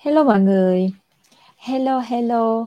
Hello 0.00 0.24
mọi 0.24 0.40
người. 0.40 0.90
Hello, 1.56 1.98
hello. 1.98 2.66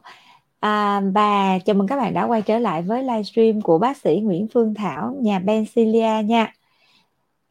À, 0.59 1.01
và 1.13 1.59
chào 1.65 1.75
mừng 1.75 1.87
các 1.87 1.97
bạn 1.97 2.13
đã 2.13 2.23
quay 2.23 2.41
trở 2.41 2.59
lại 2.59 2.81
với 2.81 3.03
livestream 3.03 3.61
của 3.61 3.77
bác 3.77 3.97
sĩ 3.97 4.19
Nguyễn 4.23 4.47
Phương 4.53 4.73
Thảo, 4.73 5.15
nhà 5.21 5.39
Bencilia 5.39 6.23
nha. 6.25 6.53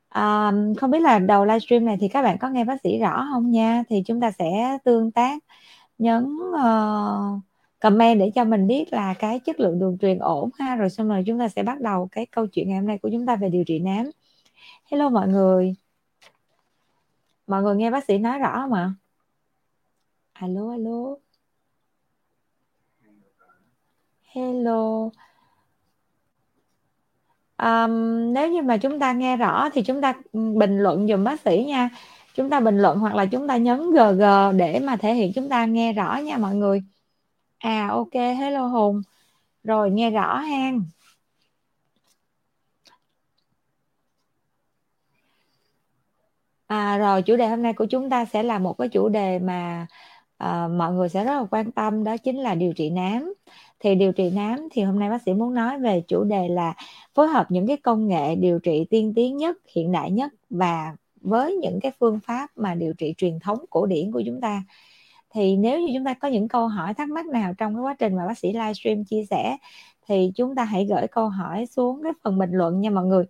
À, 0.08 0.52
không 0.76 0.90
biết 0.90 1.02
là 1.02 1.18
đầu 1.18 1.44
livestream 1.44 1.84
này 1.84 1.96
thì 2.00 2.08
các 2.08 2.22
bạn 2.22 2.38
có 2.38 2.48
nghe 2.48 2.64
bác 2.64 2.80
sĩ 2.84 2.98
rõ 2.98 3.26
không 3.32 3.50
nha? 3.50 3.84
Thì 3.88 4.02
chúng 4.06 4.20
ta 4.20 4.30
sẽ 4.30 4.78
tương 4.84 5.10
tác, 5.10 5.44
nhấn 5.98 6.24
uh, 6.48 7.40
comment 7.80 8.20
để 8.20 8.30
cho 8.34 8.44
mình 8.44 8.66
biết 8.66 8.92
là 8.92 9.14
cái 9.14 9.40
chất 9.40 9.60
lượng 9.60 9.78
đường 9.78 9.98
truyền 9.98 10.18
ổn 10.18 10.50
ha. 10.58 10.76
Rồi 10.76 10.90
xong 10.90 11.08
rồi 11.08 11.24
chúng 11.26 11.38
ta 11.38 11.48
sẽ 11.48 11.62
bắt 11.62 11.80
đầu 11.80 12.08
cái 12.12 12.26
câu 12.26 12.46
chuyện 12.46 12.68
ngày 12.68 12.78
hôm 12.78 12.86
nay 12.86 12.98
của 13.02 13.10
chúng 13.12 13.26
ta 13.26 13.36
về 13.36 13.48
điều 13.48 13.64
trị 13.64 13.78
nám. 13.78 14.10
Hello 14.90 15.08
mọi 15.08 15.28
người. 15.28 15.74
Mọi 17.46 17.62
người 17.62 17.76
nghe 17.76 17.90
bác 17.90 18.04
sĩ 18.04 18.18
nói 18.18 18.38
rõ 18.38 18.52
không 18.56 18.72
ạ? 18.72 18.92
Alo 20.34 20.70
alo. 20.70 21.16
Hello. 24.34 25.10
Um, 27.58 28.32
nếu 28.34 28.50
như 28.50 28.62
mà 28.62 28.76
chúng 28.76 28.98
ta 28.98 29.12
nghe 29.12 29.36
rõ 29.36 29.68
thì 29.72 29.82
chúng 29.82 30.00
ta 30.00 30.14
bình 30.32 30.78
luận 30.78 31.08
dùm 31.08 31.24
bác 31.24 31.40
sĩ 31.40 31.64
nha. 31.68 31.90
Chúng 32.34 32.50
ta 32.50 32.60
bình 32.60 32.78
luận 32.78 32.98
hoặc 32.98 33.14
là 33.14 33.26
chúng 33.26 33.48
ta 33.48 33.56
nhấn 33.56 33.90
gg 33.90 34.22
để 34.56 34.80
mà 34.80 34.96
thể 34.96 35.14
hiện 35.14 35.32
chúng 35.34 35.48
ta 35.48 35.64
nghe 35.66 35.92
rõ 35.92 36.16
nha 36.16 36.38
mọi 36.38 36.54
người. 36.54 36.82
À 37.58 37.88
ok. 37.90 38.14
Hello 38.14 38.66
hùng. 38.66 39.02
Rồi 39.64 39.90
nghe 39.90 40.10
rõ 40.10 40.38
hang 40.38 40.82
à, 46.72 46.98
rồi 46.98 47.22
chủ 47.22 47.36
đề 47.36 47.48
hôm 47.48 47.62
nay 47.62 47.72
của 47.72 47.86
chúng 47.90 48.10
ta 48.10 48.24
sẽ 48.24 48.42
là 48.42 48.58
một 48.58 48.74
cái 48.78 48.88
chủ 48.88 49.08
đề 49.08 49.38
mà 49.38 49.86
à, 50.42 50.68
mọi 50.68 50.92
người 50.92 51.08
sẽ 51.08 51.24
rất 51.24 51.32
là 51.34 51.46
quan 51.50 51.72
tâm 51.72 52.04
đó 52.04 52.16
chính 52.16 52.38
là 52.38 52.54
điều 52.54 52.72
trị 52.72 52.90
nám. 52.90 53.34
Thì 53.80 53.94
điều 53.94 54.12
trị 54.12 54.30
nám 54.30 54.68
thì 54.72 54.82
hôm 54.82 54.98
nay 54.98 55.10
bác 55.10 55.22
sĩ 55.22 55.34
muốn 55.34 55.54
nói 55.54 55.78
về 55.78 56.02
chủ 56.08 56.24
đề 56.24 56.48
là 56.48 56.74
phối 57.14 57.28
hợp 57.28 57.46
những 57.50 57.66
cái 57.66 57.76
công 57.76 58.08
nghệ 58.08 58.34
điều 58.34 58.58
trị 58.58 58.86
tiên 58.90 59.12
tiến 59.16 59.36
nhất 59.36 59.56
hiện 59.74 59.92
đại 59.92 60.10
nhất 60.10 60.32
và 60.50 60.96
với 61.20 61.54
những 61.56 61.80
cái 61.80 61.92
phương 62.00 62.20
pháp 62.26 62.50
mà 62.56 62.74
điều 62.74 62.94
trị 62.94 63.14
truyền 63.16 63.40
thống 63.40 63.58
cổ 63.70 63.86
điển 63.86 64.12
của 64.12 64.22
chúng 64.26 64.40
ta. 64.40 64.62
Thì 65.34 65.56
nếu 65.56 65.80
như 65.80 65.92
chúng 65.94 66.04
ta 66.04 66.14
có 66.14 66.28
những 66.28 66.48
câu 66.48 66.68
hỏi 66.68 66.94
thắc 66.94 67.08
mắc 67.08 67.26
nào 67.26 67.54
trong 67.58 67.74
cái 67.74 67.82
quá 67.82 67.94
trình 67.98 68.16
mà 68.16 68.26
bác 68.26 68.38
sĩ 68.38 68.52
livestream 68.52 69.04
chia 69.04 69.24
sẻ 69.30 69.56
thì 70.08 70.32
chúng 70.36 70.54
ta 70.54 70.64
hãy 70.64 70.86
gửi 70.90 71.06
câu 71.08 71.28
hỏi 71.28 71.66
xuống 71.66 72.02
cái 72.02 72.12
phần 72.24 72.38
bình 72.38 72.50
luận 72.52 72.80
nha 72.80 72.90
mọi 72.90 73.04
người. 73.06 73.24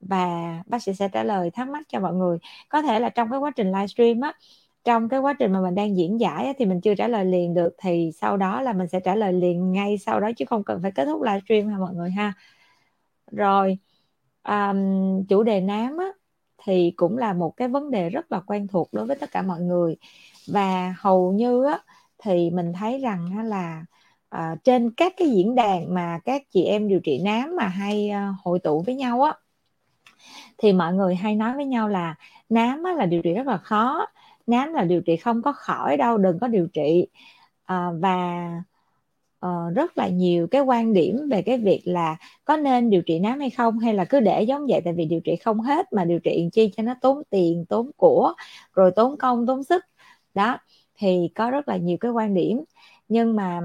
Và 0.00 0.26
bác 0.66 0.82
sĩ 0.82 0.94
sẽ 0.94 1.08
trả 1.08 1.24
lời 1.24 1.50
thắc 1.50 1.68
mắc 1.68 1.82
cho 1.88 2.00
mọi 2.00 2.14
người. 2.14 2.38
Có 2.68 2.82
thể 2.82 3.00
là 3.00 3.08
trong 3.08 3.30
cái 3.30 3.38
quá 3.40 3.50
trình 3.56 3.72
livestream 3.72 4.20
á 4.20 4.32
trong 4.84 5.08
cái 5.08 5.20
quá 5.20 5.32
trình 5.38 5.52
mà 5.52 5.60
mình 5.60 5.74
đang 5.74 5.96
diễn 5.96 6.20
giải 6.20 6.54
thì 6.58 6.64
mình 6.66 6.80
chưa 6.80 6.94
trả 6.94 7.08
lời 7.08 7.24
liền 7.24 7.54
được 7.54 7.74
thì 7.78 8.10
sau 8.20 8.36
đó 8.36 8.60
là 8.62 8.72
mình 8.72 8.88
sẽ 8.88 9.00
trả 9.00 9.14
lời 9.14 9.32
liền 9.32 9.72
ngay 9.72 9.98
sau 9.98 10.20
đó 10.20 10.30
chứ 10.36 10.44
không 10.44 10.64
cần 10.64 10.82
phải 10.82 10.90
kết 10.90 11.04
thúc 11.04 11.22
livestream 11.22 11.68
ha 11.68 11.78
mọi 11.78 11.94
người 11.94 12.10
ha. 12.10 12.32
Rồi 13.32 13.78
um, 14.48 15.24
chủ 15.28 15.42
đề 15.42 15.60
nám 15.60 15.96
á, 15.96 16.06
thì 16.64 16.92
cũng 16.96 17.18
là 17.18 17.32
một 17.32 17.56
cái 17.56 17.68
vấn 17.68 17.90
đề 17.90 18.10
rất 18.10 18.32
là 18.32 18.40
quen 18.40 18.66
thuộc 18.68 18.88
đối 18.92 19.06
với 19.06 19.16
tất 19.16 19.30
cả 19.32 19.42
mọi 19.42 19.60
người. 19.60 19.96
Và 20.46 20.94
hầu 20.98 21.32
như 21.32 21.64
á, 21.64 21.78
thì 22.18 22.50
mình 22.50 22.72
thấy 22.72 22.98
rằng 22.98 23.46
là 23.46 23.84
uh, 24.36 24.64
trên 24.64 24.90
các 24.90 25.12
cái 25.16 25.28
diễn 25.30 25.54
đàn 25.54 25.94
mà 25.94 26.18
các 26.24 26.42
chị 26.50 26.64
em 26.64 26.88
điều 26.88 27.00
trị 27.00 27.20
nám 27.24 27.56
mà 27.56 27.66
hay 27.66 28.10
uh, 28.10 28.34
hội 28.44 28.58
tụ 28.58 28.82
với 28.86 28.94
nhau 28.94 29.22
á 29.22 29.32
thì 30.58 30.72
mọi 30.72 30.94
người 30.94 31.14
hay 31.14 31.34
nói 31.34 31.54
với 31.56 31.66
nhau 31.66 31.88
là 31.88 32.14
nám 32.48 32.82
á, 32.82 32.92
là 32.92 33.06
điều 33.06 33.22
trị 33.22 33.34
rất 33.34 33.46
là 33.46 33.56
khó 33.56 34.06
nám 34.48 34.72
là 34.72 34.84
điều 34.84 35.00
trị 35.00 35.16
không 35.16 35.42
có 35.42 35.52
khỏi 35.52 35.96
đâu 35.96 36.18
đừng 36.18 36.38
có 36.38 36.48
điều 36.48 36.66
trị. 36.66 37.06
À, 37.64 37.90
và 38.00 38.50
uh, 39.46 39.74
rất 39.74 39.98
là 39.98 40.08
nhiều 40.08 40.46
cái 40.50 40.62
quan 40.62 40.92
điểm 40.92 41.28
về 41.30 41.42
cái 41.42 41.58
việc 41.58 41.82
là 41.84 42.16
có 42.44 42.56
nên 42.56 42.90
điều 42.90 43.02
trị 43.02 43.18
nám 43.18 43.40
hay 43.40 43.50
không 43.50 43.78
hay 43.78 43.94
là 43.94 44.04
cứ 44.04 44.20
để 44.20 44.42
giống 44.42 44.66
vậy 44.66 44.80
tại 44.84 44.92
vì 44.92 45.04
điều 45.04 45.20
trị 45.20 45.36
không 45.36 45.60
hết 45.60 45.92
mà 45.92 46.04
điều 46.04 46.18
trị 46.20 46.48
chi 46.52 46.72
cho 46.76 46.82
nó 46.82 46.94
tốn 47.00 47.22
tiền 47.30 47.64
tốn 47.68 47.90
của 47.96 48.32
rồi 48.72 48.90
tốn 48.96 49.16
công 49.16 49.46
tốn 49.46 49.64
sức. 49.64 49.84
Đó 50.34 50.58
thì 50.98 51.30
có 51.34 51.50
rất 51.50 51.68
là 51.68 51.76
nhiều 51.76 51.96
cái 52.00 52.10
quan 52.10 52.34
điểm. 52.34 52.64
Nhưng 53.08 53.36
mà 53.36 53.60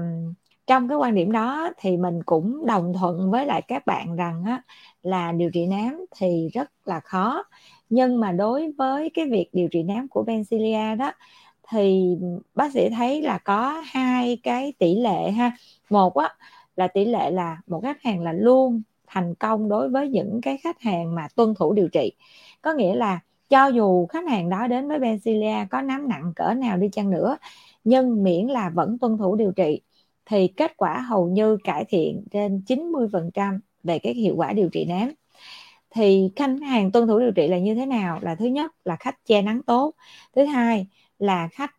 trong 0.66 0.88
cái 0.88 0.98
quan 0.98 1.14
điểm 1.14 1.32
đó 1.32 1.70
thì 1.78 1.96
mình 1.96 2.22
cũng 2.22 2.66
đồng 2.66 2.92
thuận 2.98 3.30
với 3.30 3.46
lại 3.46 3.62
các 3.68 3.86
bạn 3.86 4.16
rằng 4.16 4.42
á, 4.46 4.62
là 5.02 5.32
điều 5.32 5.50
trị 5.50 5.66
nám 5.66 6.04
thì 6.16 6.48
rất 6.54 6.70
là 6.84 7.00
khó 7.00 7.44
nhưng 7.94 8.20
mà 8.20 8.32
đối 8.32 8.72
với 8.78 9.10
cái 9.14 9.26
việc 9.30 9.48
điều 9.52 9.68
trị 9.68 9.82
nám 9.82 10.08
của 10.08 10.24
Benzilia 10.24 10.96
đó, 10.96 11.12
thì 11.70 12.16
bác 12.54 12.72
sĩ 12.72 12.88
thấy 12.90 13.22
là 13.22 13.38
có 13.38 13.82
hai 13.86 14.38
cái 14.42 14.72
tỷ 14.78 14.94
lệ 14.94 15.30
ha. 15.30 15.56
Một 15.90 16.14
á, 16.14 16.28
là 16.76 16.88
tỷ 16.88 17.04
lệ 17.04 17.30
là 17.30 17.58
một 17.66 17.80
khách 17.82 18.02
hàng 18.02 18.22
là 18.22 18.32
luôn 18.32 18.82
thành 19.06 19.34
công 19.34 19.68
đối 19.68 19.88
với 19.90 20.08
những 20.08 20.40
cái 20.42 20.58
khách 20.58 20.80
hàng 20.80 21.14
mà 21.14 21.28
tuân 21.36 21.54
thủ 21.54 21.72
điều 21.72 21.88
trị. 21.88 22.12
Có 22.62 22.72
nghĩa 22.74 22.94
là 22.94 23.20
cho 23.48 23.66
dù 23.66 24.06
khách 24.06 24.28
hàng 24.28 24.50
đó 24.50 24.66
đến 24.66 24.88
với 24.88 24.98
Benzilia 24.98 25.66
có 25.70 25.82
nám 25.82 26.08
nặng 26.08 26.32
cỡ 26.36 26.54
nào 26.54 26.76
đi 26.76 26.88
chăng 26.92 27.10
nữa, 27.10 27.38
nhưng 27.84 28.22
miễn 28.22 28.46
là 28.46 28.70
vẫn 28.70 28.98
tuân 28.98 29.18
thủ 29.18 29.36
điều 29.36 29.52
trị, 29.52 29.80
thì 30.26 30.48
kết 30.48 30.76
quả 30.76 31.00
hầu 31.00 31.28
như 31.28 31.56
cải 31.64 31.84
thiện 31.88 32.24
trên 32.32 32.62
90% 32.66 33.60
về 33.82 33.98
cái 33.98 34.14
hiệu 34.14 34.34
quả 34.36 34.52
điều 34.52 34.68
trị 34.68 34.84
nám 34.84 35.12
thì 35.94 36.30
khách 36.36 36.50
hàng 36.62 36.92
tuân 36.92 37.06
thủ 37.06 37.18
điều 37.18 37.32
trị 37.32 37.48
là 37.48 37.58
như 37.58 37.74
thế 37.74 37.86
nào? 37.86 38.18
Là 38.22 38.34
thứ 38.34 38.46
nhất 38.46 38.72
là 38.84 38.96
khách 38.96 39.24
che 39.26 39.42
nắng 39.42 39.62
tốt. 39.62 39.94
Thứ 40.36 40.44
hai 40.44 40.86
là 41.18 41.48
khách 41.52 41.70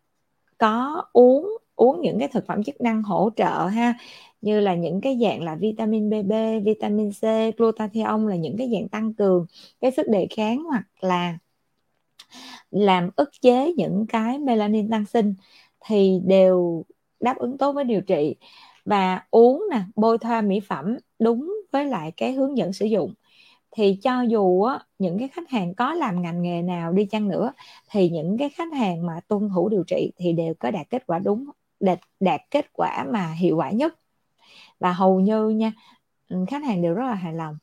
có 0.58 1.02
uống 1.12 1.56
uống 1.76 2.00
những 2.00 2.18
cái 2.18 2.28
thực 2.28 2.46
phẩm 2.46 2.62
chức 2.62 2.80
năng 2.80 3.02
hỗ 3.02 3.30
trợ 3.36 3.66
ha 3.66 3.94
như 4.40 4.60
là 4.60 4.74
những 4.74 5.00
cái 5.00 5.18
dạng 5.22 5.42
là 5.42 5.54
vitamin 5.54 6.10
BB, 6.10 6.60
vitamin 6.60 7.10
C, 7.12 7.22
glutathione 7.56 8.28
là 8.28 8.36
những 8.36 8.56
cái 8.58 8.70
dạng 8.72 8.88
tăng 8.88 9.14
cường 9.14 9.46
cái 9.80 9.90
sức 9.90 10.08
đề 10.08 10.26
kháng 10.36 10.64
hoặc 10.64 10.84
là 11.00 11.38
làm 12.70 13.10
ức 13.16 13.30
chế 13.40 13.72
những 13.72 14.06
cái 14.08 14.38
melanin 14.38 14.90
tăng 14.90 15.06
sinh 15.06 15.34
thì 15.80 16.20
đều 16.24 16.84
đáp 17.20 17.38
ứng 17.38 17.58
tốt 17.58 17.72
với 17.72 17.84
điều 17.84 18.00
trị. 18.00 18.36
Và 18.84 19.26
uống 19.30 19.64
nè 19.70 19.80
bôi 19.96 20.18
thoa 20.18 20.40
mỹ 20.40 20.60
phẩm 20.60 20.96
đúng 21.18 21.54
với 21.72 21.84
lại 21.84 22.12
cái 22.16 22.32
hướng 22.32 22.56
dẫn 22.56 22.72
sử 22.72 22.86
dụng 22.86 23.14
thì 23.76 23.98
cho 24.02 24.22
dù 24.22 24.62
á, 24.62 24.80
những 24.98 25.18
cái 25.18 25.28
khách 25.28 25.50
hàng 25.50 25.74
có 25.74 25.94
làm 25.94 26.22
ngành 26.22 26.42
nghề 26.42 26.62
nào 26.62 26.92
đi 26.92 27.06
chăng 27.06 27.28
nữa 27.28 27.52
thì 27.90 28.10
những 28.10 28.38
cái 28.38 28.48
khách 28.50 28.72
hàng 28.72 29.06
mà 29.06 29.20
tuân 29.28 29.48
thủ 29.54 29.68
điều 29.68 29.84
trị 29.86 30.12
thì 30.16 30.32
đều 30.32 30.54
có 30.60 30.70
đạt 30.70 30.90
kết 30.90 31.06
quả 31.06 31.18
đúng 31.18 31.46
đạt, 31.80 31.98
đạt 32.20 32.40
kết 32.50 32.66
quả 32.72 33.06
mà 33.12 33.32
hiệu 33.32 33.56
quả 33.56 33.70
nhất. 33.70 33.94
Và 34.80 34.92
hầu 34.92 35.20
như 35.20 35.48
nha 35.48 35.72
ừ, 36.28 36.44
khách 36.48 36.64
hàng 36.64 36.82
đều 36.82 36.94
rất 36.94 37.04
là 37.06 37.14
hài 37.14 37.34
lòng. 37.34 37.58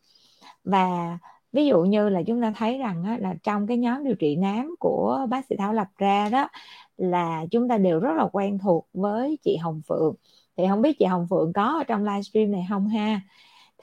Và 0.63 1.18
ví 1.53 1.68
dụ 1.68 1.84
như 1.84 2.09
là 2.09 2.24
chúng 2.28 2.41
ta 2.41 2.53
thấy 2.57 2.78
rằng 2.78 3.03
á, 3.03 3.18
là 3.22 3.35
trong 3.44 3.68
cái 3.68 3.78
nhóm 3.78 4.03
điều 4.03 4.16
trị 4.16 4.35
nám 4.35 4.75
của 4.80 5.28
bác 5.30 5.45
sĩ 5.50 5.56
Thảo 5.59 5.74
lập 5.74 5.88
ra 5.97 6.30
đó 6.30 6.50
là 6.97 7.45
chúng 7.51 7.68
ta 7.69 7.78
đều 7.78 8.00
rất 8.00 8.13
là 8.18 8.28
quen 8.34 8.59
thuộc 8.59 8.88
với 8.94 9.38
chị 9.44 9.57
Hồng 9.57 9.81
Phượng. 9.88 10.16
Thì 10.57 10.63
không 10.69 10.81
biết 10.81 11.00
chị 11.00 11.06
Hồng 11.06 11.28
Phượng 11.30 11.53
có 11.53 11.63
ở 11.63 11.84
trong 11.84 12.03
livestream 12.03 12.51
này 12.51 12.66
không 12.69 12.88
ha? 12.88 13.22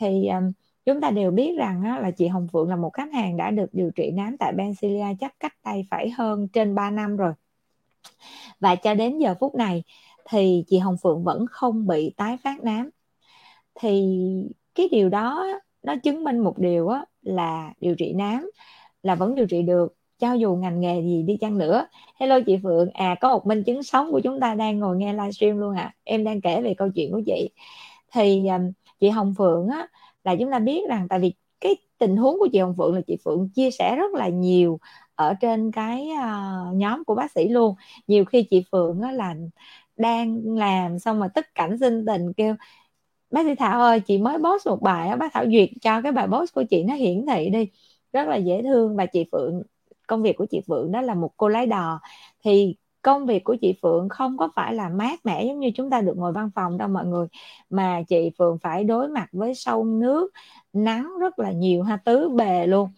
Thì 0.01 0.29
um, 0.29 0.53
chúng 0.93 1.01
ta 1.01 1.11
đều 1.11 1.31
biết 1.31 1.59
rằng 1.59 1.83
á, 1.83 1.99
là 1.99 2.11
chị 2.11 2.27
Hồng 2.27 2.49
Phượng 2.53 2.69
là 2.69 2.77
một 2.77 2.91
khách 2.91 3.13
hàng 3.13 3.37
đã 3.37 3.51
được 3.51 3.67
điều 3.73 3.91
trị 3.91 4.11
nám 4.11 4.37
tại 4.37 4.53
benzilla 4.53 5.15
chắc 5.21 5.41
cách 5.41 5.55
đây 5.65 5.87
phải 5.91 6.11
hơn 6.11 6.49
trên 6.49 6.75
3 6.75 6.91
năm 6.91 7.17
rồi. 7.17 7.33
Và 8.61 8.75
cho 8.75 8.95
đến 8.95 9.19
giờ 9.19 9.35
phút 9.41 9.55
này 9.55 9.83
thì 10.29 10.65
chị 10.67 10.79
Hồng 10.79 10.97
Phượng 11.03 11.25
vẫn 11.25 11.47
không 11.51 11.87
bị 11.87 12.11
tái 12.17 12.37
phát 12.45 12.65
nám. 12.65 12.91
Thì 13.75 14.19
cái 14.75 14.89
điều 14.91 15.09
đó 15.09 15.47
nó 15.83 15.97
chứng 15.97 16.25
minh 16.25 16.39
một 16.39 16.59
điều 16.59 16.89
á, 16.89 17.05
là 17.23 17.73
điều 17.81 17.95
trị 17.95 18.13
nám 18.13 18.51
là 19.03 19.15
vẫn 19.15 19.35
điều 19.35 19.47
trị 19.47 19.63
được 19.63 19.97
cho 20.19 20.33
dù 20.33 20.57
ngành 20.57 20.81
nghề 20.81 21.03
gì 21.03 21.23
đi 21.23 21.37
chăng 21.41 21.59
nữa. 21.59 21.87
Hello 22.17 22.41
chị 22.47 22.59
Phượng. 22.63 22.91
À 22.95 23.15
có 23.21 23.29
một 23.29 23.47
minh 23.47 23.65
chứng 23.65 23.83
sống 23.83 24.13
của 24.13 24.21
chúng 24.21 24.41
ta 24.41 24.55
đang 24.55 24.79
ngồi 24.79 24.97
nghe 24.97 25.13
livestream 25.13 25.59
luôn 25.59 25.77
ạ 25.77 25.83
à. 25.83 25.95
em 26.05 26.25
đang 26.25 26.41
kể 26.41 26.63
về 26.63 26.75
câu 26.75 26.89
chuyện 26.95 27.13
của 27.13 27.23
chị. 27.27 27.51
Thì 28.13 28.49
um, 28.49 28.73
chị 29.01 29.09
Hồng 29.09 29.35
Phượng 29.39 29.69
á 29.69 29.87
là 30.25 30.37
chúng 30.41 30.51
ta 30.51 30.59
biết 30.59 30.81
rằng 30.89 31.07
tại 31.09 31.19
vì 31.21 31.35
cái 31.61 31.77
tình 31.99 32.17
huống 32.17 32.39
của 32.39 32.49
chị 32.53 32.59
Hồng 32.59 32.75
Phượng 32.79 32.95
là 32.95 33.01
chị 33.07 33.17
Phượng 33.25 33.49
chia 33.55 33.71
sẻ 33.71 33.97
rất 33.97 34.15
là 34.15 34.29
nhiều 34.29 34.79
ở 35.15 35.35
trên 35.35 35.73
cái 35.73 36.09
uh, 36.13 36.75
nhóm 36.77 37.05
của 37.05 37.15
bác 37.15 37.31
sĩ 37.33 37.49
luôn. 37.49 37.75
Nhiều 38.07 38.25
khi 38.25 38.43
chị 38.43 38.65
Phượng 38.73 39.01
á, 39.01 39.13
là 39.13 39.35
đang 39.97 40.43
làm 40.59 40.99
xong 40.99 41.21
mà 41.21 41.29
tất 41.29 41.55
cảnh 41.55 41.79
sinh 41.79 42.07
tình 42.07 42.33
kêu 42.33 42.55
bác 43.31 43.47
sĩ 43.47 43.55
Thảo 43.55 43.81
ơi 43.81 44.01
chị 44.01 44.19
mới 44.19 44.39
post 44.39 44.67
một 44.67 44.83
bài 44.83 45.09
đó 45.09 45.17
bác 45.17 45.33
Thảo 45.33 45.45
duyệt 45.51 45.69
cho 45.83 46.03
cái 46.03 46.13
bài 46.13 46.27
post 46.33 46.55
của 46.55 46.65
chị 46.71 46.83
nó 46.85 46.95
hiển 46.95 47.27
thị 47.27 47.51
đi. 47.51 47.69
Rất 48.13 48.29
là 48.29 48.37
dễ 48.37 48.63
thương 48.63 48.97
và 48.97 49.07
chị 49.07 49.25
Phượng 49.33 49.63
công 50.07 50.23
việc 50.23 50.37
của 50.37 50.47
chị 50.51 50.61
Phượng 50.69 50.93
đó 50.93 51.01
là 51.01 51.15
một 51.15 51.31
cô 51.37 51.49
lái 51.49 51.67
đò. 51.67 52.01
Thì 52.45 52.77
công 53.03 53.27
việc 53.27 53.45
của 53.45 53.57
chị 53.61 53.75
Phượng 53.83 54.09
không 54.09 54.37
có 54.37 54.49
phải 54.57 54.75
là 54.75 54.89
mát 54.89 55.27
mẻ 55.27 55.45
giống 55.45 55.61
như 55.61 55.71
chúng 55.75 55.91
ta 55.91 56.01
được 56.01 56.17
ngồi 56.17 56.33
văn 56.33 56.51
phòng 56.55 56.79
đâu 56.79 56.89
mọi 56.89 57.07
người. 57.07 57.27
Mà 57.71 58.03
chị 58.09 58.31
Phượng 58.39 58.59
phải 58.63 58.85
đối 58.85 59.09
mặt 59.09 59.29
với 59.33 59.55
sông 59.55 60.01
nước 60.01 60.33
nắng 60.73 61.13
rất 61.21 61.39
là 61.39 61.53
nhiều 61.53 61.83
ha 61.83 61.97
tứ 61.97 62.29
bề 62.29 62.67
luôn. 62.67 62.91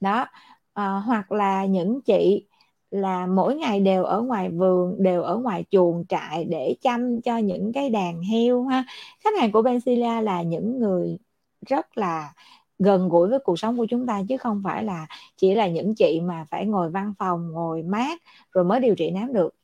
Đó 0.00 0.26
à, 0.72 1.02
hoặc 1.06 1.32
là 1.32 1.64
những 1.66 2.00
chị 2.02 2.46
là 2.90 3.26
mỗi 3.26 3.56
ngày 3.56 3.80
đều 3.80 4.04
ở 4.04 4.22
ngoài 4.22 4.48
vườn 4.50 5.02
đều 5.02 5.22
ở 5.22 5.36
ngoài 5.36 5.64
chuồng 5.70 6.04
trại 6.08 6.44
để 6.44 6.76
chăm 6.80 7.20
cho 7.22 7.36
những 7.38 7.72
cái 7.72 7.90
đàn 7.90 8.22
heo 8.22 8.64
ha. 8.64 8.84
Khách 9.24 9.34
hàng 9.40 9.52
của 9.52 9.62
Bencilia 9.62 10.20
là 10.22 10.42
những 10.42 10.78
người 10.78 11.18
rất 11.66 11.98
là 11.98 12.32
gần 12.82 13.08
gũi 13.08 13.28
với 13.28 13.38
cuộc 13.44 13.58
sống 13.58 13.78
của 13.78 13.86
chúng 13.86 14.06
ta 14.06 14.22
chứ 14.28 14.36
không 14.36 14.62
phải 14.64 14.84
là 14.84 15.06
chỉ 15.36 15.54
là 15.54 15.68
những 15.68 15.94
chị 15.94 16.20
mà 16.20 16.44
phải 16.50 16.66
ngồi 16.66 16.90
văn 16.90 17.12
phòng 17.18 17.52
ngồi 17.52 17.82
mát 17.82 18.20
rồi 18.52 18.64
mới 18.64 18.80
điều 18.80 18.94
trị 18.94 19.10
nám 19.10 19.32
được. 19.32 19.54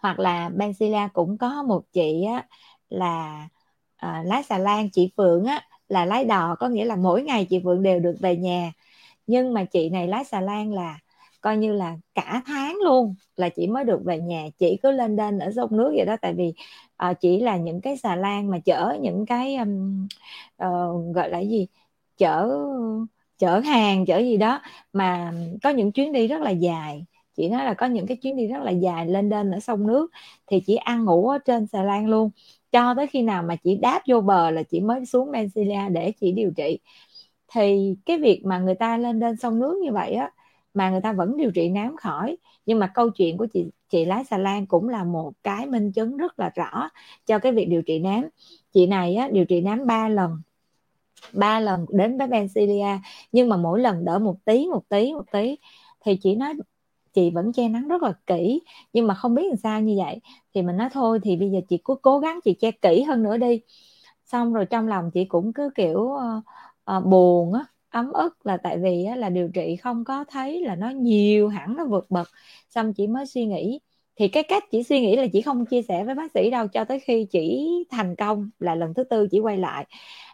Hoặc 0.00 0.18
là 0.18 0.50
Benzilla 0.56 1.08
cũng 1.12 1.38
có 1.38 1.62
một 1.62 1.82
chị 1.92 2.24
á, 2.24 2.46
là 2.88 3.48
à, 3.96 4.22
lái 4.26 4.42
xà 4.42 4.58
lan 4.58 4.90
chị 4.90 5.10
Phượng 5.16 5.44
á 5.44 5.62
là 5.88 6.04
lái 6.04 6.24
đò 6.24 6.54
có 6.54 6.68
nghĩa 6.68 6.84
là 6.84 6.96
mỗi 6.96 7.22
ngày 7.22 7.44
chị 7.44 7.60
Phượng 7.64 7.82
đều 7.82 8.00
được 8.00 8.16
về 8.20 8.36
nhà. 8.36 8.72
Nhưng 9.26 9.54
mà 9.54 9.64
chị 9.64 9.88
này 9.88 10.08
lái 10.08 10.24
xà 10.24 10.40
lan 10.40 10.72
là 10.72 10.98
coi 11.40 11.56
như 11.56 11.72
là 11.72 11.96
cả 12.14 12.42
tháng 12.46 12.78
luôn 12.84 13.14
là 13.36 13.48
chị 13.48 13.66
mới 13.66 13.84
được 13.84 14.00
về 14.04 14.18
nhà 14.18 14.48
chị 14.58 14.78
cứ 14.82 14.90
lên 14.90 15.16
đên 15.16 15.38
ở 15.38 15.52
sông 15.56 15.76
nước 15.76 15.92
vậy 15.96 16.04
đó. 16.06 16.16
Tại 16.22 16.34
vì 16.34 16.52
uh, 17.10 17.20
chỉ 17.20 17.40
là 17.40 17.56
những 17.56 17.80
cái 17.80 17.96
xà 17.96 18.16
lan 18.16 18.50
mà 18.50 18.58
chở 18.58 18.96
những 19.00 19.26
cái 19.26 19.56
um, 19.56 20.06
uh, 20.64 21.14
gọi 21.14 21.30
là 21.30 21.38
gì? 21.38 21.66
Chở 22.20 22.50
chở 23.38 23.58
hàng 23.58 24.06
chở 24.06 24.18
gì 24.18 24.36
đó. 24.36 24.60
Mà 24.92 25.32
có 25.62 25.70
những 25.70 25.92
chuyến 25.92 26.12
đi 26.12 26.26
rất 26.26 26.40
là 26.40 26.50
dài. 26.50 27.04
Chị 27.36 27.48
nói 27.48 27.64
là 27.64 27.74
có 27.74 27.86
những 27.86 28.06
cái 28.06 28.16
chuyến 28.16 28.36
đi 28.36 28.46
rất 28.46 28.62
là 28.62 28.70
dài 28.70 29.06
lên 29.06 29.28
đên 29.28 29.50
ở 29.50 29.60
sông 29.60 29.86
nước. 29.86 30.10
Thì 30.46 30.60
chị 30.66 30.76
ăn 30.76 31.04
ngủ 31.04 31.28
ở 31.28 31.38
trên 31.38 31.66
xà 31.66 31.82
lan 31.82 32.06
luôn. 32.06 32.30
Cho 32.72 32.94
tới 32.94 33.06
khi 33.06 33.22
nào 33.22 33.42
mà 33.42 33.56
chị 33.56 33.76
đáp 33.76 34.02
vô 34.08 34.20
bờ 34.20 34.50
là 34.50 34.62
chị 34.62 34.80
mới 34.80 35.06
xuống 35.06 35.30
Mencilia 35.30 35.88
để 35.90 36.12
chị 36.20 36.32
điều 36.32 36.50
trị. 36.56 36.78
Thì 37.52 37.96
cái 38.06 38.18
việc 38.18 38.42
mà 38.44 38.58
người 38.58 38.74
ta 38.74 38.96
lên 38.96 39.20
đên 39.20 39.36
sông 39.36 39.58
nước 39.60 39.78
như 39.84 39.92
vậy 39.92 40.12
á 40.12 40.30
mà 40.74 40.90
người 40.90 41.00
ta 41.00 41.12
vẫn 41.12 41.36
điều 41.36 41.50
trị 41.50 41.68
nám 41.68 41.96
khỏi. 41.96 42.36
Nhưng 42.66 42.78
mà 42.78 42.86
câu 42.94 43.10
chuyện 43.10 43.36
của 43.36 43.46
chị 43.52 43.66
chị 43.88 44.04
lái 44.04 44.24
xà 44.24 44.38
lan 44.38 44.66
cũng 44.66 44.88
là 44.88 45.04
một 45.04 45.32
cái 45.42 45.66
minh 45.66 45.92
chứng 45.92 46.16
rất 46.16 46.38
là 46.40 46.50
rõ 46.54 46.90
cho 47.26 47.38
cái 47.38 47.52
việc 47.52 47.66
điều 47.68 47.82
trị 47.82 47.98
nám. 47.98 48.28
Chị 48.72 48.86
này 48.86 49.14
á, 49.14 49.28
điều 49.32 49.44
trị 49.44 49.60
nám 49.60 49.86
3 49.86 50.08
lần 50.08 50.42
ba 51.32 51.60
lần 51.60 51.86
đến 51.88 52.18
với 52.18 52.26
Bencilia 52.26 52.98
nhưng 53.32 53.48
mà 53.48 53.56
mỗi 53.56 53.80
lần 53.80 54.04
đỡ 54.04 54.18
một 54.18 54.36
tí 54.44 54.66
một 54.66 54.82
tí 54.88 55.12
một 55.12 55.24
tí 55.32 55.56
thì 56.04 56.16
chị 56.22 56.34
nói 56.34 56.54
chị 57.12 57.30
vẫn 57.30 57.52
che 57.52 57.68
nắng 57.68 57.88
rất 57.88 58.02
là 58.02 58.12
kỹ. 58.26 58.60
Nhưng 58.92 59.06
mà 59.06 59.14
không 59.14 59.34
biết 59.34 59.42
làm 59.48 59.56
sao 59.56 59.80
như 59.80 59.94
vậy. 59.98 60.20
Thì 60.54 60.62
mình 60.62 60.76
nói 60.76 60.88
thôi 60.92 61.20
thì 61.22 61.36
bây 61.36 61.50
giờ 61.50 61.60
chị 61.68 61.78
cứ 61.84 61.94
cố 62.02 62.18
gắng 62.18 62.40
chị 62.44 62.54
che 62.54 62.70
kỹ 62.70 63.02
hơn 63.02 63.22
nữa 63.22 63.36
đi. 63.36 63.60
Xong 64.24 64.52
rồi 64.54 64.66
trong 64.66 64.88
lòng 64.88 65.10
chị 65.10 65.24
cũng 65.24 65.52
cứ 65.52 65.70
kiểu 65.74 66.00
uh, 66.00 66.44
uh, 66.96 67.04
buồn 67.06 67.54
á 67.54 67.64
ấm 67.90 68.12
ức 68.12 68.46
là 68.46 68.56
tại 68.56 68.78
vì 68.78 69.04
á, 69.04 69.16
là 69.16 69.28
điều 69.28 69.48
trị 69.54 69.76
không 69.76 70.04
có 70.04 70.24
thấy 70.28 70.60
là 70.64 70.74
nó 70.76 70.90
nhiều 70.90 71.48
hẳn 71.48 71.76
nó 71.76 71.84
vượt 71.84 72.10
bậc. 72.10 72.28
Xong 72.68 72.92
chị 72.92 73.06
mới 73.06 73.26
suy 73.26 73.46
nghĩ. 73.46 73.80
Thì 74.16 74.28
cái 74.28 74.42
cách 74.42 74.64
chị 74.70 74.82
suy 74.82 75.00
nghĩ 75.00 75.16
là 75.16 75.26
chị 75.32 75.42
không 75.42 75.66
chia 75.66 75.82
sẻ 75.82 76.04
với 76.04 76.14
bác 76.14 76.32
sĩ 76.34 76.50
đâu 76.50 76.66
cho 76.68 76.84
tới 76.84 77.00
khi 77.00 77.26
chị 77.30 77.68
thành 77.90 78.16
công 78.16 78.50
là 78.58 78.74
lần 78.74 78.94
thứ 78.94 79.04
tư 79.04 79.28
chị 79.30 79.40
quay 79.40 79.58
lại 79.58 79.86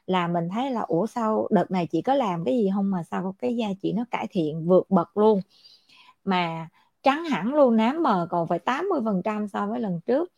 là 0.06 0.28
mình 0.28 0.48
thấy 0.54 0.70
là, 0.70 0.80
ủa, 0.80 1.06
sao 1.06 1.48
đợt 1.50 1.70
này 1.70 1.86
chị 1.86 2.02
có 2.02 2.14
làm 2.14 2.44
cái 2.44 2.54
gì 2.58 2.70
không 2.74 2.90
mà 2.90 3.02
sao 3.02 3.34
cái 3.38 3.56
da 3.56 3.66
chị 3.82 3.92
nó 3.92 4.04
cải 4.10 4.26
thiện 4.30 4.66
vượt 4.66 4.90
bậc 4.90 5.16
luôn? 5.16 5.40
Mà 6.24 6.68
trắng 7.02 7.24
hẳn 7.24 7.54
luôn, 7.54 7.76
nám 7.76 8.02
mờ 8.02 8.26
còn 8.30 8.48
phải 8.48 8.58
80% 8.58 9.48
so 9.48 9.66
với 9.66 9.80
lần 9.80 10.00
trước. 10.06 10.32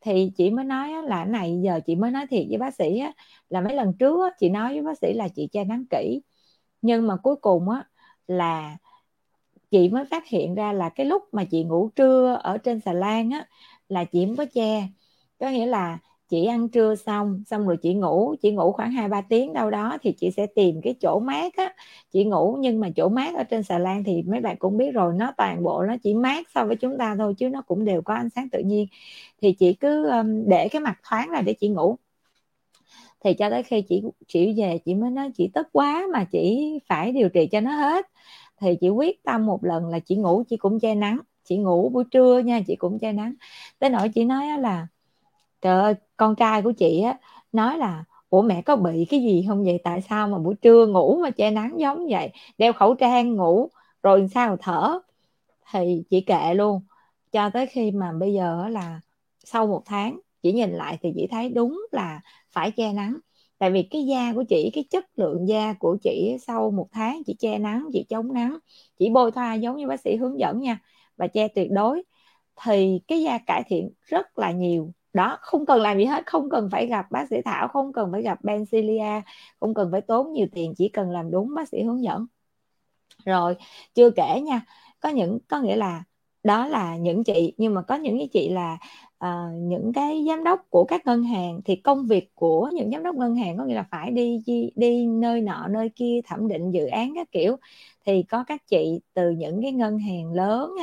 Thì 0.00 0.32
chị 0.36 0.50
mới 0.50 0.64
nói 0.64 0.90
là 1.04 1.24
này, 1.24 1.60
giờ 1.64 1.80
chị 1.86 1.96
mới 1.96 2.10
nói 2.10 2.26
thiệt 2.30 2.46
với 2.48 2.58
bác 2.58 2.74
sĩ 2.74 3.02
là 3.50 3.60
mấy 3.60 3.74
lần 3.74 3.92
trước 3.98 4.32
chị 4.40 4.48
nói 4.48 4.72
với 4.74 4.82
bác 4.82 4.98
sĩ 4.98 5.12
là 5.14 5.28
chị 5.28 5.48
che 5.52 5.64
nắng 5.64 5.84
kỹ. 5.90 6.22
Nhưng 6.82 7.06
mà 7.06 7.16
cuối 7.16 7.36
cùng 7.36 7.70
á, 7.70 7.84
là 8.28 8.76
chị 9.70 9.88
mới 9.88 10.04
phát 10.04 10.26
hiện 10.28 10.54
ra 10.54 10.72
là 10.72 10.88
cái 10.88 11.06
lúc 11.06 11.22
mà 11.32 11.44
chị 11.44 11.64
ngủ 11.64 11.90
trưa 11.96 12.40
ở 12.42 12.58
trên 12.58 12.80
xà 12.80 12.92
lan 12.92 13.30
á, 13.30 13.46
là 13.88 14.04
chị 14.04 14.26
không 14.26 14.36
có 14.36 14.44
che. 14.54 14.88
Có 15.40 15.50
nghĩa 15.50 15.66
là 15.66 15.98
chị 16.28 16.46
ăn 16.46 16.68
trưa 16.68 16.94
xong 16.94 17.42
xong 17.46 17.66
rồi 17.66 17.76
chị 17.76 17.94
ngủ 17.94 18.34
chị 18.42 18.50
ngủ 18.50 18.72
khoảng 18.72 18.92
hai 18.92 19.08
ba 19.08 19.20
tiếng 19.20 19.52
đâu 19.52 19.70
đó 19.70 19.98
thì 20.02 20.12
chị 20.12 20.30
sẽ 20.30 20.46
tìm 20.46 20.80
cái 20.82 20.94
chỗ 21.00 21.18
mát 21.20 21.56
á. 21.56 21.74
Chị 22.12 22.24
ngủ 22.24 22.56
nhưng 22.60 22.80
mà 22.80 22.88
chỗ 22.96 23.08
mát 23.08 23.34
ở 23.34 23.44
trên 23.44 23.62
xà 23.62 23.78
lan 23.78 24.04
thì 24.04 24.22
mấy 24.22 24.40
bạn 24.40 24.56
cũng 24.58 24.76
biết 24.76 24.90
rồi 24.94 25.14
nó 25.16 25.32
toàn 25.36 25.62
bộ 25.62 25.82
nó 25.88 25.96
chỉ 26.02 26.14
mát 26.14 26.46
so 26.54 26.64
với 26.64 26.76
chúng 26.76 26.98
ta 26.98 27.16
thôi 27.18 27.34
chứ 27.38 27.48
nó 27.48 27.62
cũng 27.62 27.84
đều 27.84 28.02
có 28.02 28.14
ánh 28.14 28.30
sáng 28.30 28.48
tự 28.50 28.58
nhiên. 28.58 28.86
Thì 29.42 29.52
chị 29.52 29.72
cứ 29.74 30.08
um, 30.08 30.48
để 30.48 30.68
cái 30.68 30.80
mặt 30.80 30.98
thoáng 31.08 31.30
ra 31.30 31.40
để 31.40 31.54
chị 31.60 31.68
ngủ. 31.68 31.96
Thì 33.24 33.34
cho 33.34 33.50
tới 33.50 33.62
khi 33.62 33.82
chị 33.82 34.02
chị 34.28 34.54
về 34.56 34.78
chị 34.84 34.94
mới 34.94 35.10
nói 35.10 35.30
chị 35.34 35.50
tức 35.54 35.66
quá 35.72 36.06
mà 36.12 36.24
chị 36.24 36.72
phải 36.88 37.12
điều 37.12 37.28
trị 37.28 37.48
cho 37.52 37.60
nó 37.60 37.70
hết. 37.70 38.06
Thì 38.60 38.76
chị 38.80 38.88
quyết 38.88 39.22
tâm 39.22 39.46
một 39.46 39.64
lần 39.64 39.86
là 39.88 39.98
chị 39.98 40.16
ngủ 40.16 40.42
chị 40.48 40.56
cũng 40.56 40.80
che 40.80 40.94
nắng. 40.94 41.20
Chị 41.44 41.56
ngủ 41.56 41.88
buổi 41.88 42.04
trưa 42.10 42.38
nha 42.38 42.60
chị 42.66 42.76
cũng 42.76 42.98
che 42.98 43.12
nắng. 43.12 43.34
Tới 43.78 43.90
nỗi 43.90 44.08
chị 44.08 44.24
nói 44.24 44.46
là 44.58 44.86
trời 45.62 45.82
ơi 45.82 45.94
con 46.16 46.34
trai 46.36 46.62
của 46.62 46.72
chị 46.72 47.00
á, 47.02 47.18
nói 47.52 47.78
là, 47.78 48.04
ủa 48.30 48.42
mẹ 48.42 48.62
có 48.62 48.76
bị 48.76 49.04
cái 49.10 49.20
gì 49.22 49.44
không 49.48 49.64
vậy? 49.64 49.80
Tại 49.84 50.00
sao 50.02 50.28
mà 50.28 50.38
buổi 50.38 50.54
trưa 50.62 50.86
ngủ 50.86 51.20
mà 51.22 51.30
che 51.30 51.50
nắng 51.50 51.80
giống 51.80 52.06
vậy? 52.10 52.30
Đeo 52.58 52.72
khẩu 52.72 52.94
trang 52.94 53.34
ngủ, 53.36 53.70
rồi 54.02 54.28
sao 54.34 54.56
thở? 54.60 54.98
Thì 55.72 56.02
chị 56.10 56.20
kệ 56.20 56.54
luôn. 56.54 56.80
Cho 57.32 57.50
tới 57.50 57.66
khi 57.66 57.90
mà 57.90 58.12
bây 58.12 58.34
giờ 58.34 58.68
là 58.68 59.00
sau 59.44 59.66
một 59.66 59.82
tháng, 59.86 60.20
chị 60.42 60.52
nhìn 60.52 60.70
lại 60.70 60.98
thì 61.02 61.12
chị 61.16 61.26
thấy 61.30 61.48
đúng 61.48 61.86
là 61.92 62.20
phải 62.50 62.70
che 62.70 62.92
nắng. 62.92 63.18
Tại 63.58 63.70
vì 63.70 63.82
cái 63.82 64.06
da 64.06 64.32
của 64.34 64.44
chị, 64.48 64.70
cái 64.74 64.84
chất 64.90 65.04
lượng 65.18 65.48
da 65.48 65.72
của 65.72 65.96
chị 66.02 66.36
sau 66.46 66.70
một 66.70 66.88
tháng 66.92 67.22
chị 67.26 67.34
che 67.38 67.58
nắng, 67.58 67.88
chị 67.92 68.06
chống 68.08 68.32
nắng, 68.32 68.58
chị 68.98 69.10
bôi 69.10 69.32
thoa 69.32 69.54
giống 69.54 69.76
như 69.76 69.86
bác 69.88 70.00
sĩ 70.00 70.16
hướng 70.16 70.38
dẫn 70.40 70.60
nha, 70.60 70.78
và 71.16 71.26
che 71.26 71.48
tuyệt 71.48 71.70
đối. 71.70 72.02
Thì 72.64 73.00
cái 73.08 73.22
da 73.22 73.38
cải 73.38 73.62
thiện 73.68 73.90
rất 74.02 74.38
là 74.38 74.50
nhiều 74.52 74.92
đó 75.16 75.38
không 75.40 75.66
cần 75.66 75.80
làm 75.80 75.98
gì 75.98 76.04
hết 76.04 76.26
không 76.26 76.50
cần 76.50 76.68
phải 76.72 76.86
gặp 76.86 77.06
bác 77.10 77.28
sĩ 77.30 77.36
thảo 77.44 77.68
không 77.68 77.92
cần 77.92 78.12
phải 78.12 78.22
gặp 78.22 78.44
bencilia 78.44 79.20
không 79.60 79.74
cần 79.74 79.88
phải 79.92 80.00
tốn 80.00 80.32
nhiều 80.32 80.46
tiền 80.52 80.74
chỉ 80.76 80.88
cần 80.88 81.10
làm 81.10 81.30
đúng 81.30 81.54
bác 81.54 81.68
sĩ 81.68 81.82
hướng 81.82 82.02
dẫn. 82.02 82.26
Rồi 83.24 83.56
chưa 83.94 84.10
kể 84.10 84.40
nha 84.40 84.62
có 85.00 85.08
những 85.08 85.38
có 85.48 85.60
nghĩa 85.60 85.76
là 85.76 86.04
đó 86.44 86.66
là 86.66 86.96
những 86.96 87.24
chị 87.24 87.54
nhưng 87.56 87.74
mà 87.74 87.82
có 87.82 87.94
những 87.94 88.18
cái 88.18 88.28
chị 88.32 88.48
là 88.48 88.78
uh, 89.24 89.54
những 89.54 89.92
cái 89.92 90.24
giám 90.28 90.44
đốc 90.44 90.60
của 90.70 90.84
các 90.84 91.06
ngân 91.06 91.22
hàng 91.22 91.60
thì 91.64 91.76
công 91.76 92.06
việc 92.06 92.34
của 92.34 92.70
những 92.74 92.90
giám 92.90 93.02
đốc 93.02 93.16
ngân 93.16 93.36
hàng 93.36 93.58
có 93.58 93.64
nghĩa 93.64 93.74
là 93.74 93.86
phải 93.90 94.10
đi 94.10 94.42
đi, 94.46 94.70
đi 94.76 95.06
nơi 95.06 95.40
nọ 95.40 95.68
nơi 95.68 95.88
kia 95.96 96.20
thẩm 96.26 96.48
định 96.48 96.70
dự 96.70 96.86
án 96.86 97.12
các 97.14 97.32
kiểu. 97.32 97.56
Thì 98.06 98.22
có 98.22 98.44
các 98.44 98.66
chị 98.66 99.00
từ 99.14 99.30
những 99.30 99.62
cái 99.62 99.72
ngân 99.72 99.98
hàng 99.98 100.32
lớn 100.32 100.74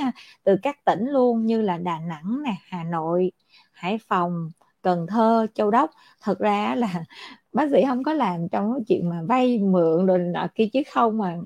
từ 0.43 0.55
các 0.61 0.85
tỉnh 0.85 1.05
luôn 1.07 1.45
như 1.45 1.61
là 1.61 1.77
Đà 1.77 1.99
Nẵng 1.99 2.43
nè 2.43 2.55
Hà 2.63 2.83
Nội 2.83 3.31
Hải 3.83 3.97
Phòng 4.07 4.51
Cần 4.81 5.07
Thơ 5.07 5.47
Châu 5.53 5.71
Đốc. 5.71 5.91
Thật 6.21 6.39
ra 6.39 6.75
là 6.75 7.03
bác 7.53 7.69
sĩ 7.71 7.83
không 7.87 8.03
có 8.03 8.13
làm 8.13 8.49
trong 8.51 8.73
cái 8.73 8.83
chuyện 8.87 9.09
mà 9.09 9.21
vay 9.27 9.59
mượn 9.59 10.05
rồi 10.05 10.19
nọ 10.19 10.47
kia 10.55 10.65
chứ 10.73 10.81
không 10.93 11.17
mà 11.17 11.37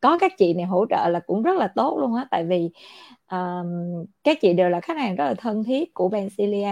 có 0.00 0.18
các 0.18 0.32
chị 0.38 0.54
này 0.54 0.66
hỗ 0.66 0.86
trợ 0.90 1.08
là 1.08 1.20
cũng 1.26 1.42
rất 1.42 1.56
là 1.56 1.68
tốt 1.76 1.98
luôn 2.00 2.14
á. 2.14 2.26
Tại 2.30 2.44
vì 2.44 2.70
um, 3.30 3.66
các 4.24 4.38
chị 4.40 4.52
đều 4.52 4.68
là 4.70 4.80
khách 4.80 4.98
hàng 4.98 5.16
rất 5.16 5.24
là 5.24 5.34
thân 5.34 5.64
thiết 5.64 5.94
của 5.94 6.08
Bencilia 6.08 6.70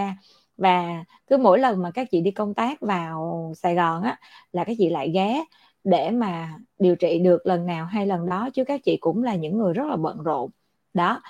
và 0.57 1.03
cứ 1.27 1.37
mỗi 1.37 1.59
lần 1.59 1.81
mà 1.81 1.91
các 1.91 2.07
chị 2.11 2.21
đi 2.21 2.31
công 2.31 2.53
tác 2.53 2.81
vào 2.81 3.51
Sài 3.57 3.75
Gòn 3.75 4.03
á 4.03 4.19
là 4.51 4.63
các 4.63 4.73
chị 4.79 4.89
lại 4.89 5.11
ghé 5.13 5.43
để 5.83 6.11
mà 6.11 6.57
điều 6.79 6.95
trị 6.95 7.19
được 7.19 7.45
lần 7.47 7.65
nào 7.65 7.85
hay 7.85 8.05
lần 8.07 8.29
đó 8.29 8.49
chứ 8.53 8.63
các 8.63 8.81
chị 8.83 8.97
cũng 9.01 9.23
là 9.23 9.35
những 9.35 9.57
người 9.57 9.73
rất 9.73 9.87
là 9.87 9.95
bận 9.95 10.23
rộn. 10.23 10.49
Đó 10.93 11.21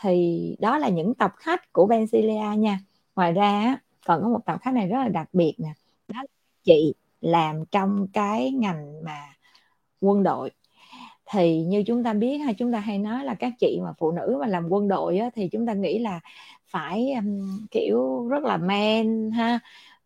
thì 0.00 0.56
đó 0.60 0.78
là 0.78 0.88
những 0.88 1.14
tập 1.14 1.32
khách 1.36 1.72
của 1.72 1.86
Bencilia 1.86 2.56
nha 2.58 2.78
ngoài 3.16 3.32
ra 3.32 3.78
còn 4.06 4.22
có 4.22 4.28
một 4.28 4.40
tập 4.46 4.58
khách 4.62 4.74
này 4.74 4.88
rất 4.88 4.98
là 4.98 5.08
đặc 5.08 5.28
biệt 5.32 5.54
nè. 5.58 5.68
Đó 6.08 6.16
là 6.22 6.26
chị 6.64 6.94
làm 7.20 7.64
trong 7.70 8.06
cái 8.12 8.50
ngành 8.50 9.04
mà 9.04 9.34
quân 10.00 10.22
đội. 10.22 10.50
Thì 11.26 11.64
như 11.64 11.82
chúng 11.86 12.04
ta 12.04 12.12
biết 12.12 12.38
hay 12.38 12.54
chúng 12.54 12.72
ta 12.72 12.80
hay 12.80 12.98
nói 12.98 13.24
là 13.24 13.34
các 13.34 13.52
chị 13.58 13.80
mà 13.84 13.92
phụ 13.98 14.12
nữ 14.12 14.38
mà 14.40 14.46
làm 14.46 14.68
quân 14.68 14.88
đội 14.88 15.18
á, 15.18 15.30
thì 15.34 15.48
chúng 15.48 15.66
ta 15.66 15.72
nghĩ 15.72 15.98
là 15.98 16.20
phải 16.66 17.12
um, 17.12 17.66
kiểu 17.70 18.28
rất 18.28 18.44
là 18.44 18.56
men 18.56 19.30
ha. 19.30 19.58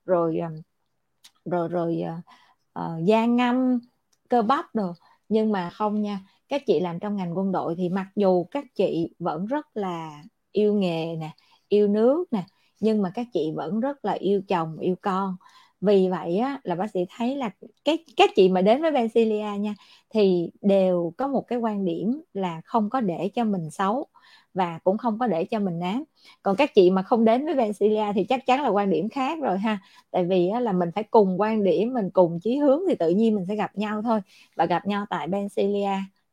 Rồi 0.04 0.38
um, 0.38 0.52
rồi 1.44 1.68
rồi 1.68 2.02
uh, 2.18 2.24
uh, 2.80 3.04
da 3.04 3.26
ngâm 3.26 3.80
cơ 4.28 4.42
bắp 4.42 4.74
rồi 4.74 4.92
nhưng 5.28 5.52
mà 5.52 5.70
không 5.70 6.02
nha 6.02 6.20
các 6.48 6.62
chị 6.66 6.80
làm 6.80 7.00
trong 7.00 7.16
ngành 7.16 7.38
quân 7.38 7.52
đội 7.52 7.74
thì 7.76 7.88
mặc 7.88 8.06
dù 8.16 8.44
các 8.44 8.64
chị 8.74 9.10
vẫn 9.18 9.46
rất 9.46 9.76
là 9.76 10.22
yêu 10.52 10.74
nghề 10.74 11.16
nè 11.16 11.30
yêu 11.68 11.88
nước 11.88 12.24
nè 12.32 12.44
nhưng 12.80 13.02
mà 13.02 13.10
các 13.14 13.26
chị 13.32 13.52
vẫn 13.54 13.80
rất 13.80 14.04
là 14.04 14.12
yêu 14.12 14.42
chồng 14.48 14.78
yêu 14.78 14.94
con. 15.02 15.36
Vì 15.80 16.08
vậy 16.08 16.38
á, 16.38 16.60
là 16.64 16.74
bác 16.74 16.90
sĩ 16.90 17.00
thấy 17.16 17.36
là 17.36 17.50
cái 17.84 18.04
các 18.16 18.30
chị 18.36 18.48
mà 18.48 18.62
đến 18.62 18.82
với 18.82 18.90
Bencilia 18.90 19.58
nha 19.60 19.74
thì 20.10 20.50
đều 20.62 21.12
có 21.16 21.28
một 21.28 21.42
cái 21.48 21.58
quan 21.58 21.84
điểm 21.84 22.22
là 22.34 22.60
không 22.64 22.90
có 22.90 23.00
để 23.00 23.30
cho 23.34 23.44
mình 23.44 23.70
xấu 23.70 24.06
và 24.54 24.78
cũng 24.84 24.98
không 24.98 25.18
có 25.18 25.26
để 25.26 25.44
cho 25.44 25.58
mình 25.58 25.78
nám 25.78 26.04
còn 26.42 26.56
các 26.56 26.74
chị 26.74 26.90
mà 26.90 27.02
không 27.02 27.24
đến 27.24 27.44
với 27.46 27.54
Bencilia 27.54 28.12
thì 28.14 28.24
chắc 28.24 28.46
chắn 28.46 28.62
là 28.62 28.68
quan 28.68 28.90
điểm 28.90 29.08
khác 29.08 29.38
rồi 29.42 29.58
ha. 29.58 29.78
Tại 30.10 30.24
vì 30.24 30.48
á, 30.48 30.60
là 30.60 30.72
mình 30.72 30.90
phải 30.94 31.04
cùng 31.04 31.40
quan 31.40 31.64
điểm 31.64 31.92
mình 31.94 32.10
cùng 32.10 32.40
chí 32.40 32.56
hướng 32.56 32.80
thì 32.88 32.94
tự 32.94 33.10
nhiên 33.10 33.34
mình 33.36 33.44
sẽ 33.48 33.56
gặp 33.56 33.76
nhau 33.76 34.02
thôi 34.02 34.20
và 34.56 34.66
gặp 34.66 34.86
nhau 34.86 35.06
tại 35.10 35.26
Bencilia 35.28 35.88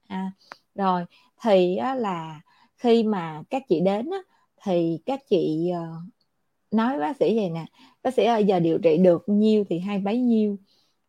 à, 0.07 0.31
rồi 0.75 1.05
thì 1.41 1.75
á, 1.75 1.95
là 1.95 2.41
khi 2.77 3.03
mà 3.03 3.43
các 3.49 3.63
chị 3.69 3.79
đến 3.79 4.09
á, 4.09 4.17
thì 4.63 4.99
các 5.05 5.21
chị 5.29 5.71
uh, 5.73 6.16
nói 6.71 6.99
bác 6.99 7.17
sĩ 7.17 7.35
vậy 7.35 7.49
nè, 7.49 7.65
bác 8.03 8.13
sĩ 8.13 8.25
ơi, 8.25 8.43
giờ 8.45 8.59
điều 8.59 8.77
trị 8.77 8.97
được 8.97 9.23
nhiêu 9.27 9.63
thì 9.69 9.79
hay 9.79 9.99
bấy 9.99 10.19
nhiêu. 10.19 10.57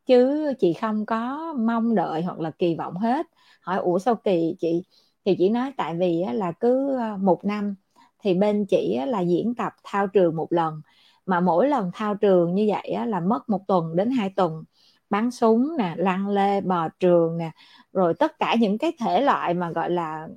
Chứ 0.06 0.52
chị 0.58 0.72
không 0.72 1.06
có 1.06 1.54
mong 1.58 1.94
đợi 1.94 2.22
hoặc 2.22 2.40
là 2.40 2.50
kỳ 2.50 2.74
vọng 2.74 2.94
hết. 2.94 3.26
Hỏi, 3.62 3.78
ủa 3.78 3.98
sao 3.98 4.14
kỳ 4.14 4.56
chị? 4.58 4.82
Thì 5.24 5.34
chị 5.38 5.48
nói, 5.48 5.72
tại 5.76 5.94
vì 5.94 6.24
là 6.32 6.52
cứ 6.52 6.98
một 7.20 7.44
năm 7.44 7.74
thì 8.22 8.34
bên 8.34 8.66
chị 8.66 8.98
là 9.06 9.20
diễn 9.20 9.54
tập 9.54 9.72
thao 9.84 10.06
trường 10.06 10.36
một 10.36 10.52
lần. 10.52 10.80
Mà 11.26 11.40
mỗi 11.40 11.68
lần 11.68 11.90
thao 11.94 12.14
trường 12.14 12.54
như 12.54 12.66
vậy 12.68 12.96
là 13.06 13.20
mất 13.20 13.48
một 13.48 13.60
tuần 13.68 13.96
đến 13.96 14.10
hai 14.10 14.30
tuần. 14.36 14.64
Bắn 15.10 15.30
súng 15.30 15.76
nè, 15.78 15.94
lăn 15.96 16.28
lê, 16.28 16.60
bò 16.60 16.88
trường 17.00 17.38
nè, 17.38 17.50
rồi 17.92 18.14
tất 18.14 18.38
cả 18.38 18.56
những 18.60 18.78
cái 18.78 18.92
thể 19.00 19.20
loại 19.20 19.54
mà, 19.54 19.70
gọi 19.70 19.90
là, 19.90 20.28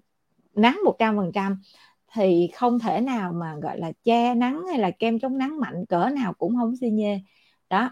nắng 0.55 0.79
một 0.85 0.95
trăm 0.99 1.17
phần 1.17 1.31
trăm 1.31 1.61
thì 2.13 2.49
không 2.55 2.79
thể 2.79 3.01
nào 3.01 3.33
mà 3.33 3.55
gọi 3.55 3.77
là 3.79 3.91
che 4.03 4.35
nắng 4.35 4.63
hay 4.67 4.79
là 4.79 4.91
kem 4.91 5.19
chống 5.19 5.37
nắng 5.37 5.59
mạnh 5.59 5.85
cỡ 5.85 6.09
nào 6.09 6.33
cũng 6.33 6.55
không 6.55 6.75
xi 6.75 6.89
nhê. 6.89 7.19
Đó. 7.69 7.89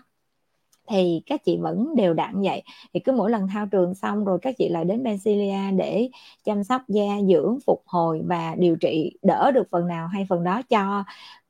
Thì 0.90 1.22
các 1.26 1.44
chị 1.46 1.58
vẫn 1.58 1.96
đều 1.96 2.14
đặn 2.14 2.42
vậy. 2.42 2.64
Thì 2.94 3.00
cứ 3.00 3.12
mỗi 3.12 3.32
lần 3.32 3.48
thao 3.48 3.66
trường 3.66 3.96
xong 3.96 4.26
rồi 4.26 4.40
các 4.42 4.56
chị 4.58 4.70
lại 4.70 4.86
đến 4.86 5.04
Benzilia 5.04 5.78
để 5.78 6.10
chăm 6.46 6.64
sóc 6.64 6.82
da 6.88 7.22
dưỡng 7.30 7.58
phục 7.66 7.84
hồi 7.86 8.22
và 8.26 8.56
điều 8.56 8.76
trị 8.76 9.18
đỡ 9.22 9.52
được 9.52 9.68
phần 9.72 9.88
nào 9.88 10.08
hay 10.08 10.26
phần 10.30 10.44
đó 10.44 10.62
cho 10.70 11.04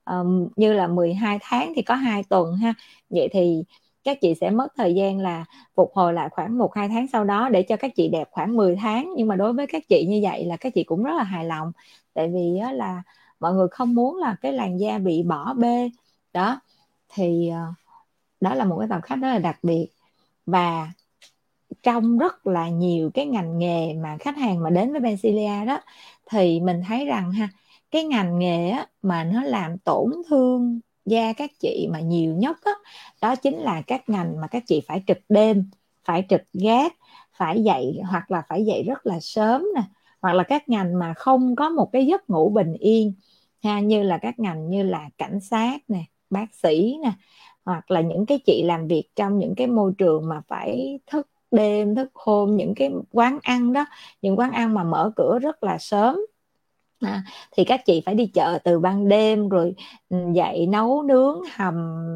um, 0.06 0.48
như 0.56 0.74
là 0.74 0.88
12 0.88 1.38
tháng 1.42 1.74
thì 1.76 1.82
có 1.82 1.96
hai 1.96 2.24
tuần 2.24 2.56
ha. 2.56 2.74
Vậy 3.10 3.30
thì 3.32 3.64
các 4.04 4.18
chị 4.22 4.36
sẽ 4.42 4.50
mất 4.50 4.68
thời 4.76 4.96
gian 4.96 5.20
là 5.20 5.46
phục 5.76 5.92
hồi 5.94 6.14
lại 6.14 6.30
khoảng 6.32 6.58
một 6.58 6.76
hai 6.76 6.88
tháng 6.90 7.08
sau 7.08 7.24
đó 7.24 7.50
để 7.50 7.64
cho 7.64 7.78
các 7.78 7.92
chị 7.96 8.10
đẹp 8.10 8.28
khoảng 8.32 8.56
10 8.56 8.76
tháng. 8.76 9.14
Nhưng 9.18 9.28
mà 9.28 9.36
đối 9.36 9.54
với 9.54 9.68
các 9.68 9.84
chị 9.90 10.06
như 10.10 10.20
vậy 10.24 10.46
là 10.46 10.58
các 10.58 10.74
chị 10.76 10.84
cũng 10.84 11.04
rất 11.04 11.14
là 11.18 11.24
hài 11.24 11.46
lòng. 11.46 11.72
Tại 12.14 12.28
vì 12.34 12.58
á, 12.58 12.72
là 12.72 13.04
mọi 13.40 13.54
người 13.54 13.68
không 13.72 13.96
muốn 13.96 14.18
là 14.18 14.36
cái 14.42 14.54
làn 14.54 14.80
da 14.80 14.98
bị 14.98 15.24
bỏ 15.24 15.54
bê. 15.54 15.90
Đó 16.34 16.60
thì 17.10 17.50
ờ, 17.50 17.66
đó 18.42 18.56
là 18.56 18.66
một 18.66 18.78
cái 18.80 18.88
tập 18.90 19.00
khách 19.04 19.16
rất 19.16 19.28
là 19.30 19.40
đặc 19.40 19.60
biệt. 19.64 19.88
Và 20.46 20.92
trong 21.84 22.18
rất 22.18 22.48
là 22.48 22.70
nhiều 22.70 23.12
cái 23.14 23.26
ngành 23.26 23.60
nghề 23.60 23.94
mà 23.94 24.18
khách 24.20 24.38
hàng 24.38 24.64
mà 24.64 24.70
đến 24.70 24.92
với 24.92 25.02
Benzilia 25.02 25.66
đó 25.66 25.82
thì 26.32 26.60
mình 26.60 26.82
thấy 26.88 27.06
rằng 27.06 27.32
ha 27.32 27.50
cái 27.92 28.04
ngành 28.04 28.40
nghề 28.40 28.70
á, 28.70 28.88
mà 29.02 29.24
nó 29.24 29.44
làm 29.44 29.78
tổn 29.78 30.12
thương 30.30 30.80
gia 31.10 31.34
các 31.34 31.52
chị 31.60 31.88
mà 31.92 32.00
nhiều 32.00 32.34
nhất 32.36 32.58
đó, 32.66 32.72
đó 33.22 33.36
chính 33.36 33.58
là 33.58 33.82
các 33.88 34.10
ngành 34.10 34.42
mà 34.42 34.48
các 34.48 34.64
chị 34.68 34.82
phải 34.88 35.04
trực 35.08 35.18
đêm 35.30 35.70
phải 36.06 36.26
trực 36.30 36.42
gác 36.54 36.94
phải 37.38 37.64
dậy 37.64 38.00
hoặc 38.12 38.32
là 38.32 38.44
phải 38.50 38.66
dậy 38.66 38.84
rất 38.84 39.06
là 39.06 39.20
sớm 39.20 39.66
nè 39.76 39.82
hoặc 40.22 40.34
là 40.34 40.44
các 40.44 40.70
ngành 40.70 41.00
mà 41.00 41.14
không 41.14 41.56
có 41.56 41.70
một 41.70 41.90
cái 41.94 42.06
giấc 42.06 42.30
ngủ 42.30 42.50
bình 42.50 42.74
yên 42.80 43.14
ha 43.64 43.80
như 43.80 44.04
là 44.04 44.18
các 44.18 44.40
ngành 44.40 44.70
như 44.70 44.84
là 44.84 45.10
cảnh 45.18 45.40
sát 45.40 45.78
nè 45.88 46.04
bác 46.30 46.56
sĩ 46.56 46.98
nè 47.04 47.12
hoặc 47.66 47.92
là 47.92 48.02
những 48.02 48.26
cái 48.26 48.40
chị 48.46 48.64
làm 48.66 48.88
việc 48.88 49.10
trong 49.16 49.40
những 49.40 49.56
cái 49.56 49.68
môi 49.68 49.94
trường 49.98 50.30
mà 50.30 50.42
phải 50.48 51.00
thức 51.08 51.28
đêm 51.52 51.96
thức 51.96 52.10
hôm 52.14 52.56
những 52.56 52.74
cái 52.76 52.92
quán 53.12 53.40
ăn 53.44 53.74
đó 53.74 53.86
những 54.22 54.40
quán 54.40 54.52
ăn 54.52 54.74
mà 54.74 54.84
mở 54.84 55.12
cửa 55.16 55.40
rất 55.40 55.64
là 55.64 55.78
sớm 55.78 56.20
à, 57.00 57.24
thì 57.52 57.64
các 57.66 57.82
chị 57.86 58.02
phải 58.06 58.16
đi 58.16 58.28
chợ 58.34 58.60
từ 58.64 58.80
ban 58.80 59.08
đêm 59.08 59.50
rồi 59.50 59.74
ừ, 60.10 60.18
dậy 60.36 60.68
nấu 60.68 61.04
nướng 61.04 61.42
hầm 61.56 61.76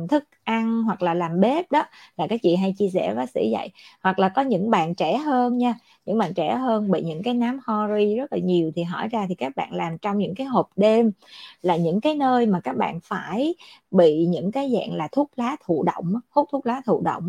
thức 0.10 0.24
ăn 0.44 0.84
hoặc 0.84 1.02
là 1.02 1.14
làm 1.14 1.40
bếp 1.40 1.72
đó 1.72 1.84
là 2.18 2.28
các 2.30 2.40
chị 2.44 2.56
hay 2.56 2.74
chia 2.78 2.90
sẻ 2.94 3.08
với 3.08 3.16
bác 3.16 3.30
sĩ 3.30 3.50
dạy 3.52 3.70
hoặc 4.02 4.20
là 4.20 4.30
có 4.30 4.42
những 4.42 4.70
bạn 4.70 4.96
trẻ 4.96 5.18
hơn 5.18 5.58
nha 5.58 5.76
những 6.06 6.18
bạn 6.18 6.34
trẻ 6.34 6.56
hơn 6.56 6.92
bị 6.92 7.02
những 7.02 7.24
cái 7.24 7.34
nám 7.34 7.60
hori 7.68 8.16
rất 8.16 8.34
là 8.34 8.38
nhiều 8.40 8.72
thì 8.76 8.84
hỏi 8.84 9.08
ra 9.08 9.26
thì 9.30 9.36
các 9.36 9.56
bạn 9.56 9.74
làm 9.74 9.98
trong 9.98 10.18
những 10.18 10.36
cái 10.36 10.48
hộp 10.48 10.70
đêm 10.76 11.12
là 11.62 11.76
những 11.76 12.02
cái 12.02 12.16
nơi 12.16 12.46
mà 12.46 12.60
các 12.64 12.78
bạn 12.78 13.00
phải 13.04 13.56
bị 13.92 14.26
những 14.26 14.52
cái 14.52 14.72
dạng 14.74 14.94
là 14.98 15.08
thuốc 15.12 15.32
lá 15.36 15.56
thụ 15.66 15.84
động 15.84 16.14
hút 16.30 16.48
thuốc 16.52 16.66
lá 16.66 16.82
thụ 16.86 17.02
động 17.02 17.28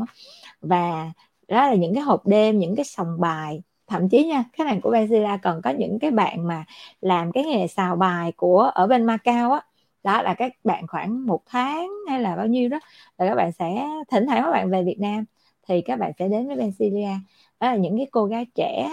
và 0.61 1.13
đó 1.49 1.69
là 1.69 1.75
những 1.75 1.95
cái 1.95 2.03
hộp 2.03 2.27
đêm 2.27 2.59
những 2.59 2.77
cái 2.77 2.85
sòng 2.85 3.21
bài 3.21 3.63
thậm 3.87 4.09
chí 4.09 4.25
nha 4.27 4.45
khách 4.53 4.67
hàng 4.67 4.81
của 4.81 4.91
Benzilla 4.93 5.39
còn 5.43 5.63
có 5.63 5.71
những 5.71 5.99
cái 5.99 6.11
bạn 6.11 6.47
mà 6.47 6.65
làm 7.01 7.33
cái 7.33 7.45
nghề 7.45 7.67
xào 7.67 7.97
bài 7.97 8.33
của 8.37 8.61
ở 8.61 8.87
bên 8.87 9.05
Macau 9.05 9.53
á. 9.53 9.61
Đó 10.03 10.23
là 10.23 10.35
các 10.35 10.53
bạn 10.65 10.87
khoảng 10.87 11.27
một 11.27 11.43
tháng 11.47 11.91
hay 12.09 12.21
là 12.21 12.37
bao 12.37 12.47
nhiêu 12.47 12.69
đó 12.69 12.79
là 13.19 13.27
các 13.29 13.35
bạn 13.35 13.53
sẽ 13.53 13.89
thỉnh 14.11 14.27
thoảng 14.27 14.43
các 14.45 14.51
bạn 14.51 14.71
về 14.71 14.83
Việt 14.83 15.01
Nam 15.01 15.25
thì 15.69 15.81
các 15.81 15.99
bạn 15.99 16.13
sẽ 16.19 16.29
đến 16.29 16.47
với 16.47 16.57
Benzilla 16.57 17.17
đó 17.61 17.71
là 17.71 17.77
những 17.77 17.97
cái 17.97 18.07
cô 18.13 18.25
gái 18.25 18.47
trẻ 18.55 18.91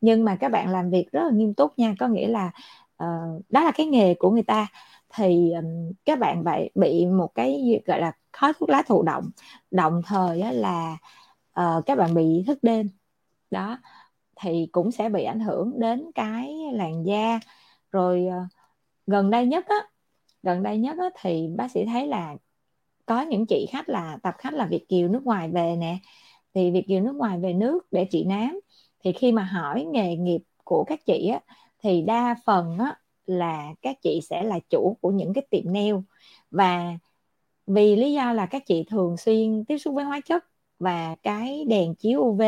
nhưng 0.00 0.24
mà 0.24 0.36
các 0.36 0.48
bạn 0.48 0.70
làm 0.70 0.90
việc 0.90 1.12
rất 1.12 1.22
là 1.24 1.30
nghiêm 1.32 1.54
túc 1.54 1.78
nha 1.78 1.94
có 1.98 2.08
nghĩa 2.08 2.28
là 2.28 2.50
uh, 3.04 3.42
đó 3.48 3.64
là 3.64 3.72
cái 3.74 3.86
nghề 3.86 4.14
của 4.14 4.30
người 4.30 4.42
ta. 4.42 4.66
Thì 5.14 5.52
um, 5.52 5.92
các 6.04 6.18
bạn 6.18 6.44
bị 6.44 6.70
bị 6.74 7.06
một 7.06 7.34
cái 7.34 7.80
gọi 7.86 8.00
là 8.00 8.12
khói 8.32 8.52
thuốc 8.58 8.68
lá 8.68 8.82
thụ 8.86 9.02
động 9.02 9.30
đồng 9.70 10.02
thời 10.06 10.38
là 10.52 10.96
uh, 11.60 11.86
các 11.86 11.98
bạn 11.98 12.14
bị 12.14 12.44
thức 12.46 12.58
đêm. 12.62 12.88
Đó 13.50 13.78
thì 14.40 14.68
cũng 14.72 14.92
sẽ 14.92 15.08
bị 15.08 15.24
ảnh 15.24 15.40
hưởng 15.40 15.80
đến 15.80 16.10
cái 16.14 16.54
làn 16.72 17.06
da. 17.06 17.40
Rồi 17.92 18.26
ờ, 18.26 18.38
gần 19.06 19.30
đây 19.30 19.46
nhất 19.46 19.66
á 19.68 19.76
gần 20.42 20.62
đây 20.62 20.78
nhất 20.78 20.96
á, 20.98 21.10
thì 21.20 21.48
bác 21.56 21.70
sĩ 21.70 21.84
thấy 21.86 22.06
là 22.06 22.36
có 23.06 23.22
những 23.22 23.46
chị 23.46 23.66
khách 23.72 23.88
là 23.88 24.18
tập 24.22 24.34
khách 24.38 24.54
là 24.54 24.66
việt 24.66 24.86
kiều 24.88 25.08
nước 25.08 25.22
ngoài 25.24 25.50
về 25.50 25.76
nè. 25.76 25.98
Thì 26.54 26.70
việt 26.70 26.84
kiều 26.88 27.00
nước 27.00 27.16
ngoài 27.16 27.38
về 27.38 27.52
nước 27.52 27.86
để 27.92 28.06
trị 28.10 28.24
nám. 28.24 28.60
Thì 29.04 29.12
khi 29.12 29.32
mà 29.32 29.44
hỏi 29.44 29.86
nghề 29.92 30.16
nghiệp 30.16 30.40
của 30.64 30.84
các 30.84 31.06
chị 31.06 31.28
á 31.28 31.40
thì 31.82 32.02
đa 32.02 32.36
phần 32.46 32.78
á 32.78 32.96
là 33.26 33.74
các 33.82 33.96
chị 34.02 34.20
sẽ 34.30 34.42
là 34.42 34.58
chủ 34.70 34.96
của 35.00 35.10
những 35.10 35.34
cái 35.34 35.46
tiệm 35.50 35.72
nail. 35.72 35.94
Và 36.50 36.92
vì 37.66 37.96
lý 37.96 38.12
do 38.12 38.32
là 38.32 38.46
các 38.46 38.62
chị 38.66 38.84
thường 38.90 39.16
xuyên 39.16 39.64
tiếp 39.64 39.78
xúc 39.78 39.94
với 39.94 40.04
hóa 40.04 40.20
chất 40.20 40.44
và 40.78 41.16
cái 41.22 41.64
đèn 41.68 41.94
chiếu 41.94 42.20
UV 42.20 42.42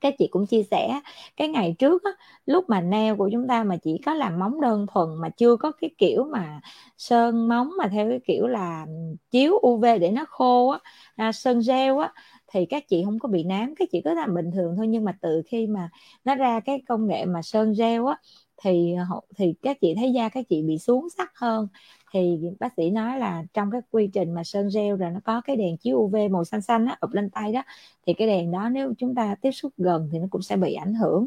các 0.00 0.14
chị 0.18 0.28
cũng 0.30 0.46
chia 0.46 0.62
sẻ 0.70 1.00
cái 1.36 1.48
ngày 1.48 1.74
trước 1.78 2.04
á, 2.04 2.10
lúc 2.46 2.64
mà 2.68 2.80
nail 2.80 3.14
của 3.18 3.28
chúng 3.32 3.48
ta 3.48 3.64
mà 3.64 3.76
chỉ 3.76 3.98
có 4.06 4.14
làm 4.14 4.38
móng 4.38 4.60
đơn 4.60 4.86
thuần 4.92 5.08
mà 5.20 5.28
chưa 5.28 5.56
có 5.56 5.72
cái 5.72 5.90
kiểu 5.98 6.24
mà 6.24 6.60
sơn 6.98 7.48
móng 7.48 7.70
mà 7.78 7.88
theo 7.92 8.08
cái 8.10 8.20
kiểu 8.26 8.46
là 8.46 8.86
chiếu 9.30 9.58
UV 9.62 9.98
để 9.98 10.10
nó 10.10 10.24
khô 10.28 10.68
á, 10.68 10.78
à, 11.16 11.32
sơn 11.32 11.60
gel 11.68 11.98
á 12.00 12.12
thì 12.52 12.66
các 12.66 12.84
chị 12.88 13.02
không 13.04 13.18
có 13.18 13.28
bị 13.28 13.44
nám. 13.44 13.74
Các 13.76 13.88
chị 13.92 14.00
cứ 14.04 14.14
làm 14.14 14.34
bình 14.34 14.50
thường 14.54 14.74
thôi 14.76 14.86
nhưng 14.88 15.04
mà 15.04 15.12
từ 15.20 15.42
khi 15.46 15.66
mà 15.66 15.88
nó 16.24 16.34
ra 16.34 16.60
cái 16.60 16.82
công 16.88 17.06
nghệ 17.06 17.24
mà 17.24 17.42
sơn 17.42 17.72
gel 17.78 18.02
á 18.06 18.16
thì 18.62 18.94
thì 19.36 19.54
các 19.62 19.80
chị 19.80 19.94
thấy 19.94 20.12
da 20.12 20.28
các 20.28 20.44
chị 20.48 20.62
bị 20.62 20.78
xuống 20.78 21.08
sắc 21.16 21.32
hơn. 21.34 21.68
Thì 22.12 22.38
bác 22.60 22.72
sĩ 22.76 22.90
nói 22.90 23.18
là 23.18 23.44
trong 23.54 23.70
cái 23.70 23.80
quy 23.90 24.10
trình 24.12 24.34
mà 24.34 24.44
sơn 24.44 24.68
gel 24.74 24.96
rồi 24.96 25.10
nó 25.10 25.20
có 25.24 25.40
cái 25.40 25.56
đèn 25.56 25.76
chiếu 25.76 25.98
UV 25.98 26.16
màu 26.30 26.44
xanh 26.44 26.62
xanh 26.62 26.86
á 26.86 26.96
ụp 27.00 27.12
lên 27.12 27.30
tay 27.30 27.52
đó 27.52 27.62
thì 28.06 28.12
cái 28.12 28.28
đèn 28.28 28.50
đó 28.50 28.68
nếu 28.68 28.92
chúng 28.98 29.14
ta 29.14 29.34
tiếp 29.42 29.50
xúc 29.50 29.72
gần 29.76 30.08
thì 30.12 30.18
nó 30.18 30.26
cũng 30.30 30.42
sẽ 30.42 30.56
bị 30.56 30.74
ảnh 30.74 30.94
hưởng 30.94 31.26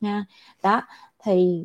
nha. 0.00 0.24
Đó 0.62 0.82
thì 1.24 1.64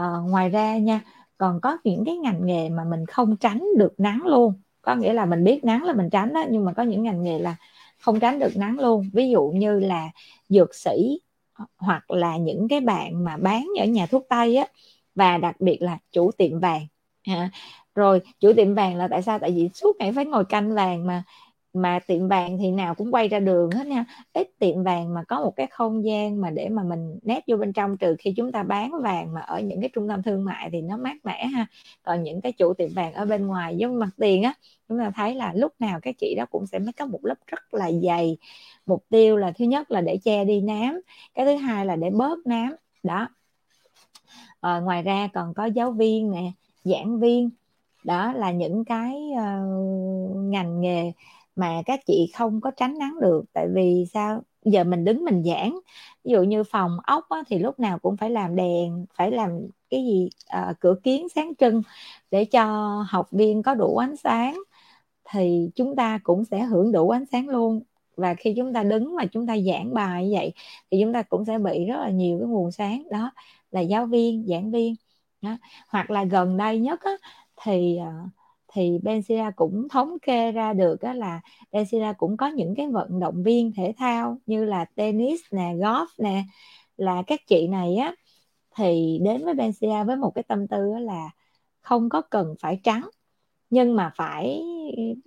uh, 0.00 0.30
ngoài 0.30 0.48
ra 0.50 0.78
nha 0.78 1.00
còn 1.38 1.60
có 1.60 1.78
những 1.84 2.04
cái 2.04 2.16
ngành 2.16 2.46
nghề 2.46 2.68
mà 2.68 2.84
mình 2.84 3.06
không 3.06 3.36
tránh 3.36 3.64
được 3.78 4.00
nắng 4.00 4.22
luôn. 4.26 4.54
Có 4.82 4.94
nghĩa 4.94 5.12
là 5.12 5.26
mình 5.26 5.44
biết 5.44 5.64
nắng 5.64 5.82
là 5.84 5.92
mình 5.92 6.10
tránh 6.10 6.32
đó 6.32 6.44
nhưng 6.50 6.64
mà 6.64 6.72
có 6.72 6.82
những 6.82 7.02
ngành 7.02 7.22
nghề 7.22 7.38
là 7.38 7.56
không 7.98 8.20
tránh 8.20 8.38
được 8.38 8.56
nắng 8.56 8.78
luôn. 8.80 9.10
Ví 9.12 9.30
dụ 9.30 9.52
như 9.54 9.80
là 9.80 10.10
dược 10.48 10.74
sĩ 10.74 11.20
hoặc 11.78 12.10
là 12.10 12.36
những 12.36 12.68
cái 12.68 12.80
bạn 12.80 13.24
mà 13.24 13.36
bán 13.36 13.66
ở 13.80 13.84
nhà 13.86 14.06
thuốc 14.06 14.26
tây 14.28 14.56
á, 14.56 14.66
và 15.14 15.38
đặc 15.38 15.56
biệt 15.60 15.78
là 15.82 15.98
chủ 16.12 16.30
tiệm 16.38 16.60
vàng. 16.60 16.86
À, 17.28 17.50
rồi 17.94 18.20
chủ 18.40 18.52
tiệm 18.56 18.74
vàng 18.74 18.96
là 18.96 19.08
tại 19.10 19.22
sao? 19.22 19.38
Tại 19.38 19.50
vì 19.56 19.68
suốt 19.74 19.96
ngày 19.98 20.12
phải 20.16 20.24
ngồi 20.24 20.44
canh 20.44 20.74
vàng 20.74 21.06
mà 21.06 21.22
mà 21.72 21.98
tiệm 22.06 22.28
vàng 22.28 22.58
thì 22.58 22.70
nào 22.70 22.94
cũng 22.94 23.14
quay 23.14 23.28
ra 23.28 23.38
đường 23.38 23.70
hết 23.70 23.86
nha. 23.86 24.04
Ít 24.32 24.50
tiệm 24.58 24.82
vàng 24.82 25.14
mà 25.14 25.22
có 25.28 25.40
một 25.44 25.52
cái 25.56 25.66
không 25.66 26.04
gian 26.04 26.40
mà 26.40 26.50
để 26.50 26.68
mà 26.68 26.82
mình 26.82 27.18
nét 27.22 27.44
vô 27.46 27.56
bên 27.56 27.72
trong 27.72 27.96
trừ 27.96 28.16
khi 28.18 28.32
chúng 28.36 28.52
ta 28.52 28.62
bán 28.62 29.02
vàng 29.02 29.34
mà 29.34 29.40
ở 29.40 29.60
những 29.60 29.80
cái 29.80 29.90
trung 29.92 30.08
tâm 30.08 30.22
thương 30.22 30.44
mại 30.44 30.68
thì 30.72 30.80
nó 30.82 30.96
mát 30.96 31.16
mẻ 31.24 31.46
ha. 31.46 31.66
Còn 32.02 32.22
những 32.22 32.40
cái 32.40 32.52
chủ 32.52 32.74
tiệm 32.74 32.88
vàng 32.94 33.12
ở 33.12 33.24
bên 33.24 33.46
ngoài 33.46 33.76
giống 33.76 33.98
mặt 33.98 34.10
tiền 34.18 34.42
á 34.42 34.54
chúng 34.88 34.98
ta 34.98 35.10
thấy 35.16 35.34
là 35.34 35.52
lúc 35.56 35.72
nào 35.78 36.00
các 36.02 36.14
chị 36.18 36.34
đó 36.36 36.46
cũng 36.50 36.66
sẽ 36.66 36.78
make 36.78 37.04
up 37.04 37.10
một 37.10 37.24
lớp 37.24 37.34
rất 37.46 37.74
là 37.74 37.90
dày. 38.02 38.36
Mục 38.86 39.04
tiêu 39.08 39.36
là 39.36 39.52
thứ 39.52 39.64
nhất 39.64 39.90
là 39.90 40.00
để 40.00 40.16
che 40.16 40.44
đi 40.44 40.60
nám 40.60 41.00
cái 41.34 41.46
thứ 41.46 41.56
hai 41.56 41.86
là 41.86 41.96
để 41.96 42.10
bớt 42.10 42.46
nám. 42.46 42.74
Đó. 43.02 43.28
À, 44.60 44.80
ngoài 44.80 45.02
ra 45.02 45.28
còn 45.34 45.54
có 45.54 45.64
giáo 45.64 45.92
viên 45.92 46.30
nè 46.30 46.52
giảng 46.84 47.20
viên. 47.20 47.50
Đó 48.04 48.32
là 48.32 48.50
những 48.50 48.84
cái 48.84 49.14
uh, 49.32 50.36
ngành 50.36 50.80
nghề 50.80 51.12
mà 51.56 51.82
các 51.86 52.00
chị 52.06 52.32
không 52.36 52.60
có 52.60 52.70
tránh 52.70 52.98
nắng 52.98 53.20
được. 53.20 53.44
Tại 53.52 53.68
vì 53.74 54.04
sao? 54.12 54.42
Giờ 54.64 54.84
mình 54.84 55.04
đứng 55.04 55.24
mình 55.24 55.42
giảng 55.44 55.80
ví 56.24 56.32
dụ 56.32 56.42
như 56.42 56.64
phòng 56.64 56.96
ốc 57.02 57.24
á, 57.28 57.42
thì 57.48 57.58
lúc 57.58 57.80
nào 57.80 57.98
cũng 57.98 58.16
phải 58.16 58.30
làm 58.30 58.56
đèn 58.56 59.06
phải 59.14 59.30
làm 59.30 59.50
cái 59.90 60.04
gì 60.04 60.30
à, 60.46 60.74
cửa 60.80 60.94
kiến 61.02 61.28
sáng 61.34 61.52
trưng 61.58 61.82
để 62.30 62.44
cho 62.44 62.64
học 63.08 63.28
viên 63.30 63.62
có 63.62 63.74
đủ 63.74 63.96
ánh 63.96 64.16
sáng 64.16 64.58
thì 65.30 65.70
chúng 65.74 65.96
ta 65.96 66.20
cũng 66.22 66.44
sẽ 66.44 66.62
hưởng 66.62 66.92
đủ 66.92 67.10
ánh 67.10 67.24
sáng 67.32 67.48
luôn. 67.48 67.82
Và 68.16 68.34
khi 68.34 68.54
chúng 68.56 68.72
ta 68.72 68.82
đứng 68.82 69.16
mà 69.16 69.24
chúng 69.26 69.46
ta 69.46 69.56
giảng 69.58 69.94
bài 69.94 70.28
như 70.28 70.36
vậy 70.36 70.52
thì 70.90 70.98
chúng 71.02 71.12
ta 71.12 71.22
cũng 71.22 71.44
sẽ 71.44 71.58
bị 71.58 71.86
rất 71.86 71.96
là 72.00 72.10
nhiều 72.10 72.38
cái 72.38 72.48
nguồn 72.48 72.72
sáng. 72.72 73.08
Đó 73.10 73.32
là 73.70 73.80
giáo 73.80 74.06
viên 74.06 74.46
giảng 74.48 74.70
viên. 74.70 74.94
Đó. 75.42 75.56
hoặc 75.88 76.10
là 76.10 76.24
gần 76.24 76.56
đây 76.56 76.78
nhất 76.78 77.00
á, 77.02 77.12
thì 77.62 77.98
uh, 78.02 78.30
thì 78.72 78.98
Benzira 79.02 79.52
cũng 79.56 79.88
thống 79.88 80.18
kê 80.22 80.52
ra 80.52 80.72
được 80.72 81.00
á, 81.00 81.14
là 81.14 81.40
Benzira 81.72 82.14
cũng 82.18 82.36
có 82.36 82.46
những 82.48 82.74
cái 82.76 82.88
vận 82.88 83.20
động 83.20 83.42
viên 83.42 83.72
thể 83.76 83.94
thao 83.98 84.38
như 84.46 84.64
là 84.64 84.84
tennis 84.84 85.40
nè 85.52 85.74
golf 85.74 86.06
nè 86.18 86.42
là 86.96 87.22
các 87.26 87.40
chị 87.46 87.68
này 87.68 87.96
á. 87.96 88.14
Thì 88.76 89.18
đến 89.22 89.44
với 89.44 89.54
Benzira 89.54 90.06
với 90.06 90.16
một 90.16 90.32
cái 90.34 90.44
tâm 90.48 90.68
tư 90.68 90.92
là 90.98 91.30
không 91.82 92.08
có 92.08 92.20
cần 92.20 92.54
phải 92.60 92.80
trắng 92.84 93.08
nhưng 93.70 93.96
mà 93.96 94.12
phải 94.16 94.62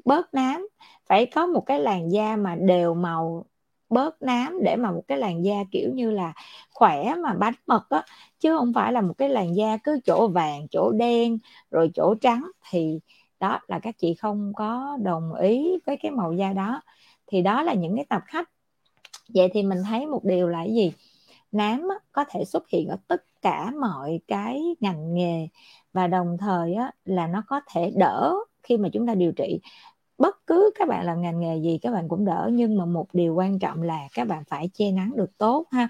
bớt 0.05 0.33
nám 0.33 0.67
phải 1.09 1.25
có 1.25 1.45
một 1.45 1.61
cái 1.65 1.79
làn 1.79 2.11
da 2.11 2.35
mà 2.35 2.55
đều 2.55 2.93
màu 2.93 3.45
bớt 3.89 4.21
nám 4.21 4.59
để 4.63 4.75
mà 4.75 4.91
một 4.91 5.03
cái 5.07 5.17
làn 5.17 5.45
da 5.45 5.53
kiểu 5.71 5.91
như 5.93 6.11
là 6.11 6.33
khỏe 6.73 7.15
mà 7.23 7.33
bánh 7.33 7.53
mật 7.67 7.85
á 7.89 8.03
chứ 8.39 8.57
không 8.57 8.73
phải 8.73 8.93
là 8.93 9.01
một 9.01 9.13
cái 9.17 9.29
làn 9.29 9.55
da 9.55 9.77
cứ 9.83 9.99
chỗ 10.05 10.27
vàng 10.27 10.67
chỗ 10.71 10.91
đen 10.91 11.39
rồi 11.71 11.91
chỗ 11.93 12.15
trắng. 12.21 12.51
Thì 12.69 12.99
đó 13.43 13.59
là 13.67 13.79
các 13.79 13.95
chị 13.97 14.13
không 14.13 14.53
có 14.55 14.97
đồng 15.01 15.33
ý 15.33 15.77
với 15.85 15.97
cái 15.97 16.11
màu 16.11 16.33
da 16.33 16.53
đó. 16.53 16.81
Thì 17.27 17.41
đó 17.41 17.61
là 17.63 17.73
những 17.73 17.95
cái 17.95 18.05
tập 18.09 18.21
khách. 18.25 18.49
Vậy 19.33 19.49
thì 19.53 19.63
mình 19.63 19.79
thấy 19.89 20.05
một 20.05 20.23
điều 20.23 20.49
là 20.49 20.59
cái 20.59 20.73
gì? 20.73 20.93
Nám 21.51 21.87
có 22.11 22.25
thể 22.29 22.45
xuất 22.45 22.69
hiện 22.69 22.87
ở 22.87 22.97
tất 23.07 23.23
cả 23.41 23.71
mọi 23.81 24.19
cái 24.27 24.61
ngành 24.79 25.13
nghề 25.13 25.47
và 25.93 26.07
đồng 26.07 26.37
thời 26.39 26.73
á, 26.73 26.91
là 27.05 27.27
nó 27.27 27.43
có 27.47 27.61
thể 27.73 27.91
đỡ 27.95 28.33
khi 28.63 28.77
mà 28.77 28.89
chúng 28.93 29.07
ta 29.07 29.15
điều 29.15 29.31
trị. 29.31 29.59
Bất 30.17 30.47
cứ 30.47 30.71
các 30.79 30.87
bạn 30.87 31.05
làm 31.05 31.21
ngành 31.21 31.39
nghề 31.39 31.57
gì 31.57 31.79
các 31.81 31.91
bạn 31.91 32.07
cũng 32.09 32.25
đỡ 32.25 32.49
nhưng 32.53 32.77
mà 32.77 32.85
một 32.85 33.07
điều 33.13 33.35
quan 33.35 33.59
trọng 33.59 33.81
là 33.81 34.07
các 34.13 34.27
bạn 34.27 34.43
phải 34.47 34.69
che 34.73 34.91
nắng 34.91 35.11
được 35.15 35.37
tốt 35.37 35.65
ha. 35.71 35.87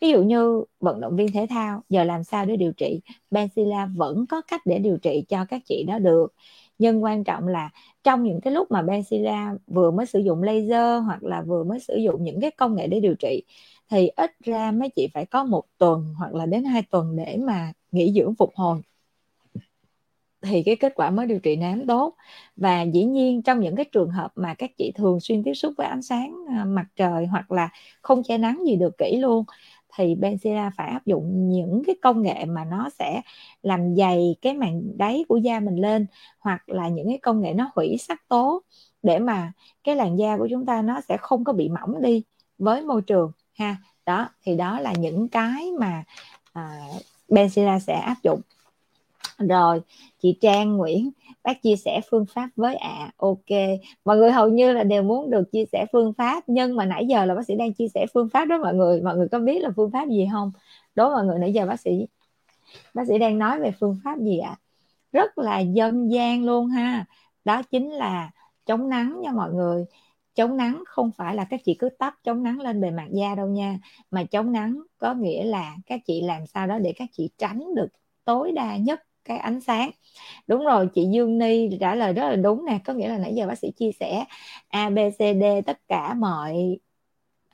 Ví 0.00 0.10
dụ 0.10 0.22
như 0.22 0.64
vận 0.80 1.00
động 1.00 1.16
viên 1.16 1.32
thể 1.32 1.46
thao 1.50 1.82
giờ 1.88 2.04
làm 2.04 2.24
sao 2.24 2.46
để 2.46 2.56
điều 2.56 2.72
trị? 2.72 3.00
Benzilla 3.30 3.96
vẫn 3.96 4.26
có 4.26 4.40
cách 4.40 4.60
để 4.64 4.78
điều 4.78 4.98
trị 4.98 5.24
cho 5.28 5.44
các 5.44 5.62
chị 5.64 5.84
đó 5.88 5.98
được 5.98 6.34
nhưng 6.82 7.04
quan 7.04 7.24
trọng 7.24 7.48
là 7.48 7.70
trong 8.04 8.22
những 8.22 8.40
cái 8.40 8.52
lúc 8.52 8.70
mà 8.70 8.82
Benzilla 8.82 9.56
vừa 9.66 9.90
mới 9.90 10.06
sử 10.06 10.18
dụng 10.18 10.42
laser 10.42 11.04
hoặc 11.04 11.22
là 11.22 11.42
vừa 11.42 11.64
mới 11.64 11.80
sử 11.80 11.96
dụng 11.96 12.24
những 12.24 12.40
cái 12.40 12.50
công 12.50 12.74
nghệ 12.74 12.86
để 12.86 13.00
điều 13.00 13.14
trị, 13.14 13.42
thì 13.90 14.08
ít 14.08 14.30
ra 14.44 14.70
mấy 14.70 14.88
chị 14.96 15.08
phải 15.14 15.26
có 15.26 15.44
một 15.44 15.64
tuần 15.78 16.14
hoặc 16.18 16.34
là 16.34 16.46
đến 16.46 16.64
hai 16.64 16.82
tuần 16.90 17.16
để 17.16 17.38
mà 17.40 17.72
nghỉ 17.92 18.12
dưỡng 18.12 18.34
phục 18.34 18.50
hồi. 18.54 18.80
Thì 20.42 20.62
cái 20.62 20.76
kết 20.76 20.92
quả 20.94 21.10
mới 21.10 21.26
điều 21.26 21.38
trị 21.40 21.56
nám 21.56 21.86
tốt. 21.86 22.14
Và 22.56 22.82
dĩ 22.82 23.04
nhiên 23.04 23.42
trong 23.42 23.60
những 23.60 23.76
cái 23.76 23.84
trường 23.92 24.10
hợp 24.10 24.32
mà 24.34 24.54
các 24.54 24.70
chị 24.78 24.92
thường 24.94 25.20
xuyên 25.20 25.42
tiếp 25.42 25.54
xúc 25.54 25.72
với 25.78 25.86
ánh 25.86 26.02
sáng 26.02 26.34
à, 26.48 26.64
mặt 26.64 26.86
trời 26.96 27.26
hoặc 27.26 27.52
là 27.52 27.68
không 28.02 28.22
che 28.22 28.38
nắng 28.38 28.62
gì 28.66 28.76
được 28.76 28.98
kỹ 28.98 29.16
luôn 29.16 29.44
thì 29.96 30.14
Benzilla 30.14 30.70
phải 30.76 30.88
áp 30.88 31.06
dụng 31.06 31.48
những 31.48 31.82
cái 31.86 31.96
công 32.02 32.22
nghệ 32.22 32.44
mà 32.44 32.64
nó 32.64 32.88
sẽ 32.98 33.20
làm 33.62 33.94
dày 33.96 34.36
cái 34.42 34.54
màng 34.54 34.82
đáy 34.98 35.24
của 35.28 35.36
da 35.36 35.60
mình 35.60 35.76
lên 35.76 36.06
hoặc 36.38 36.68
là 36.68 36.88
những 36.88 37.08
cái 37.08 37.18
công 37.18 37.40
nghệ 37.40 37.54
nó 37.54 37.70
hủy 37.74 37.96
sắc 37.98 38.28
tố 38.28 38.62
để 39.02 39.18
mà 39.18 39.52
cái 39.84 39.96
làn 39.96 40.18
da 40.18 40.36
của 40.36 40.48
chúng 40.50 40.66
ta 40.66 40.82
nó 40.82 41.00
sẽ 41.08 41.16
không 41.16 41.44
có 41.44 41.52
bị 41.52 41.68
mỏng 41.68 42.02
đi 42.02 42.22
với 42.58 42.82
môi 42.82 43.02
trường 43.02 43.32
ha. 43.58 43.76
Đó 44.06 44.28
thì 44.42 44.56
đó 44.56 44.80
là 44.80 44.92
những 44.92 45.28
cái 45.28 45.70
mà 45.80 46.04
à, 46.52 46.80
Benzilla 47.28 47.78
sẽ 47.78 47.94
áp 47.94 48.16
dụng 48.22 48.40
rồi, 49.38 49.80
chị 50.18 50.38
Trang 50.40 50.76
Nguyễn, 50.76 51.10
bác 51.44 51.62
chia 51.62 51.76
sẻ 51.76 52.00
phương 52.10 52.26
pháp 52.26 52.48
với 52.56 52.76
ạ 52.76 52.88
à. 52.88 53.12
ok, 53.16 53.78
mọi 54.04 54.16
người 54.16 54.32
hầu 54.32 54.48
như 54.48 54.72
là 54.72 54.84
đều 54.84 55.02
muốn 55.02 55.30
được 55.30 55.52
chia 55.52 55.64
sẻ 55.72 55.86
phương 55.92 56.12
pháp, 56.12 56.44
nhưng 56.46 56.76
mà 56.76 56.84
nãy 56.84 57.06
giờ 57.06 57.24
là 57.24 57.34
bác 57.34 57.46
sĩ 57.46 57.54
đang 57.56 57.72
chia 57.72 57.88
sẻ 57.94 58.06
phương 58.14 58.28
pháp 58.28 58.44
đó 58.44 58.58
mọi 58.58 58.74
người 58.74 59.02
mọi 59.02 59.16
người 59.16 59.28
có 59.28 59.38
biết 59.38 59.62
là 59.62 59.70
phương 59.76 59.90
pháp 59.90 60.08
gì 60.08 60.28
không 60.32 60.52
đối 60.94 61.10
mọi 61.10 61.24
người 61.24 61.38
nãy 61.38 61.52
giờ 61.52 61.66
bác 61.66 61.80
sĩ 61.80 62.06
bác 62.94 63.06
sĩ 63.08 63.18
đang 63.18 63.38
nói 63.38 63.60
về 63.60 63.72
phương 63.80 63.96
pháp 64.04 64.18
gì 64.18 64.38
ạ 64.38 64.50
à? 64.50 64.60
rất 65.12 65.38
là 65.38 65.60
dân 65.60 66.12
gian 66.12 66.44
luôn 66.44 66.68
ha 66.68 67.04
đó 67.44 67.62
chính 67.70 67.90
là 67.90 68.30
chống 68.66 68.88
nắng 68.88 69.20
nha 69.22 69.32
mọi 69.32 69.52
người 69.52 69.84
chống 70.34 70.56
nắng 70.56 70.82
không 70.86 71.10
phải 71.16 71.34
là 71.34 71.44
các 71.44 71.60
chị 71.64 71.74
cứ 71.74 71.88
tắp 71.98 72.14
chống 72.24 72.42
nắng 72.42 72.60
lên 72.60 72.80
bề 72.80 72.90
mặt 72.90 73.06
da 73.12 73.34
đâu 73.34 73.46
nha, 73.46 73.78
mà 74.10 74.24
chống 74.24 74.52
nắng 74.52 74.82
có 74.98 75.14
nghĩa 75.14 75.44
là 75.44 75.76
các 75.86 76.00
chị 76.06 76.20
làm 76.20 76.46
sao 76.46 76.66
đó 76.66 76.78
để 76.78 76.92
các 76.96 77.08
chị 77.12 77.30
tránh 77.38 77.74
được 77.74 77.88
tối 78.24 78.52
đa 78.52 78.76
nhất 78.76 79.02
cái 79.24 79.38
ánh 79.38 79.60
sáng. 79.60 79.90
Đúng 80.46 80.64
rồi 80.64 80.88
chị 80.94 81.08
Dương 81.12 81.38
Ni 81.38 81.68
trả 81.80 81.94
lời 81.94 82.12
rất 82.12 82.28
là 82.28 82.36
đúng 82.36 82.64
nè 82.66 82.78
có 82.84 82.92
nghĩa 82.92 83.08
là 83.08 83.18
nãy 83.18 83.34
giờ 83.34 83.46
bác 83.46 83.58
sĩ 83.58 83.70
chia 83.70 83.90
sẻ 84.00 84.24
A 84.68 84.90
B 84.90 84.98
C 85.18 85.18
D 85.18 85.44
tất 85.66 85.80
cả 85.88 86.14
mọi 86.14 86.78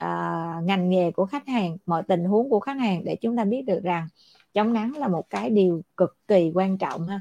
uh, 0.03 0.63
ngành 0.63 0.89
nghề 0.89 1.11
của 1.11 1.25
khách 1.25 1.47
hàng 1.47 1.77
mọi 1.85 2.03
tình 2.07 2.23
huống 2.23 2.49
của 2.49 2.59
khách 2.59 2.77
hàng 2.79 3.03
để 3.05 3.15
chúng 3.15 3.37
ta 3.37 3.43
biết 3.43 3.61
được 3.61 3.79
rằng 3.83 4.07
chống 4.53 4.73
nắng 4.73 4.97
là 4.97 5.07
một 5.07 5.29
cái 5.29 5.49
điều 5.49 5.81
cực 5.97 6.17
kỳ 6.27 6.51
quan 6.53 6.77
trọng 6.77 7.07
ha. 7.07 7.19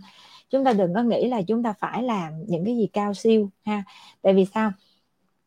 Chúng 0.51 0.65
ta 0.65 0.73
đừng 0.73 0.95
có 0.95 1.03
nghĩ 1.03 1.29
là 1.29 1.43
chúng 1.43 1.63
ta 1.63 1.73
phải 1.73 2.03
làm 2.03 2.33
những 2.47 2.65
cái 2.65 2.77
gì 2.77 2.87
cao 2.93 3.15
siêu 3.15 3.51
ha. 3.65 3.85
Tại 4.23 4.35
vì 4.35 4.45
sao? 4.55 4.73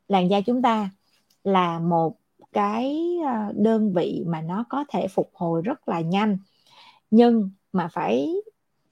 Làn 0.07 0.29
da 0.29 0.41
chúng 0.41 0.61
ta 0.61 0.89
là 1.43 1.79
một 1.79 2.17
cái 2.53 3.17
à, 3.25 3.49
đơn 3.55 3.93
vị 3.93 4.23
mà 4.27 4.41
nó 4.41 4.65
có 4.69 4.85
thể 4.89 5.07
phục 5.07 5.31
hồi 5.33 5.61
rất 5.61 5.87
là 5.87 6.01
nhanh 6.01 6.37
nhưng 7.11 7.49
mà 7.73 7.87
phải 7.87 8.33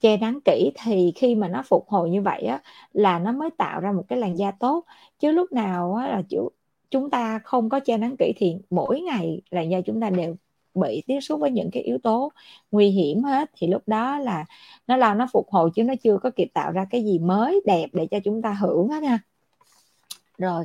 che 0.00 0.16
nắng 0.16 0.40
kỹ 0.44 0.72
thì 0.84 1.12
khi 1.16 1.34
mà 1.34 1.48
nó 1.48 1.62
phục 1.62 1.88
hồi 1.88 2.10
như 2.10 2.22
vậy 2.22 2.42
á 2.42 2.62
là 2.92 3.18
nó 3.18 3.32
mới 3.32 3.50
tạo 3.58 3.80
ra 3.80 3.92
một 3.92 4.04
cái 4.08 4.18
làn 4.18 4.38
da 4.38 4.50
tốt. 4.50 4.84
Chứ 5.18 5.30
lúc 5.30 5.52
nào 5.52 5.94
á, 5.94 6.08
là 6.08 6.22
chủ 6.28 6.50
chúng 6.90 7.10
ta 7.10 7.38
không 7.44 7.68
có 7.68 7.80
che 7.80 7.96
nắng 7.96 8.16
kỹ 8.18 8.32
thì 8.36 8.56
mỗi 8.70 9.00
ngày 9.00 9.40
làn 9.50 9.70
da 9.70 9.80
chúng 9.80 10.00
ta 10.00 10.10
đều 10.10 10.36
bị 10.74 11.02
tiếp 11.06 11.20
xúc 11.20 11.40
với 11.40 11.50
những 11.50 11.70
cái 11.72 11.82
yếu 11.82 11.98
tố 11.98 12.32
nguy 12.70 12.88
hiểm 12.88 13.22
hết. 13.22 13.50
Thì 13.56 13.66
lúc 13.66 13.82
đó 13.86 14.18
là 14.18 14.44
nó 14.86 14.96
là 14.96 15.14
nó 15.14 15.26
phục 15.32 15.50
hồi 15.50 15.70
chứ 15.74 15.84
nó 15.84 15.94
chưa 16.02 16.18
có 16.18 16.30
kịp 16.30 16.48
tạo 16.54 16.72
ra 16.72 16.86
cái 16.90 17.04
gì 17.04 17.18
mới 17.18 17.60
đẹp 17.66 17.86
để 17.92 18.06
cho 18.06 18.18
chúng 18.24 18.42
ta 18.42 18.52
hưởng 18.52 18.88
hết 18.88 19.02
ha. 19.02 19.18
Rồi 20.38 20.64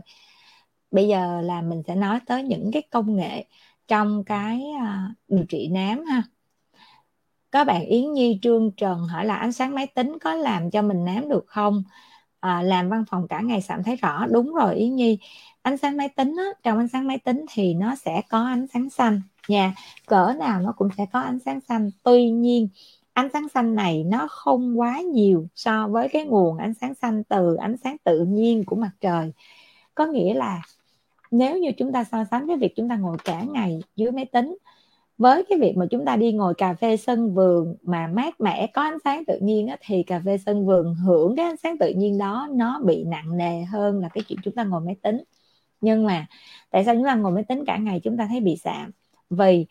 bây 0.91 1.07
giờ 1.07 1.41
là 1.41 1.61
mình 1.61 1.83
sẽ 1.87 1.95
nói 1.95 2.19
tới 2.25 2.43
những 2.43 2.71
cái 2.73 2.81
công 2.81 3.15
nghệ 3.15 3.45
trong 3.87 4.23
cái 4.23 4.63
uh, 4.75 5.15
điều 5.27 5.45
trị 5.49 5.67
nám 5.67 6.05
ha. 6.05 6.23
Có 7.55 7.63
bạn 7.63 7.85
Yến 7.85 8.13
Nhi 8.13 8.39
Trương 8.41 8.71
Trần 8.71 8.99
hỏi 8.99 9.25
là 9.25 9.35
ánh 9.35 9.51
sáng 9.51 9.75
máy 9.75 9.87
tính 9.87 10.17
có 10.21 10.35
làm 10.35 10.71
cho 10.71 10.81
mình 10.81 11.05
nám 11.05 11.29
được 11.29 11.45
không? 11.47 11.83
À, 12.39 12.61
làm 12.61 12.89
văn 12.89 13.03
phòng 13.09 13.27
cả 13.27 13.41
ngày 13.41 13.59
cảm 13.67 13.83
thấy 13.83 13.95
rõ. 13.95 14.25
Đúng 14.29 14.53
rồi 14.53 14.75
Yến 14.75 14.95
Nhi. 14.95 15.19
Ánh 15.61 15.77
sáng 15.77 15.97
máy 15.97 16.09
tính 16.09 16.35
á, 16.37 16.45
trong 16.63 16.77
ánh 16.77 16.87
sáng 16.87 17.07
máy 17.07 17.17
tính 17.17 17.45
thì 17.53 17.73
nó 17.73 17.95
sẽ 17.95 18.21
có 18.29 18.45
ánh 18.45 18.67
sáng 18.73 18.89
xanh. 18.89 19.21
Nha 19.47 19.73
cỡ 20.05 20.33
nào 20.39 20.61
nó 20.61 20.73
cũng 20.77 20.89
sẽ 20.97 21.05
có 21.13 21.19
ánh 21.19 21.39
sáng 21.39 21.61
xanh. 21.61 21.91
Tuy 22.03 22.29
nhiên 22.29 22.67
ánh 23.13 23.29
sáng 23.33 23.49
xanh 23.49 23.75
này 23.75 24.03
nó 24.03 24.27
không 24.29 24.79
quá 24.79 24.99
nhiều 25.01 25.47
so 25.55 25.87
với 25.87 26.09
cái 26.09 26.25
nguồn 26.25 26.57
ánh 26.57 26.73
sáng 26.73 26.93
xanh 26.93 27.23
từ 27.23 27.55
ánh 27.55 27.75
sáng 27.83 27.97
tự 28.03 28.25
nhiên 28.25 28.63
của 28.65 28.75
mặt 28.75 28.91
trời. 29.01 29.33
Có 29.95 30.05
nghĩa 30.05 30.33
là 30.33 30.61
nếu 31.31 31.57
như 31.57 31.71
chúng 31.77 31.91
ta 31.91 32.03
so 32.03 32.23
sánh 32.31 32.47
với 32.47 32.57
việc 32.57 32.73
chúng 32.75 32.89
ta 32.89 32.95
ngồi 32.95 33.17
cả 33.23 33.41
ngày 33.41 33.79
dưới 33.95 34.11
máy 34.11 34.25
tính 34.25 34.57
với 35.17 35.43
cái 35.49 35.59
việc 35.59 35.73
mà 35.77 35.85
chúng 35.91 36.05
ta 36.05 36.15
đi 36.15 36.31
ngồi 36.31 36.53
cà 36.53 36.73
phê 36.73 36.97
sân 36.97 37.33
vườn 37.33 37.75
mà 37.83 38.07
mát 38.07 38.41
mẻ 38.41 38.67
có 38.73 38.81
ánh 38.81 38.97
sáng 39.03 39.25
tự 39.25 39.39
nhiên 39.41 39.67
á, 39.67 39.77
thì 39.81 40.03
cà 40.03 40.21
phê 40.25 40.37
sân 40.45 40.65
vườn 40.65 40.95
hưởng 40.95 41.35
cái 41.35 41.45
ánh 41.45 41.57
sáng 41.57 41.77
tự 41.77 41.89
nhiên 41.97 42.17
đó 42.17 42.47
nó 42.51 42.79
bị 42.85 43.03
nặng 43.03 43.37
nề 43.37 43.63
hơn 43.63 43.99
là 44.01 44.09
cái 44.09 44.23
chuyện 44.27 44.39
chúng 44.43 44.55
ta 44.55 44.63
ngồi 44.63 44.81
máy 44.81 44.95
tính. 45.01 45.23
Nhưng 45.81 46.05
mà 46.05 46.25
tại 46.71 46.85
sao 46.85 46.95
chúng 46.95 47.05
ta 47.05 47.15
ngồi 47.15 47.31
máy 47.31 47.43
tính 47.43 47.65
cả 47.67 47.77
ngày 47.77 47.99
chúng 48.03 48.17
ta 48.17 48.27
thấy 48.29 48.39
bị 48.41 48.57
sạm 48.57 48.91
vì 49.29 49.65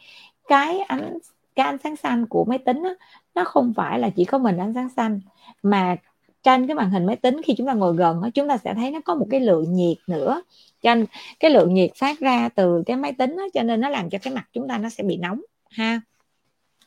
cái 0.49 0.79
ánh 0.81 1.19
cái 1.55 1.67
ánh 1.67 1.79
sáng 1.85 1.97
xanh 1.97 2.27
của 2.27 2.45
máy 2.45 2.59
tính 2.59 2.83
á, 2.83 2.91
nó 3.35 3.45
không 3.45 3.73
phải 3.77 3.99
là 3.99 4.11
chỉ 4.11 4.25
có 4.25 4.39
mình 4.39 4.59
ánh 4.59 4.75
sáng 4.75 4.89
xanh 4.89 5.21
mà 5.63 5.97
trên 6.45 6.67
cái 6.67 6.75
màn 6.75 6.91
hình 6.91 7.07
máy 7.07 7.17
tính 7.17 7.41
khi 7.45 7.55
chúng 7.59 7.67
ta 7.67 7.75
ngồi 7.75 7.97
gần 7.97 8.23
đó, 8.23 8.29
chúng 8.35 8.49
ta 8.49 8.59
sẽ 8.59 8.75
thấy 8.75 8.91
nó 8.91 9.01
có 9.05 9.15
một 9.15 9.27
cái 9.31 9.41
lượng 9.41 9.73
nhiệt 9.73 9.97
nữa. 10.07 10.43
Cho 10.83 10.95
nên 10.95 11.07
cái 11.41 11.51
lượng 11.51 11.75
nhiệt 11.75 11.91
phát 11.97 12.21
ra 12.21 12.49
từ 12.49 12.83
cái 12.87 12.97
máy 12.97 13.13
tính 13.13 13.37
đó, 13.37 13.47
cho 13.55 13.63
nên 13.63 13.81
nó 13.81 13.89
làm 13.89 14.11
cho 14.11 14.19
cái 14.23 14.35
mặt 14.35 14.49
chúng 14.53 14.69
ta 14.69 14.79
nó 14.79 14.89
sẽ 14.89 15.03
bị 15.03 15.17
nóng 15.17 15.41
ha. 15.71 16.01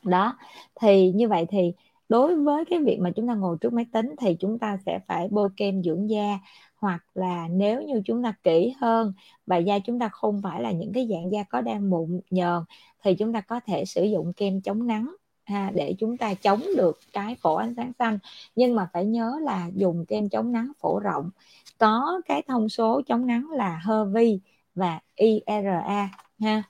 Đó 0.04 0.38
thì 0.80 1.12
như 1.12 1.28
vậy 1.28 1.46
thì 1.50 1.72
đối 2.08 2.36
với 2.36 2.64
cái 2.64 2.78
việc 2.78 2.98
mà 3.00 3.10
chúng 3.10 3.28
ta 3.28 3.34
ngồi 3.34 3.56
trước 3.60 3.72
máy 3.72 3.86
tính 3.92 4.14
thì 4.18 4.34
chúng 4.34 4.58
ta 4.58 4.78
sẽ 4.86 4.98
phải 5.08 5.28
bôi 5.30 5.48
kem 5.56 5.82
dưỡng 5.82 6.10
da 6.10 6.38
hoặc 6.76 7.04
là 7.14 7.48
nếu 7.50 7.82
như 7.82 8.02
chúng 8.04 8.22
ta 8.22 8.32
kỹ 8.42 8.74
hơn 8.80 9.12
và 9.46 9.56
da 9.56 9.78
chúng 9.78 9.98
ta 9.98 10.08
không 10.08 10.40
phải 10.42 10.62
là 10.62 10.72
những 10.72 10.92
cái 10.92 11.08
dạng 11.10 11.32
da 11.32 11.42
có 11.42 11.60
đang 11.60 11.90
mụn 11.90 12.20
nhờn 12.30 12.62
thì 13.04 13.14
chúng 13.14 13.32
ta 13.32 13.40
có 13.40 13.60
thể 13.66 13.84
sử 13.84 14.04
dụng 14.04 14.32
kem 14.32 14.60
chống 14.60 14.86
nắng 14.86 15.14
ha, 15.48 15.70
để 15.74 15.94
chúng 15.98 16.16
ta 16.16 16.34
chống 16.34 16.62
được 16.76 16.98
cái 17.12 17.36
phổ 17.42 17.54
ánh 17.54 17.74
sáng 17.76 17.92
xanh. 17.98 18.18
Nhưng 18.56 18.74
mà 18.74 18.88
phải 18.92 19.04
nhớ 19.04 19.32
là 19.42 19.70
dùng 19.74 20.04
kem 20.06 20.28
chống 20.28 20.52
nắng 20.52 20.72
phổ 20.80 21.00
rộng. 21.00 21.30
Có 21.78 22.20
cái 22.26 22.42
thông 22.48 22.68
số 22.68 23.02
chống 23.06 23.26
nắng 23.26 23.50
là 23.50 23.80
HV 23.84 24.38
và 24.74 25.00
IRA 25.14 26.10
ha. 26.40 26.62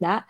Đó. 0.00 0.20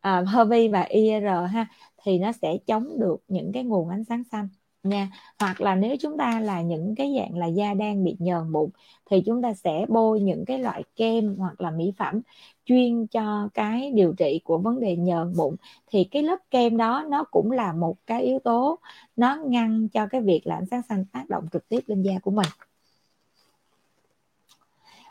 À, 0.00 0.22
HV 0.26 0.68
và 0.72 0.82
IR 0.82 1.24
ha 1.52 1.66
thì 2.02 2.18
nó 2.18 2.32
sẽ 2.32 2.58
chống 2.66 3.00
được 3.00 3.16
những 3.28 3.52
cái 3.52 3.64
nguồn 3.64 3.88
ánh 3.88 4.04
sáng 4.04 4.24
xanh 4.24 4.48
nha. 4.82 5.10
Hoặc 5.38 5.60
là 5.60 5.74
nếu 5.74 5.96
chúng 6.00 6.16
ta 6.18 6.40
là 6.40 6.62
những 6.62 6.94
cái 6.94 7.14
dạng 7.18 7.38
là 7.38 7.46
da 7.46 7.74
đang 7.74 8.04
bị 8.04 8.16
nhờn 8.18 8.48
mụn 8.52 8.70
thì 9.10 9.22
chúng 9.26 9.42
ta 9.42 9.54
sẽ 9.54 9.86
bôi 9.88 10.20
những 10.20 10.44
cái 10.44 10.58
loại 10.58 10.82
kem 10.96 11.36
hoặc 11.38 11.60
là 11.60 11.70
mỹ 11.70 11.92
phẩm 11.98 12.20
chuyên 12.70 13.06
cho 13.06 13.48
cái 13.54 13.92
điều 13.94 14.12
trị 14.12 14.40
của 14.44 14.58
vấn 14.58 14.80
đề 14.80 14.96
nhờn 14.96 15.32
bụng 15.36 15.56
thì 15.86 16.04
cái 16.04 16.22
lớp 16.22 16.36
kem 16.50 16.76
đó 16.76 17.04
nó 17.08 17.24
cũng 17.24 17.50
là 17.50 17.72
một 17.72 17.96
cái 18.06 18.22
yếu 18.22 18.38
tố 18.38 18.78
nó 19.16 19.36
ngăn 19.46 19.88
cho 19.88 20.06
cái 20.06 20.20
việc 20.20 20.40
là 20.44 20.54
ánh 20.54 20.66
sáng 20.70 20.82
xanh 20.88 21.04
tác 21.12 21.28
động 21.28 21.46
trực 21.52 21.68
tiếp 21.68 21.80
lên 21.86 22.02
da 22.02 22.12
của 22.22 22.30
mình. 22.30 22.46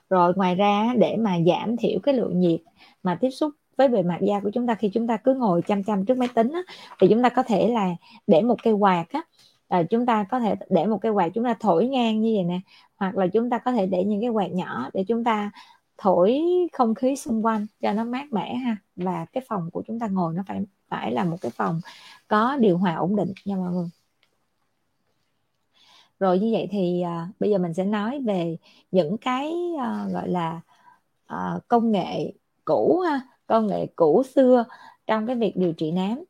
Rồi 0.09 0.33
ngoài 0.35 0.55
ra 0.55 0.93
để 0.97 1.15
mà 1.17 1.37
giảm 1.47 1.77
thiểu 1.77 1.99
cái 2.03 2.13
lượng 2.13 2.39
nhiệt 2.39 2.61
mà 3.03 3.17
tiếp 3.21 3.29
xúc 3.29 3.51
với 3.77 3.87
bề 3.87 4.03
mặt 4.03 4.19
da 4.21 4.39
của 4.39 4.49
chúng 4.53 4.67
ta 4.67 4.75
khi 4.75 4.89
chúng 4.93 5.07
ta 5.07 5.17
cứ 5.17 5.33
ngồi 5.33 5.61
chăm 5.61 5.83
chăm 5.83 6.05
trước 6.05 6.17
máy 6.17 6.27
tính 6.35 6.51
á, 6.51 6.61
thì 7.01 7.07
chúng 7.09 7.23
ta 7.23 7.29
có 7.29 7.43
thể 7.43 7.67
là 7.67 7.95
để 8.27 8.41
một 8.41 8.63
cây 8.63 8.73
quạt 8.73 9.05
á, 9.09 9.21
à, 9.67 9.83
chúng 9.83 10.05
ta 10.05 10.23
có 10.23 10.39
thể 10.39 10.55
để 10.69 10.85
một 10.85 10.97
cái 10.97 11.11
quạt 11.11 11.29
chúng 11.33 11.43
ta 11.43 11.55
thổi 11.59 11.87
ngang 11.87 12.21
như 12.21 12.33
vậy 12.35 12.43
nè 12.43 12.59
hoặc 12.95 13.17
là 13.17 13.27
chúng 13.27 13.49
ta 13.49 13.57
có 13.57 13.71
thể 13.71 13.85
để 13.85 14.03
những 14.03 14.21
cái 14.21 14.29
quạt 14.29 14.51
nhỏ 14.51 14.89
để 14.93 15.03
chúng 15.07 15.23
ta 15.23 15.51
thổi 15.99 16.41
không 16.73 16.95
khí 16.95 17.15
xung 17.15 17.45
quanh 17.45 17.67
cho 17.81 17.93
nó 17.93 18.03
mát 18.03 18.33
mẻ 18.33 18.55
ha. 18.55 18.77
Và 18.95 19.25
cái 19.33 19.43
phòng 19.47 19.69
của 19.71 19.83
chúng 19.87 19.99
ta 19.99 20.07
ngồi 20.07 20.33
nó 20.33 20.43
phải 20.47 20.61
phải 20.87 21.11
là 21.11 21.23
một 21.23 21.37
cái 21.41 21.51
phòng 21.51 21.81
có 22.27 22.57
điều 22.57 22.77
hòa 22.77 22.95
ổn 22.95 23.15
định 23.15 23.33
nha 23.45 23.55
mọi 23.55 23.71
người. 23.71 23.89
Rồi 26.19 26.39
như 26.39 26.49
vậy 26.51 26.67
thì 26.71 27.01
à, 27.01 27.27
bây 27.39 27.49
giờ 27.49 27.57
mình 27.57 27.73
sẽ 27.73 27.83
nói 27.83 28.21
về 28.21 28.57
những 28.91 29.17
cái 29.17 29.53
à, 29.79 30.07
gọi 30.13 30.29
là 30.29 30.61
à, 31.25 31.59
công 31.67 31.91
nghệ 31.91 32.33
cũ 32.65 32.99
ha 32.99 33.21
công 33.47 33.67
nghệ 33.67 33.87
cũ 33.95 34.23
xưa 34.35 34.65
trong 35.07 35.27
cái 35.27 35.35
việc 35.35 35.57
điều 35.57 35.73
trị 35.73 35.91
nám. 35.91 36.23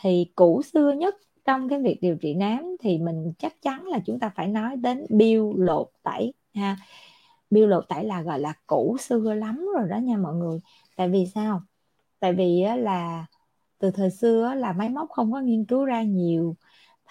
Thì 0.00 0.32
cũ 0.34 0.62
xưa 0.62 0.92
nhất 0.92 1.14
trong 1.44 1.68
cái 1.68 1.82
việc 1.82 1.98
điều 2.00 2.16
trị 2.16 2.34
nám 2.34 2.76
thì 2.80 2.98
mình 2.98 3.32
chắc 3.38 3.62
chắn 3.62 3.86
là 3.86 3.98
chúng 4.06 4.18
ta 4.18 4.28
phải 4.28 4.48
nói 4.48 4.76
đến 4.76 5.06
biêu 5.08 5.54
lột 5.56 5.88
tẩy 6.02 6.32
ha 6.54 6.76
biêu 7.50 7.66
lột 7.66 7.84
tẩy 7.88 8.04
là 8.04 8.22
gọi 8.22 8.40
là 8.40 8.52
cũ 8.66 8.96
xưa 9.00 9.34
lắm 9.34 9.66
rồi 9.78 9.88
đó 9.88 9.96
nha 9.98 10.16
mọi 10.16 10.34
người. 10.34 10.60
Tại 10.96 11.08
vì 11.08 11.26
sao? 11.34 11.62
Tại 12.20 12.32
vì 12.34 12.64
là 12.78 13.26
từ 13.78 13.90
thời 13.90 14.10
xưa 14.10 14.54
là 14.56 14.72
máy 14.72 14.88
móc 14.88 15.10
không 15.10 15.32
có 15.32 15.40
nghiên 15.40 15.64
cứu 15.64 15.84
ra 15.84 16.02
nhiều. 16.02 16.56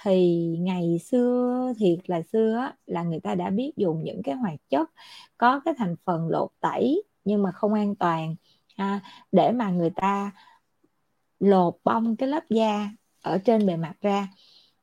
Thì 0.03 0.45
ngày 0.61 0.99
xưa 0.99 1.73
thiệt 1.79 1.99
là 2.09 2.21
xưa 2.21 2.71
là 2.85 3.03
người 3.03 3.19
ta 3.19 3.35
đã 3.35 3.49
biết 3.49 3.73
dùng 3.77 4.03
những 4.03 4.21
cái 4.23 4.35
hoạt 4.35 4.59
chất 4.69 4.89
có 5.37 5.61
cái 5.65 5.73
thành 5.77 5.95
phần 6.05 6.29
lột 6.29 6.49
tẩy 6.61 7.03
nhưng 7.25 7.43
mà 7.43 7.51
không 7.51 7.73
an 7.73 7.95
toàn 7.95 8.35
ha, 8.77 8.99
để 9.31 9.51
mà 9.51 9.69
người 9.71 9.89
ta 9.89 10.31
lột 11.39 11.75
bong 11.83 12.15
cái 12.15 12.29
lớp 12.29 12.43
da 12.49 12.89
ở 13.21 13.37
trên 13.45 13.65
bề 13.67 13.75
mặt 13.77 13.93
ra. 14.01 14.27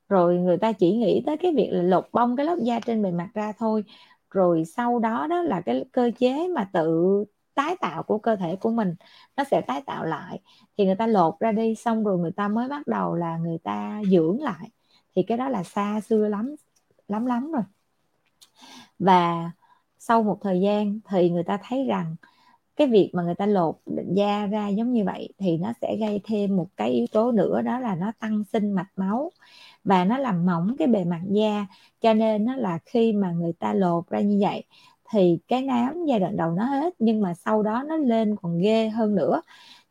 Rồi 0.08 0.36
người 0.38 0.58
ta 0.58 0.72
chỉ 0.72 0.92
nghĩ 0.96 1.22
tới 1.26 1.36
cái 1.36 1.52
việc 1.56 1.68
là 1.72 1.82
lột 1.82 2.04
bong 2.12 2.36
cái 2.36 2.46
lớp 2.46 2.56
da 2.64 2.80
trên 2.80 3.02
bề 3.02 3.10
mặt 3.10 3.30
ra 3.34 3.52
thôi 3.58 3.84
rồi 4.32 4.64
sau 4.64 4.98
đó 4.98 5.26
đó 5.26 5.42
là 5.42 5.60
cái 5.60 5.84
cơ 5.92 6.10
chế 6.18 6.48
mà 6.48 6.70
tự 6.72 7.24
tái 7.54 7.76
tạo 7.80 8.02
của 8.02 8.18
cơ 8.18 8.36
thể 8.36 8.56
của 8.56 8.70
mình, 8.70 8.94
nó 9.36 9.44
sẽ 9.50 9.60
tái 9.60 9.82
tạo 9.86 10.04
lại. 10.04 10.40
Thì 10.78 10.86
người 10.86 10.94
ta 10.94 11.06
lột 11.06 11.40
ra 11.40 11.52
đi, 11.52 11.74
xong 11.74 12.04
rồi 12.04 12.18
người 12.18 12.32
ta 12.32 12.48
mới 12.48 12.68
bắt 12.68 12.86
đầu 12.86 13.14
là 13.14 13.36
người 13.36 13.58
ta 13.64 14.02
dưỡng 14.10 14.42
lại. 14.42 14.70
Thì 15.16 15.22
cái 15.22 15.38
đó 15.38 15.48
là 15.48 15.62
xa 15.62 16.00
xưa 16.00 16.28
lắm 16.28 16.54
lắm 17.08 17.26
lắm 17.26 17.52
rồi. 17.52 17.62
Và 18.98 19.50
sau 19.98 20.22
một 20.22 20.38
thời 20.42 20.60
gian 20.60 21.00
thì 21.08 21.30
người 21.30 21.44
ta 21.44 21.58
thấy 21.62 21.84
rằng 21.84 22.16
cái 22.76 22.86
việc 22.86 23.10
mà 23.12 23.22
người 23.22 23.34
ta 23.34 23.46
lột 23.46 23.74
da 24.14 24.46
ra 24.46 24.68
giống 24.68 24.92
như 24.92 25.04
vậy 25.04 25.34
thì 25.38 25.58
nó 25.58 25.72
sẽ 25.82 25.96
gây 26.00 26.20
thêm 26.24 26.56
một 26.56 26.66
cái 26.76 26.90
yếu 26.90 27.06
tố 27.12 27.32
nữa, 27.32 27.62
đó 27.62 27.78
là 27.78 27.94
nó 27.94 28.12
tăng 28.18 28.44
sinh 28.52 28.72
mạch 28.72 28.90
máu 28.96 29.30
và 29.84 30.04
nó 30.04 30.18
làm 30.18 30.46
mỏng 30.46 30.76
cái 30.78 30.88
bề 30.88 31.04
mặt 31.04 31.20
da, 31.28 31.66
cho 32.00 32.14
nên 32.14 32.44
nó 32.44 32.56
là 32.56 32.78
khi 32.86 33.12
mà 33.12 33.30
người 33.30 33.52
ta 33.52 33.72
lột 33.74 34.10
ra 34.10 34.20
như 34.20 34.38
vậy 34.40 34.64
thì 35.10 35.38
cái 35.48 35.62
nám 35.62 36.06
giai 36.06 36.20
đoạn 36.20 36.36
đầu 36.36 36.50
nó 36.50 36.64
hết, 36.64 36.94
nhưng 36.98 37.20
mà 37.20 37.34
sau 37.34 37.62
đó 37.62 37.84
nó 37.88 37.96
lên 37.96 38.36
còn 38.42 38.58
ghê 38.58 38.88
hơn 38.88 39.14
nữa. 39.14 39.42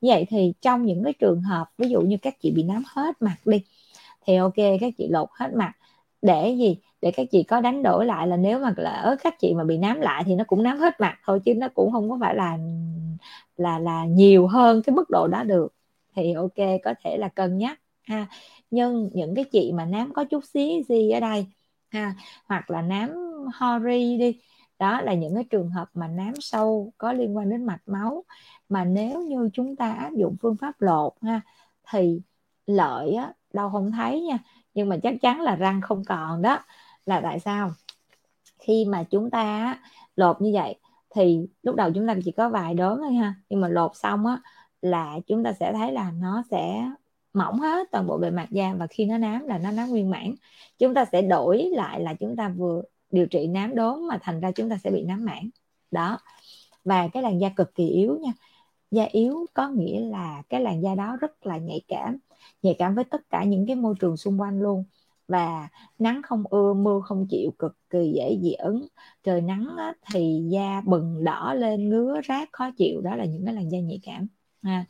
Vậy 0.02 0.26
thì 0.30 0.54
trong 0.62 0.86
những 0.86 1.04
cái 1.04 1.14
trường 1.14 1.42
hợp, 1.42 1.66
ví 1.78 1.90
dụ 1.90 2.02
như 2.02 2.18
các 2.22 2.36
chị 2.42 2.52
bị 2.52 2.64
nám 2.64 2.84
hết 2.96 3.22
mặt 3.22 3.36
đi, 3.46 3.62
thì 4.26 4.36
ok, 4.36 4.56
các 4.56 4.94
chị 4.98 5.08
lột 5.08 5.30
hết 5.32 5.56
mặt. 5.56 5.74
Để 6.22 6.56
gì? 6.60 6.78
Để 7.02 7.12
các 7.12 7.28
chị 7.32 7.44
có 7.44 7.62
đánh 7.62 7.84
đổi 7.84 8.06
lại 8.06 8.28
là 8.28 8.38
nếu 8.38 8.60
mà 8.60 8.74
lỡ 8.78 9.16
các 9.24 9.40
chị 9.40 9.54
mà 9.54 9.64
bị 9.64 9.78
nám 9.78 10.02
lại 10.02 10.24
thì 10.26 10.36
nó 10.36 10.44
cũng 10.44 10.64
nám 10.64 10.78
hết 10.78 11.00
mặt 11.00 11.18
thôi, 11.26 11.40
chứ 11.46 11.54
nó 11.56 11.68
cũng 11.74 11.92
không 11.92 12.10
có 12.10 12.18
phải 12.22 12.36
là 12.36 12.58
là 13.58 13.80
là 13.80 14.06
nhiều 14.06 14.48
hơn 14.48 14.82
cái 14.82 14.96
mức 14.96 15.10
độ 15.10 15.28
đó 15.28 15.44
được. 15.44 15.74
Thì 16.16 16.34
ok, 16.34 16.56
có 16.84 16.94
thể 17.04 17.18
là 17.18 17.28
cân 17.28 17.58
nhắc, 17.58 17.80
ha 18.04 18.28
nhưng 18.72 19.10
những 19.14 19.36
cái 19.36 19.46
chị 19.52 19.72
mà 19.74 19.86
nám 19.86 20.14
có 20.14 20.24
chút 20.24 20.46
xí 20.46 20.84
gì 20.90 21.10
ở 21.10 21.20
đây 21.20 21.48
ha 21.90 22.16
hoặc 22.46 22.72
là 22.72 22.82
nám 22.82 23.10
hori 23.56 24.18
đi. 24.18 24.42
Đó 24.80 25.02
là 25.02 25.14
những 25.14 25.36
cái 25.36 25.44
trường 25.44 25.70
hợp 25.70 25.90
mà 25.94 26.08
nám 26.08 26.34
sâu 26.40 26.94
có 26.98 27.14
liên 27.14 27.38
quan 27.38 27.50
đến 27.50 27.66
mạch 27.66 27.82
máu. 27.86 28.24
Mà 28.70 28.86
nếu 28.86 29.22
như 29.22 29.50
chúng 29.54 29.76
ta 29.76 29.94
áp 29.94 30.12
dụng 30.14 30.36
phương 30.42 30.56
pháp 30.56 30.82
lột 30.82 31.14
ha 31.22 31.42
thì 31.92 32.22
lợi 32.66 33.14
á, 33.14 33.34
đâu 33.54 33.70
không 33.70 33.92
thấy 33.92 34.22
nha. 34.22 34.40
Nhưng 34.74 34.90
mà 34.90 34.98
chắc 35.04 35.14
chắn 35.22 35.42
là 35.42 35.56
răng 35.56 35.82
không 35.82 36.04
còn 36.06 36.42
đó. 36.42 36.60
Là 37.06 37.22
tại 37.22 37.40
sao? 37.40 37.72
Khi 38.60 38.86
mà 38.86 39.04
chúng 39.04 39.30
ta 39.30 39.78
lột 40.16 40.42
như 40.42 40.52
vậy 40.54 40.76
thì 41.16 41.48
lúc 41.64 41.76
đầu 41.76 41.92
chúng 41.96 42.08
ta 42.08 42.16
chỉ 42.26 42.32
có 42.32 42.50
vài 42.50 42.74
đốm 42.74 42.98
thôi 42.98 43.14
ha. 43.14 43.36
Nhưng 43.50 43.62
mà 43.62 43.68
lột 43.68 43.92
xong 43.96 44.26
á 44.26 44.38
là 44.82 45.20
chúng 45.28 45.44
ta 45.44 45.54
sẽ 45.54 45.74
thấy 45.74 45.92
là 45.92 46.12
nó 46.12 46.44
sẽ 46.52 46.92
mỏng 47.34 47.60
hết 47.60 47.88
toàn 47.92 48.08
bộ 48.08 48.18
bề 48.18 48.30
mặt 48.32 48.48
da 48.52 48.74
và 48.74 48.88
khi 48.88 49.06
nó 49.06 49.18
nám 49.18 49.48
là 49.48 49.58
nó 49.58 49.72
nám 49.72 49.90
nguyên 49.90 50.10
mãn 50.10 50.36
chúng 50.80 50.94
ta 50.94 51.06
sẽ 51.12 51.22
đổi 51.22 51.70
lại 51.74 52.02
là 52.02 52.14
chúng 52.14 52.36
ta 52.36 52.50
vừa 52.50 52.82
điều 53.12 53.26
trị 53.26 53.48
nám 53.48 53.76
đốm 53.76 54.08
mà 54.08 54.18
thành 54.22 54.40
ra 54.40 54.52
chúng 54.52 54.70
ta 54.70 54.78
sẽ 54.84 54.92
bị 54.92 55.04
nám 55.04 55.26
mãn 55.26 55.50
đó. 55.92 56.20
Và 56.86 57.08
cái 57.08 57.24
làn 57.24 57.40
da 57.42 57.50
cực 57.50 57.76
kỳ 57.76 57.88
yếu 57.88 58.18
nha. 58.22 58.32
Da 58.92 59.04
yếu 59.12 59.46
có 59.54 59.70
nghĩa 59.70 60.00
là 60.00 60.44
cái 60.50 60.62
làn 60.62 60.84
da 60.84 60.96
đó 60.96 61.18
rất 61.22 61.46
là 61.46 61.58
nhạy 61.58 61.82
cảm 61.88 62.18
nhạy 62.62 62.76
cảm 62.80 62.96
với 62.96 63.04
tất 63.04 63.22
cả 63.30 63.44
những 63.44 63.66
cái 63.68 63.76
môi 63.76 63.96
trường 64.00 64.18
xung 64.18 64.42
quanh 64.42 64.60
luôn. 64.60 64.84
Và 65.28 65.70
nắng 66.00 66.22
không 66.24 66.44
ưa 66.50 66.74
mưa 66.74 67.02
không 67.04 67.28
chịu 67.30 67.52
cực 67.60 67.78
kỳ 67.90 68.12
dễ 68.16 68.38
dị 68.42 68.54
ứng. 68.54 68.88
Trời 69.24 69.42
nắng 69.42 69.76
á, 69.78 69.94
thì 70.14 70.42
da 70.52 70.82
bừng 70.86 71.24
đỏ 71.24 71.54
lên 71.54 71.90
ngứa 71.90 72.22
rát 72.28 72.50
khó 72.52 72.72
chịu. 72.78 73.02
Đó 73.02 73.16
là 73.16 73.26
những 73.26 73.46
cái 73.46 73.54
làn 73.54 73.72
da 73.72 73.80
nhạy 73.80 74.00
cảm. 74.04 74.28
Ha 74.64 74.86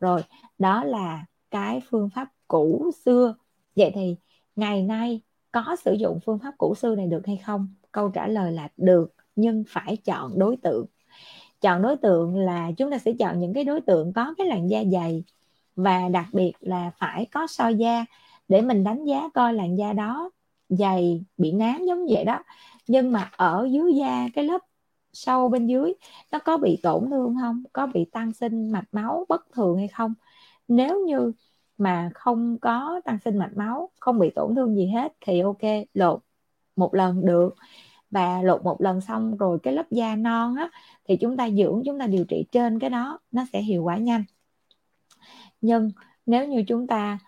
rồi 0.00 0.22
đó 0.58 0.84
là 0.84 1.24
cái 1.50 1.80
phương 1.90 2.10
pháp 2.14 2.28
cũ 2.48 2.90
xưa. 3.04 3.34
Vậy 3.76 3.90
thì 3.94 4.16
ngày 4.56 4.82
nay 4.82 5.20
có 5.52 5.76
sử 5.84 5.92
dụng 5.92 6.18
phương 6.26 6.38
pháp 6.38 6.54
cũ 6.58 6.74
xưa 6.74 6.96
này 6.96 7.06
được 7.06 7.26
hay 7.26 7.36
không? 7.36 7.68
Câu 7.92 8.08
trả 8.08 8.26
lời 8.26 8.52
là 8.52 8.68
được, 8.76 9.14
nhưng 9.36 9.64
phải 9.68 9.96
chọn 9.96 10.38
đối 10.38 10.56
tượng. 10.56 10.86
Chọn 11.60 11.82
đối 11.82 11.96
tượng 11.96 12.36
là 12.36 12.72
chúng 12.76 12.90
ta 12.90 12.98
sẽ 12.98 13.12
chọn 13.18 13.38
những 13.40 13.54
cái 13.54 13.64
đối 13.64 13.80
tượng 13.80 14.12
có 14.12 14.34
cái 14.38 14.46
làn 14.46 14.70
da 14.70 14.84
dày 14.92 15.24
và 15.76 16.08
đặc 16.08 16.26
biệt 16.32 16.52
là 16.60 16.90
phải 16.98 17.26
có 17.26 17.46
so 17.46 17.68
da 17.68 18.04
để 18.48 18.60
mình 18.62 18.84
đánh 18.84 19.04
giá 19.04 19.28
coi 19.34 19.54
làn 19.54 19.78
da 19.78 19.92
đó 19.92 20.30
dày, 20.68 21.24
bị 21.36 21.52
nám 21.52 21.84
giống 21.86 22.06
vậy 22.08 22.24
đó. 22.24 22.42
Nhưng 22.86 23.12
mà 23.12 23.30
ở 23.36 23.68
dưới 23.70 23.94
da, 23.94 24.28
cái 24.34 24.44
lớp 24.44 24.60
sâu 25.12 25.48
bên 25.48 25.66
dưới, 25.66 25.92
nó 26.32 26.38
có 26.38 26.56
bị 26.56 26.80
tổn 26.82 27.10
thương 27.10 27.36
không? 27.40 27.62
Có 27.72 27.86
bị 27.86 28.04
tăng 28.04 28.32
sinh 28.32 28.70
mạch 28.72 28.88
máu 28.92 29.24
bất 29.28 29.52
thường 29.52 29.76
hay 29.78 29.88
không? 29.88 30.14
Nếu 30.68 31.04
như 31.06 31.32
mà 31.78 32.10
không 32.14 32.58
có 32.58 33.00
tăng 33.04 33.18
sinh 33.24 33.38
mạch 33.38 33.56
máu 33.56 33.90
không 34.00 34.18
bị 34.18 34.30
tổn 34.30 34.54
thương 34.54 34.76
gì 34.76 34.86
hết 34.86 35.12
thì 35.20 35.40
ok 35.40 35.62
lột 35.94 36.20
một 36.76 36.94
lần 36.94 37.26
được. 37.26 37.54
Và 38.10 38.42
lột 38.42 38.64
một 38.64 38.80
lần 38.80 39.00
xong 39.00 39.36
rồi 39.36 39.58
cái 39.62 39.74
lớp 39.74 39.90
da 39.90 40.16
non 40.16 40.54
á 40.56 40.70
thì 41.08 41.16
chúng 41.16 41.36
ta 41.36 41.50
dưỡng 41.50 41.82
chúng 41.86 41.98
ta 41.98 42.06
điều 42.06 42.24
trị 42.24 42.44
trên 42.52 42.78
cái 42.78 42.90
đó 42.90 43.18
nó 43.30 43.44
sẽ 43.52 43.62
hiệu 43.62 43.82
quả 43.82 43.96
nhanh. 43.96 44.24
Nhưng 45.60 45.90
nếu 46.26 46.48
như 46.48 46.64
chúng 46.68 46.86
ta 46.86 47.18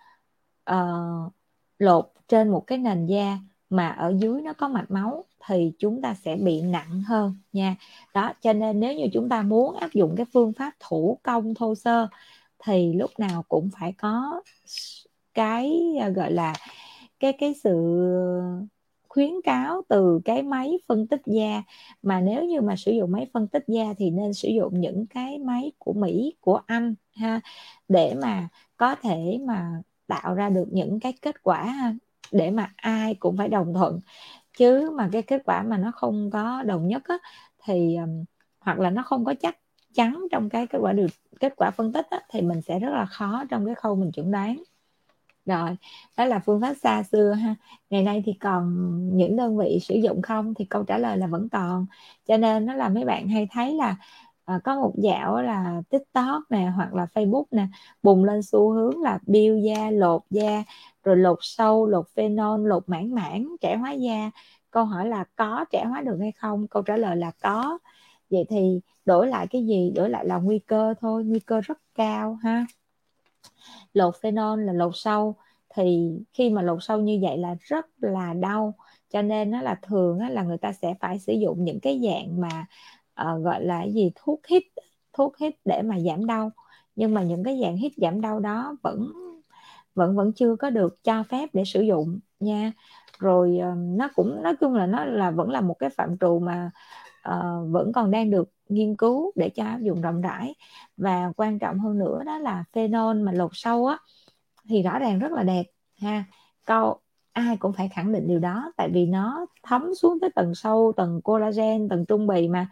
uh, 0.71 1.33
lột 1.79 2.11
trên 2.27 2.49
một 2.49 2.63
cái 2.67 2.77
nền 2.77 3.05
da 3.05 3.37
mà 3.69 3.89
ở 3.89 4.13
dưới 4.17 4.41
nó 4.41 4.53
có 4.53 4.67
mạch 4.67 4.91
máu 4.91 5.25
thì 5.47 5.73
chúng 5.79 6.01
ta 6.01 6.13
sẽ 6.13 6.35
bị 6.35 6.61
nặng 6.61 7.01
hơn 7.01 7.35
nha. 7.53 7.75
Đó 8.13 8.33
cho 8.41 8.53
nên 8.53 8.79
nếu 8.79 8.93
như 8.93 9.07
chúng 9.13 9.29
ta 9.29 9.41
muốn 9.41 9.75
áp 9.75 9.93
dụng 9.93 10.13
cái 10.17 10.25
phương 10.33 10.53
pháp 10.53 10.73
thủ 10.79 11.19
công 11.23 11.53
thô 11.55 11.75
sơ 11.75 12.07
thì 12.65 12.93
lúc 12.93 13.11
nào 13.19 13.43
cũng 13.49 13.69
phải 13.79 13.93
có 13.97 14.41
cái 15.33 15.81
à, 16.01 16.09
gọi 16.09 16.31
là 16.31 16.53
cái 17.19 17.33
cái 17.33 17.53
sự 17.63 17.75
khuyến 19.07 19.31
cáo 19.43 19.81
từ 19.89 20.21
cái 20.25 20.43
máy 20.43 20.79
phân 20.87 21.07
tích 21.07 21.21
da. 21.25 21.63
Mà 22.03 22.21
nếu 22.21 22.45
như 22.45 22.61
mà 22.61 22.75
sử 22.75 22.91
dụng 22.91 23.11
máy 23.11 23.27
phân 23.33 23.47
tích 23.47 23.63
da 23.67 23.93
thì 23.97 24.09
nên 24.09 24.33
sử 24.33 24.49
dụng 24.49 24.81
những 24.81 25.05
cái 25.07 25.37
máy 25.39 25.71
của 25.79 25.93
Mỹ 25.93 26.35
của 26.41 26.61
Anh 26.67 26.95
ha 27.15 27.41
để 27.87 28.13
mà 28.21 28.47
có 28.77 28.95
thể 28.95 29.39
mà 29.47 29.81
tạo 30.07 30.33
ra 30.35 30.49
được 30.49 30.65
những 30.71 30.99
cái 30.99 31.13
kết 31.21 31.43
quả 31.43 31.63
ha 31.63 31.95
để 32.31 32.51
mà 32.51 32.73
ai 32.75 33.15
cũng 33.15 33.37
phải 33.37 33.49
đồng 33.49 33.73
thuận. 33.73 33.99
Chứ 34.57 34.91
mà 34.97 35.09
cái 35.11 35.21
kết 35.21 35.41
quả 35.45 35.63
mà 35.63 35.77
nó 35.77 35.91
không 35.95 36.29
có 36.31 36.63
đồng 36.63 36.87
nhất 36.87 37.03
á, 37.05 37.17
thì 37.63 37.95
um, 37.95 38.25
hoặc 38.59 38.79
là 38.79 38.89
nó 38.89 39.03
không 39.03 39.25
có 39.25 39.33
chắc 39.41 39.57
chắn 39.93 40.27
trong 40.31 40.49
cái 40.49 40.67
kết 40.67 40.77
quả 40.81 40.93
được 40.93 41.07
kết 41.39 41.53
quả 41.55 41.71
phân 41.71 41.93
tích 41.93 42.07
á, 42.09 42.19
thì 42.29 42.41
mình 42.41 42.61
sẽ 42.61 42.79
rất 42.79 42.89
là 42.91 43.05
khó 43.05 43.43
trong 43.49 43.65
cái 43.65 43.75
khâu 43.75 43.95
mình 43.95 44.11
chuẩn 44.11 44.31
đoán. 44.31 44.63
Rồi 45.45 45.77
đó 46.17 46.25
là 46.25 46.39
phương 46.39 46.61
pháp 46.61 46.73
xa 46.73 47.03
xưa 47.03 47.33
ha. 47.33 47.55
Ngày 47.89 48.03
nay 48.03 48.23
thì 48.25 48.33
còn 48.33 48.97
những 49.17 49.35
đơn 49.35 49.57
vị 49.57 49.79
sử 49.81 49.95
dụng 49.95 50.21
không 50.21 50.53
thì 50.53 50.65
câu 50.65 50.83
trả 50.83 50.97
lời 50.97 51.17
là 51.17 51.27
vẫn 51.27 51.49
còn. 51.49 51.85
Cho 52.25 52.37
nên 52.37 52.65
nó 52.65 52.73
là 52.73 52.89
mấy 52.89 53.05
bạn 53.05 53.27
hay 53.27 53.47
thấy 53.51 53.73
là 53.73 53.95
à, 54.45 54.59
có 54.63 54.75
một 54.75 54.93
dạo 54.97 55.41
là 55.41 55.81
tiktok 55.89 56.43
nè 56.49 56.71
hoặc 56.75 56.93
là 56.93 57.07
facebook 57.13 57.45
nè 57.51 57.67
bùng 58.03 58.23
lên 58.23 58.41
xu 58.43 58.71
hướng 58.71 59.01
là 59.01 59.19
biêu 59.27 59.57
da 59.57 59.91
lột 59.91 60.21
da 60.29 60.63
rồi 61.03 61.17
lột 61.17 61.37
sâu 61.41 61.87
lột 61.87 62.05
phenol 62.15 62.67
lột 62.67 62.89
mảng 62.89 63.15
mảng 63.15 63.55
trẻ 63.61 63.75
hóa 63.75 63.91
da. 63.91 64.31
Câu 64.71 64.85
hỏi 64.85 65.07
là 65.07 65.25
có 65.35 65.65
trẻ 65.71 65.85
hóa 65.85 66.01
được 66.01 66.17
hay 66.19 66.31
không? 66.31 66.67
Câu 66.67 66.83
trả 66.83 66.97
lời 66.97 67.15
là 67.15 67.31
có 67.41 67.77
vậy 68.31 68.45
thì 68.49 68.81
đổi 69.05 69.27
lại 69.27 69.47
cái 69.47 69.65
gì? 69.65 69.91
Đổi 69.95 70.09
lại 70.09 70.25
là 70.25 70.37
nguy 70.37 70.59
cơ 70.59 70.93
thôi 70.99 71.23
nguy 71.23 71.39
cơ 71.39 71.61
rất 71.61 71.77
cao 71.95 72.37
ha. 72.43 72.65
Lột 73.93 74.15
phenol 74.21 74.63
là 74.63 74.73
lột 74.73 74.91
sâu. 74.95 75.35
Thì 75.75 76.11
khi 76.33 76.49
mà 76.49 76.61
lột 76.61 76.77
sâu 76.81 76.99
như 76.99 77.19
vậy 77.21 77.37
là 77.37 77.55
rất 77.59 77.85
là 78.01 78.33
đau. 78.33 78.75
Cho 79.09 79.21
nên 79.21 79.51
nó 79.51 79.61
là 79.61 79.75
thường 79.81 80.19
á, 80.19 80.29
là 80.29 80.43
người 80.43 80.57
ta 80.57 80.73
sẽ 80.73 80.93
phải 80.99 81.19
sử 81.19 81.33
dụng 81.33 81.63
những 81.65 81.79
cái 81.79 82.01
dạng 82.03 82.41
mà 82.41 82.65
uh, 83.21 83.43
gọi 83.43 83.63
là 83.63 83.83
gì? 83.83 84.11
Thuốc 84.15 84.47
hít 84.47 84.63
thuốc 85.13 85.37
hít 85.37 85.55
để 85.65 85.81
mà 85.81 85.99
giảm 85.99 86.25
đau. 86.25 86.51
Nhưng 86.95 87.13
mà 87.13 87.23
những 87.23 87.43
cái 87.43 87.59
dạng 87.61 87.77
hít 87.77 87.91
giảm 87.97 88.21
đau 88.21 88.39
đó 88.39 88.75
vẫn 88.81 89.11
vẫn 89.95 90.15
vẫn 90.15 90.33
chưa 90.33 90.55
có 90.55 90.69
được 90.69 91.03
cho 91.03 91.23
phép 91.23 91.49
để 91.53 91.63
sử 91.65 91.81
dụng 91.81 92.19
nha. 92.39 92.71
Rồi 93.19 93.59
uh, 93.71 93.77
nó 93.77 94.09
cũng 94.15 94.43
nói 94.43 94.55
chung 94.59 94.73
là 94.73 94.85
nó 94.85 95.05
là 95.05 95.31
vẫn 95.31 95.49
là 95.49 95.61
một 95.61 95.75
cái 95.79 95.89
phạm 95.89 96.17
trù 96.17 96.39
mà 96.39 96.71
uh, 97.29 97.71
vẫn 97.71 97.91
còn 97.93 98.11
đang 98.11 98.29
được 98.29 98.49
nghiên 98.69 98.95
cứu 98.95 99.31
để 99.35 99.49
cho 99.49 99.63
áp 99.63 99.79
dụng 99.81 100.01
rộng 100.01 100.21
rãi. 100.21 100.55
Và 100.97 101.31
quan 101.37 101.59
trọng 101.59 101.79
hơn 101.79 101.99
nữa 101.99 102.23
đó 102.25 102.37
là 102.39 102.63
phenol 102.73 103.17
mà 103.17 103.31
lột 103.31 103.51
sâu 103.53 103.85
á 103.85 103.97
thì 104.69 104.83
rõ 104.83 104.99
ràng 104.99 105.19
rất 105.19 105.31
là 105.31 105.43
đẹp 105.43 105.63
ha. 106.01 106.23
Câu 106.65 106.99
ai 107.33 107.57
cũng 107.57 107.73
phải 107.73 107.89
khẳng 107.89 108.11
định 108.11 108.27
điều 108.27 108.39
đó 108.39 108.71
tại 108.77 108.89
vì 108.93 109.05
nó 109.05 109.45
thấm 109.63 109.95
xuống 109.95 110.19
tới 110.19 110.29
tầng 110.35 110.55
sâu 110.55 110.93
tầng 110.97 111.21
collagen 111.21 111.89
tầng 111.89 112.05
trung 112.05 112.27
bì 112.27 112.47
mà. 112.47 112.67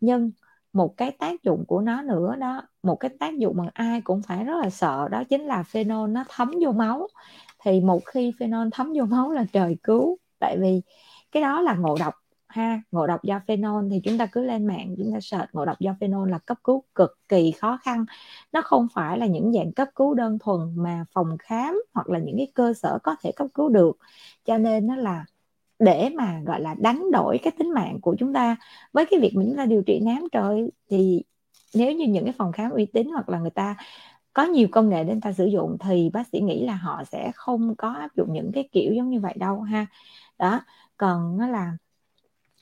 Nhưng 0.00 0.30
một 0.72 0.96
cái 0.96 1.10
tác 1.10 1.42
dụng 1.42 1.64
của 1.68 1.80
nó 1.80 2.02
nữa 2.02 2.34
đó 2.38 2.62
một 2.82 2.96
cái 2.96 3.10
tác 3.20 3.38
dụng 3.38 3.56
mà 3.56 3.64
ai 3.74 4.00
cũng 4.00 4.22
phải 4.22 4.44
rất 4.44 4.54
là 4.62 4.70
sợ 4.70 5.08
đó 5.08 5.24
chính 5.24 5.42
là 5.42 5.62
phenol 5.62 6.10
nó 6.10 6.24
thấm 6.28 6.52
vô 6.64 6.72
máu. 6.72 7.08
Thì 7.64 7.80
một 7.80 8.00
khi 8.06 8.32
phenol 8.38 8.68
thấm 8.72 8.92
vô 8.96 9.04
máu 9.04 9.32
là 9.32 9.44
trời 9.52 9.76
cứu 9.82 10.18
tại 10.38 10.56
vì 10.60 10.82
cái 11.32 11.42
đó 11.42 11.60
là 11.60 11.74
ngộ 11.74 11.96
độc 12.00 12.14
ha. 12.56 12.80
Ngộ 12.92 13.06
độc 13.06 13.22
do 13.22 13.40
phenol 13.48 13.84
thì 13.90 14.00
chúng 14.04 14.18
ta 14.18 14.26
cứ 14.26 14.44
lên 14.44 14.66
mạng, 14.66 14.94
chúng 14.98 15.12
ta 15.12 15.18
search 15.20 15.54
ngộ 15.54 15.64
độc 15.64 15.80
do 15.80 15.96
phenol 16.00 16.30
là 16.30 16.38
cấp 16.38 16.58
cứu 16.64 16.84
cực 16.94 17.18
kỳ 17.28 17.50
khó 17.50 17.78
khăn. 17.82 18.04
Nó 18.52 18.60
không 18.62 18.86
phải 18.94 19.18
là 19.18 19.26
những 19.26 19.52
dạng 19.52 19.72
cấp 19.72 19.88
cứu 19.94 20.14
đơn 20.14 20.38
thuần 20.38 20.60
mà 20.76 21.04
phòng 21.12 21.36
khám 21.38 21.82
hoặc 21.94 22.08
là 22.08 22.18
những 22.18 22.36
cái 22.36 22.52
cơ 22.54 22.72
sở 22.74 22.98
có 23.02 23.16
thể 23.22 23.32
cấp 23.36 23.46
cứu 23.54 23.68
được. 23.68 23.98
Cho 24.44 24.58
nên 24.58 24.86
nó 24.86 24.96
là 24.96 25.24
để 25.78 26.10
mà, 26.16 26.40
gọi 26.46 26.60
là, 26.60 26.74
đánh 26.78 27.10
đổi 27.12 27.38
cái 27.42 27.52
tính 27.58 27.74
mạng 27.74 27.98
của 28.00 28.16
chúng 28.18 28.32
ta. 28.32 28.56
Với 28.92 29.06
cái 29.10 29.20
việc 29.20 29.32
mình 29.34 29.46
chúng 29.48 29.56
ta 29.56 29.66
điều 29.66 29.82
trị 29.82 30.00
nám 30.04 30.24
trời 30.32 30.70
thì 30.90 31.22
nếu 31.74 31.92
như 31.92 32.06
những 32.06 32.24
cái 32.24 32.34
phòng 32.38 32.52
khám 32.52 32.70
uy 32.70 32.86
tín 32.86 33.10
hoặc 33.10 33.28
là 33.28 33.38
người 33.38 33.50
ta 33.50 33.76
có 34.32 34.44
nhiều 34.44 34.68
công 34.72 34.88
nghệ 34.88 35.04
để 35.04 35.12
người 35.12 35.20
ta 35.20 35.32
sử 35.32 35.46
dụng 35.46 35.76
thì 35.80 36.10
bác 36.12 36.26
sĩ 36.32 36.40
nghĩ 36.40 36.66
là 36.66 36.74
họ 36.76 37.04
sẽ 37.04 37.30
không 37.34 37.74
có 37.78 37.92
áp 37.92 38.16
dụng 38.16 38.32
những 38.32 38.52
cái 38.54 38.68
kiểu 38.72 38.92
giống 38.94 39.10
như 39.10 39.20
vậy 39.20 39.34
đâu 39.36 39.60
ha. 39.60 39.86
Đó, 40.38 40.60
còn 40.96 41.36
nó 41.38 41.46
là 41.46 41.76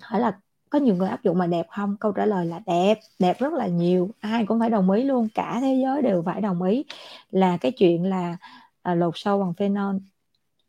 hỏi 0.03 0.21
là 0.21 0.41
có 0.71 0.79
nhiều 0.79 0.97
người 0.97 1.09
áp 1.09 1.23
dụng 1.23 1.39
mà 1.39 1.47
đẹp 1.47 1.67
không? 1.71 1.97
Câu 2.01 2.13
trả 2.13 2.27
lời 2.27 2.47
là 2.47 2.61
đẹp 2.67 2.99
đẹp 3.19 3.39
rất 3.39 3.53
là 3.53 3.67
nhiều 3.67 4.11
ai 4.21 4.47
cũng 4.47 4.61
phải 4.61 4.71
đồng 4.71 4.91
ý 4.91 5.05
luôn 5.05 5.29
cả 5.35 5.59
thế 5.61 5.81
giới 5.85 6.03
đều 6.03 6.23
phải 6.27 6.41
đồng 6.41 6.63
ý 6.63 6.85
là 7.31 7.57
cái 7.61 7.73
chuyện 7.73 8.05
là 8.11 8.37
à, 8.83 8.95
lột 8.95 9.15
sâu 9.17 9.41
bằng 9.41 9.55
phenol. 9.55 9.97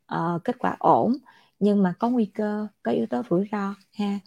À, 0.05 0.19
kết 0.43 0.55
quả 0.59 0.75
ổn 0.79 1.13
nhưng 1.59 1.83
mà 1.83 1.93
có 1.99 2.09
nguy 2.09 2.25
cơ 2.25 2.67
có 2.83 2.91
yếu 2.91 3.05
tố 3.07 3.21
rủi 3.29 3.47
ro 3.51 3.75
ha 3.93 4.19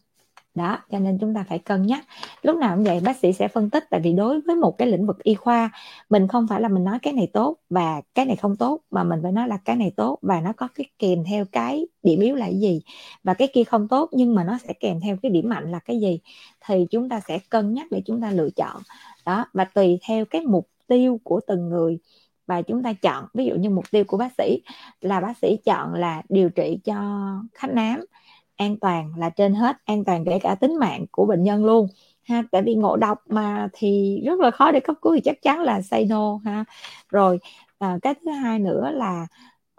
đó, 0.58 0.78
cho 0.90 0.98
nên 0.98 1.18
chúng 1.18 1.34
ta 1.34 1.44
phải 1.48 1.58
cân 1.58 1.86
nhắc. 1.86 2.04
Lúc 2.42 2.56
nào 2.56 2.76
cũng 2.76 2.84
vậy, 2.84 3.00
bác 3.04 3.16
sĩ 3.16 3.32
sẽ 3.32 3.48
phân 3.48 3.70
tích, 3.70 3.84
tại 3.90 4.00
vì 4.00 4.12
đối 4.12 4.40
với 4.40 4.56
một 4.56 4.78
cái 4.78 4.88
lĩnh 4.88 5.06
vực 5.06 5.22
y 5.22 5.34
khoa, 5.34 5.70
mình 6.10 6.28
không 6.28 6.46
phải 6.48 6.60
là 6.60 6.68
mình 6.68 6.84
nói 6.84 6.98
cái 7.02 7.12
này 7.12 7.28
tốt 7.32 7.56
và 7.70 8.00
cái 8.14 8.24
này 8.24 8.36
không 8.36 8.56
tốt, 8.56 8.80
mà 8.90 9.04
mình 9.04 9.20
phải 9.22 9.32
nói 9.32 9.48
là 9.48 9.58
cái 9.64 9.76
này 9.76 9.92
tốt 9.96 10.18
và 10.22 10.40
nó 10.40 10.52
có 10.52 10.68
cái 10.74 10.86
kèm 10.98 11.24
theo 11.24 11.44
cái 11.52 11.86
điểm 12.02 12.20
yếu 12.20 12.34
là 12.34 12.46
cái 12.46 12.60
gì 12.60 12.82
và 13.24 13.34
cái 13.34 13.48
kia 13.54 13.64
không 13.64 13.88
tốt, 13.88 14.10
nhưng 14.12 14.34
mà 14.34 14.44
nó 14.44 14.58
sẽ 14.58 14.72
kèm 14.72 15.00
theo 15.00 15.16
cái 15.22 15.30
điểm 15.30 15.48
mạnh 15.48 15.72
là 15.72 15.78
cái 15.78 16.00
gì 16.00 16.20
thì 16.66 16.86
chúng 16.90 17.08
ta 17.08 17.20
sẽ 17.28 17.38
cân 17.48 17.74
nhắc 17.74 17.86
để 17.90 18.02
chúng 18.06 18.20
ta 18.20 18.30
lựa 18.30 18.48
chọn. 18.56 18.82
Đó, 19.26 19.44
và 19.52 19.64
tùy 19.64 19.98
theo 20.08 20.24
cái 20.24 20.40
mục 20.40 20.68
tiêu 20.86 21.20
của 21.24 21.40
từng 21.46 21.68
người 21.68 21.98
và 22.46 22.62
chúng 22.62 22.82
ta 22.82 22.92
chọn. 22.92 23.24
Ví 23.34 23.44
dụ 23.44 23.54
như 23.54 23.70
mục 23.70 23.84
tiêu 23.90 24.04
của 24.04 24.16
bác 24.16 24.32
sĩ 24.38 24.62
là 25.00 25.20
bác 25.20 25.38
sĩ 25.38 25.56
chọn 25.64 25.94
là 25.94 26.22
điều 26.28 26.50
trị 26.50 26.78
cho 26.84 26.94
khách 27.54 27.74
nám 27.74 28.04
an 28.58 28.76
toàn 28.80 29.12
là 29.18 29.30
trên 29.30 29.54
hết 29.54 29.76
an 29.86 30.04
toàn 30.04 30.24
kể 30.26 30.38
cả 30.42 30.56
tính 30.56 30.76
mạng 30.80 31.06
của 31.12 31.26
bệnh 31.26 31.44
nhân 31.44 31.64
luôn 31.66 31.88
ha. 32.28 32.42
Tại 32.52 32.62
vì 32.62 32.74
ngộ 32.74 32.96
độc 32.96 33.18
mà 33.28 33.68
thì 33.72 34.20
rất 34.26 34.40
là 34.40 34.50
khó 34.50 34.72
để 34.72 34.80
cấp 34.80 34.96
cứu 35.02 35.14
thì 35.14 35.20
chắc 35.24 35.42
chắn 35.42 35.60
là 35.62 35.82
say 35.82 36.06
no 36.06 36.40
ha. 36.44 36.64
Rồi 37.10 37.38
à, 37.78 37.98
cái 38.02 38.14
thứ 38.24 38.30
hai 38.30 38.58
nữa 38.58 38.90
là 38.94 39.26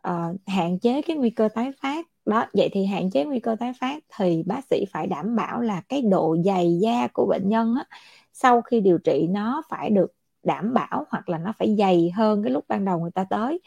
à, 0.03 0.29
hạn 0.47 0.79
chế 0.79 1.01
cái 1.01 1.17
nguy 1.17 1.29
cơ 1.29 1.49
tái 1.55 1.71
phát. 1.81 2.05
Đó 2.25 2.45
vậy 2.53 2.69
thì 2.73 2.85
hạn 2.85 3.11
chế 3.11 3.25
nguy 3.25 3.39
cơ 3.39 3.55
tái 3.59 3.73
phát 3.81 4.03
thì 4.17 4.43
bác 4.47 4.61
sĩ 4.69 4.85
phải 4.93 5.07
đảm 5.07 5.35
bảo 5.35 5.61
là 5.61 5.81
cái 5.89 6.01
độ 6.01 6.37
dày 6.45 6.79
da 6.81 7.07
của 7.13 7.25
bệnh 7.25 7.49
nhân 7.49 7.75
á, 7.77 7.97
sau 8.33 8.61
khi 8.61 8.79
điều 8.81 8.97
trị 8.97 9.27
nó 9.29 9.61
phải 9.69 9.89
được 9.89 10.13
đảm 10.43 10.73
bảo 10.73 11.05
hoặc 11.09 11.29
là 11.29 11.37
nó 11.37 11.53
phải 11.59 11.75
dày 11.79 12.11
hơn 12.15 12.43
cái 12.43 12.51
lúc 12.51 12.65
ban 12.67 12.85
đầu 12.85 12.99
người 12.99 13.11
ta 13.11 13.23
tới 13.29 13.59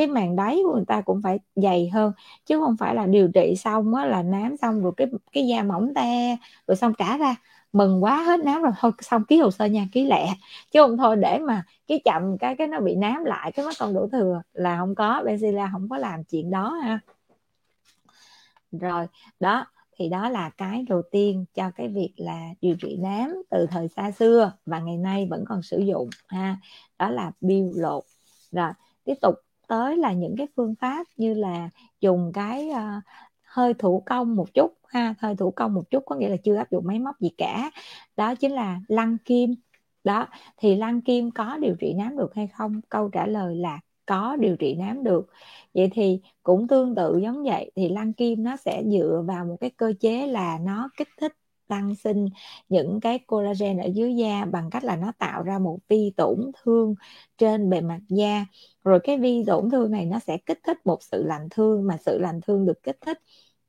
cái 0.00 0.06
màng 0.06 0.36
đáy 0.36 0.60
của 0.64 0.74
người 0.74 0.84
ta 0.86 1.00
cũng 1.00 1.22
phải 1.22 1.38
dày 1.56 1.88
hơn, 1.88 2.12
chứ 2.46 2.60
không 2.60 2.76
phải 2.76 2.94
là 2.94 3.06
điều 3.06 3.28
trị 3.28 3.54
xong 3.56 3.94
á 3.94 4.06
là 4.06 4.22
nám 4.22 4.56
xong 4.56 4.82
rồi 4.82 4.92
cái 4.96 5.06
cái 5.32 5.46
da 5.46 5.62
mỏng 5.62 5.94
te 5.94 6.36
rồi 6.66 6.76
xong 6.76 6.92
trả 6.98 7.16
ra, 7.16 7.36
mừng 7.72 8.04
quá 8.04 8.22
hết 8.22 8.40
nám 8.40 8.62
rồi, 8.62 8.72
thôi 8.80 8.92
xong 9.00 9.24
ký 9.24 9.38
hồ 9.38 9.50
sơ 9.50 9.64
nha, 9.64 9.86
ký 9.92 10.04
lẹ. 10.04 10.34
Chứ 10.72 10.80
không 10.82 10.96
thôi 10.96 11.16
để 11.16 11.38
mà 11.38 11.64
cái 11.88 12.00
chậm 12.04 12.38
cái 12.38 12.56
cái 12.56 12.66
nó 12.66 12.80
bị 12.80 12.94
nám 12.94 13.24
lại, 13.24 13.52
cái 13.52 13.66
mất 13.66 13.72
còn 13.78 13.94
đổ 13.94 14.08
thừa 14.12 14.42
là 14.52 14.78
không 14.78 14.94
có 14.94 15.22
Benzilla 15.26 15.68
không 15.72 15.88
có 15.88 15.98
làm 15.98 16.24
chuyện 16.24 16.50
đó 16.50 16.70
ha. 16.82 16.98
Rồi, 18.72 19.06
đó, 19.40 19.66
thì 19.96 20.08
đó 20.08 20.28
là 20.28 20.50
cái 20.50 20.84
đầu 20.88 21.02
tiên 21.10 21.44
cho 21.54 21.70
cái 21.70 21.88
việc 21.88 22.12
là 22.16 22.40
điều 22.60 22.76
trị 22.76 22.96
nám 23.00 23.42
từ 23.50 23.66
thời 23.70 23.88
xa 23.88 24.10
xưa 24.10 24.52
và 24.66 24.78
ngày 24.78 24.96
nay 24.96 25.26
vẫn 25.30 25.44
còn 25.48 25.62
sử 25.62 25.78
dụng 25.78 26.10
ha. 26.26 26.56
Đó 26.98 27.10
là 27.10 27.32
biêu 27.40 27.72
lột. 27.74 28.04
Rồi, 28.52 28.70
tiếp 29.04 29.14
tục 29.20 29.34
tới 29.70 29.96
là 29.96 30.12
những 30.12 30.34
cái 30.38 30.46
phương 30.56 30.74
pháp 30.80 31.06
như 31.16 31.34
là 31.34 31.70
dùng 32.00 32.32
cái 32.34 32.68
uh, 32.70 33.02
hơi 33.42 33.74
thủ 33.74 34.02
công 34.06 34.36
một 34.36 34.54
chút 34.54 34.74
ha 34.88 35.14
hơi 35.18 35.36
thủ 35.36 35.50
công 35.50 35.74
một 35.74 35.90
chút 35.90 36.02
có 36.06 36.16
nghĩa 36.16 36.28
là 36.28 36.36
chưa 36.44 36.56
áp 36.56 36.70
dụng 36.70 36.86
máy 36.86 36.98
móc 36.98 37.20
gì 37.20 37.30
cả. 37.38 37.70
Đó 38.16 38.34
chính 38.34 38.52
là 38.52 38.80
lăn 38.88 39.16
kim. 39.24 39.54
Đó 40.04 40.26
thì 40.56 40.76
lăn 40.76 41.00
kim 41.00 41.30
có 41.30 41.58
điều 41.58 41.74
trị 41.80 41.94
nám 41.94 42.16
được 42.16 42.34
hay 42.34 42.46
không? 42.46 42.80
Câu 42.88 43.08
trả 43.08 43.26
lời 43.26 43.56
là 43.56 43.80
có 44.06 44.36
điều 44.40 44.56
trị 44.56 44.74
nám 44.74 45.04
được. 45.04 45.26
Vậy 45.74 45.90
thì 45.92 46.20
cũng 46.42 46.68
tương 46.68 46.94
tự 46.94 47.18
giống 47.22 47.42
vậy 47.44 47.70
thì 47.76 47.88
lăn 47.88 48.12
kim 48.12 48.42
nó 48.42 48.56
sẽ 48.56 48.82
dựa 48.86 49.22
vào 49.26 49.44
một 49.44 49.56
cái 49.60 49.70
cơ 49.70 49.92
chế 50.00 50.26
là 50.26 50.58
nó 50.62 50.88
kích 50.96 51.08
thích 51.20 51.32
tăng 51.70 51.94
sinh 51.94 52.28
những 52.68 53.00
cái 53.00 53.18
collagen 53.18 53.78
ở 53.78 53.88
dưới 53.94 54.16
da 54.16 54.44
bằng 54.44 54.70
cách 54.70 54.84
là 54.84 54.96
nó 54.96 55.12
tạo 55.18 55.42
ra 55.42 55.58
một 55.58 55.78
vi 55.88 56.12
tổn 56.16 56.50
thương 56.62 56.94
trên 57.38 57.70
bề 57.70 57.80
mặt 57.80 58.00
da. 58.08 58.46
Rồi 58.84 59.00
cái 59.04 59.18
vi 59.18 59.44
tổn 59.46 59.70
thương 59.70 59.90
này 59.90 60.06
nó 60.06 60.18
sẽ 60.18 60.36
kích 60.36 60.60
thích 60.64 60.86
một 60.86 61.02
sự 61.02 61.22
lành 61.26 61.48
thương, 61.50 61.86
mà 61.86 61.96
sự 62.06 62.18
lành 62.18 62.40
thương 62.40 62.66
được 62.66 62.82
kích 62.82 62.98
thích 63.00 63.18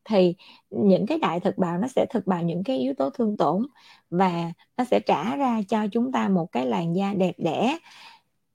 thì 0.05 0.35
những 0.69 1.05
cái 1.05 1.17
đại 1.17 1.39
thực 1.39 1.57
bào 1.57 1.77
nó 1.77 1.87
sẽ 1.87 2.05
thực 2.09 2.27
bào 2.27 2.43
những 2.43 2.63
cái 2.63 2.77
yếu 2.77 2.93
tố 2.93 3.09
thương 3.09 3.37
tổn 3.37 3.67
và 4.09 4.51
nó 4.77 4.83
sẽ 4.83 4.99
trả 4.99 5.35
ra 5.35 5.61
cho 5.67 5.87
chúng 5.91 6.11
ta 6.11 6.29
một 6.29 6.51
cái 6.51 6.65
làn 6.65 6.95
da 6.95 7.13
đẹp 7.13 7.35
đẽ. 7.37 7.77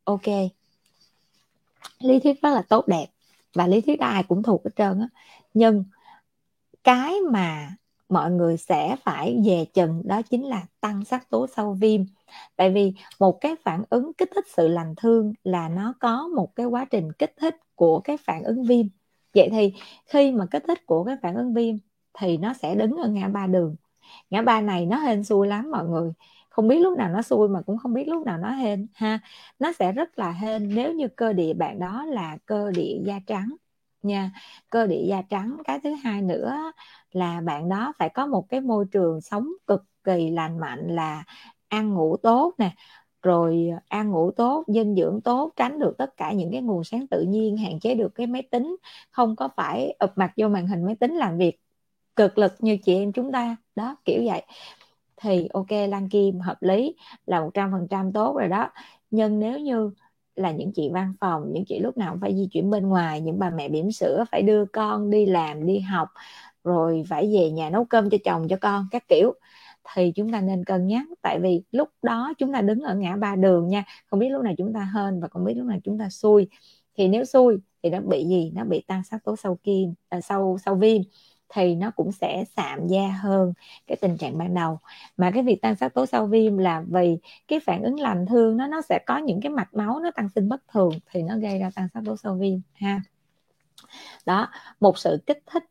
Ok. 0.05 0.27
Lý 2.01 2.21
thuyết 2.21 2.43
rất 2.43 2.51
là 2.55 2.63
tốt 2.63 2.89
đẹp 2.89 3.07
và 3.55 3.67
lý 3.67 3.81
thuyết 3.81 4.01
ai 4.01 4.23
cũng 4.23 4.43
thuộc 4.43 4.65
hết 4.65 4.71
trơn 4.77 5.01
á. 5.01 5.09
Nhưng 5.55 5.85
cái 6.85 7.15
mà 7.31 7.77
mọi 8.09 8.31
người 8.31 8.57
sẽ 8.57 8.97
phải 9.05 9.43
về 9.47 9.65
chừng, 9.75 10.03
đó 10.05 10.23
chính 10.23 10.45
là 10.47 10.63
tăng 10.81 11.05
sắc 11.05 11.31
tố 11.31 11.47
sau 11.57 11.73
viêm. 11.73 12.01
Tại 12.57 12.71
vì 12.71 12.93
một 13.21 13.41
cái 13.41 13.57
phản 13.65 13.83
ứng 13.91 14.13
kích 14.15 14.31
thích 14.35 14.45
sự 14.57 14.69
lành 14.69 14.95
thương 14.97 15.33
là 15.45 15.69
nó 15.69 15.95
có 16.01 16.29
một 16.29 16.57
cái 16.57 16.67
quá 16.67 16.85
trình 16.85 17.13
kích 17.13 17.35
thích 17.37 17.57
của 17.75 18.01
cái 18.01 18.17
phản 18.17 18.43
ứng 18.43 18.65
viêm. 18.65 18.87
Vậy 19.35 19.49
thì 19.53 19.73
khi 20.07 20.33
mà 20.33 20.47
kích 20.51 20.65
thích 20.67 20.87
của 20.87 21.05
cái 21.05 21.17
phản 21.23 21.35
ứng 21.35 21.55
viêm 21.55 21.77
thì 22.19 22.37
nó 22.37 22.53
sẽ 22.53 22.75
đứng 22.75 22.97
ở 22.97 23.09
ngã 23.09 23.29
ba 23.29 23.47
đường. 23.47 23.77
Ngã 24.31 24.43
ba 24.43 24.61
này 24.61 24.87
nó 24.87 24.97
hên 24.99 25.25
xui 25.25 25.47
lắm 25.49 25.71
mọi 25.71 25.89
người. 25.89 26.13
Không 26.51 26.69
biết 26.69 26.79
lúc 26.79 26.99
nào 26.99 27.09
nó 27.09 27.23
xui 27.23 27.49
mà 27.49 27.63
cũng 27.63 27.79
không 27.79 27.95
biết 27.95 28.09
lúc 28.09 28.27
nào 28.27 28.39
nó 28.39 28.51
hên, 28.51 28.87
ha. 28.95 29.19
Nó 29.59 29.73
sẽ 29.73 29.93
rất 29.93 30.19
là 30.19 30.31
hên 30.33 30.75
nếu 30.75 30.93
như 30.95 31.09
cơ 31.09 31.33
địa 31.33 31.55
bạn 31.55 31.79
đó 31.79 32.05
là 32.05 32.39
cơ 32.47 32.71
địa 32.71 32.99
da 33.05 33.21
trắng 33.27 33.57
nha. 34.07 34.31
Cơ 34.71 34.87
địa 34.87 35.05
da 35.09 35.23
trắng, 35.23 35.57
cái 35.65 35.81
thứ 35.85 35.95
hai 35.95 36.23
nữa 36.23 36.73
là 37.13 37.41
bạn 37.41 37.69
đó 37.69 37.93
phải 37.99 38.09
có 38.09 38.27
một 38.27 38.49
cái 38.49 38.61
môi 38.61 38.85
trường 38.93 39.21
sống 39.21 39.49
cực 39.67 39.83
kỳ 40.05 40.31
lành 40.31 40.59
mạnh 40.59 40.87
là 40.89 41.25
ăn 41.69 41.95
ngủ 41.95 42.17
tốt 42.17 42.55
nè. 42.59 42.75
Rồi 43.23 43.71
ăn 43.89 44.11
ngủ 44.11 44.31
tốt, 44.31 44.65
dinh 44.67 44.95
dưỡng 44.95 45.21
tốt, 45.21 45.53
tránh 45.57 45.79
được 45.79 45.95
tất 45.99 46.17
cả 46.17 46.33
những 46.33 46.53
cái 46.53 46.63
nguồn 46.63 46.85
sáng 46.85 47.07
tự 47.07 47.23
nhiên, 47.23 47.57
hạn 47.57 47.81
chế 47.81 47.95
được 47.95 48.15
cái 48.15 48.27
máy 48.27 48.43
tính. 48.51 48.77
Không 49.11 49.37
có 49.37 49.49
phải 49.57 49.97
ập 49.99 50.13
mặt 50.17 50.33
vô 50.37 50.49
màn 50.49 50.67
hình 50.67 50.85
máy 50.85 50.95
tính 51.01 51.15
làm 51.15 51.39
việc 51.39 51.61
cực 52.17 52.39
lực 52.39 52.53
như 52.59 52.77
chị 52.85 52.95
em 52.95 53.13
chúng 53.13 53.33
ta. 53.33 53.57
Đó, 53.77 53.97
kiểu 54.05 54.23
vậy. 54.27 54.43
Thì 55.17 55.49
ok, 55.53 55.71
lan 55.89 56.09
kim, 56.09 56.41
hợp 56.41 56.57
lý, 56.61 56.97
là 57.27 57.41
một 57.41 57.51
trăm 57.55 57.73
phần 57.73 57.89
trăm 57.91 58.13
tốt 58.13 58.37
rồi 58.37 58.49
đó. 58.49 58.71
Nhưng 59.11 59.39
nếu 59.39 59.59
như 59.59 59.91
là 60.37 60.51
những 60.53 60.73
chị 60.73 60.91
văn 60.93 61.13
phòng 61.21 61.53
những 61.53 61.65
chị 61.65 61.79
lúc 61.79 61.97
nào 61.97 62.13
cũng 62.13 62.21
phải 62.21 62.35
di 62.37 62.47
chuyển 62.53 62.71
bên 62.71 62.89
ngoài 62.89 63.21
những 63.21 63.39
bà 63.39 63.51
mẹ 63.51 63.69
bỉm 63.69 63.93
sữa 63.93 64.25
phải 64.33 64.43
đưa 64.43 64.65
con 64.67 65.11
đi 65.11 65.27
làm 65.27 65.67
đi 65.67 65.79
học 65.81 66.09
rồi 66.65 67.05
phải 67.09 67.31
về 67.35 67.51
nhà 67.51 67.71
nấu 67.71 67.85
cơm 67.85 68.11
cho 68.11 68.19
chồng 68.25 68.49
cho 68.49 68.57
con 68.61 68.87
các 68.91 69.09
kiểu. 69.09 69.35
Thì 69.95 70.13
chúng 70.17 70.33
ta 70.33 70.41
nên 70.41 70.65
cân 70.65 70.87
nhắc 70.87 71.07
tại 71.23 71.39
vì 71.41 71.63
lúc 71.73 71.89
đó 72.03 72.33
chúng 72.39 72.53
ta 72.53 72.61
đứng 72.63 72.81
ở 72.81 72.95
ngã 72.95 73.17
ba 73.17 73.37
đường 73.37 73.69
nha 73.69 73.85
không 74.07 74.21
biết 74.21 74.29
lúc 74.29 74.43
nào 74.45 74.55
chúng 74.59 74.73
ta 74.73 74.91
hên 74.95 75.21
và 75.21 75.29
không 75.29 75.45
biết 75.45 75.55
lúc 75.57 75.67
nào 75.67 75.79
chúng 75.85 75.99
ta 75.99 76.09
xui. 76.11 76.49
Thì 76.97 77.09
nếu 77.09 77.25
xui 77.25 77.57
thì 77.83 77.91
nó 77.91 78.01
bị 78.01 78.25
gì? 78.29 78.53
Nó 78.55 78.65
bị 78.65 78.81
tăng 78.87 79.05
sắc 79.05 79.25
tố 79.25 79.37
sau 79.37 79.59
kim 79.63 79.95
à, 80.09 80.21
sau 80.21 80.57
sau 80.65 80.75
viêm 80.75 81.03
thì 81.49 81.75
nó 81.75 81.91
cũng 81.91 82.13
sẽ 82.13 82.45
sạm 82.57 82.87
da 82.87 83.09
hơn 83.23 83.53
cái 83.87 83.97
tình 84.01 84.17
trạng 84.17 84.39
ban 84.39 84.55
đầu. 84.55 84.79
Mà 85.17 85.31
cái 85.31 85.43
việc 85.43 85.63
tăng 85.63 85.77
sắc 85.77 85.95
tố 85.95 86.07
sau 86.07 86.27
viêm 86.27 86.59
là 86.59 86.85
vì 86.89 87.19
cái 87.49 87.61
phản 87.61 87.83
ứng 87.83 88.01
lành 88.01 88.27
thương 88.27 88.57
nó 88.57 88.67
nó 88.67 88.83
sẽ 88.83 88.99
có 89.07 89.19
những 89.19 89.41
cái 89.41 89.51
mạch 89.51 89.75
máu 89.75 90.01
nó 90.01 90.11
tăng 90.11 90.29
sinh 90.35 90.49
bất 90.49 90.63
thường 90.73 90.91
thì 91.11 91.23
nó 91.23 91.39
gây 91.39 91.59
ra 91.59 91.71
tăng 91.75 91.89
sắc 91.95 92.03
tố 92.07 92.17
sau 92.17 92.35
viêm, 92.35 92.59
ha. 92.75 93.01
Đó, 94.27 94.49
một 94.81 94.99
sự 94.99 95.19
kích 95.27 95.43
thích, 95.47 95.65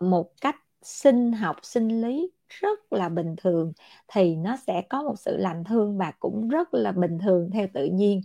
một 0.00 0.30
cách 0.40 0.56
sinh 0.82 1.32
học, 1.32 1.56
sinh 1.62 2.00
lý 2.02 2.30
rất 2.48 2.92
là 2.92 3.08
bình 3.08 3.34
thường 3.36 3.72
thì 4.08 4.36
nó 4.36 4.56
sẽ 4.66 4.82
có 4.90 5.02
một 5.02 5.14
sự 5.18 5.36
lành 5.36 5.64
thương 5.64 5.98
và 5.98 6.12
cũng 6.18 6.48
rất 6.48 6.74
là 6.74 6.92
bình 6.92 7.18
thường 7.18 7.50
theo 7.52 7.66
tự 7.74 7.84
nhiên. 7.86 8.20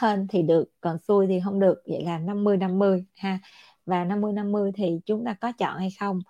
Hên 0.00 0.26
thì 0.28 0.42
được, 0.42 0.64
còn 0.80 0.98
xui 0.98 1.26
thì 1.26 1.40
không 1.44 1.60
được, 1.60 1.82
vậy 1.86 2.04
là 2.04 2.18
50 2.18 2.56
50 2.56 3.04
ha 3.16 3.38
và 3.86 4.04
50 4.04 4.32
50 4.32 4.72
thì 4.74 5.00
chúng 5.06 5.24
ta 5.24 5.34
có 5.34 5.52
chọn 5.52 5.78
hay 5.78 5.90
không? 6.00 6.20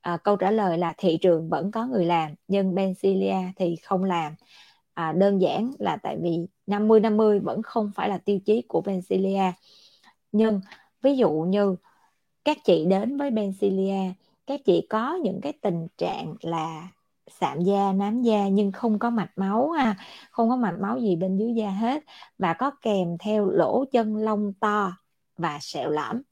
À, 0.00 0.16
câu 0.16 0.36
trả 0.36 0.50
lời 0.50 0.78
là 0.78 0.94
thị 0.98 1.18
trường 1.20 1.48
vẫn 1.48 1.70
có 1.70 1.86
người 1.86 2.04
làm 2.04 2.34
nhưng 2.48 2.74
Bencilia 2.74 3.36
thì 3.56 3.76
không 3.76 4.04
làm. 4.04 4.34
À, 4.94 5.12
đơn 5.12 5.40
giản 5.40 5.72
là 5.78 5.96
tại 5.96 6.16
vì 6.22 6.46
50 6.66 7.00
50 7.00 7.40
vẫn 7.40 7.62
không 7.62 7.90
phải 7.94 8.08
là 8.08 8.18
tiêu 8.18 8.38
chí 8.44 8.62
của 8.68 8.80
Bencilia 8.80 9.52
nhưng 10.32 10.60
ví 11.02 11.16
dụ 11.16 11.30
như 11.30 11.76
các 12.44 12.56
chị 12.64 12.84
đến 12.84 13.16
với 13.16 13.30
Bencilia 13.30 14.12
các 14.46 14.60
chị 14.64 14.86
có 14.90 15.14
những 15.14 15.40
cái 15.40 15.52
tình 15.52 15.88
trạng 15.98 16.34
là 16.40 16.88
sạm 17.30 17.60
da 17.60 17.92
nám 17.92 18.22
da 18.22 18.48
nhưng 18.48 18.72
không 18.72 18.98
có 18.98 19.10
mạch 19.10 19.30
máu 19.36 19.70
ha 19.70 19.96
không 20.30 20.48
có 20.48 20.56
mạch 20.56 20.76
máu 20.80 20.98
gì 20.98 21.16
bên 21.16 21.36
dưới 21.36 21.54
da 21.54 21.70
hết 21.70 22.04
và 22.38 22.52
có 22.54 22.70
kèm 22.82 23.18
theo 23.18 23.50
lỗ 23.50 23.84
chân 23.92 24.16
lông 24.16 24.52
to 24.60 24.92
và 25.36 25.58
sẹo 25.60 25.90
lõm 25.90 26.22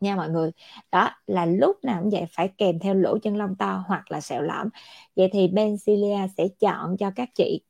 nha 0.00 0.16
mọi 0.16 0.30
người. 0.30 0.50
Đó, 0.92 1.10
là 1.26 1.46
lúc 1.46 1.84
nào 1.84 2.00
cũng 2.00 2.10
vậy, 2.10 2.24
phải 2.30 2.48
kèm 2.58 2.78
theo 2.78 2.94
lỗ 2.94 3.18
chân 3.18 3.36
lông 3.36 3.54
to 3.56 3.84
hoặc 3.86 4.10
là 4.10 4.20
sẹo 4.20 4.42
lõm. 4.42 4.68
Vậy 5.16 5.28
thì 5.32 5.48
Benzilia 5.48 6.28
sẽ 6.36 6.48
chọn 6.60 6.96
cho 6.96 7.10
các 7.16 7.28
chị 7.34 7.60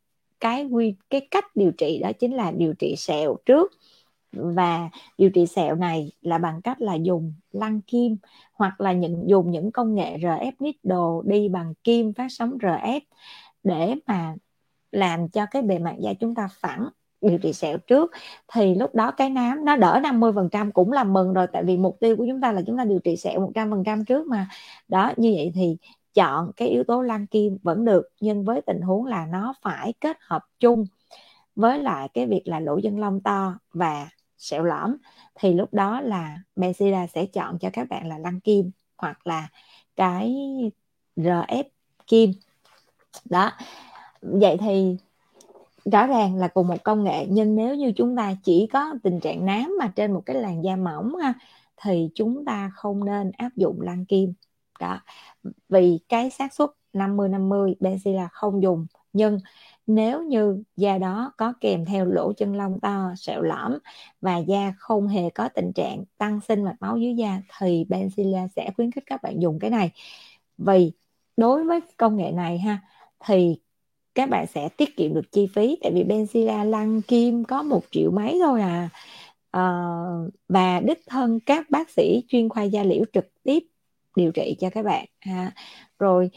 cái 0.40 0.64
quy, 0.64 0.94
cái 1.10 1.28
cách 1.30 1.56
điều 1.56 1.72
trị 1.72 1.98
đó 2.02 2.12
chính 2.18 2.34
là 2.34 2.50
điều 2.50 2.74
trị 2.74 2.94
sẹo 2.98 3.36
trước. 3.46 3.72
Và 4.32 4.90
điều 5.18 5.30
trị 5.30 5.46
sẹo 5.46 5.74
này 5.74 6.12
là 6.20 6.38
bằng 6.38 6.62
cách 6.62 6.80
là 6.80 6.94
dùng 6.94 7.34
lăn 7.52 7.80
kim 7.80 8.16
hoặc 8.52 8.80
là 8.80 8.92
những, 8.92 9.24
dùng 9.28 9.50
những 9.50 9.72
công 9.72 9.94
nghệ 9.94 10.16
RF 10.16 10.52
needle 10.60 11.38
đi 11.38 11.48
bằng 11.48 11.74
kim 11.84 12.12
phát 12.12 12.26
sóng 12.30 12.58
RF 12.58 13.00
để 13.62 13.94
mà 14.06 14.34
làm 14.92 15.28
cho 15.28 15.46
cái 15.50 15.62
bề 15.62 15.78
mặt 15.78 15.94
da 16.00 16.12
chúng 16.20 16.34
ta 16.34 16.48
phẳng 16.60 16.88
điều 17.24 17.38
trị 17.38 17.52
sẹo 17.52 17.78
trước. 17.78 18.10
Thì 18.52 18.74
lúc 18.74 18.94
đó 18.94 19.10
cái 19.10 19.30
nám 19.30 19.64
nó 19.64 19.76
đỡ 19.76 20.00
50% 20.02 20.72
cũng 20.72 20.92
là 20.92 21.04
mừng 21.04 21.32
rồi, 21.32 21.46
tại 21.52 21.64
vì 21.64 21.76
mục 21.76 21.96
tiêu 22.00 22.16
của 22.16 22.26
chúng 22.28 22.40
ta 22.40 22.52
là 22.52 22.62
chúng 22.66 22.76
ta 22.76 22.84
điều 22.84 22.98
trị 22.98 23.16
sẹo 23.16 23.40
100% 23.40 24.04
trước 24.04 24.26
mà. 24.26 24.48
Đó, 24.88 25.12
như 25.16 25.32
vậy 25.36 25.52
thì 25.54 25.76
chọn 26.14 26.50
cái 26.56 26.68
yếu 26.68 26.84
tố 26.84 27.02
lăn 27.02 27.26
kim 27.26 27.58
vẫn 27.62 27.84
được, 27.84 28.08
nhưng 28.20 28.44
với 28.44 28.60
tình 28.60 28.80
huống 28.80 29.06
là 29.06 29.26
nó 29.26 29.54
phải 29.62 29.92
kết 30.00 30.16
hợp 30.20 30.44
chung 30.60 30.86
với 31.56 31.78
lại 31.78 32.08
cái 32.14 32.26
việc 32.26 32.42
là 32.44 32.60
lỗ 32.60 32.80
chân 32.80 33.00
lông 33.00 33.20
to 33.20 33.54
và 33.72 34.08
sẹo 34.38 34.64
lõm, 34.64 34.96
thì 35.34 35.52
lúc 35.52 35.74
đó 35.74 36.00
là 36.00 36.38
Mesida 36.56 37.06
sẽ 37.06 37.26
chọn 37.26 37.58
cho 37.58 37.70
các 37.72 37.88
bạn 37.90 38.08
là 38.08 38.18
lăn 38.18 38.40
kim 38.40 38.70
hoặc 38.96 39.26
là 39.26 39.48
cái 39.96 40.34
RF 41.16 41.64
kim. 42.06 42.32
Đó, 43.24 43.50
vậy 44.22 44.56
thì 44.60 44.96
rõ 45.92 46.06
ràng 46.06 46.36
là 46.36 46.48
cùng 46.48 46.68
một 46.68 46.84
công 46.84 47.04
nghệ, 47.04 47.26
nhưng 47.28 47.54
nếu 47.54 47.74
như 47.74 47.92
chúng 47.96 48.16
ta 48.16 48.34
chỉ 48.44 48.66
có 48.72 48.94
tình 49.02 49.20
trạng 49.20 49.46
nám 49.46 49.76
mà 49.78 49.92
trên 49.96 50.12
một 50.12 50.22
cái 50.26 50.36
làn 50.36 50.64
da 50.64 50.76
mỏng 50.76 51.16
ha, 51.16 51.34
thì 51.82 52.10
chúng 52.14 52.44
ta 52.44 52.70
không 52.74 53.04
nên 53.04 53.30
áp 53.38 53.50
dụng 53.56 53.80
lăn 53.80 54.04
kim. 54.04 54.32
Đó, 54.80 55.00
vì 55.68 56.00
cái 56.08 56.30
xác 56.30 56.54
suất 56.54 56.70
50 56.92 57.28
50 57.28 57.74
là 58.04 58.28
không 58.32 58.62
dùng, 58.62 58.86
nhưng 59.12 59.38
nếu 59.86 60.22
như 60.22 60.62
da 60.76 60.98
đó 60.98 61.32
có 61.36 61.52
kèm 61.60 61.84
theo 61.84 62.04
lỗ 62.06 62.32
chân 62.32 62.56
lông 62.56 62.80
to, 62.80 63.12
sẹo 63.16 63.42
lõm 63.42 63.78
và 64.20 64.38
da 64.38 64.72
không 64.78 65.08
hề 65.08 65.30
có 65.30 65.48
tình 65.48 65.72
trạng 65.72 66.04
tăng 66.18 66.40
sinh 66.40 66.64
mạch 66.64 66.76
máu 66.80 66.96
dưới 66.96 67.14
da, 67.14 67.40
thì 67.58 67.84
Benzilla 67.88 68.48
sẽ 68.56 68.70
khuyến 68.76 68.90
khích 68.90 69.04
các 69.06 69.22
bạn 69.22 69.42
dùng 69.42 69.58
cái 69.58 69.70
này. 69.70 69.90
Vì 70.58 70.92
đối 71.36 71.64
với 71.64 71.80
công 71.96 72.16
nghệ 72.16 72.32
này 72.32 72.58
ha, 72.58 72.80
thì 73.26 73.58
các 74.14 74.30
bạn 74.30 74.46
sẽ 74.46 74.68
tiết 74.68 74.96
kiệm 74.96 75.14
được 75.14 75.32
chi 75.32 75.46
phí 75.54 75.78
tại 75.82 75.92
vì 75.94 76.04
Benzilla 76.04 76.64
lăn 76.64 77.02
kim 77.02 77.44
có 77.44 77.62
một 77.62 77.82
triệu 77.90 78.10
mấy 78.10 78.38
thôi 78.42 78.60
à. 78.60 78.88
Uh, 79.56 80.32
và 80.48 80.80
đích 80.80 81.00
thân 81.06 81.40
các 81.40 81.70
bác 81.70 81.90
sĩ 81.90 82.24
chuyên 82.28 82.48
khoa 82.48 82.62
da 82.62 82.82
liễu 82.82 83.04
trực 83.12 83.26
tiếp 83.42 83.64
điều 84.16 84.32
trị 84.32 84.56
cho 84.60 84.70
các 84.70 84.84
bạn 84.84 85.06
ha. 85.20 85.52
Rồi 85.98 86.30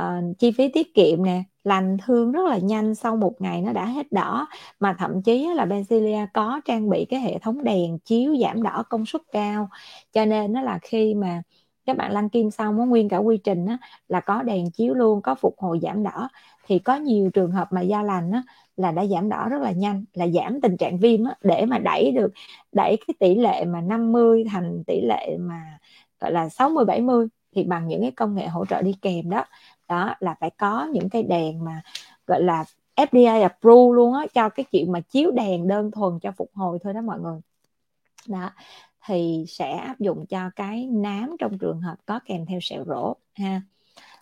uh, 0.00 0.38
chi 0.38 0.50
phí 0.50 0.68
tiết 0.68 0.94
kiệm 0.94 1.24
nè 1.24 1.42
lành 1.64 1.96
thương 2.06 2.32
rất 2.32 2.46
là 2.48 2.58
nhanh 2.58 2.94
sau 2.94 3.16
một 3.16 3.40
ngày 3.40 3.62
nó 3.62 3.72
đã 3.72 3.86
hết 3.86 4.12
đỏ. 4.12 4.46
Mà 4.80 4.94
thậm 4.98 5.22
chí 5.22 5.48
là 5.54 5.64
Benzilla 5.64 6.26
có 6.34 6.60
trang 6.64 6.90
bị 6.90 7.04
cái 7.04 7.20
hệ 7.20 7.38
thống 7.38 7.64
đèn 7.64 7.98
chiếu 7.98 8.36
giảm 8.36 8.62
đỏ 8.62 8.84
công 8.90 9.06
suất 9.06 9.22
cao. 9.32 9.68
Cho 10.12 10.24
nên 10.24 10.52
nó 10.52 10.62
là 10.62 10.78
khi 10.82 11.14
mà 11.14 11.42
các 11.86 11.96
bạn 11.96 12.12
lăn 12.12 12.28
kim 12.28 12.50
xong 12.50 12.76
nó 12.76 12.84
nguyên 12.84 13.08
cả 13.08 13.16
quy 13.16 13.36
trình 13.36 13.66
á, 13.66 13.78
là 14.08 14.20
có 14.20 14.42
đèn 14.42 14.70
chiếu 14.70 14.94
luôn 14.94 15.22
có 15.22 15.34
phục 15.34 15.54
hồi 15.58 15.78
giảm 15.82 16.02
đỏ 16.02 16.28
thì 16.66 16.78
có 16.78 16.96
nhiều 16.96 17.30
trường 17.30 17.50
hợp 17.50 17.72
mà 17.72 17.80
da 17.80 18.02
lành 18.02 18.30
á, 18.30 18.42
là 18.76 18.92
đã 18.92 19.06
giảm 19.06 19.28
đỏ 19.28 19.48
rất 19.48 19.62
là 19.62 19.70
nhanh 19.72 20.04
là 20.14 20.26
giảm 20.28 20.60
tình 20.60 20.76
trạng 20.76 20.98
viêm 20.98 21.24
á, 21.24 21.34
để 21.42 21.66
mà 21.66 21.78
đẩy 21.78 22.12
được 22.12 22.32
đẩy 22.72 22.96
cái 23.06 23.14
tỷ 23.18 23.34
lệ 23.34 23.64
mà 23.64 23.80
50 23.80 24.44
thành 24.50 24.84
tỷ 24.86 25.00
lệ 25.00 25.36
mà 25.40 25.78
gọi 26.20 26.32
là 26.32 26.48
60 26.48 26.84
70 26.84 27.26
thì 27.54 27.64
bằng 27.64 27.88
những 27.88 28.00
cái 28.00 28.10
công 28.10 28.34
nghệ 28.34 28.46
hỗ 28.46 28.66
trợ 28.66 28.82
đi 28.82 28.94
kèm 29.02 29.30
đó. 29.30 29.44
Đó 29.88 30.14
là 30.20 30.34
phải 30.40 30.50
có 30.50 30.88
những 30.92 31.08
cái 31.08 31.22
đèn 31.22 31.64
mà 31.64 31.82
gọi 32.26 32.42
là 32.42 32.64
FDA 32.94 33.42
approve 33.42 33.96
luôn 33.96 34.14
á 34.14 34.26
cho 34.34 34.48
cái 34.48 34.64
chuyện 34.72 34.92
mà 34.92 35.00
chiếu 35.00 35.30
đèn 35.30 35.68
đơn 35.68 35.90
thuần 35.90 36.18
cho 36.22 36.32
phục 36.36 36.50
hồi 36.54 36.78
thôi 36.82 36.94
đó 36.94 37.00
mọi 37.00 37.20
người. 37.20 37.40
Đó 38.28 38.50
thì 39.06 39.44
sẽ 39.48 39.72
áp 39.72 40.00
dụng 40.00 40.26
cho 40.26 40.50
cái 40.56 40.86
nám 40.86 41.36
trong 41.38 41.58
trường 41.58 41.80
hợp 41.80 41.96
có 42.06 42.20
kèm 42.26 42.46
theo 42.46 42.58
sẹo 42.62 42.84
rỗ 42.84 43.14
ha. 43.34 43.62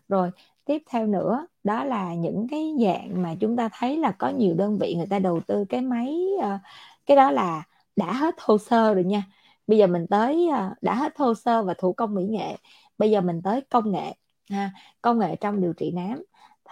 Rồi 0.09 0.31
tiếp 0.71 0.83
theo 0.91 1.07
nữa, 1.07 1.47
đó 1.65 1.85
là 1.85 2.15
những 2.15 2.47
cái 2.51 2.75
dạng 2.85 3.23
mà 3.23 3.35
chúng 3.41 3.57
ta 3.57 3.69
thấy 3.73 3.97
là 3.97 4.13
có 4.13 4.29
nhiều 4.29 4.55
đơn 4.55 4.79
vị 4.79 4.95
người 4.95 5.07
ta 5.07 5.19
đầu 5.19 5.41
tư 5.47 5.65
cái 5.69 5.81
máy 5.81 6.17
ờ, 6.43 6.59
cái 7.07 7.17
đó 7.17 7.31
là 7.31 7.63
đã 7.97 8.13
hết 8.13 8.35
hồ 8.39 8.59
sơ 8.59 8.95
rồi 8.95 9.05
nha. 9.05 9.23
Bây 9.67 9.79
giờ 9.79 9.87
mình 9.87 10.07
tới 10.07 10.49
ờ, 10.49 10.71
đã 10.81 10.95
hết 10.95 11.13
hồ 11.19 11.35
sơ 11.35 11.63
và 11.63 11.75
thủ 11.79 11.93
công 11.93 12.15
mỹ 12.15 12.25
nghệ. 12.25 12.57
Bây 12.99 13.11
giờ 13.11 13.21
mình 13.21 13.43
tới 13.43 13.61
công 13.71 13.93
nghệ, 13.93 14.15
ha, 14.51 14.71
công 15.03 15.19
nghệ 15.19 15.37
trong 15.37 15.61
điều 15.61 15.73
trị 15.73 15.91
nám. 15.91 16.23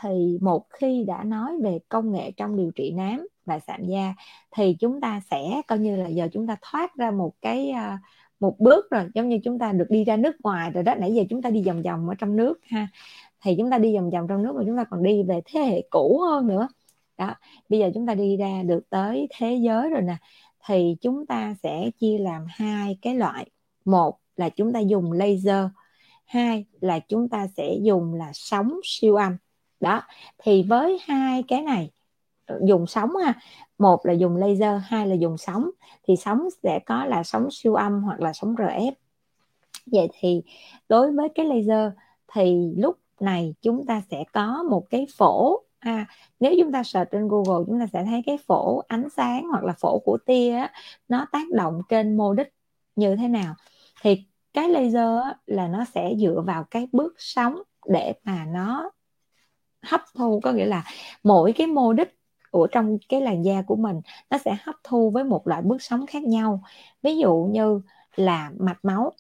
Thì 0.03 0.39
một 0.41 0.67
khi 0.71 1.05
đã 1.05 1.25
nói 1.25 1.53
về 1.63 1.79
công 1.89 2.13
nghệ 2.13 2.31
trong 2.37 2.57
điều 2.57 2.71
trị 2.71 2.93
nám 2.97 3.27
và 3.47 3.59
sạm 3.59 3.85
da, 3.85 4.15
thì 4.51 4.77
chúng 4.81 5.01
ta 5.01 5.21
sẽ 5.31 5.63
coi 5.69 5.79
như 5.79 5.97
là 5.97 6.09
giờ 6.09 6.29
chúng 6.33 6.47
ta 6.47 6.57
thoát 6.63 6.95
ra 6.97 7.11
một 7.11 7.33
cái 7.43 7.71
ờ, 7.71 7.91
một 8.41 8.57
bước 8.59 8.91
rồi. 8.91 9.05
Giống 9.15 9.29
như 9.29 9.39
chúng 9.45 9.59
ta 9.59 9.73
được 9.73 9.87
đi 9.91 10.05
ra 10.05 10.17
nước 10.17 10.37
ngoài 10.43 10.71
rồi 10.71 10.83
đó, 10.83 10.95
nãy 10.95 11.15
giờ 11.15 11.23
chúng 11.31 11.43
ta 11.43 11.51
đi 11.51 11.63
vòng 11.63 11.83
vòng 11.83 12.09
ở 12.09 12.15
trong 12.15 12.37
nước, 12.37 12.61
ha 12.71 12.89
thì 13.43 13.55
chúng 13.59 13.71
ta 13.71 13.79
đi 13.79 13.97
vòng 13.97 14.11
vòng 14.11 14.27
trong 14.29 14.43
nước 14.43 14.53
mà 14.57 14.63
chúng 14.67 14.77
ta 14.77 14.85
còn 14.91 15.03
đi 15.03 15.23
về 15.23 15.41
thế 15.45 15.61
hệ 15.61 15.83
cũ 15.91 16.21
hơn 16.29 16.47
nữa. 16.47 16.69
Đó, 17.19 17.35
bây 17.69 17.81
giờ 17.81 17.91
chúng 17.95 18.07
ta 18.07 18.15
đi 18.15 18.37
ra 18.37 18.63
được 18.63 18.91
tới 18.91 19.29
thế 19.39 19.55
giới 19.55 19.91
rồi 19.91 20.03
nè, 20.03 20.17
thì 20.67 20.97
chúng 21.01 21.27
ta 21.27 21.55
sẽ 21.63 21.91
chia 22.01 22.19
làm 22.19 22.47
hai 22.49 22.99
cái 23.03 23.15
loại. 23.15 23.51
Một 23.85 24.19
là 24.37 24.49
chúng 24.49 24.73
ta 24.73 24.81
dùng 24.81 25.13
laser, 25.13 25.67
hai 26.25 26.65
là 26.81 26.99
chúng 26.99 27.29
ta 27.29 27.47
sẽ 27.57 27.75
dùng 27.83 28.15
là 28.15 28.31
sóng 28.35 28.81
siêu 28.85 29.17
âm. 29.17 29.37
Đó, 29.81 30.03
thì 30.39 30.63
với 30.63 30.99
hai 31.05 31.43
cái 31.49 31.63
này 31.63 31.91
ờ, 32.47 32.61
dùng 32.65 32.87
sóng 32.87 33.17
ha, 33.17 33.35
một 33.79 34.07
là 34.07 34.13
dùng 34.13 34.37
laser, 34.37 34.83
hai 34.85 35.07
là 35.07 35.15
dùng 35.15 35.39
sóng, 35.39 35.71
thì 36.09 36.17
sóng 36.17 36.49
sẽ 36.63 36.79
có 36.87 37.05
là 37.05 37.23
sóng 37.23 37.49
siêu 37.51 37.75
âm 37.75 38.03
hoặc 38.03 38.21
là 38.21 38.33
sóng 38.33 38.55
RF 38.55 38.93
vậy 39.93 40.09
thì 40.21 40.43
đối 40.89 41.13
với 41.13 41.29
cái 41.35 41.47
laser 41.47 41.93
thì 42.33 42.73
lúc 42.77 42.99
này 43.23 43.55
chúng 43.63 43.87
ta 43.87 44.03
sẽ 44.11 44.25
có 44.33 44.63
một 44.71 44.91
cái 44.91 45.07
phổ. 45.17 45.63
À, 45.79 46.07
nếu 46.41 46.55
chúng 46.61 46.73
ta 46.73 46.83
search 46.83 47.11
trên 47.11 47.29
Google 47.29 47.65
chúng 47.67 47.81
ta 47.81 47.87
sẽ 47.93 48.05
thấy 48.05 48.23
cái 48.27 48.39
phổ 48.47 48.83
ánh 48.89 49.09
sáng 49.17 49.49
hoặc 49.51 49.65
là 49.65 49.73
phổ 49.81 49.99
của 49.99 50.19
tia 50.27 50.51
á, 50.51 50.73
nó 51.09 51.27
tác 51.33 51.51
động 51.51 51.83
trên 51.89 52.17
mô 52.17 52.35
đích 52.35 52.55
như 52.97 53.17
thế 53.17 53.29
nào. 53.29 53.55
Thì 54.03 54.25
cái 54.55 54.69
laser 54.69 55.25
á, 55.25 55.35
là 55.47 55.69
nó 55.69 55.85
sẽ 55.95 56.15
dựa 56.19 56.43
vào 56.47 56.65
cái 56.65 56.89
bước 56.93 57.15
sóng 57.19 57.63
để 57.87 58.13
mà 58.25 58.45
nó 58.45 58.91
hấp 59.83 60.01
thu 60.15 60.41
có 60.43 60.53
nghĩa 60.53 60.67
là 60.67 60.85
mỗi 61.23 61.53
cái 61.53 61.67
mô 61.67 61.93
đích 61.93 62.19
của 62.51 62.67
trong 62.67 62.99
cái 63.09 63.21
làn 63.21 63.45
da 63.45 63.63
của 63.63 63.77
mình 63.77 64.01
nó 64.31 64.39
sẽ 64.39 64.57
hấp 64.63 64.75
thu 64.85 65.11
với 65.11 65.25
một 65.25 65.49
loại 65.49 65.63
bước 65.63 65.83
sóng 65.83 66.07
khác 66.07 66.23
nhau. 66.23 66.63
Ví 67.03 67.17
dụ 67.19 67.49
như 67.51 67.81
là 68.17 68.51
mạch 68.59 68.79
máu 68.85 69.13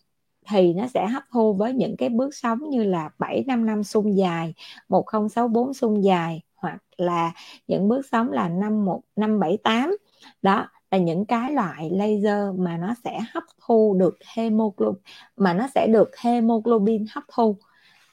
thì 0.50 0.72
nó 0.72 0.86
sẽ 0.86 1.06
hấp 1.06 1.22
thu 1.32 1.54
với 1.54 1.72
những 1.72 1.96
cái 1.96 2.08
bước 2.08 2.34
sóng 2.34 2.70
như 2.70 2.84
là 2.84 3.10
755 3.18 3.84
xung 3.84 4.16
dài, 4.16 4.54
1064 4.88 5.74
xung 5.74 6.04
dài 6.04 6.42
hoặc 6.54 6.82
là 6.96 7.32
những 7.66 7.88
bước 7.88 8.06
sóng 8.12 8.32
là 8.32 8.48
51578. 8.48 9.96
Đó 10.42 10.66
là 10.90 10.98
những 10.98 11.24
cái 11.24 11.52
loại 11.52 11.90
laser 11.90 12.58
mà 12.58 12.76
nó 12.76 12.94
sẽ 13.04 13.18
hấp 13.34 13.42
thu 13.66 13.96
được 13.98 14.18
hemoglobin 14.36 15.02
mà 15.36 15.54
nó 15.54 15.66
sẽ 15.74 15.86
được 15.86 16.16
hemoglobin 16.16 17.04
hấp 17.14 17.24
thu. 17.32 17.56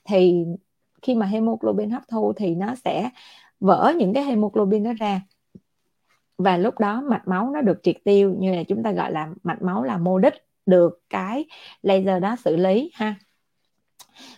Thì 0.06 0.46
khi 1.02 1.16
mà 1.16 1.26
hemoglobin 1.26 1.90
hấp 1.90 2.04
thu 2.08 2.34
thì 2.36 2.56
nó 2.56 2.76
sẽ 2.76 3.10
vỡ 3.60 3.94
những 3.98 4.14
cái 4.14 4.24
hemoglobin 4.24 4.84
đó 4.84 4.92
ra 5.00 5.22
và 6.38 6.58
lúc 6.58 6.80
đó 6.80 7.02
mạch 7.02 7.28
máu 7.28 7.50
nó 7.54 7.62
được 7.62 7.80
triệt 7.84 7.96
tiêu 8.04 8.36
như 8.40 8.56
là 8.56 8.64
chúng 8.64 8.84
ta 8.84 8.92
gọi 8.92 9.12
là 9.12 9.30
mạch 9.44 9.62
máu 9.62 9.84
là 9.84 9.98
mô 9.98 10.20
đích 10.20 10.34
được 10.66 11.00
cái 11.10 11.46
laser 11.82 12.24
đó 12.24 12.36
xử 12.44 12.56
lý 12.56 12.92
ha 12.94 13.16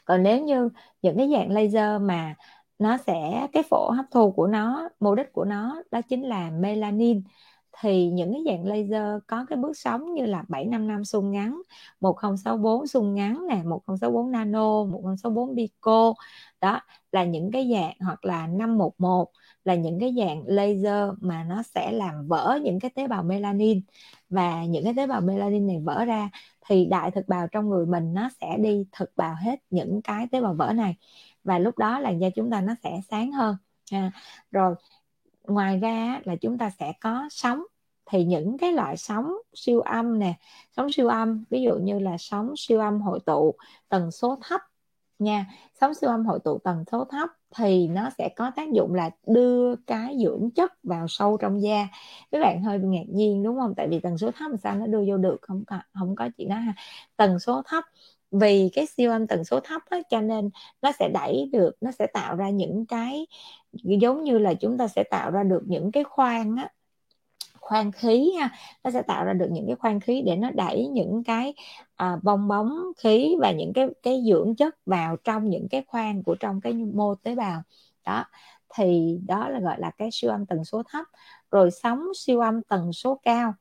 còn 0.06 0.24
nếu 0.24 0.44
như 0.44 0.70
những 1.02 1.18
cái 1.18 1.30
dạng 1.34 1.52
laser 1.52 2.02
mà 2.02 2.36
nó 2.80 2.98
sẽ 2.98 3.48
cái 3.54 3.64
phổ 3.64 3.92
hấp 3.92 4.06
thu 4.12 4.32
của 4.32 4.48
nó 4.48 4.90
mô 5.00 5.16
đích 5.16 5.34
của 5.34 5.46
nó 5.46 5.82
đó 5.92 6.02
chính 6.02 6.22
là 6.22 6.52
melanin 6.52 7.24
thì 7.82 8.10
những 8.10 8.34
cái 8.34 8.44
dạng 8.46 8.66
laser 8.66 9.24
có 9.28 9.46
cái 9.50 9.58
bước 9.58 9.78
sóng 9.78 10.14
như 10.14 10.26
là 10.26 10.44
755 10.48 11.06
xung 11.06 11.32
ngắn, 11.32 11.62
1064 12.02 12.88
xung 12.88 13.14
ngắn 13.16 13.48
nè, 13.50 13.62
1064 13.66 14.32
nano, 14.32 14.84
1064 14.84 15.56
pico. 15.56 16.14
Đó 16.62 16.82
là 17.12 17.24
những 17.24 17.52
cái 17.52 17.70
dạng 17.74 17.96
hoặc 18.00 18.26
là 18.26 18.48
511 18.48 19.32
là 19.68 19.76
những 19.76 20.00
cái 20.00 20.14
dạng 20.18 20.44
laser 20.46 21.10
mà 21.22 21.44
nó 21.44 21.64
sẽ 21.64 21.92
làm 21.92 22.28
vỡ 22.28 22.60
những 22.64 22.80
cái 22.80 22.92
tế 22.96 23.08
bào 23.08 23.24
melanin. 23.24 23.82
Và 24.30 24.66
những 24.66 24.84
cái 24.84 24.94
tế 24.98 25.08
bào 25.08 25.22
melanin 25.22 25.68
này 25.68 25.80
vỡ 25.84 26.06
ra 26.06 26.30
thì 26.66 26.86
đại 26.86 27.12
thực 27.12 27.28
bào 27.28 27.48
trong 27.48 27.70
người 27.70 27.86
mình 27.86 28.14
nó 28.14 28.30
sẽ 28.42 28.58
đi 28.58 28.86
thực 28.92 29.12
bào 29.16 29.36
hết 29.42 29.56
những 29.70 30.02
cái 30.02 30.28
tế 30.32 30.42
bào 30.42 30.54
vỡ 30.54 30.74
này. 30.74 30.96
Và 31.44 31.60
lúc 31.60 31.78
đó 31.78 32.00
làn 32.00 32.22
da 32.22 32.30
chúng 32.30 32.52
ta 32.52 32.62
nó 32.62 32.74
sẽ 32.84 33.02
sáng 33.10 33.32
hơn 33.32 33.56
à, 33.92 34.12
rồi 34.52 34.76
ngoài 35.44 35.80
ra 35.80 36.22
là 36.26 36.36
chúng 36.36 36.58
ta 36.58 36.70
sẽ 36.80 36.94
có 37.02 37.28
sóng. 37.32 37.64
Thì 38.06 38.26
những 38.26 38.58
cái 38.58 38.74
loại 38.74 38.98
sóng 38.98 39.34
siêu 39.54 39.82
âm 39.82 40.20
nè 40.20 40.34
sóng 40.78 40.92
siêu 40.92 41.08
âm 41.08 41.44
ví 41.50 41.62
dụ 41.62 41.76
như 41.76 42.00
là 42.00 42.18
sóng 42.20 42.54
siêu 42.58 42.80
âm 42.80 43.02
hội 43.02 43.20
tụ 43.26 43.56
tần 43.90 44.12
số 44.12 44.38
thấp 44.42 44.62
nha. 45.20 45.46
Sóng 45.82 45.94
siêu 45.94 46.10
âm 46.10 46.26
hội 46.26 46.40
tụ 46.44 46.58
tần 46.64 46.84
số 46.92 47.06
thấp 47.06 47.30
thì 47.56 47.88
nó 47.88 48.10
sẽ 48.18 48.30
có 48.36 48.52
tác 48.56 48.72
dụng 48.74 48.94
là 48.96 49.10
đưa 49.28 49.76
cái 49.76 50.18
dưỡng 50.24 50.50
chất 50.56 50.72
vào 50.84 51.06
sâu 51.10 51.38
trong 51.38 51.62
da. 51.62 51.88
Các 52.32 52.40
bạn 52.42 52.64
hơi 52.64 52.80
ngạc 52.80 53.04
nhiên 53.10 53.44
đúng 53.44 53.58
không? 53.60 53.74
Tại 53.78 53.88
vì 53.88 54.00
tần 54.00 54.18
số 54.18 54.32
thấp 54.32 54.52
sao 54.64 54.76
nó 54.76 54.88
đưa 54.88 55.04
vô 55.08 55.18
được? 55.18 55.38
Không 55.42 55.64
có 55.68 55.80
không 55.94 56.16
có 56.16 56.30
chuyện 56.38 56.50
đó 56.50 56.56
ha. 56.56 56.74
Tần 57.18 57.40
số 57.40 57.62
thấp 57.66 57.84
vì 58.32 58.70
cái 58.74 58.86
siêu 58.86 59.12
âm 59.12 59.28
tần 59.28 59.44
số 59.44 59.60
thấp 59.60 59.82
á, 59.90 59.98
cho 60.10 60.22
nên 60.22 60.50
nó 60.82 60.92
sẽ 61.00 61.10
đẩy 61.14 61.50
được 61.54 61.72
nó 61.82 61.92
sẽ 61.92 62.08
tạo 62.14 62.36
ra 62.36 62.50
những 62.50 62.86
cái 62.86 63.28
giống 63.84 64.24
như 64.24 64.40
là 64.40 64.54
chúng 64.54 64.78
ta 64.78 64.88
sẽ 64.88 65.04
tạo 65.04 65.32
ra 65.32 65.44
được 65.44 65.62
những 65.66 65.92
cái 65.92 66.04
khoang 66.04 66.56
á 66.56 66.70
khoan 67.62 67.92
khí 67.92 68.32
ha. 68.40 68.50
Nó 68.84 68.92
sẽ 68.92 69.02
tạo 69.02 69.26
ra 69.26 69.34
được 69.34 69.48
những 69.52 69.68
cái 69.68 69.76
khoan 69.76 70.00
khí 70.00 70.22
để 70.26 70.36
nó 70.36 70.50
đẩy 70.52 70.88
những 70.88 71.24
cái 71.24 71.54
à, 71.96 72.18
bong 72.24 72.48
bóng 72.48 72.70
khí 72.98 73.36
và 73.40 73.52
những 73.52 73.74
cái 73.74 73.88
cái 74.04 74.24
dưỡng 74.30 74.56
chất 74.56 74.76
vào 74.86 75.18
trong 75.24 75.50
những 75.50 75.68
cái 75.70 75.84
khoang 75.88 76.24
của 76.24 76.36
trong 76.36 76.62
cái 76.62 76.74
mô 76.74 77.16
tế 77.16 77.36
bào. 77.36 77.62
Đó 78.06 78.26
thì 78.76 79.20
đó 79.28 79.50
là 79.50 79.60
gọi 79.60 79.80
là 79.80 79.92
cái 79.98 80.10
siêu 80.12 80.32
âm 80.32 80.46
tần 80.46 80.66
số 80.66 80.84
thấp. 80.90 81.06
Rồi 81.52 81.72
sóng 81.72 82.00
siêu 82.16 82.40
âm 82.40 82.62
tần 82.62 82.94
số 82.94 83.20
cao. 83.24 83.54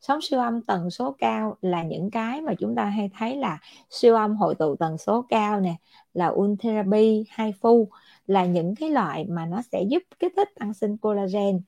Sóng 0.00 0.20
siêu 0.22 0.40
âm 0.40 0.62
tần 0.62 0.90
số 0.90 1.16
cao 1.18 1.56
là 1.60 1.82
những 1.82 2.10
cái 2.10 2.40
mà 2.40 2.54
chúng 2.58 2.74
ta 2.74 2.84
hay 2.84 3.10
thấy 3.18 3.36
là 3.36 3.58
siêu 3.90 4.16
âm 4.16 4.36
hội 4.36 4.54
tụ 4.54 4.76
tần 4.76 4.98
số 4.98 5.22
cao 5.28 5.60
nè 5.60 5.74
là 6.14 6.28
ultherapy 6.28 7.24
hay 7.30 7.52
phu 7.60 7.88
là 8.26 8.44
những 8.44 8.74
cái 8.74 8.90
loại 8.90 9.24
mà 9.24 9.46
nó 9.46 9.62
sẽ 9.72 9.82
giúp 9.88 10.02
kích 10.18 10.32
thích 10.36 10.48
tăng 10.58 10.74
sinh 10.74 10.96
collagen 10.96 11.60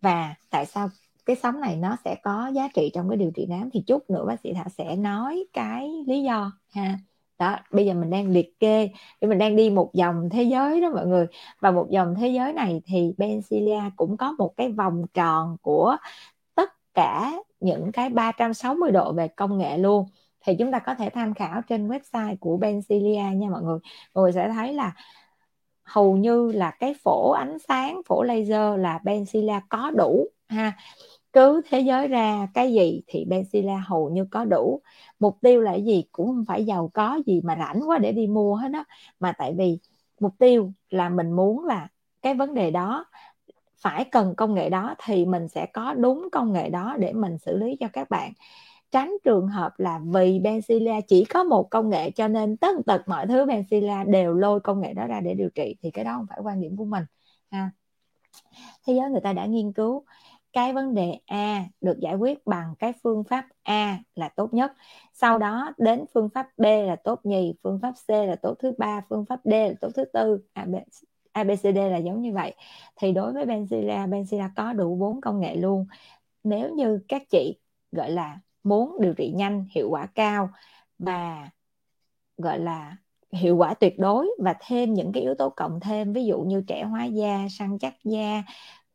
và 0.00 0.34
tại 0.50 0.66
sao 0.66 0.88
cái 1.26 1.36
sóng 1.36 1.60
này 1.60 1.76
nó 1.76 1.96
sẽ 2.04 2.16
có 2.22 2.50
giá 2.54 2.68
trị 2.74 2.90
trong 2.94 3.08
cái 3.08 3.16
điều 3.16 3.30
trị 3.34 3.46
nám? 3.46 3.70
Thì 3.72 3.82
chút 3.86 4.10
nữa 4.10 4.24
bác 4.28 4.40
sĩ 4.40 4.52
thảo 4.52 4.68
sẽ 4.78 4.96
nói 4.96 5.44
cái 5.52 6.04
lý 6.06 6.22
do, 6.22 6.52
ha. 6.72 6.98
Đó, 7.38 7.56
bây 7.70 7.86
giờ 7.86 7.94
mình 7.94 8.10
đang 8.10 8.28
liệt 8.28 8.60
kê. 8.60 8.90
Để 9.20 9.28
mình 9.28 9.38
đang 9.38 9.56
đi 9.56 9.70
một 9.70 9.90
vòng 9.98 10.28
thế 10.30 10.42
giới 10.42 10.80
đó 10.80 10.90
mọi 10.94 11.06
người. 11.06 11.26
Và 11.60 11.70
một 11.70 11.88
vòng 11.92 12.14
thế 12.14 12.28
giới 12.28 12.52
này 12.52 12.82
thì 12.86 13.14
Bencilia 13.18 13.80
cũng 13.96 14.16
có 14.16 14.32
một 14.38 14.56
cái 14.56 14.72
vòng 14.72 15.04
tròn 15.14 15.56
của 15.62 15.96
tất 16.54 16.94
cả 16.94 17.32
những 17.60 17.92
cái 17.92 18.08
360 18.08 18.90
độ 18.90 19.12
về 19.12 19.28
công 19.28 19.58
nghệ 19.58 19.78
luôn. 19.78 20.06
Thì 20.46 20.56
chúng 20.58 20.72
ta 20.72 20.78
có 20.78 20.94
thể 20.94 21.10
tham 21.10 21.34
khảo 21.34 21.60
trên 21.68 21.88
website 21.88 22.36
của 22.40 22.56
Bencilia 22.56 23.22
nha 23.34 23.48
mọi 23.50 23.62
người. 23.62 23.78
Mọi 24.14 24.22
người 24.22 24.32
sẽ 24.32 24.48
thấy 24.48 24.72
là 24.74 24.92
hầu 25.90 26.16
như 26.16 26.52
là 26.52 26.70
cái 26.70 26.94
phổ 27.04 27.30
ánh 27.30 27.58
sáng, 27.68 28.00
phổ 28.06 28.22
laser 28.22 28.78
là 28.80 28.98
Benzilla 29.04 29.60
có 29.68 29.90
đủ, 29.90 30.28
ha. 30.48 30.72
Cứ 31.32 31.60
thế 31.70 31.80
giới 31.80 32.08
ra 32.08 32.48
cái 32.54 32.72
gì 32.72 33.02
thì 33.06 33.24
Benzilla 33.30 33.80
hầu 33.86 34.10
như 34.10 34.26
có 34.30 34.44
đủ. 34.44 34.82
Mục 35.20 35.38
tiêu 35.42 35.60
là 35.62 35.74
gì 35.74 36.04
cũng 36.12 36.26
không 36.26 36.44
phải 36.48 36.66
giàu 36.66 36.90
có 36.94 37.20
gì 37.26 37.40
mà 37.44 37.56
rảnh 37.58 37.88
quá 37.88 37.98
để 37.98 38.12
đi 38.12 38.26
mua 38.26 38.54
hết 38.54 38.68
đó 38.68 38.84
mà 39.20 39.32
tại 39.38 39.54
vì 39.58 39.78
mục 40.20 40.34
tiêu 40.38 40.72
là 40.90 41.08
mình 41.08 41.32
muốn 41.32 41.64
là 41.66 41.88
cái 42.22 42.34
vấn 42.34 42.54
đề 42.54 42.70
đó 42.70 43.04
phải 43.82 44.04
cần 44.04 44.34
công 44.36 44.54
nghệ 44.54 44.70
đó 44.70 44.94
thì 45.04 45.26
mình 45.26 45.48
sẽ 45.48 45.66
có 45.66 45.94
đúng 45.94 46.28
công 46.32 46.52
nghệ 46.52 46.70
đó 46.70 46.96
để 46.98 47.12
mình 47.12 47.38
xử 47.38 47.56
lý 47.58 47.76
cho 47.80 47.88
các 47.92 48.10
bạn 48.10 48.32
tránh 48.90 49.16
trường 49.24 49.48
hợp 49.48 49.72
là 49.78 50.00
vì 50.04 50.40
Benzilla 50.40 51.00
chỉ 51.08 51.24
có 51.24 51.44
một 51.44 51.70
công 51.70 51.90
nghệ 51.90 52.10
cho 52.10 52.28
nên 52.28 52.56
tất 52.56 52.76
tật 52.86 53.02
mọi 53.06 53.26
thứ 53.26 53.44
Benzilla 53.44 54.10
đều 54.10 54.34
lôi 54.34 54.60
công 54.60 54.80
nghệ 54.80 54.94
đó 54.94 55.06
ra 55.06 55.20
để 55.20 55.34
điều 55.34 55.50
trị, 55.50 55.76
thì 55.82 55.90
cái 55.90 56.04
đó 56.04 56.14
không 56.16 56.26
phải 56.28 56.38
quan 56.42 56.60
điểm 56.60 56.76
của 56.76 56.84
mình, 56.84 57.04
ha. 57.50 57.70
Thế 58.86 58.92
giới 58.94 59.10
người 59.10 59.20
ta 59.20 59.32
đã 59.32 59.46
nghiên 59.46 59.72
cứu, 59.72 60.04
cái 60.52 60.72
vấn 60.72 60.94
đề 60.94 61.18
A 61.26 61.64
được 61.80 61.98
giải 62.00 62.14
quyết 62.14 62.46
bằng 62.46 62.74
cái 62.78 62.92
phương 63.02 63.24
pháp 63.24 63.46
A 63.62 63.98
là 64.14 64.28
tốt 64.28 64.54
nhất, 64.54 64.72
sau 65.12 65.38
đó 65.38 65.72
đến 65.78 66.04
phương 66.14 66.28
pháp 66.34 66.46
B 66.56 66.62
là 66.62 66.96
tốt 66.96 67.20
nhì, 67.24 67.54
phương 67.62 67.78
pháp 67.82 67.92
C 68.06 68.10
là 68.10 68.36
tốt 68.36 68.54
thứ 68.58 68.72
ba, 68.78 69.00
phương 69.08 69.24
pháp 69.24 69.40
D 69.44 69.50
là 69.52 69.72
tốt 69.80 69.88
thứ 69.94 70.04
tư 70.04 70.40
ABCD 71.32 71.76
là 71.90 71.96
giống 71.96 72.22
như 72.22 72.32
vậy. 72.32 72.54
Thì 72.96 73.12
đối 73.12 73.32
với 73.32 73.46
Benzilla 73.46 74.08
Benzilla 74.08 74.50
có 74.56 74.72
đủ 74.72 74.96
bốn 74.96 75.20
công 75.20 75.40
nghệ 75.40 75.56
luôn. 75.56 75.86
Nếu 76.44 76.74
như 76.74 77.00
các 77.08 77.22
chị, 77.30 77.58
gọi 77.92 78.10
là 78.10 78.38
muốn 78.64 78.96
điều 79.00 79.14
trị 79.14 79.30
nhanh 79.36 79.66
hiệu 79.70 79.90
quả 79.90 80.06
cao 80.06 80.50
và 80.98 81.50
gọi 82.36 82.58
là 82.58 82.96
hiệu 83.32 83.56
quả 83.56 83.74
tuyệt 83.74 83.98
đối 83.98 84.30
và 84.38 84.54
thêm 84.60 84.94
những 84.94 85.12
cái 85.12 85.22
yếu 85.22 85.34
tố 85.34 85.50
cộng 85.50 85.80
thêm 85.80 86.12
ví 86.12 86.24
dụ 86.26 86.40
như 86.40 86.64
trẻ 86.66 86.84
hóa 86.84 87.04
da 87.04 87.46
săn 87.50 87.78
chắc 87.78 87.94
da 88.04 88.42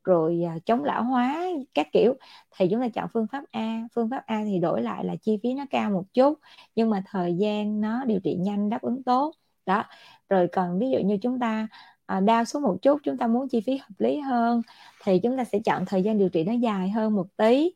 rồi 0.03 0.43
à, 0.47 0.57
chống 0.65 0.83
lão 0.83 1.03
hóa 1.03 1.45
các 1.73 1.87
kiểu 1.93 2.13
thì 2.57 2.67
chúng 2.71 2.81
ta 2.81 2.87
chọn 2.89 3.09
phương 3.13 3.27
pháp 3.31 3.43
A. 3.51 3.81
Phương 3.95 4.09
pháp 4.09 4.23
A 4.25 4.43
thì 4.45 4.59
đổi 4.59 4.81
lại 4.81 5.05
là 5.05 5.15
chi 5.21 5.39
phí 5.43 5.53
nó 5.53 5.65
cao 5.69 5.91
một 5.91 6.03
chút 6.13 6.39
nhưng 6.75 6.89
mà 6.89 7.03
thời 7.07 7.35
gian 7.37 7.81
nó 7.81 8.05
điều 8.05 8.19
trị 8.19 8.35
nhanh 8.35 8.69
đáp 8.69 8.81
ứng 8.81 9.03
tốt. 9.03 9.35
Đó 9.65 9.83
rồi 10.29 10.47
còn 10.51 10.79
ví 10.79 10.89
dụ 10.91 10.99
như 10.99 11.17
chúng 11.21 11.39
ta 11.39 11.67
à, 12.05 12.19
đau 12.19 12.45
xuống 12.45 12.61
một 12.63 12.77
chút 12.81 13.01
chúng 13.03 13.17
ta 13.17 13.27
muốn 13.27 13.49
chi 13.49 13.61
phí 13.61 13.77
hợp 13.77 13.95
lý 13.97 14.19
hơn 14.19 14.61
thì 15.03 15.19
chúng 15.23 15.37
ta 15.37 15.43
sẽ 15.43 15.59
chọn 15.65 15.85
thời 15.85 16.03
gian 16.03 16.17
điều 16.17 16.29
trị 16.29 16.43
nó 16.43 16.53
dài 16.53 16.89
hơn 16.89 17.15
một 17.15 17.27
tí 17.37 17.71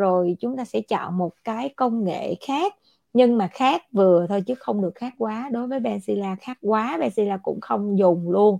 rồi 0.00 0.36
chúng 0.40 0.56
ta 0.56 0.64
sẽ 0.64 0.80
chọn 0.80 1.18
một 1.18 1.32
cái 1.44 1.68
công 1.68 2.04
nghệ 2.04 2.34
khác, 2.40 2.74
nhưng 3.12 3.38
mà 3.38 3.46
khác 3.46 3.82
vừa 3.92 4.26
thôi 4.28 4.42
chứ 4.46 4.54
không 4.54 4.82
được 4.82 4.94
khác 4.94 5.14
quá. 5.18 5.48
Đối 5.52 5.66
với 5.66 5.80
Benzilla 5.80 6.36
khác 6.40 6.58
quá 6.60 6.98
Benzilla 7.00 7.38
cũng 7.42 7.60
không 7.60 7.98
dùng 7.98 8.30
luôn. 8.30 8.58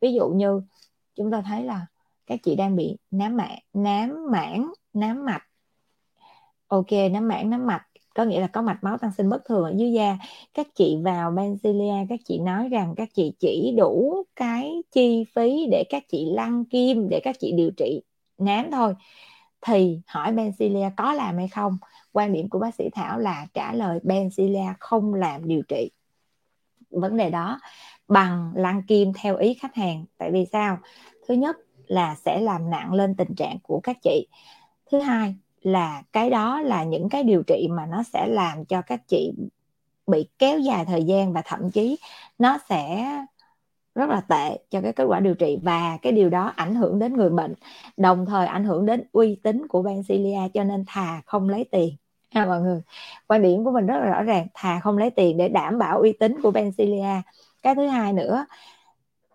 Ví 0.00 0.12
dụ 0.12 0.28
như 0.28 0.62
chúng 1.14 1.30
ta 1.30 1.42
thấy 1.42 1.62
là 1.62 1.86
các 2.26 2.40
chị 2.42 2.56
đang 2.56 2.76
bị 2.76 2.96
nám 3.10 3.36
mạn 3.36 3.58
nám 3.74 4.30
mảng, 4.30 4.72
nám 4.92 5.24
mạch. 5.24 5.42
Ok, 6.66 6.92
nám 7.12 7.28
mảng, 7.28 7.50
nám 7.50 7.66
mạch. 7.66 7.86
Có 8.14 8.24
nghĩa 8.24 8.40
là 8.40 8.46
có 8.46 8.62
mạch 8.62 8.84
máu 8.84 8.98
tăng 8.98 9.12
sinh 9.12 9.28
bất 9.28 9.44
thường 9.44 9.64
ở 9.64 9.72
dưới 9.76 9.92
da. 9.92 10.18
Các 10.54 10.66
chị 10.74 10.96
vào 11.02 11.32
Benzilia 11.32 12.06
các 12.08 12.20
chị 12.24 12.38
nói 12.38 12.68
rằng 12.68 12.94
các 12.96 13.08
chị 13.14 13.32
chỉ 13.38 13.74
đủ 13.76 14.24
cái 14.36 14.82
chi 14.92 15.24
phí 15.34 15.66
để 15.70 15.84
các 15.88 16.02
chị 16.08 16.30
lăn 16.32 16.64
kim, 16.64 17.08
để 17.08 17.20
các 17.24 17.36
chị 17.40 17.52
điều 17.52 17.70
trị 17.70 18.02
nám 18.38 18.70
thôi 18.70 18.94
thì 19.66 20.00
hỏi 20.06 20.32
Benzilia 20.32 20.90
có 20.96 21.12
làm 21.12 21.36
hay 21.36 21.48
không? 21.48 21.78
Quan 22.12 22.32
điểm 22.32 22.48
của 22.48 22.58
bác 22.58 22.74
sĩ 22.74 22.84
Thảo 22.92 23.18
là 23.18 23.46
trả 23.54 23.72
lời 23.72 24.00
Benzilia 24.02 24.74
không 24.80 25.14
làm 25.14 25.48
điều 25.48 25.62
trị. 25.68 25.90
Vấn 26.90 27.16
đề 27.16 27.30
đó 27.30 27.60
bằng 28.08 28.52
lăng 28.54 28.82
kim 28.82 29.12
theo 29.12 29.36
ý 29.36 29.54
khách 29.54 29.74
hàng. 29.74 30.04
Tại 30.18 30.30
vì 30.32 30.46
sao? 30.52 30.78
Thứ 31.28 31.34
nhất 31.34 31.56
là 31.86 32.14
sẽ 32.14 32.40
làm 32.40 32.70
nặng 32.70 32.92
lên 32.92 33.14
tình 33.14 33.34
trạng 33.34 33.58
của 33.62 33.80
các 33.82 33.96
chị. 34.02 34.26
Thứ 34.90 35.00
hai 35.00 35.34
là 35.62 36.02
cái 36.12 36.30
đó 36.30 36.60
là 36.60 36.84
những 36.84 37.08
cái 37.08 37.24
điều 37.24 37.42
trị 37.42 37.68
mà 37.70 37.86
nó 37.86 38.02
sẽ 38.02 38.26
làm 38.26 38.64
cho 38.64 38.82
các 38.82 39.08
chị 39.08 39.32
bị 40.06 40.28
kéo 40.38 40.58
dài 40.58 40.84
thời 40.84 41.04
gian 41.04 41.32
và 41.32 41.42
thậm 41.44 41.70
chí 41.70 41.98
nó 42.38 42.58
sẽ 42.68 43.10
rất 43.94 44.10
là 44.10 44.20
tệ 44.20 44.58
cho 44.70 44.80
cái 44.80 44.92
kết 44.92 45.04
quả 45.04 45.20
điều 45.20 45.34
trị 45.34 45.58
và 45.62 45.98
cái 46.02 46.12
điều 46.12 46.30
đó 46.30 46.52
ảnh 46.56 46.74
hưởng 46.74 46.98
đến 46.98 47.16
người 47.16 47.30
bệnh 47.30 47.54
đồng 47.96 48.26
thời 48.26 48.46
ảnh 48.46 48.64
hưởng 48.64 48.86
đến 48.86 49.04
uy 49.12 49.40
tín 49.42 49.68
của 49.68 49.82
Bencilia 49.82 50.38
cho 50.54 50.64
nên 50.64 50.84
thà 50.86 51.22
không 51.26 51.48
lấy 51.48 51.64
tiền. 51.70 51.96
Ha 52.30 52.46
mọi 52.46 52.60
người 52.60 52.82
quan 53.26 53.42
điểm 53.42 53.64
của 53.64 53.70
mình 53.70 53.86
rất 53.86 53.94
là 54.00 54.06
rõ 54.06 54.22
ràng 54.22 54.46
thà 54.54 54.80
không 54.80 54.98
lấy 54.98 55.10
tiền 55.10 55.36
để 55.36 55.48
đảm 55.48 55.78
bảo 55.78 56.00
uy 56.00 56.12
tín 56.12 56.42
của 56.42 56.50
Bencilia 56.50 57.22
cái 57.62 57.74
thứ 57.74 57.86
hai 57.86 58.12
nữa 58.12 58.46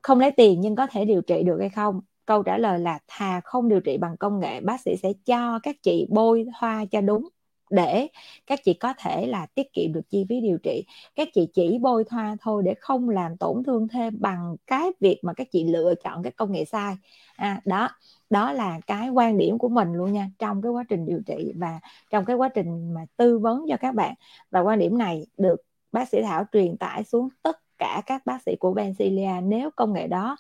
không 0.02 0.20
lấy 0.20 0.32
tiền 0.32 0.62
nhưng 0.62 0.76
có 0.76 0.88
thể 0.88 1.06
điều 1.06 1.22
trị 1.22 1.44
được 1.44 1.58
hay 1.60 1.70
không? 1.70 2.02
Câu 2.26 2.44
trả 2.44 2.58
lời 2.58 2.80
là 2.80 3.00
thà 3.08 3.42
không 3.44 3.70
điều 3.70 3.80
trị 3.80 3.98
bằng 3.98 4.18
công 4.18 4.40
nghệ 4.40 4.62
bác 4.62 4.82
sĩ 4.82 4.96
sẽ 5.04 5.14
cho 5.26 5.60
các 5.64 5.76
chị 5.84 6.08
bôi 6.10 6.46
thoa 6.60 6.86
cho 6.92 7.02
đúng 7.02 7.30
để 7.70 8.08
các 8.48 8.60
chị 8.64 8.74
có 8.74 8.94
thể 8.98 9.28
là 9.28 9.46
tiết 9.46 9.74
kiệm 9.74 9.94
được 9.94 10.10
chi 10.10 10.26
phí 10.30 10.42
điều 10.42 10.58
trị. 10.64 10.86
Các 11.16 11.28
chị 11.34 11.48
chỉ 11.54 11.78
bôi 11.82 12.04
thoa 12.04 12.36
thôi 12.42 12.64
để 12.66 12.74
không 12.80 13.10
làm 13.10 13.38
tổn 13.38 13.64
thương 13.64 13.88
thêm 13.88 14.18
bằng 14.20 14.56
cái 14.68 14.92
việc 15.00 15.20
mà 15.24 15.34
các 15.34 15.48
chị 15.52 15.64
lựa 15.64 15.94
chọn 16.04 16.24
cái 16.24 16.32
công 16.32 16.52
nghệ 16.52 16.66
sai. 16.66 16.96
À, 17.36 17.62
đó 17.66 17.90
đó 18.30 18.52
là 18.54 18.80
cái 18.88 19.10
quan 19.10 19.38
điểm 19.38 19.58
của 19.58 19.70
mình 19.70 19.94
luôn 19.94 20.14
nha 20.14 20.30
trong 20.40 20.62
cái 20.62 20.72
quá 20.72 20.84
trình 20.90 21.06
điều 21.06 21.20
trị 21.26 21.52
và 21.56 21.80
trong 22.10 22.26
cái 22.26 22.36
quá 22.36 22.50
trình 22.50 22.94
mà 22.94 23.02
tư 23.18 23.40
vấn 23.40 23.66
cho 23.70 23.78
các 23.80 23.96
bạn. 23.96 24.14
Và 24.52 24.60
quan 24.60 24.80
điểm 24.80 24.98
này 24.98 25.26
được 25.38 25.62
bác 25.92 26.10
sĩ 26.10 26.22
Thảo 26.22 26.44
truyền 26.54 26.78
tải 26.78 27.04
xuống 27.04 27.30
tất 27.44 27.60
cả 27.78 28.02
các 28.06 28.26
bác 28.26 28.42
sĩ 28.46 28.56
của 28.60 28.74
Bencilia 28.74 29.42
nếu 29.44 29.70
công 29.76 29.94
nghệ 29.94 30.08
đó 30.08 30.38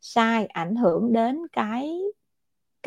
sai 0.00 0.46
ảnh 0.46 0.76
hưởng 0.76 1.12
đến 1.12 1.46
cái 1.52 2.00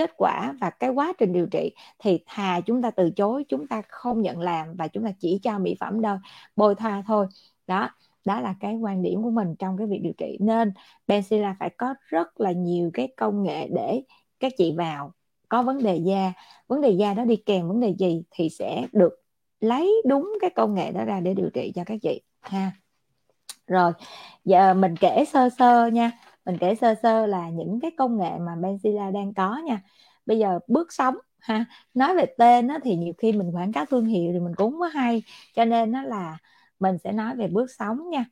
kết 0.02 0.12
quả 0.18 0.54
và 0.62 0.70
cái 0.70 0.90
quá 0.90 1.14
trình 1.18 1.34
điều 1.34 1.46
trị 1.46 1.72
thì 2.00 2.20
thà 2.26 2.60
chúng 2.60 2.82
ta 2.82 2.92
từ 2.92 3.10
chối, 3.10 3.46
chúng 3.50 3.68
ta 3.68 3.82
không 3.88 4.22
nhận 4.22 4.40
làm 4.40 4.76
và 4.76 4.88
chúng 4.88 5.04
ta 5.04 5.12
chỉ 5.20 5.40
cho 5.44 5.60
mỹ 5.60 5.76
phẩm 5.80 6.02
đâu 6.02 6.18
bôi 6.56 6.76
thoa 6.76 7.04
thôi. 7.08 7.28
Đó 7.68 7.90
đó 8.26 8.42
là 8.42 8.56
cái 8.60 8.76
quan 8.76 9.02
điểm 9.02 9.24
của 9.24 9.30
mình 9.30 9.56
trong 9.60 9.78
cái 9.78 9.88
việc 9.88 10.00
điều 10.04 10.14
trị. 10.18 10.38
Nên 10.40 10.74
Benzilla 11.08 11.54
phải 11.60 11.70
có 11.78 11.96
rất 12.08 12.40
là 12.42 12.52
nhiều 12.52 12.92
cái 12.94 13.08
công 13.18 13.44
nghệ 13.44 13.68
để 13.68 14.02
các 14.40 14.54
chị 14.58 14.74
vào 14.78 15.14
có 15.50 15.64
vấn 15.64 15.84
đề 15.84 15.96
da. 15.96 16.34
Vấn 16.68 16.82
đề 16.82 16.90
da 16.90 17.14
đó 17.14 17.26
đi 17.26 17.36
kèm 17.36 17.68
vấn 17.68 17.80
đề 17.80 17.96
gì 17.98 18.24
thì 18.32 18.50
sẽ 18.50 18.88
được 18.92 19.22
lấy 19.60 20.02
đúng 20.06 20.34
cái 20.42 20.50
công 20.50 20.74
nghệ 20.74 20.92
đó 20.92 21.06
ra 21.06 21.20
để 21.20 21.34
điều 21.34 21.50
trị 21.54 21.72
cho 21.76 21.84
các 21.84 22.00
chị, 22.02 22.22
ha. 22.42 22.72
Rồi, 23.68 23.92
giờ 24.46 24.74
mình 24.74 24.96
kể 24.96 25.26
sơ 25.26 25.50
sơ 25.50 25.88
nha 25.88 26.12
mình 26.52 26.60
kể 26.60 26.76
sơ 26.76 26.96
sơ 27.04 27.26
là 27.26 27.50
những 27.50 27.80
cái 27.80 27.92
công 27.98 28.18
nghệ 28.18 28.32
mà 28.40 28.56
Benzilla 28.56 29.12
đang 29.12 29.34
có 29.34 29.58
nha. 29.58 29.82
Bây 30.26 30.40
giờ 30.40 30.60
bước 30.68 30.94
sóng 30.94 31.16
ha 31.40 31.66
nói 31.94 32.16
về 32.16 32.26
tên 32.38 32.68
á, 32.68 32.80
thì 32.84 32.96
nhiều 32.96 33.14
khi 33.18 33.32
mình 33.32 33.56
quảng 33.56 33.72
cáo 33.72 33.86
thương 33.86 34.06
hiệu 34.06 34.32
thì 34.34 34.40
mình 34.40 34.56
cũng 34.56 34.80
có 34.80 34.88
hay 34.88 35.24
cho 35.56 35.66
nên 35.66 35.92
nó 35.92 36.02
là 36.04 36.38
mình 36.80 36.98
sẽ 37.04 37.12
nói 37.12 37.36
về 37.36 37.48
bước 37.48 37.72
sóng 37.72 38.10
nha. 38.10 38.26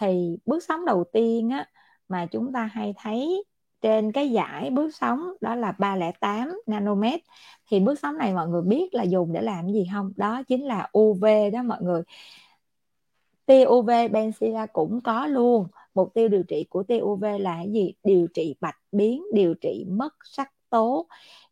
Thì 0.00 0.38
bước 0.46 0.64
sóng 0.68 0.84
đầu 0.84 1.04
tiên 1.12 1.50
á 1.50 1.66
mà 2.08 2.26
chúng 2.26 2.52
ta 2.52 2.64
hay 2.64 2.94
thấy 2.98 3.44
trên 3.80 4.12
cái 4.12 4.30
giải 4.30 4.70
bước 4.70 4.94
sóng 4.94 5.20
đó 5.40 5.54
là 5.54 5.72
308 5.72 6.60
nanomet. 6.66 7.20
Thì 7.70 7.80
bước 7.80 7.98
sóng 8.02 8.18
này 8.18 8.34
mọi 8.34 8.48
người 8.48 8.62
biết 8.62 8.94
là 8.94 9.02
dùng 9.02 9.32
để 9.32 9.42
làm 9.42 9.72
gì 9.72 9.86
không? 9.92 10.12
Đó 10.16 10.42
chính 10.48 10.64
là 10.66 10.88
UV 10.98 11.50
đó 11.50 11.62
mọi 11.62 11.82
người. 11.82 12.02
Tia 13.46 13.64
UV 13.64 14.08
Benzilla 14.08 14.66
cũng 14.72 15.00
có 15.00 15.26
luôn 15.26 15.66
mục 15.94 16.14
tiêu 16.14 16.28
điều 16.28 16.42
trị 16.42 16.64
của 16.70 16.82
TUV 16.82 17.24
là 17.40 17.56
cái 17.56 17.72
gì? 17.72 17.94
Điều 18.04 18.26
trị 18.34 18.54
bạch 18.60 18.78
biến 18.92 19.22
điều 19.32 19.54
trị 19.54 19.86
mất 19.88 20.14
sắc 20.24 20.52
tố. 20.70 21.06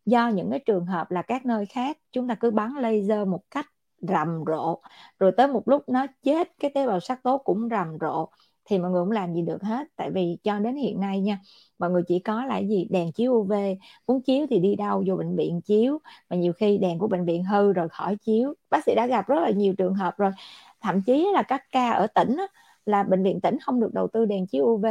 Do 0.05 0.27
những 0.27 0.49
cái 0.49 0.59
trường 0.59 0.85
hợp 0.85 1.11
là 1.11 1.21
các 1.21 1.45
nơi 1.45 1.65
khác 1.65 1.97
chúng 2.11 2.27
ta 2.27 2.35
cứ 2.35 2.51
bắn 2.51 2.71
laser 2.79 3.27
một 3.27 3.41
cách 3.51 3.65
rầm 4.01 4.43
rộ. 4.47 4.81
Rồi 5.19 5.31
tới 5.37 5.47
một 5.47 5.67
lúc 5.67 5.89
nó 5.89 6.05
chết 6.23 6.51
cái 6.59 6.71
tế 6.75 6.87
bào 6.87 6.99
sắc 6.99 7.23
tố 7.23 7.37
cũng 7.37 7.67
rầm 7.71 7.97
rộ. 8.01 8.29
Thì 8.65 8.79
mọi 8.79 8.91
người 8.91 9.01
cũng 9.01 9.11
làm 9.11 9.33
gì 9.33 9.41
được 9.41 9.61
hết. 9.61 9.87
Tại 9.95 10.11
vì 10.11 10.37
cho 10.43 10.59
đến 10.59 10.75
hiện 10.75 10.99
nay 10.99 11.21
nha 11.21 11.39
mọi 11.79 11.89
người 11.89 12.03
chỉ 12.07 12.19
có 12.19 12.45
là 12.45 12.57
gì? 12.57 12.87
Đèn 12.89 13.11
chiếu 13.11 13.33
UV 13.33 13.53
muốn 14.07 14.21
chiếu 14.21 14.45
thì 14.49 14.59
đi 14.59 14.75
đâu? 14.75 15.03
Vô 15.07 15.15
bệnh 15.15 15.35
viện 15.35 15.61
chiếu. 15.61 15.99
Mà 16.29 16.35
nhiều 16.35 16.53
khi 16.53 16.77
đèn 16.77 16.99
của 16.99 17.07
bệnh 17.07 17.25
viện 17.25 17.43
hư 17.43 17.73
rồi 17.73 17.89
khỏi 17.89 18.15
chiếu. 18.15 18.53
Bác 18.69 18.83
sĩ 18.85 18.95
đã 18.95 19.07
gặp 19.07 19.27
rất 19.27 19.39
là 19.39 19.49
nhiều 19.49 19.73
trường 19.77 19.93
hợp 19.93 20.17
rồi. 20.17 20.31
Thậm 20.81 21.01
chí 21.01 21.27
là 21.33 21.43
các 21.43 21.63
ca 21.71 21.91
ở 21.91 22.07
tỉnh 22.07 22.35
á, 22.37 22.47
là 22.85 23.03
bệnh 23.03 23.23
viện 23.23 23.41
tỉnh 23.41 23.57
không 23.59 23.79
được 23.79 23.93
đầu 23.93 24.07
tư 24.07 24.25
đèn 24.25 24.47
chiếu 24.47 24.65
UV 24.65 24.85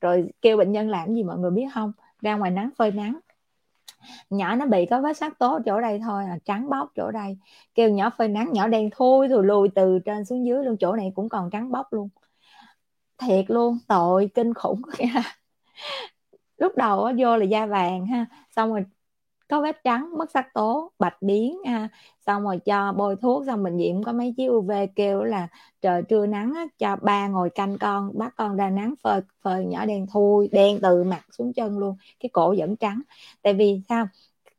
rồi 0.00 0.30
kêu 0.42 0.56
bệnh 0.56 0.72
nhân 0.72 0.88
làm 0.88 1.14
gì 1.14 1.22
mọi 1.22 1.38
người 1.38 1.50
biết 1.50 1.66
không? 1.74 1.92
Ra 2.20 2.36
ngoài 2.36 2.50
nắng 2.50 2.70
phơi 2.76 2.90
nắng. 2.90 3.18
Nhỏ 4.30 4.54
nó 4.54 4.66
bị 4.66 4.86
có 4.86 5.00
vết 5.00 5.16
sắc 5.16 5.38
tố 5.38 5.58
chỗ 5.66 5.80
đây 5.80 6.00
thôi 6.04 6.24
à 6.24 6.38
trắng 6.44 6.70
bóc 6.70 6.92
chỗ 6.96 7.10
đây. 7.10 7.38
Kêu 7.74 7.90
nhỏ 7.90 8.10
phơi 8.18 8.28
nắng, 8.28 8.52
nhỏ 8.52 8.68
đen 8.68 8.90
thui 8.92 9.28
rồi 9.28 9.44
lùi 9.44 9.68
từ 9.74 9.98
trên 9.98 10.24
xuống 10.24 10.46
dưới 10.46 10.64
luôn, 10.64 10.76
chỗ 10.76 10.96
này 10.96 11.12
cũng 11.14 11.28
còn 11.28 11.50
trắng 11.50 11.70
bóc 11.72 11.92
luôn. 11.92 12.08
Thiệt 13.18 13.44
luôn, 13.48 13.78
tội 13.88 14.30
kinh 14.34 14.54
khủng. 14.54 14.82
Lúc 16.58 16.72
đầu 16.76 17.10
vô 17.18 17.36
là 17.36 17.44
da 17.44 17.66
vàng 17.66 18.06
ha, 18.06 18.26
xong 18.56 18.70
rồi 18.70 18.84
có 19.48 19.60
vết 19.62 19.84
trắng 19.84 20.10
mất 20.18 20.30
sắc 20.30 20.54
tố 20.54 20.92
bạch 20.98 21.16
biến 21.22 21.58
ha 21.66 21.88
xong 22.26 22.42
rồi 22.42 22.58
cho 22.64 22.92
bôi 22.92 23.16
thuốc 23.22 23.44
xong 23.46 23.62
bệnh 23.62 23.76
viện 23.78 24.02
có 24.06 24.12
mấy 24.12 24.34
chiếc 24.36 24.46
UV 24.46 24.86
kêu 24.96 25.24
là 25.24 25.48
trời 25.80 26.02
trưa 26.02 26.26
nắng 26.26 26.52
á, 26.54 26.66
cho 26.78 26.96
ba 26.96 27.28
ngồi 27.28 27.50
canh 27.50 27.78
con 27.78 28.18
bắt 28.18 28.34
con 28.36 28.56
ra 28.56 28.70
nắng 28.70 28.94
phơi 29.02 29.20
phơi 29.42 29.64
nhỏ 29.66 29.86
đen 29.86 30.06
thui 30.12 30.48
đen 30.52 30.78
từ 30.82 31.04
mặt 31.04 31.24
xuống 31.32 31.52
chân 31.52 31.78
luôn 31.78 31.96
cái 32.20 32.28
cổ 32.32 32.54
vẫn 32.58 32.76
trắng. 32.76 33.02
Tại 33.42 33.54
vì 33.54 33.80
sao? 33.88 34.06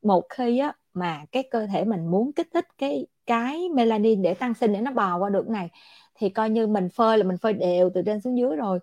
Một 0.01 0.23
khi 0.29 0.59
á 0.59 0.73
mà 0.93 1.25
cái 1.31 1.43
cơ 1.51 1.67
thể 1.67 1.85
mình 1.85 2.07
muốn 2.11 2.33
kích 2.33 2.47
thích 2.53 2.65
cái 2.77 3.07
cái 3.25 3.69
melanin 3.69 4.21
để 4.21 4.33
tăng 4.33 4.53
sinh 4.53 4.73
để 4.73 4.81
nó 4.81 4.91
bò 4.91 5.17
qua 5.17 5.29
được 5.29 5.49
này 5.49 5.69
thì 6.15 6.29
coi 6.29 6.49
như 6.49 6.67
mình 6.67 6.89
phơi 6.89 7.17
là 7.17 7.23
mình 7.23 7.37
phơi 7.37 7.53
đều 7.53 7.89
từ 7.93 8.01
trên 8.05 8.21
xuống 8.21 8.37
dưới 8.37 8.55
rồi 8.55 8.79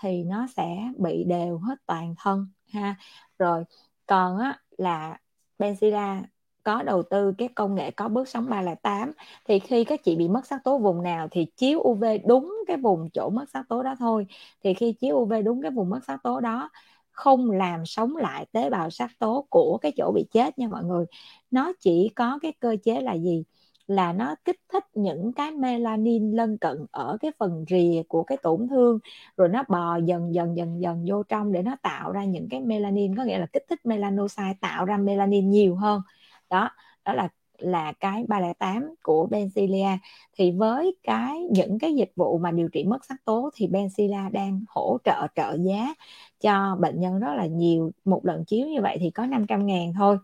thì 0.00 0.24
nó 0.24 0.46
sẽ 0.56 0.76
bị 0.98 1.24
đều 1.24 1.58
hết 1.58 1.74
toàn 1.86 2.14
thân 2.18 2.46
ha. 2.72 2.94
Rồi 3.38 3.64
còn 4.06 4.38
á 4.38 4.58
là 4.78 5.18
Benzilla 5.60 6.22
có 6.62 6.82
đầu 6.82 7.02
tư 7.10 7.32
cái 7.38 7.48
công 7.54 7.74
nghệ 7.74 7.90
có 7.90 8.08
bước 8.08 8.28
sóng 8.28 8.50
308 8.50 9.12
thì 9.48 9.58
khi 9.58 9.84
các 9.84 10.00
chị 10.04 10.16
bị 10.16 10.28
mất 10.28 10.46
sắc 10.46 10.64
tố 10.64 10.78
vùng 10.78 11.02
nào 11.02 11.28
thì 11.30 11.46
chiếu 11.56 11.80
UV 11.80 12.18
đúng 12.18 12.54
cái 12.66 12.76
vùng 12.76 13.10
chỗ 13.14 13.30
mất 13.30 13.44
sắc 13.52 13.68
tố 13.68 13.82
đó 13.82 13.94
thôi. 13.98 14.26
Thì 14.64 14.74
khi 14.74 14.92
chiếu 14.92 15.16
UV 15.16 15.42
đúng 15.42 15.62
cái 15.62 15.70
vùng 15.70 15.90
mất 15.90 16.00
sắc 16.06 16.22
tố 16.22 16.40
đó, 16.40 16.70
không 17.12 17.50
làm 17.50 17.86
sống 17.86 18.16
lại 18.16 18.46
tế 18.52 18.70
bào 18.70 18.90
sắc 18.90 19.10
tố 19.18 19.46
của 19.50 19.78
cái 19.82 19.92
chỗ 19.96 20.12
bị 20.14 20.24
chết 20.32 20.58
nha 20.58 20.68
mọi 20.68 20.84
người. 20.84 21.04
Nó 21.50 21.72
chỉ 21.80 22.08
có 22.16 22.38
cái 22.42 22.52
cơ 22.60 22.76
chế 22.84 23.00
là 23.00 23.14
gì? 23.14 23.44
Là 23.90 24.12
nó 24.12 24.34
kích 24.44 24.60
thích 24.72 24.84
những 24.94 25.32
cái 25.32 25.50
melanin 25.50 26.32
lân 26.32 26.58
cận 26.58 26.86
ở 26.90 27.16
cái 27.20 27.30
phần 27.38 27.64
rìa 27.68 28.02
của 28.08 28.22
cái 28.22 28.38
tổn 28.42 28.68
thương, 28.68 28.98
rồi 29.36 29.48
nó 29.48 29.64
bò 29.68 29.96
dần 29.96 30.34
dần 30.34 30.56
dần 30.56 30.82
dần 30.82 31.04
vô 31.08 31.22
trong 31.22 31.52
để 31.52 31.62
nó 31.62 31.76
tạo 31.82 32.12
ra 32.12 32.24
những 32.24 32.48
cái 32.50 32.60
melanin, 32.60 33.16
có 33.16 33.24
nghĩa 33.24 33.38
là 33.38 33.46
kích 33.46 33.64
thích 33.68 33.86
melanocyte 33.86 34.54
tạo 34.60 34.84
ra 34.84 34.96
melanin 34.96 35.50
nhiều 35.50 35.74
hơn. 35.76 36.02
Đó 36.50 36.70
đó 37.04 37.12
là 37.12 37.28
là 37.58 37.92
cái 38.00 38.24
308 38.28 38.94
của 39.02 39.28
Benzilia 39.30 39.96
thì 40.32 40.50
với 40.50 40.96
cái, 41.02 41.40
những 41.50 41.78
cái 41.78 41.94
dịch 41.94 42.12
vụ 42.16 42.38
mà 42.38 42.50
điều 42.50 42.68
trị 42.68 42.84
mất 42.84 43.04
sắc 43.04 43.24
tố 43.24 43.50
thì 43.54 43.68
Benzilia 43.68 44.30
đang 44.32 44.64
hỗ 44.68 44.98
trợ 45.04 45.26
trợ 45.34 45.56
giá 45.60 45.94
cho 46.40 46.76
bệnh 46.80 47.00
nhân 47.00 47.20
rất 47.20 47.34
là 47.36 47.46
nhiều. 47.46 47.90
Một 48.04 48.26
lần 48.26 48.44
chiếu 48.44 48.66
như 48.68 48.80
vậy 48.82 48.96
thì 49.00 49.10
có 49.10 49.26
500 49.26 49.66
ngàn 49.66 49.92
thôi. 49.98 50.18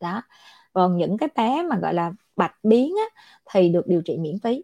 Đó, 0.00 0.22
còn 0.72 0.96
những 0.96 1.18
cái 1.18 1.28
bé 1.36 1.62
mà, 1.62 1.78
gọi 1.78 1.94
là 1.94 2.12
bạch 2.36 2.54
biến 2.62 2.94
á, 2.96 3.22
thì 3.52 3.68
được 3.68 3.86
điều 3.86 4.02
trị 4.02 4.18
miễn 4.18 4.38
phí. 4.38 4.62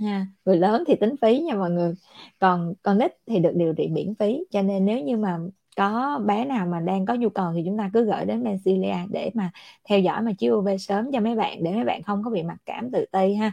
Ha. 0.00 0.26
Người 0.44 0.56
lớn 0.56 0.84
thì 0.86 0.94
tính 0.94 1.14
phí 1.22 1.38
nha 1.38 1.54
mọi 1.54 1.70
người. 1.70 1.94
Còn 2.38 2.74
con 2.82 2.98
nít 2.98 3.12
thì 3.26 3.38
được 3.38 3.52
điều 3.54 3.74
trị 3.74 3.88
miễn 3.88 4.14
phí. 4.14 4.44
Cho 4.50 4.62
nên 4.62 4.84
nếu 4.86 5.00
như 5.00 5.16
mà 5.16 5.38
có 5.76 6.20
bé 6.26 6.44
nào 6.44 6.66
mà 6.66 6.80
đang 6.80 7.06
có 7.06 7.14
nhu 7.14 7.28
cầu 7.28 7.52
thì 7.54 7.62
chúng 7.66 7.78
ta 7.78 7.90
cứ 7.94 8.04
gửi 8.04 8.24
đến 8.24 8.44
Bencilia 8.44 8.96
để 9.10 9.30
mà 9.34 9.50
theo 9.84 9.98
dõi 9.98 10.22
mà 10.22 10.32
chiếu 10.38 10.56
UV 10.58 10.68
sớm 10.78 11.12
cho 11.12 11.20
mấy 11.20 11.36
bạn 11.36 11.64
để 11.64 11.74
mấy 11.74 11.84
bạn 11.84 12.02
không 12.02 12.22
có 12.24 12.30
bị 12.30 12.42
mặc 12.42 12.56
cảm 12.66 12.90
tự 12.90 13.04
ti 13.12 13.34
ha. 13.34 13.52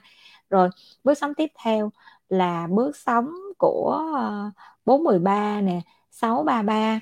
Rồi 0.50 0.70
bước 1.04 1.14
sống 1.18 1.34
tiếp 1.34 1.52
theo 1.64 1.92
là 2.30 2.68
bước 2.72 2.98
sống 2.98 3.30
của 3.58 4.04
uh, 4.48 4.54
413 4.86 5.62
nè 5.62 5.82
633 6.12 7.00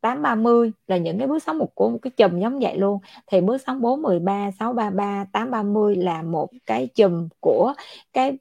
830 0.00 0.72
là 0.86 0.96
những 0.96 1.18
cái 1.18 1.28
bước 1.28 1.42
sóng 1.42 1.58
một 1.58 1.74
của 1.74 1.90
một 1.90 1.98
cái 2.02 2.10
chùm 2.10 2.40
giống 2.40 2.58
vậy 2.58 2.78
luôn. 2.78 2.98
Thì 3.26 3.40
bước 3.40 3.58
sóng 3.66 3.80
413 3.80 4.50
633 4.58 5.24
830 5.32 5.96
là 5.96 6.22
một 6.22 6.48
cái 6.66 6.86
chùm 6.86 7.28
của 7.40 7.74
cái 8.12 8.38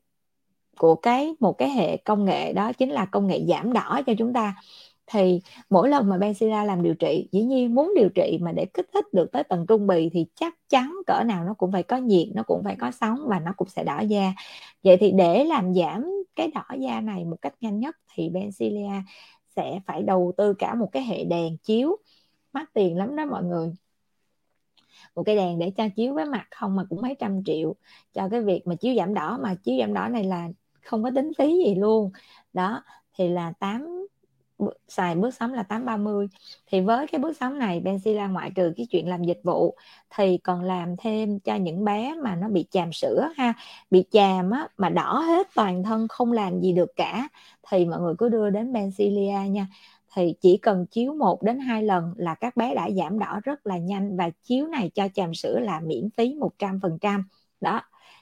của 0.77 0.95
cái, 0.95 1.35
một 1.39 1.57
cái 1.57 1.69
hệ 1.69 1.97
công 1.97 2.25
nghệ 2.25 2.53
đó, 2.53 2.73
chính 2.73 2.89
là 2.89 3.05
công 3.05 3.27
nghệ 3.27 3.45
giảm 3.47 3.73
đỏ 3.73 4.01
cho 4.07 4.13
chúng 4.17 4.33
ta. 4.33 4.55
Thì 5.07 5.41
mỗi 5.69 5.89
lần 5.89 6.09
mà 6.09 6.17
Benzilla 6.17 6.65
làm 6.65 6.83
điều 6.83 6.93
trị, 6.93 7.27
dĩ 7.31 7.41
nhiên 7.41 7.75
muốn 7.75 7.93
điều 7.95 8.09
trị 8.09 8.39
mà 8.41 8.51
để 8.51 8.65
kích 8.65 8.87
thích 8.93 9.05
được 9.13 9.31
tới 9.31 9.43
tầng 9.43 9.65
trung 9.67 9.87
bì 9.87 10.09
thì 10.13 10.25
chắc 10.35 10.53
chắn 10.69 10.95
cỡ 11.07 11.23
nào 11.25 11.43
nó 11.43 11.53
cũng 11.53 11.71
phải 11.71 11.83
có 11.83 11.97
nhiệt, 11.97 12.27
nó 12.33 12.43
cũng 12.43 12.63
phải 12.63 12.75
có 12.79 12.91
sóng 12.91 13.19
và 13.27 13.39
nó 13.39 13.51
cũng 13.57 13.67
sẽ 13.67 13.83
đỏ 13.83 13.99
da. 13.99 14.33
Vậy 14.83 14.97
thì 14.97 15.11
để 15.11 15.43
làm 15.43 15.73
giảm 15.73 16.11
cái 16.35 16.51
đỏ 16.55 16.65
da 16.79 17.01
này 17.01 17.25
một 17.25 17.37
cách 17.41 17.53
nhanh 17.61 17.79
nhất 17.79 17.95
thì 18.13 18.29
Benzilla 18.29 19.01
sẽ 19.55 19.79
phải 19.85 20.03
đầu 20.03 20.33
tư 20.37 20.53
cả 20.53 20.75
một 20.75 20.89
cái 20.91 21.03
hệ 21.03 21.23
đèn 21.23 21.57
chiếu. 21.57 21.97
Mắc 22.53 22.73
tiền 22.73 22.97
lắm 22.97 23.15
đó 23.15 23.25
mọi 23.25 23.43
người. 23.43 23.73
Một 25.15 25.23
cái 25.23 25.35
đèn 25.35 25.59
để 25.59 25.71
cho 25.77 25.83
chiếu 25.95 26.13
với 26.13 26.25
mặt 26.25 26.47
không 26.51 26.75
mà 26.75 26.83
cũng 26.89 27.01
mấy 27.01 27.15
trăm 27.19 27.43
triệu. 27.43 27.75
Cho 28.13 28.29
cái 28.29 28.41
việc 28.41 28.67
mà 28.67 28.75
chiếu 28.75 28.95
giảm 28.95 29.13
đỏ, 29.13 29.39
mà 29.41 29.55
chiếu 29.55 29.79
giảm 29.79 29.93
đỏ 29.93 30.07
này 30.07 30.23
là 30.23 30.49
không 30.81 31.03
có 31.03 31.11
tính 31.15 31.31
phí 31.37 31.63
gì 31.65 31.75
luôn. 31.75 32.11
Đó, 32.53 32.83
thì 33.13 33.29
là 33.29 33.53
8 33.59 34.07
xài 34.87 35.15
bước 35.15 35.33
sóng 35.33 35.53
là 35.53 35.63
830 35.63 36.27
thì 36.67 36.81
với 36.81 37.07
cái 37.07 37.19
bước 37.19 37.37
sóng 37.39 37.59
này 37.59 37.81
Benzilla 37.85 38.31
ngoại 38.31 38.51
trừ 38.55 38.73
cái 38.77 38.87
chuyện 38.91 39.07
làm 39.09 39.23
dịch 39.23 39.39
vụ, 39.43 39.75
thì 40.15 40.37
còn 40.37 40.63
làm 40.63 40.97
thêm 40.97 41.39
cho 41.39 41.55
những 41.55 41.85
bé 41.85 42.15
mà 42.23 42.35
nó 42.35 42.49
bị 42.49 42.65
chàm 42.71 42.93
sữa 42.93 43.29
ha. 43.37 43.53
Bị 43.91 44.03
chàm 44.11 44.51
á, 44.51 44.67
mà 44.77 44.89
đỏ 44.89 45.19
hết 45.19 45.47
toàn 45.55 45.83
thân, 45.83 46.07
không 46.07 46.31
làm 46.31 46.61
gì 46.61 46.73
được 46.73 46.89
cả. 46.95 47.27
Thì 47.69 47.85
mọi 47.85 47.99
người 47.99 48.13
cứ 48.17 48.29
đưa 48.29 48.49
đến 48.49 48.73
Benzilla 48.73 49.47
nha. 49.47 49.67
Thì 50.15 50.35
chỉ 50.41 50.57
cần 50.57 50.85
chiếu 50.85 51.13
một 51.13 51.43
đến 51.43 51.59
hai 51.59 51.83
lần 51.83 52.13
là 52.17 52.35
các 52.35 52.57
bé 52.57 52.75
đã 52.75 52.89
giảm 52.91 53.19
đỏ 53.19 53.39
rất 53.43 53.67
là 53.67 53.77
nhanh 53.77 54.17
và 54.17 54.29
chiếu 54.43 54.67
này 54.67 54.91
cho 54.95 55.07
chàm 55.13 55.33
sữa 55.33 55.59
là 55.59 55.79
miễn 55.79 56.09
phí 56.17 56.33
100% 56.33 57.23
đó. 57.61 57.81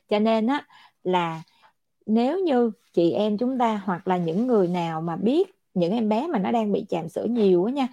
Cho 0.09 0.19
nên 0.19 0.47
á, 0.47 0.67
là 1.03 1.41
nếu 2.05 2.39
như 2.39 2.71
chị 2.93 3.11
em 3.11 3.37
chúng 3.37 3.57
ta 3.57 3.81
hoặc 3.85 4.07
là 4.07 4.17
những 4.17 4.47
người 4.47 4.67
nào 4.67 5.01
mà 5.01 5.15
biết 5.15 5.62
những 5.73 5.93
em 5.93 6.09
bé 6.09 6.27
mà 6.27 6.39
nó 6.39 6.51
đang 6.51 6.71
bị 6.71 6.85
chàm 6.89 7.09
sữa 7.09 7.25
nhiều 7.25 7.65
á 7.65 7.71
nha, 7.71 7.87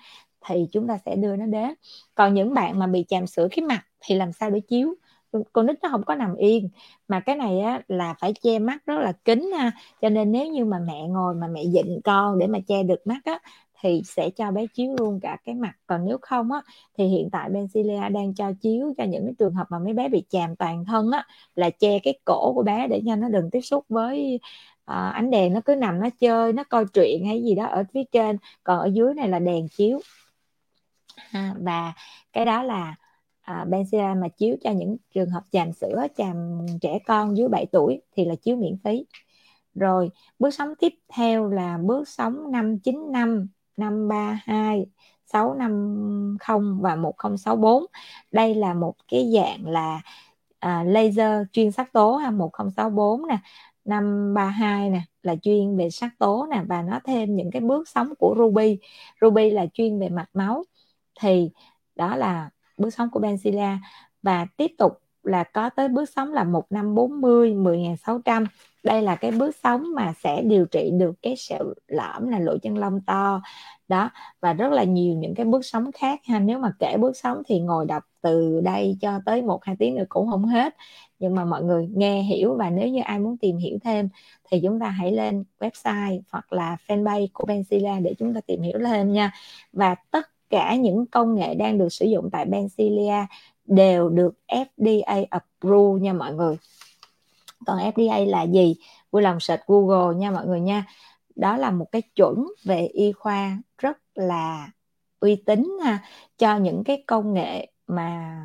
thì 0.46 0.66
chúng 0.72 0.86
ta 0.88 0.98
sẽ 1.06 1.16
đưa 1.16 1.36
nó 1.36 1.46
đến. 1.46 1.74
Còn 2.14 2.34
những 2.34 2.54
bạn 2.54 2.78
mà 2.78 2.86
bị 2.86 3.04
chàm 3.08 3.26
sữa 3.26 3.48
cái 3.50 3.64
mặt 3.64 3.82
thì 4.00 4.14
làm 4.14 4.32
sao 4.32 4.50
để 4.50 4.60
chiếu? 4.60 4.94
Con 5.52 5.66
nít 5.66 5.76
nó 5.82 5.88
không 5.88 6.02
có 6.02 6.14
nằm 6.14 6.36
yên, 6.36 6.68
mà 7.08 7.20
cái 7.20 7.36
này 7.36 7.60
á 7.60 7.82
là 7.88 8.14
phải 8.20 8.32
che 8.42 8.58
mắt 8.58 8.86
rất 8.86 8.98
là 8.98 9.12
kín 9.12 9.50
ha. 9.58 9.72
Cho 10.02 10.08
nên 10.08 10.32
nếu 10.32 10.46
như 10.46 10.64
mà 10.64 10.78
mẹ 10.86 11.08
ngồi 11.08 11.34
mà 11.34 11.46
mẹ 11.46 11.64
dịnh 11.64 12.00
con 12.04 12.38
để 12.38 12.46
mà 12.46 12.58
che 12.68 12.82
được 12.82 13.06
mắt 13.06 13.20
á, 13.24 13.38
thì 13.80 14.02
sẽ 14.04 14.30
cho 14.30 14.50
bé 14.50 14.66
chiếu 14.74 14.96
luôn 14.98 15.20
cả 15.20 15.36
cái 15.44 15.54
mặt. 15.54 15.72
Còn 15.86 16.06
nếu 16.06 16.18
không 16.22 16.52
á, 16.52 16.60
thì 16.98 17.04
hiện 17.04 17.30
tại 17.32 17.50
Bencilia 17.50 18.08
đang 18.08 18.34
cho 18.34 18.52
chiếu 18.60 18.94
cho 18.98 19.04
những 19.04 19.24
cái 19.24 19.34
trường 19.38 19.54
hợp 19.54 19.66
mà 19.70 19.78
mấy 19.78 19.92
bé 19.92 20.08
bị 20.08 20.24
chàm 20.28 20.56
toàn 20.56 20.84
thân 20.84 21.10
á, 21.10 21.26
là 21.54 21.70
che 21.70 21.98
cái 21.98 22.18
cổ 22.24 22.52
của 22.54 22.62
bé 22.62 22.86
để 22.86 23.02
cho 23.06 23.16
nó 23.16 23.28
đừng 23.28 23.50
tiếp 23.50 23.60
xúc 23.60 23.84
với 23.88 24.40
uh, 24.90 25.14
ánh 25.14 25.30
đèn 25.30 25.52
nó 25.52 25.60
cứ 25.64 25.74
nằm 25.74 26.00
nó 26.00 26.08
chơi 26.20 26.52
nó 26.52 26.64
coi 26.64 26.84
truyện 26.92 27.26
hay 27.26 27.42
gì 27.42 27.54
đó 27.54 27.66
ở 27.66 27.84
phía 27.94 28.04
trên 28.12 28.36
còn 28.64 28.78
ở 28.78 28.90
dưới 28.92 29.14
này 29.14 29.28
là 29.28 29.38
đèn 29.38 29.68
chiếu. 29.68 30.00
Ha, 31.16 31.54
và 31.58 31.92
cái 32.32 32.44
đó 32.44 32.62
là 32.62 32.94
à, 33.40 33.64
Bencilia 33.64 34.14
mà 34.22 34.28
chiếu 34.28 34.56
cho 34.64 34.70
những 34.70 34.96
trường 35.14 35.30
hợp 35.30 35.42
chàm 35.52 35.72
sữa 35.72 36.06
chàm 36.16 36.66
trẻ 36.80 36.98
con 37.06 37.36
dưới 37.36 37.48
7 37.48 37.66
tuổi 37.66 38.02
thì 38.16 38.24
là 38.24 38.34
chiếu 38.34 38.56
miễn 38.56 38.76
phí. 38.84 39.04
Rồi 39.74 40.10
bước 40.38 40.50
sống 40.50 40.74
tiếp 40.78 40.92
theo 41.08 41.48
là 41.48 41.78
bước 41.78 42.08
sống 42.08 42.52
595 42.52 43.48
532 43.76 44.86
650 45.26 46.80
và 46.80 46.96
1064 46.96 47.86
đây 48.30 48.54
là 48.54 48.74
một 48.74 48.94
cái 49.08 49.32
dạng 49.34 49.68
là 49.68 50.00
à, 50.58 50.84
laser 50.84 51.46
chuyên 51.52 51.72
sắc 51.72 51.92
tố 51.92 52.16
ha 52.16 52.30
1064 52.30 53.26
nè 53.26 53.38
532 53.84 54.90
nè, 54.90 55.02
là 55.22 55.36
chuyên 55.42 55.76
về 55.76 55.90
sắc 55.90 56.10
tố 56.18 56.46
nè, 56.50 56.62
và 56.68 56.82
nó 56.82 57.00
thêm 57.04 57.36
những 57.36 57.50
cái 57.50 57.62
bước 57.62 57.88
sống 57.88 58.14
của 58.18 58.34
Ruby. 58.38 58.78
Ruby 59.20 59.50
là 59.50 59.66
chuyên 59.74 59.98
về 59.98 60.08
mạch 60.08 60.30
máu. 60.34 60.64
Thì 61.20 61.50
đó 61.96 62.16
là 62.16 62.50
bước 62.76 62.90
sống 62.90 63.10
của 63.10 63.20
Benzilla 63.20 63.76
và 64.22 64.46
tiếp 64.56 64.70
tục 64.78 64.92
là 65.22 65.44
có 65.44 65.70
tới 65.70 65.88
bước 65.88 66.10
sống 66.16 66.32
là 66.32 66.44
một 66.44 66.72
năm 66.72 66.94
40 66.94 67.54
10.600 67.54 68.46
đây 68.82 69.02
là 69.02 69.16
cái 69.16 69.30
bước 69.30 69.56
sống 69.62 69.84
mà 69.94 70.12
sẽ 70.22 70.42
điều 70.42 70.66
trị 70.66 70.90
được 70.92 71.14
cái 71.22 71.34
sẹo 71.36 71.64
lõm 71.88 72.28
là 72.28 72.38
lỗ 72.38 72.58
chân 72.62 72.78
lông 72.78 73.00
to. 73.00 73.42
Đó, 73.88 74.10
và 74.40 74.52
rất 74.52 74.72
là 74.72 74.84
nhiều 74.84 75.14
những 75.14 75.34
cái 75.34 75.46
bước 75.46 75.64
sống 75.64 75.92
khác 75.92 76.20
ha. 76.24 76.38
Nếu 76.38 76.58
mà 76.58 76.72
kể 76.78 76.96
bước 76.96 77.16
sống 77.16 77.42
thì 77.46 77.60
ngồi 77.60 77.86
đọc 77.86 78.02
từ 78.22 78.60
đây 78.60 78.96
cho 79.00 79.20
tới 79.26 79.42
một, 79.42 79.64
hai 79.64 79.76
tiếng 79.78 79.94
nữa 79.94 80.04
cũng 80.08 80.30
không 80.30 80.44
hết. 80.44 80.74
Nhưng 81.18 81.34
mà 81.34 81.44
mọi 81.44 81.62
người 81.62 81.88
nghe 81.94 82.22
hiểu 82.22 82.54
và 82.54 82.70
nếu 82.70 82.88
như 82.88 83.00
ai 83.04 83.18
muốn 83.18 83.36
tìm 83.36 83.56
hiểu 83.56 83.78
thêm 83.84 84.08
thì 84.50 84.60
chúng 84.62 84.80
ta 84.80 84.88
hãy 84.88 85.12
lên 85.12 85.44
website 85.60 86.20
hoặc 86.30 86.52
là 86.52 86.76
fanpage 86.86 87.26
của 87.32 87.44
Benzilla 87.48 88.02
để 88.02 88.14
chúng 88.18 88.34
ta 88.34 88.40
tìm 88.46 88.62
hiểu 88.62 88.78
thêm 88.86 89.12
nha. 89.12 89.32
Và 89.72 89.94
tất 90.10 90.26
cả 90.50 90.74
những 90.74 91.06
công 91.06 91.34
nghệ 91.34 91.54
đang 91.54 91.78
được 91.78 91.88
sử 91.88 92.06
dụng 92.06 92.30
tại 92.32 92.46
Benzilla 92.46 93.26
đều 93.70 94.08
được 94.08 94.34
FDA 94.46 95.24
approve 95.30 96.00
nha 96.00 96.12
mọi 96.12 96.34
người. 96.34 96.56
Còn 97.66 97.78
FDA 97.78 98.24
là 98.26 98.42
gì? 98.42 98.76
Vui 99.10 99.22
lòng 99.22 99.40
search 99.40 99.62
Google 99.66 100.16
nha 100.16 100.30
mọi 100.30 100.46
người 100.46 100.60
nha. 100.60 100.86
Đó 101.36 101.56
là 101.56 101.70
một 101.70 101.86
cái 101.92 102.02
chuẩn 102.02 102.46
về 102.64 102.86
y 102.86 103.12
khoa 103.12 103.58
rất 103.78 103.98
là 104.14 104.70
uy 105.20 105.36
tín 105.36 105.78
ha, 105.84 106.04
cho 106.38 106.56
những 106.56 106.84
cái 106.84 107.04
công 107.06 107.34
nghệ 107.34 107.72
mà 107.86 108.36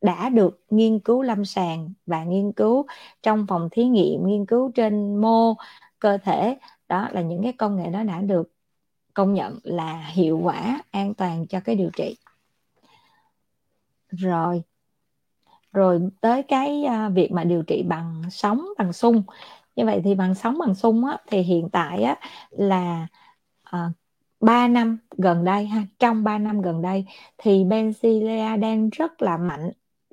đã 0.00 0.28
được 0.28 0.60
nghiên 0.70 0.98
cứu 0.98 1.22
lâm 1.22 1.44
sàng 1.44 1.92
và 2.06 2.24
nghiên 2.24 2.52
cứu 2.52 2.86
trong 3.22 3.46
phòng 3.48 3.68
thí 3.72 3.84
nghiệm, 3.84 4.26
nghiên 4.26 4.46
cứu 4.46 4.70
trên 4.74 5.16
mô 5.16 5.54
cơ 5.98 6.18
thể. 6.18 6.58
Đó 6.88 7.08
là 7.12 7.20
những 7.20 7.42
cái 7.42 7.52
công 7.52 7.76
nghệ 7.76 7.90
đó 7.90 8.02
đã 8.02 8.20
được 8.20 8.52
công 9.14 9.34
nhận 9.34 9.58
là 9.62 10.06
hiệu 10.12 10.38
quả 10.42 10.82
an 10.90 11.14
toàn 11.14 11.46
cho 11.46 11.60
cái 11.60 11.76
điều 11.76 11.90
trị. 11.96 12.16
Rồi 14.08 14.62
rồi 15.72 16.00
tới 16.20 16.42
cái 16.42 16.84
à, 16.84 17.08
việc 17.08 17.32
mà 17.32 17.44
điều 17.44 17.62
trị 17.62 17.82
bằng 17.82 18.22
sóng 18.30 18.66
bằng 18.78 18.92
xung 18.92 19.22
như 19.76 19.86
vậy 19.86 20.00
thì 20.04 20.14
bằng 20.14 20.34
sóng 20.34 20.58
bằng 20.58 20.74
xung 20.74 21.04
á, 21.04 21.16
thì 21.26 21.40
hiện 21.40 21.68
tại 21.72 22.02
á, 22.02 22.16
là 22.50 23.06
à, 23.62 23.90
3 24.40 24.68
năm 24.68 24.98
gần 25.18 25.44
đây 25.44 25.66
ha 25.66 25.82
trong 25.98 26.24
3 26.24 26.38
năm 26.38 26.62
gần 26.62 26.82
đây 26.82 27.06
thì 27.38 27.64
Benzilla 27.64 28.60
đang 28.60 28.90
rất 28.90 29.22
là 29.22 29.36
mạnh 29.36 29.70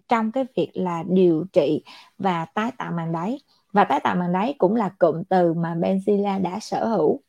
trong 0.08 0.32
cái 0.32 0.46
việc 0.56 0.72
là 0.74 1.04
điều 1.08 1.46
trị 1.54 1.84
và 2.18 2.46
tái 2.46 2.72
tạo 2.78 2.92
màng 2.92 3.12
đáy. 3.12 3.40
Và 3.74 3.84
tái 3.84 4.00
tạo 4.00 4.16
màng 4.16 4.34
đáy 4.34 4.56
cũng 4.58 4.76
là 4.76 4.90
cụm 5.00 5.24
từ 5.24 5.54
mà 5.54 5.76
Benzilla 5.76 6.42
đã 6.42 6.60
sở 6.60 6.86
hữu. 6.86 7.20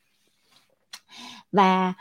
Và 1.52 1.94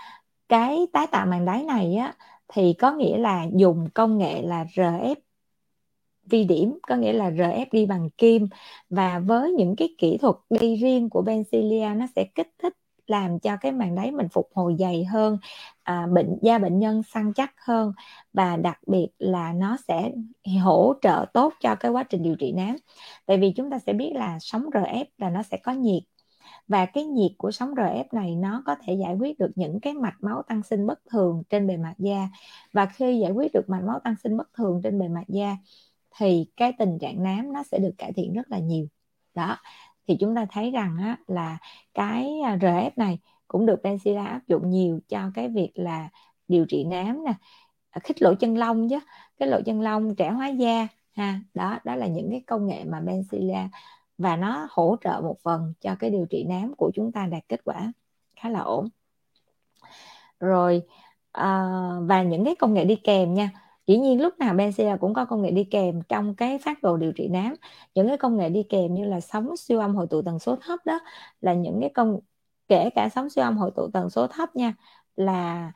cái 0.49 0.87
tái 0.93 1.07
tạo 1.07 1.25
màng 1.25 1.45
đáy 1.45 1.63
này 1.63 1.95
á 1.95 2.13
thì 2.47 2.73
có 2.73 2.91
nghĩa 2.91 3.17
là 3.17 3.45
dùng 3.53 3.89
công 3.93 4.17
nghệ 4.17 4.41
là 4.41 4.65
RF 4.75 5.15
vi 6.29 6.43
điểm 6.43 6.79
có 6.87 6.95
nghĩa 6.95 7.13
là 7.13 7.29
RF 7.29 7.65
đi 7.71 7.85
bằng 7.85 8.09
kim. 8.09 8.47
Và 8.89 9.19
với 9.19 9.51
những 9.51 9.75
cái 9.75 9.95
kỹ 9.97 10.17
thuật 10.17 10.35
đi 10.49 10.75
riêng 10.75 11.09
của 11.09 11.21
Bencilia 11.21 11.89
nó 11.95 12.05
sẽ 12.15 12.25
kích 12.35 12.49
thích 12.59 12.73
làm 13.07 13.39
cho 13.39 13.57
cái 13.57 13.71
màng 13.71 13.95
đáy 13.95 14.11
mình 14.11 14.27
phục 14.29 14.49
hồi 14.53 14.75
dày 14.79 15.05
hơn 15.05 15.37
à, 15.83 16.07
bệnh 16.13 16.37
da 16.41 16.57
bệnh 16.57 16.79
nhân 16.79 17.03
săn 17.03 17.33
chắc 17.33 17.53
hơn. 17.65 17.93
Và 18.33 18.57
đặc 18.57 18.79
biệt 18.87 19.07
là 19.19 19.53
nó 19.53 19.77
sẽ 19.87 20.11
hỗ 20.63 20.93
trợ 21.01 21.25
tốt 21.33 21.53
cho 21.61 21.75
cái 21.75 21.91
quá 21.91 22.03
trình 22.03 22.23
điều 22.23 22.35
trị 22.35 22.51
nám. 22.51 22.75
Tại 23.25 23.37
vì 23.37 23.51
chúng 23.51 23.69
ta 23.69 23.79
sẽ 23.79 23.93
biết 23.93 24.11
là 24.15 24.37
sóng 24.41 24.69
RF 24.69 25.05
là 25.17 25.29
nó 25.29 25.43
sẽ 25.43 25.57
có 25.57 25.71
nhiệt. 25.71 26.03
Và 26.67 26.85
cái 26.85 27.05
nhiệt 27.05 27.31
của 27.37 27.51
sóng 27.51 27.75
RF 27.75 28.03
này 28.11 28.35
nó 28.35 28.63
có 28.65 28.75
thể 28.83 28.93
giải 28.93 29.15
quyết 29.15 29.39
được 29.39 29.51
những 29.55 29.79
cái 29.79 29.93
mạch 29.93 30.15
máu 30.21 30.41
tăng 30.47 30.63
sinh 30.63 30.87
bất 30.87 30.99
thường 31.11 31.43
trên 31.49 31.67
bề 31.67 31.77
mặt 31.77 31.93
da. 31.97 32.29
Và 32.73 32.85
khi 32.85 33.19
giải 33.19 33.31
quyết 33.31 33.53
được 33.53 33.69
mạch 33.69 33.81
máu 33.87 33.99
tăng 34.03 34.15
sinh 34.23 34.37
bất 34.37 34.53
thường 34.53 34.81
trên 34.83 34.99
bề 34.99 35.07
mặt 35.07 35.23
da 35.27 35.57
thì 36.17 36.45
cái 36.57 36.73
tình 36.79 36.99
trạng 36.99 37.23
nám 37.23 37.53
nó 37.53 37.63
sẽ 37.63 37.79
được 37.79 37.93
cải 37.97 38.13
thiện 38.13 38.33
rất 38.33 38.51
là 38.51 38.59
nhiều. 38.59 38.87
Đó 39.33 39.57
thì 40.07 40.17
chúng 40.19 40.35
ta 40.35 40.45
thấy 40.51 40.71
rằng 40.71 40.97
á, 40.97 41.17
là 41.27 41.57
cái 41.93 42.39
à, 42.45 42.57
RF 42.61 42.91
này 42.95 43.19
cũng 43.47 43.65
được 43.65 43.79
Benzilla 43.83 44.25
áp 44.25 44.41
dụng 44.47 44.69
nhiều 44.69 44.99
cho 45.07 45.31
cái 45.35 45.49
việc 45.49 45.71
là 45.75 46.09
điều 46.47 46.65
trị 46.65 46.83
nám 46.83 47.23
nè 47.25 47.33
à, 47.89 47.99
khích 48.03 48.21
lỗ 48.21 48.33
chân 48.35 48.57
lông 48.57 48.89
chứ 48.89 48.99
cái 49.37 49.49
lỗ 49.49 49.61
chân 49.65 49.81
lông 49.81 50.15
trẻ 50.15 50.29
hóa 50.29 50.47
da 50.47 50.87
ha. 51.15 51.39
Đó 51.53 51.79
đó 51.83 51.95
là 51.95 52.07
những 52.07 52.31
cái 52.31 52.43
công 52.47 52.67
nghệ 52.67 52.83
mà 52.83 52.99
Benzilla 52.99 53.67
và 54.17 54.35
nó 54.35 54.67
hỗ 54.69 54.95
trợ 55.03 55.21
một 55.23 55.37
phần 55.43 55.73
cho 55.81 55.95
cái 55.99 56.09
điều 56.09 56.25
trị 56.25 56.45
nám 56.49 56.73
của 56.77 56.91
chúng 56.93 57.11
ta 57.11 57.25
đạt 57.25 57.43
kết 57.49 57.61
quả 57.63 57.93
khá 58.35 58.49
là 58.49 58.59
ổn. 58.59 58.89
Rồi 60.39 60.81
à, 61.31 61.69
và 62.01 62.23
những 62.23 62.45
cái 62.45 62.55
công 62.55 62.73
nghệ 62.73 62.85
đi 62.85 62.95
kèm 62.95 63.33
nha 63.33 63.51
dĩ 63.89 63.97
nhiên 63.97 64.21
lúc 64.21 64.39
nào 64.39 64.55
Benzilla 64.55 64.97
cũng 64.97 65.13
có 65.13 65.25
công 65.25 65.41
nghệ 65.41 65.51
đi 65.51 65.63
kèm 65.63 66.01
trong 66.09 66.35
cái 66.35 66.57
phát 66.59 66.83
đồ 66.83 66.97
điều 66.97 67.11
trị 67.11 67.27
nám. 67.27 67.53
Những 67.95 68.07
cái 68.07 68.17
công 68.17 68.37
nghệ 68.37 68.49
đi 68.49 68.63
kèm 68.63 68.93
như 68.93 69.05
là 69.05 69.19
sóng 69.19 69.57
siêu 69.57 69.79
âm 69.79 69.95
hội 69.95 70.07
tụ 70.07 70.21
tần 70.21 70.39
số 70.39 70.55
thấp 70.55 70.79
đó 70.85 70.99
là 71.41 71.53
những 71.53 71.77
cái 71.81 71.89
công, 71.89 72.19
kể 72.67 72.89
cả 72.95 73.09
sóng 73.15 73.29
siêu 73.29 73.43
âm 73.43 73.57
hội 73.57 73.71
tụ 73.75 73.89
tần 73.93 74.09
số 74.09 74.27
thấp 74.27 74.55
nha, 74.55 74.73
là 75.15 75.71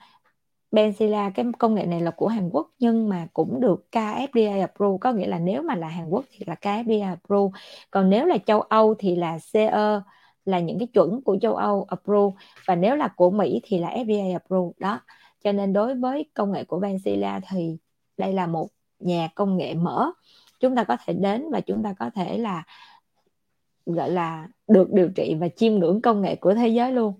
Benzilla 0.72 1.32
cái 1.36 1.45
công 1.59 1.76
nghệ 1.76 1.86
này 1.86 2.01
là 2.01 2.11
của 2.11 2.28
Hàn 2.28 2.49
Quốc 2.49 2.72
nhưng 2.80 3.09
mà 3.09 3.28
cũng 3.34 3.59
được 3.61 3.86
KFDA 3.91 4.59
approve. 4.61 4.97
Có 5.01 5.11
nghĩa 5.11 5.28
là 5.28 5.39
nếu 5.39 5.61
mà 5.61 5.76
là 5.76 5.88
Hàn 5.88 6.09
Quốc 6.09 6.26
thì 6.32 6.45
là 6.47 6.55
KFDA 6.61 7.09
approve. 7.09 7.59
Còn 7.91 8.09
nếu 8.09 8.26
là 8.26 8.38
châu 8.38 8.61
Âu 8.61 8.95
thì 8.99 9.16
là 9.16 9.39
CE 9.53 9.99
là 10.45 10.59
những 10.59 10.80
cái 10.80 10.88
chuẩn 10.88 11.22
của 11.22 11.38
châu 11.41 11.55
Âu 11.55 11.86
approve. 11.89 12.36
Và 12.68 12.76
nếu 12.76 12.95
là 12.95 13.07
của 13.07 13.32
Mỹ 13.32 13.61
thì 13.64 13.80
là 13.80 13.89
FDA 13.89 14.34
approve. 14.34 14.74
Đó, 14.80 14.99
cho 15.43 15.51
nên 15.51 15.74
đối 15.74 15.95
với 15.95 16.30
công 16.34 16.51
nghệ 16.51 16.64
của 16.64 16.80
Benzilla 16.80 17.41
thì 17.49 17.78
đây 18.18 18.34
là 18.34 18.47
một 18.47 18.68
nhà 18.99 19.30
công 19.36 19.57
nghệ 19.57 19.74
mở. 19.74 20.11
Chúng 20.59 20.76
ta 20.76 20.84
có 20.84 20.97
thể 21.05 21.14
đến 21.14 21.51
và 21.51 21.61
chúng 21.61 21.84
ta 21.84 21.93
có 21.99 22.09
thể 22.16 22.38
là 22.38 22.64
gọi 23.86 24.11
là 24.11 24.47
được 24.68 24.93
điều 24.93 25.09
trị 25.16 25.36
và 25.39 25.47
chiêm 25.47 25.74
ngưỡng 25.74 26.01
công 26.01 26.22
nghệ 26.22 26.36
của 26.36 26.53
thế 26.53 26.68
giới 26.68 26.91
luôn. 26.91 27.14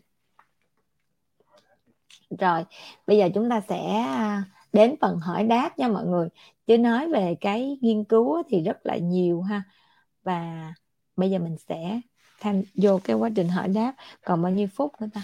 Rồi 2.40 2.66
bây 3.08 3.18
giờ 3.18 3.30
chúng 3.34 3.50
ta 3.50 3.62
sẽ 3.70 4.00
à, 4.00 4.44
đến 4.74 4.96
phần 5.02 5.18
hỏi 5.20 5.44
đáp 5.44 5.80
nha 5.80 5.88
mọi 5.88 6.06
người. 6.06 6.30
Chứ 6.68 6.78
nói 6.78 7.10
về 7.12 7.36
cái 7.42 7.78
nghiên 7.82 8.04
cứu 8.04 8.44
thì 8.50 8.62
rất 8.64 8.86
là 8.86 8.98
nhiều 8.98 9.42
ha. 9.42 9.64
Và 10.24 10.74
bây 11.16 11.32
giờ 11.32 11.40
mình 11.40 11.58
sẽ 11.58 12.02
tham 12.40 12.62
vô 12.74 13.00
cái 13.04 13.16
quá 13.16 13.30
trình 13.36 13.50
hỏi 13.50 13.68
đáp. 13.68 13.94
Còn 14.26 14.42
bao 14.42 14.52
nhiêu 14.52 14.68
phút 14.76 15.02
nữa 15.02 15.08
ta? 15.14 15.22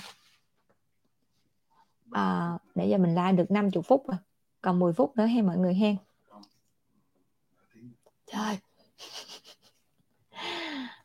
À, 2.11 2.51
để 2.76 2.88
giờ 2.88 2.97
mình 2.97 3.15
like 3.15 3.32
được 3.32 3.51
50 3.51 3.84
phút 3.84 4.07
rồi 4.07 4.17
còn 4.62 4.80
10 4.80 4.93
phút 4.93 5.18
nữa 5.18 5.26
hay 5.26 5.41
mọi 5.41 5.57
người 5.57 5.74
hen 5.74 5.97
trời. 8.32 8.57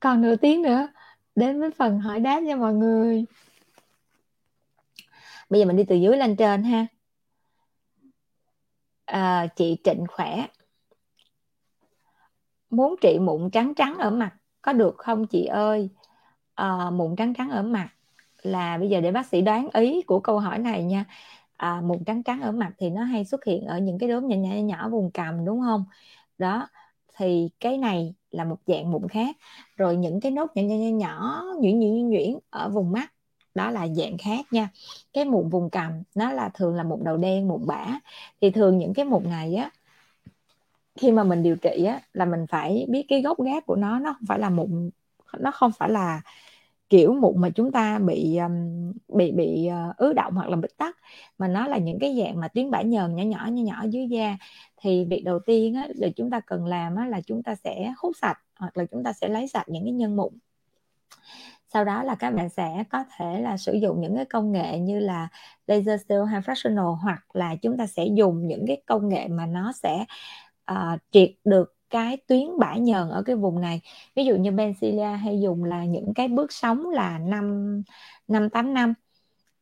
Còn 0.00 0.20
nửa 0.20 0.36
tiếng 0.36 0.62
nữa 0.62 0.88
đến 1.34 1.60
với 1.60 1.70
phần 1.70 2.00
hỏi 2.00 2.20
đáp 2.20 2.40
nha 2.40 2.56
mọi 2.56 2.74
người. 2.74 3.24
Bây 5.50 5.60
giờ 5.60 5.66
mình 5.66 5.76
đi 5.76 5.84
từ 5.88 5.96
dưới 5.96 6.16
lên 6.16 6.36
trên 6.36 6.62
ha. 6.62 6.86
À, 9.04 9.46
chị 9.56 9.76
Trịnh 9.84 10.04
khỏe. 10.08 10.46
Muốn 12.70 12.94
trị 13.00 13.18
mụn 13.18 13.50
trắng 13.50 13.74
trắng 13.74 13.98
ở 13.98 14.10
mặt 14.10 14.36
có 14.62 14.72
được 14.72 14.94
không 14.98 15.26
chị 15.26 15.44
ơi? 15.44 15.90
À, 16.54 16.90
mụn 16.90 17.16
trắng 17.16 17.34
trắng 17.34 17.50
ở 17.50 17.62
mặt 17.62 17.88
là 18.42 18.78
bây 18.78 18.88
giờ 18.88 19.00
để 19.00 19.12
bác 19.12 19.26
sĩ 19.26 19.40
đoán 19.40 19.68
ý 19.72 20.02
của 20.02 20.20
câu 20.20 20.38
hỏi 20.38 20.58
này 20.58 20.84
nha 20.84 21.04
à, 21.56 21.80
mụn 21.84 22.04
trắng 22.04 22.22
trắng 22.22 22.40
ở 22.40 22.52
mặt 22.52 22.72
thì 22.78 22.90
nó 22.90 23.02
hay 23.04 23.24
xuất 23.24 23.44
hiện 23.44 23.64
ở 23.66 23.78
những 23.78 23.98
cái 23.98 24.08
đốm 24.08 24.28
nhỏ 24.28 24.36
nhỏ 24.36 24.54
nhỏ 24.54 24.88
vùng 24.88 25.10
cằm 25.10 25.44
đúng 25.44 25.60
không? 25.60 25.84
Đó 26.38 26.68
thì 27.16 27.50
cái 27.60 27.78
này 27.78 28.14
là 28.30 28.44
một 28.44 28.58
dạng 28.66 28.90
mụn 28.90 29.08
khác. 29.08 29.36
Rồi 29.76 29.96
những 29.96 30.20
cái 30.20 30.32
nốt 30.32 30.46
nhỏ 30.54 30.62
nhỏ 30.62 30.74
nhỏ, 30.74 30.90
nhỏ 30.90 31.44
nhuyễn 31.60 31.80
nhuyễn 31.80 32.08
nhuyễn 32.08 32.38
ở 32.50 32.68
vùng 32.68 32.92
mắt 32.92 33.12
đó 33.54 33.70
là 33.70 33.88
dạng 33.88 34.18
khác 34.18 34.46
nha. 34.52 34.68
Cái 35.12 35.24
mụn 35.24 35.48
vùng 35.48 35.70
cằm 35.70 36.02
nó 36.14 36.32
là 36.32 36.50
thường 36.54 36.74
là 36.74 36.82
mụn 36.82 37.04
đầu 37.04 37.16
đen 37.16 37.48
mụn 37.48 37.66
bã 37.66 37.86
thì 38.40 38.50
thường 38.50 38.78
những 38.78 38.94
cái 38.94 39.04
mụn 39.04 39.22
này 39.24 39.54
á 39.54 39.70
khi 40.96 41.12
mà 41.12 41.24
mình 41.24 41.42
điều 41.42 41.56
trị 41.56 41.84
á 41.84 42.00
là 42.12 42.24
mình 42.24 42.46
phải 42.48 42.86
biết 42.88 43.06
cái 43.08 43.22
gốc 43.22 43.40
gác 43.42 43.66
của 43.66 43.76
nó 43.76 43.98
nó 43.98 44.12
không 44.12 44.26
phải 44.28 44.38
là 44.38 44.50
mụn 44.50 44.90
nó 45.38 45.50
không 45.50 45.72
phải 45.78 45.88
là 45.88 46.20
kiểu 46.88 47.14
mụn 47.14 47.40
mà 47.40 47.50
chúng 47.50 47.72
ta 47.72 47.98
bị 47.98 48.36
um, 48.36 48.92
bị 49.08 49.32
bị 49.32 49.68
uh, 49.90 49.96
ứ 49.96 50.12
động 50.12 50.34
hoặc 50.34 50.48
là 50.48 50.56
bít 50.56 50.76
tắc 50.76 50.96
mà 51.38 51.48
nó 51.48 51.66
là 51.66 51.78
những 51.78 51.98
cái 51.98 52.16
dạng 52.18 52.40
mà 52.40 52.48
tuyến 52.48 52.70
bã 52.70 52.82
nhờn 52.82 53.16
nhỏ 53.16 53.22
nhỏ 53.24 53.46
nhỏ 53.46 53.62
nhỏ 53.62 53.84
dưới 53.90 54.08
da 54.08 54.36
thì 54.76 55.04
việc 55.04 55.22
đầu 55.24 55.38
tiên 55.38 55.74
á, 55.74 55.88
là 55.94 56.08
chúng 56.16 56.30
ta 56.30 56.40
cần 56.40 56.66
làm 56.66 56.96
á, 56.96 57.06
là 57.06 57.20
chúng 57.20 57.42
ta 57.42 57.54
sẽ 57.54 57.92
hút 57.98 58.16
sạch 58.16 58.38
hoặc 58.58 58.76
là 58.76 58.84
chúng 58.84 59.04
ta 59.04 59.12
sẽ 59.12 59.28
lấy 59.28 59.48
sạch 59.48 59.68
những 59.68 59.84
cái 59.84 59.92
nhân 59.92 60.16
mụn. 60.16 60.32
Sau 61.72 61.84
đó 61.84 62.02
là 62.02 62.14
các 62.14 62.30
bạn 62.30 62.48
sẽ 62.48 62.84
có 62.90 63.04
thể 63.16 63.40
là 63.40 63.56
sử 63.56 63.72
dụng 63.72 64.00
những 64.00 64.16
cái 64.16 64.24
công 64.24 64.52
nghệ 64.52 64.78
như 64.78 64.98
là 64.98 65.28
laser 65.66 66.00
cell 66.08 66.24
hay 66.24 66.40
fractional 66.40 66.94
hoặc 66.94 67.36
là 67.36 67.56
chúng 67.56 67.76
ta 67.76 67.86
sẽ 67.86 68.06
dùng 68.06 68.46
những 68.46 68.64
cái 68.66 68.82
công 68.86 69.08
nghệ 69.08 69.28
mà 69.28 69.46
nó 69.46 69.72
sẽ 69.72 70.04
uh, 70.72 71.00
triệt 71.10 71.30
được 71.44 71.75
cái 71.90 72.16
tuyến 72.26 72.58
bã 72.58 72.74
nhờn 72.76 73.08
ở 73.08 73.22
cái 73.22 73.36
vùng 73.36 73.60
này. 73.60 73.80
Ví 74.16 74.24
dụ 74.24 74.36
như 74.36 74.50
Bencilia 74.50 75.16
hay 75.16 75.40
dùng 75.40 75.64
là 75.64 75.84
những 75.84 76.14
cái 76.14 76.28
bước 76.28 76.52
sóng 76.52 76.90
là 76.90 77.18
năm 77.18 77.82
năm 78.28 78.50
tám 78.50 78.74
năm 78.74 78.94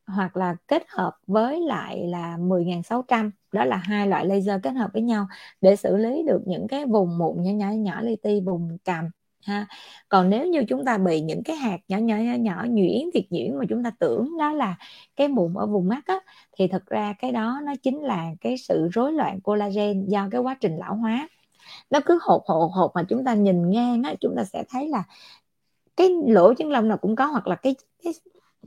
hoặc 0.07 0.37
là 0.37 0.57
kết 0.69 0.83
hợp 0.89 1.13
với 1.27 1.61
lại 1.61 2.07
là 2.07 2.37
10.600 2.37 3.31
đó 3.53 3.65
là 3.65 3.77
hai 3.77 4.07
loại 4.07 4.27
laser 4.27 4.61
kết 4.63 4.71
hợp 4.71 4.91
với 4.93 5.03
nhau 5.03 5.27
để 5.61 5.77
xử 5.77 5.97
lý 5.97 6.23
được 6.27 6.41
những 6.47 6.69
cái 6.69 6.87
vùng 6.87 7.19
mụn 7.19 7.43
nhỏ 7.43 7.51
nhỏ 7.53 7.71
nhỏ 7.71 8.01
li 8.01 8.17
ti 8.17 8.41
vùng 8.41 8.79
cằm 8.85 9.11
ha. 9.47 9.67
Còn 10.09 10.31
nếu 10.31 10.47
như 10.47 10.65
chúng 10.69 10.85
ta 10.85 10.99
bị 10.99 11.21
những 11.21 11.43
cái 11.43 11.57
hạt 11.57 11.79
nhỏ 11.89 11.99
nhỏ 11.99 12.17
nhỏ, 12.17 12.35
nhỏ 12.35 12.65
nhuyễn 12.69 13.01
thiệt 13.15 13.25
nhuyễn 13.31 13.59
mà 13.59 13.65
chúng 13.69 13.85
ta 13.85 13.91
tưởng 13.99 14.39
đó 14.39 14.53
là 14.53 14.77
cái 15.17 15.29
mụn 15.29 15.55
ở 15.55 15.67
vùng 15.67 15.89
mắt 15.89 16.07
á 16.07 16.19
thì 16.59 16.69
thật 16.69 16.87
ra 16.87 17.15
cái 17.19 17.33
đó 17.33 17.61
nó 17.65 17.73
chính 17.83 18.03
là 18.03 18.31
cái 18.41 18.57
sự 18.59 18.89
rối 18.93 19.13
loạn 19.13 19.41
collagen 19.41 20.07
do 20.07 20.29
cái 20.31 20.41
quá 20.41 20.57
trình 20.61 20.77
lão 20.77 20.95
hóa 20.97 21.29
nó 21.91 22.01
cứ 22.07 22.19
hột 22.23 22.43
hột 22.47 22.73
hột 22.73 22.91
mà 22.95 23.03
chúng 23.09 23.25
ta 23.25 23.35
nhìn 23.35 23.71
ngang 23.71 24.03
á 24.03 24.15
chúng 24.21 24.35
ta 24.37 24.45
sẽ 24.45 24.65
thấy 24.69 24.89
là 24.89 25.05
cái 25.97 26.11
lỗ 26.27 26.55
chân 26.55 26.71
lông 26.71 26.89
nào 26.89 26.97
cũng 26.97 27.17
có 27.17 27.27
hoặc 27.27 27.47
là 27.47 27.57
cái 27.57 27.75
cái 28.05 28.13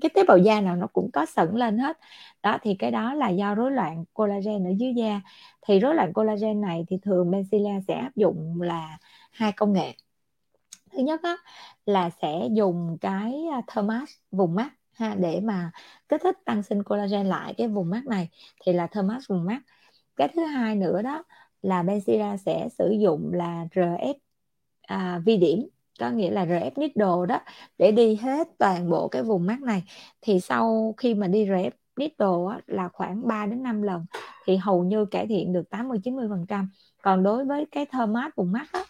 cái 0.02 0.10
tế 0.16 0.24
bào 0.24 0.38
da 0.38 0.62
nào 0.62 0.76
nó 0.76 0.88
cũng 0.88 1.12
có 1.12 1.26
sẩn 1.26 1.56
lên 1.56 1.78
hết. 1.78 1.98
Đó 2.44 2.58
thì 2.62 2.76
cái 2.80 2.92
đó 2.92 3.14
là 3.14 3.30
do 3.30 3.56
rối 3.56 3.72
loạn 3.72 4.06
collagen 4.14 4.68
ở 4.68 4.72
dưới 4.78 4.94
da. 4.94 5.22
Thì 5.62 5.80
rối 5.80 5.96
loạn 5.96 6.14
collagen 6.14 6.62
này 6.62 6.86
thì 6.88 6.98
thường 7.02 7.32
Benzilla 7.32 7.82
sẽ 7.88 7.94
áp 7.94 8.16
dụng 8.16 8.62
là 8.62 8.98
hai 9.32 9.52
công 9.52 9.74
nghệ. 9.74 9.94
Thứ 10.92 11.00
nhất 11.00 11.22
á, 11.24 11.38
là 11.86 12.10
sẽ 12.22 12.48
dùng 12.52 12.98
cái 13.02 13.46
à, 13.54 13.62
thermas 13.68 14.10
vùng 14.32 14.56
mắt 14.56 14.70
ha 14.94 15.16
để 15.16 15.40
mà 15.44 15.72
kích 16.10 16.22
thích 16.24 16.38
tăng 16.46 16.64
sinh 16.64 16.84
collagen 16.84 17.26
lại 17.26 17.54
cái 17.58 17.68
vùng 17.68 17.90
mắt 17.90 18.06
này 18.06 18.30
thì 18.64 18.74
là 18.74 18.88
thermas 18.88 19.24
vùng 19.30 19.46
mắt. 19.46 19.60
Cái 20.16 20.28
thứ 20.36 20.44
hai 20.46 20.76
nữa 20.76 21.02
đó 21.02 21.24
là 21.62 21.84
Benzira 21.84 22.38
sẽ 22.38 22.70
sử 22.78 22.90
dụng 22.90 23.34
là 23.34 23.68
RF 23.72 24.16
à, 24.82 25.22
vi 25.26 25.38
điểm 25.38 25.68
có 26.00 26.12
nghĩa 26.12 26.32
là 26.32 26.46
RF 26.46 26.72
needle 26.76 27.28
đó 27.28 27.40
để 27.78 27.92
đi 27.92 28.16
hết 28.16 28.48
toàn 28.58 28.90
bộ 28.90 29.08
cái 29.08 29.24
vùng 29.24 29.46
mắt 29.46 29.62
này. 29.62 29.84
Thì 30.22 30.40
sau 30.40 30.94
khi 30.98 31.14
mà 31.16 31.28
đi 31.28 31.46
RF 31.46 31.72
needle 31.98 32.56
á, 32.56 32.62
là 32.68 32.90
khoảng 32.90 33.28
3 33.28 33.46
đến 33.46 33.64
5 33.64 33.82
lần 33.82 34.06
thì 34.46 34.58
hầu 34.58 34.84
như 34.84 35.06
cải 35.06 35.28
thiện 35.28 35.54
được 35.54 35.70
80 35.70 36.00
90 36.04 36.28
phần 36.30 36.46
trăm. 36.50 36.70
Còn 37.02 37.24
đối 37.24 37.46
với 37.46 37.66
cái 37.72 37.86
thơ 37.92 38.06
mát 38.06 38.36
vùng 38.36 38.52
mắt 38.52 38.68
á, 38.74 38.84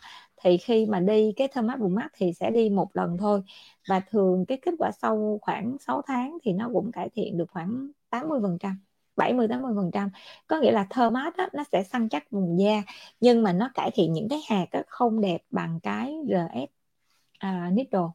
thì 0.43 0.57
khi 0.57 0.85
mà 0.85 0.99
đi 0.99 1.33
cái 1.35 1.47
thơ 1.47 1.61
mát 1.61 1.79
vùng 1.79 1.95
mắt 1.95 2.09
thì 2.17 2.33
sẽ 2.33 2.51
đi 2.51 2.69
một 2.69 2.89
lần 2.93 3.17
thôi. 3.17 3.41
Và 3.89 3.99
thường 3.99 4.45
cái 4.45 4.57
kết 4.61 4.73
quả 4.79 4.91
sau 4.91 5.39
khoảng 5.41 5.77
6 5.79 6.01
tháng 6.07 6.37
thì 6.43 6.53
nó 6.53 6.69
cũng 6.73 6.91
cải 6.91 7.09
thiện 7.09 7.37
được 7.37 7.51
khoảng 7.51 7.91
80 8.09 8.39
phần 8.43 8.57
trăm. 8.59 8.86
70 9.17 9.47
80 9.47 9.73
phần 9.75 9.91
trăm. 9.93 10.09
Có 10.47 10.59
nghĩa 10.59 10.71
là 10.71 10.87
thơ 10.89 11.09
mát 11.09 11.37
á, 11.37 11.49
nó 11.53 11.63
sẽ 11.71 11.83
săn 11.83 12.09
chắc 12.09 12.31
vùng 12.31 12.59
da 12.59 12.83
nhưng 13.19 13.43
mà 13.43 13.53
nó 13.53 13.69
cải 13.73 13.91
thiện 13.91 14.13
những 14.13 14.29
cái 14.29 14.39
hạt 14.49 14.65
á, 14.71 14.83
không 14.87 15.21
đẹp 15.21 15.41
bằng 15.51 15.79
cái 15.83 16.15
RF 16.27 16.67
uh, 16.67 17.73
needle 17.73 18.09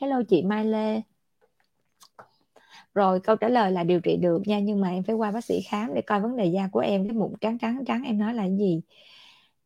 hello 0.00 0.22
chị 0.28 0.42
Mai 0.42 0.64
Lê. 0.64 1.00
Rồi 2.94 3.20
câu 3.20 3.36
trả 3.36 3.48
lời 3.48 3.72
là 3.72 3.84
điều 3.84 4.00
trị 4.00 4.16
được 4.16 4.42
nha 4.46 4.60
nhưng 4.60 4.80
mà 4.80 4.90
em 4.90 5.02
phải 5.02 5.14
qua 5.14 5.30
bác 5.30 5.44
sĩ 5.44 5.60
khám 5.60 5.94
để 5.94 6.02
coi 6.02 6.20
vấn 6.20 6.36
đề 6.36 6.44
da 6.44 6.68
của 6.72 6.80
em 6.80 7.08
cái 7.08 7.16
mụn 7.16 7.32
trắng 7.40 7.58
trắng 7.58 7.84
trắng 7.86 8.02
em 8.02 8.18
nói 8.18 8.34
là 8.34 8.42
cái 8.42 8.56
gì? 8.58 8.80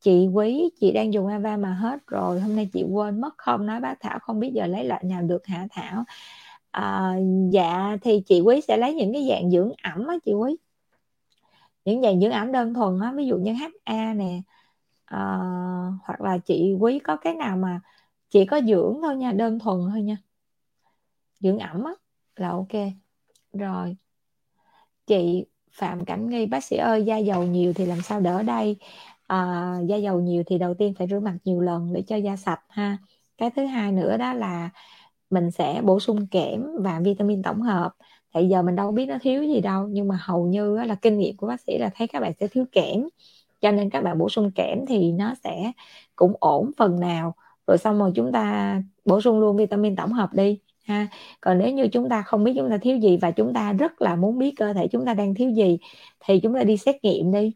Chị 0.00 0.28
quý 0.32 0.70
chị 0.80 0.92
đang 0.92 1.12
dùng 1.12 1.26
ava 1.26 1.56
mà 1.56 1.72
hết 1.74 2.06
rồi 2.06 2.40
hôm 2.40 2.56
nay 2.56 2.68
chị 2.72 2.82
quên 2.82 3.20
mất 3.20 3.34
không? 3.38 3.66
Nói 3.66 3.80
bác 3.80 3.94
thảo 4.00 4.18
không 4.18 4.40
biết 4.40 4.50
giờ 4.54 4.66
lấy 4.66 4.84
loại 4.84 5.04
nào 5.04 5.22
được 5.22 5.46
hả 5.46 5.66
thảo? 5.70 6.04
À, 6.74 7.16
dạ 7.50 7.96
thì 8.02 8.22
chị 8.26 8.40
quý 8.40 8.60
sẽ 8.60 8.76
lấy 8.76 8.94
những 8.94 9.12
cái 9.12 9.26
dạng 9.28 9.50
dưỡng 9.50 9.72
ẩm 9.82 10.06
á 10.06 10.16
chị 10.24 10.32
quý. 10.32 10.56
Những 11.84 12.02
dạng 12.02 12.20
dưỡng 12.20 12.30
ẩm 12.30 12.52
đơn 12.52 12.74
thuần 12.74 13.00
á 13.00 13.12
ví 13.16 13.26
dụ 13.26 13.36
như 13.36 13.52
HA 13.52 14.14
nè 14.14 14.40
à, 15.04 15.18
hoặc 16.02 16.20
là 16.20 16.38
chị 16.38 16.74
quý 16.80 16.98
có 16.98 17.16
cái 17.16 17.34
nào 17.34 17.56
mà 17.56 17.80
chỉ 18.30 18.46
có 18.46 18.60
dưỡng 18.66 18.98
thôi 19.02 19.16
nha 19.16 19.32
đơn 19.32 19.58
thuần 19.58 19.78
thôi 19.90 20.02
nha. 20.02 20.16
Dưỡng 21.40 21.58
ẩm 21.58 21.84
á 21.84 21.92
là 22.36 22.48
ok. 22.48 22.72
Rồi 23.52 23.96
chị 25.06 25.44
phạm 25.72 26.04
cảnh 26.04 26.28
nghi 26.30 26.46
bác 26.46 26.64
sĩ 26.64 26.76
ơi 26.76 27.04
da 27.04 27.16
dầu 27.16 27.44
nhiều 27.44 27.72
thì 27.72 27.86
làm 27.86 28.00
sao 28.02 28.20
đỡ 28.20 28.42
đây? 28.42 28.76
À, 29.26 29.74
da 29.86 29.96
dầu 29.96 30.20
nhiều 30.20 30.42
thì 30.46 30.58
đầu 30.58 30.74
tiên 30.74 30.94
phải 30.98 31.06
rửa 31.10 31.20
mặt 31.20 31.36
nhiều 31.44 31.60
lần 31.60 31.92
để 31.92 32.02
cho 32.02 32.16
da 32.16 32.36
sạch 32.36 32.60
ha. 32.68 32.98
Cái 33.38 33.50
thứ 33.56 33.66
hai 33.66 33.92
nữa 33.92 34.16
đó 34.16 34.32
là 34.32 34.70
mình 35.34 35.50
sẽ 35.50 35.80
bổ 35.84 36.00
sung 36.00 36.26
kẽm 36.26 36.66
và 36.80 37.00
vitamin 37.04 37.42
tổng 37.42 37.62
hợp. 37.62 37.92
Tại 38.32 38.48
giờ 38.48 38.62
mình 38.62 38.76
đâu 38.76 38.92
biết 38.92 39.06
nó 39.06 39.18
thiếu 39.22 39.42
gì 39.42 39.60
đâu 39.60 39.88
nhưng 39.88 40.08
mà 40.08 40.18
hầu 40.20 40.46
như 40.46 40.76
là 40.76 40.94
kinh 40.94 41.18
nghiệm 41.18 41.36
của 41.36 41.46
bác 41.46 41.60
sĩ 41.60 41.78
là 41.78 41.90
thấy 41.94 42.06
các 42.06 42.20
bạn 42.20 42.32
sẽ 42.40 42.48
thiếu 42.48 42.64
kẽm. 42.72 43.08
Cho 43.60 43.72
nên 43.72 43.90
các 43.90 44.04
bạn 44.04 44.18
bổ 44.18 44.28
sung 44.28 44.50
kẽm 44.50 44.86
thì 44.88 45.12
nó 45.12 45.34
sẽ 45.44 45.72
cũng 46.16 46.32
ổn 46.40 46.70
phần 46.76 47.00
nào. 47.00 47.34
Rồi 47.66 47.78
xong 47.78 47.98
rồi 47.98 48.12
chúng 48.14 48.32
ta 48.32 48.82
bổ 49.04 49.20
sung 49.20 49.40
luôn 49.40 49.56
vitamin 49.56 49.96
tổng 49.96 50.12
hợp 50.12 50.34
đi 50.34 50.58
ha. 50.84 51.08
Còn 51.40 51.58
nếu 51.58 51.70
như 51.72 51.88
chúng 51.88 52.08
ta 52.08 52.22
không 52.22 52.44
biết 52.44 52.52
chúng 52.56 52.70
ta 52.70 52.78
thiếu 52.78 52.96
gì 52.96 53.16
và 53.16 53.30
chúng 53.30 53.54
ta 53.54 53.72
rất 53.72 54.02
là 54.02 54.16
muốn 54.16 54.38
biết 54.38 54.54
cơ 54.56 54.72
thể 54.72 54.88
chúng 54.88 55.04
ta 55.04 55.14
đang 55.14 55.34
thiếu 55.34 55.50
gì 55.50 55.78
thì 56.20 56.40
chúng 56.40 56.54
ta 56.54 56.62
đi 56.62 56.76
xét 56.76 57.04
nghiệm 57.04 57.32
đi. 57.32 57.52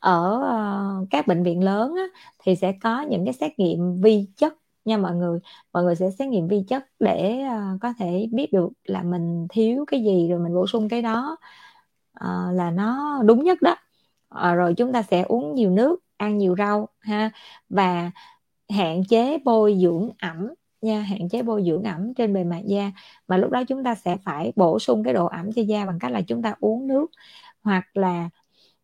Ở 0.00 0.42
ờ, 0.42 1.06
các 1.10 1.26
bệnh 1.26 1.42
viện 1.42 1.64
lớn 1.64 1.94
á, 1.96 2.20
thì 2.44 2.56
sẽ 2.56 2.72
có 2.82 3.00
những 3.00 3.24
cái 3.24 3.34
xét 3.34 3.58
nghiệm 3.58 4.00
vi 4.00 4.26
chất 4.36 4.54
nha 4.86 4.96
mọi 4.96 5.14
người 5.14 5.38
mọi 5.72 5.84
người 5.84 5.96
sẽ 5.96 6.10
xét 6.10 6.28
nghiệm 6.28 6.48
vi 6.48 6.64
chất 6.68 6.84
để 7.00 7.44
uh, 7.46 7.80
có 7.80 7.92
thể 7.98 8.28
biết 8.32 8.52
được 8.52 8.68
là 8.84 9.02
mình 9.02 9.46
thiếu 9.50 9.84
cái 9.86 10.04
gì 10.04 10.28
rồi 10.30 10.38
mình 10.38 10.54
bổ 10.54 10.66
sung 10.66 10.88
cái 10.88 11.02
đó 11.02 11.36
uh, 12.24 12.54
là 12.54 12.70
nó 12.70 13.22
đúng 13.24 13.44
nhất 13.44 13.58
đó. 13.62 13.76
Uh, 14.34 14.56
rồi 14.56 14.74
chúng 14.74 14.92
ta 14.92 15.02
sẽ 15.02 15.22
uống 15.22 15.54
nhiều 15.54 15.70
nước 15.70 15.96
ăn 16.16 16.38
nhiều 16.38 16.54
rau 16.58 16.88
ha. 17.00 17.30
Và 17.68 18.10
hạn 18.68 19.04
chế 19.08 19.38
bôi 19.44 19.78
dưỡng 19.82 20.10
ẩm 20.18 20.54
nha 20.82 21.00
hạn 21.00 21.28
chế 21.28 21.42
bôi 21.42 21.64
dưỡng 21.66 21.82
ẩm 21.82 22.14
trên 22.14 22.34
bề 22.34 22.44
mặt 22.44 22.60
da. 22.66 22.92
Mà 23.28 23.36
lúc 23.36 23.50
đó 23.50 23.64
chúng 23.64 23.84
ta 23.84 23.94
sẽ 23.94 24.16
phải 24.16 24.52
bổ 24.56 24.78
sung 24.78 25.04
cái 25.04 25.14
độ 25.14 25.26
ẩm 25.26 25.52
cho 25.52 25.62
da 25.62 25.86
bằng 25.86 25.98
cách 25.98 26.12
là 26.12 26.20
chúng 26.22 26.42
ta 26.42 26.54
uống 26.60 26.86
nước. 26.86 27.06
Hoặc 27.62 27.96
là 27.96 28.30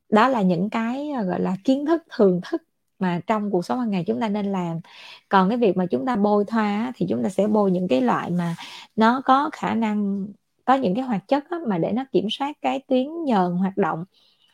đó 0.09 0.28
là 0.28 0.42
những 0.42 0.70
cái 0.70 1.12
gọi 1.26 1.40
là 1.40 1.57
kiến 1.64 1.86
thức 1.86 2.03
thường 2.16 2.40
thức 2.50 2.62
mà 3.03 3.20
trong 3.26 3.50
cuộc 3.50 3.64
sống 3.64 3.80
hàng 3.80 3.90
ngày 3.90 4.05
chúng 4.07 4.20
ta 4.20 4.28
nên 4.28 4.53
làm. 4.53 4.80
Còn 5.28 5.48
cái 5.48 5.59
việc 5.59 5.76
mà 5.76 5.86
chúng 5.86 6.07
ta 6.07 6.16
bôi 6.16 6.44
thoa 6.44 6.92
thì 6.96 7.07
chúng 7.09 7.22
ta 7.22 7.28
sẽ 7.28 7.46
bôi 7.46 7.70
những 7.70 7.88
cái 7.88 8.00
loại 8.00 8.30
mà 8.30 8.57
nó 8.96 9.22
có 9.24 9.50
khả 9.53 9.74
năng 9.74 10.26
có 10.64 10.74
những 10.74 10.94
cái 10.94 11.05
hoạt 11.05 11.28
chất 11.28 11.44
mà 11.68 11.78
để 11.78 11.92
nó 11.92 12.05
kiểm 12.12 12.26
soát 12.30 12.57
cái 12.62 12.80
tuyến 12.88 13.24
nhờn 13.24 13.53
hoạt 13.53 13.76
động. 13.76 14.05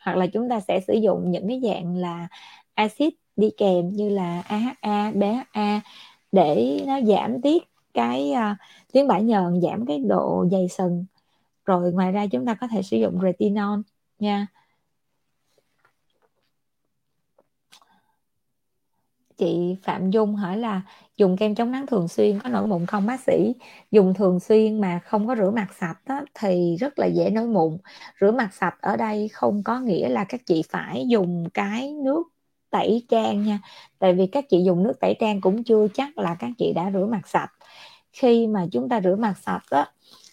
Hoặc 0.01 0.17
là 0.17 0.27
chúng 0.27 0.49
ta 0.49 0.59
sẽ 0.59 0.79
sử 0.87 0.93
dụng 0.93 1.31
những 1.31 1.47
cái 1.47 1.61
dạng 1.63 1.95
là 1.95 2.27
axit 2.73 3.13
đi 3.35 3.49
kèm 3.57 3.89
như 3.89 4.09
là 4.09 4.41
AHA, 4.47 5.11
BHA 5.11 5.81
để 6.31 6.83
nó 6.87 7.01
giảm 7.01 7.41
tiết 7.41 7.63
cái 7.93 8.33
uh, 8.33 8.57
tuyến 8.93 9.07
bã 9.07 9.19
nhờn 9.19 9.61
giảm 9.61 9.85
cái 9.85 9.99
độ 9.99 10.45
dày 10.51 10.67
sừng. 10.69 11.05
Rồi 11.65 11.91
ngoài 11.93 12.11
ra 12.11 12.27
chúng 12.27 12.45
ta 12.45 12.53
có 12.55 12.67
thể 12.67 12.81
sử 12.81 12.97
dụng 12.97 13.19
retinol 13.23 13.79
nha. 14.19 14.47
Chị 19.39 19.75
Phạm 19.83 20.11
Dung 20.11 20.35
hỏi 20.35 20.57
là 20.57 20.81
dùng 21.17 21.37
kem 21.37 21.55
chống 21.55 21.71
nắng 21.71 21.87
thường 21.87 22.07
xuyên 22.07 22.39
có 22.39 22.49
nổi 22.49 22.67
mụn 22.67 22.85
không 22.85 23.05
bác 23.05 23.19
sĩ? 23.19 23.53
Dùng 23.91 24.13
thường 24.13 24.39
xuyên 24.39 24.81
mà 24.81 24.99
không 24.99 25.27
có 25.27 25.35
rửa 25.35 25.51
mặt 25.51 25.67
sạch 25.79 25.95
đó, 26.07 26.21
thì 26.33 26.75
rất 26.79 26.99
là 26.99 27.05
dễ 27.05 27.29
nổi 27.29 27.47
mụn. 27.47 27.77
Rửa 28.21 28.31
mặt 28.31 28.53
sạch 28.53 28.75
ở 28.81 28.97
đây 28.97 29.27
không 29.27 29.63
có 29.63 29.79
nghĩa 29.79 30.09
là 30.09 30.23
các 30.23 30.41
chị 30.45 30.63
phải 30.69 31.05
dùng 31.07 31.49
cái 31.53 31.93
nước 31.93 32.23
tẩy 32.69 33.05
trang 33.09 33.43
nha. 33.43 33.59
Tại 33.99 34.13
vì 34.13 34.27
các 34.27 34.49
chị 34.49 34.63
dùng 34.63 34.83
nước 34.83 34.93
tẩy 34.99 35.15
trang 35.19 35.41
cũng 35.41 35.63
chưa 35.63 35.87
chắc 35.93 36.17
là 36.17 36.35
các 36.39 36.51
chị 36.57 36.73
đã 36.73 36.91
rửa 36.91 37.05
mặt 37.11 37.27
sạch. 37.27 37.51
Khi 38.13 38.47
mà 38.47 38.65
chúng 38.71 38.89
ta 38.89 39.01
rửa 39.01 39.15
mặt 39.15 39.33
sạch 39.45 39.63
đó 39.71 39.85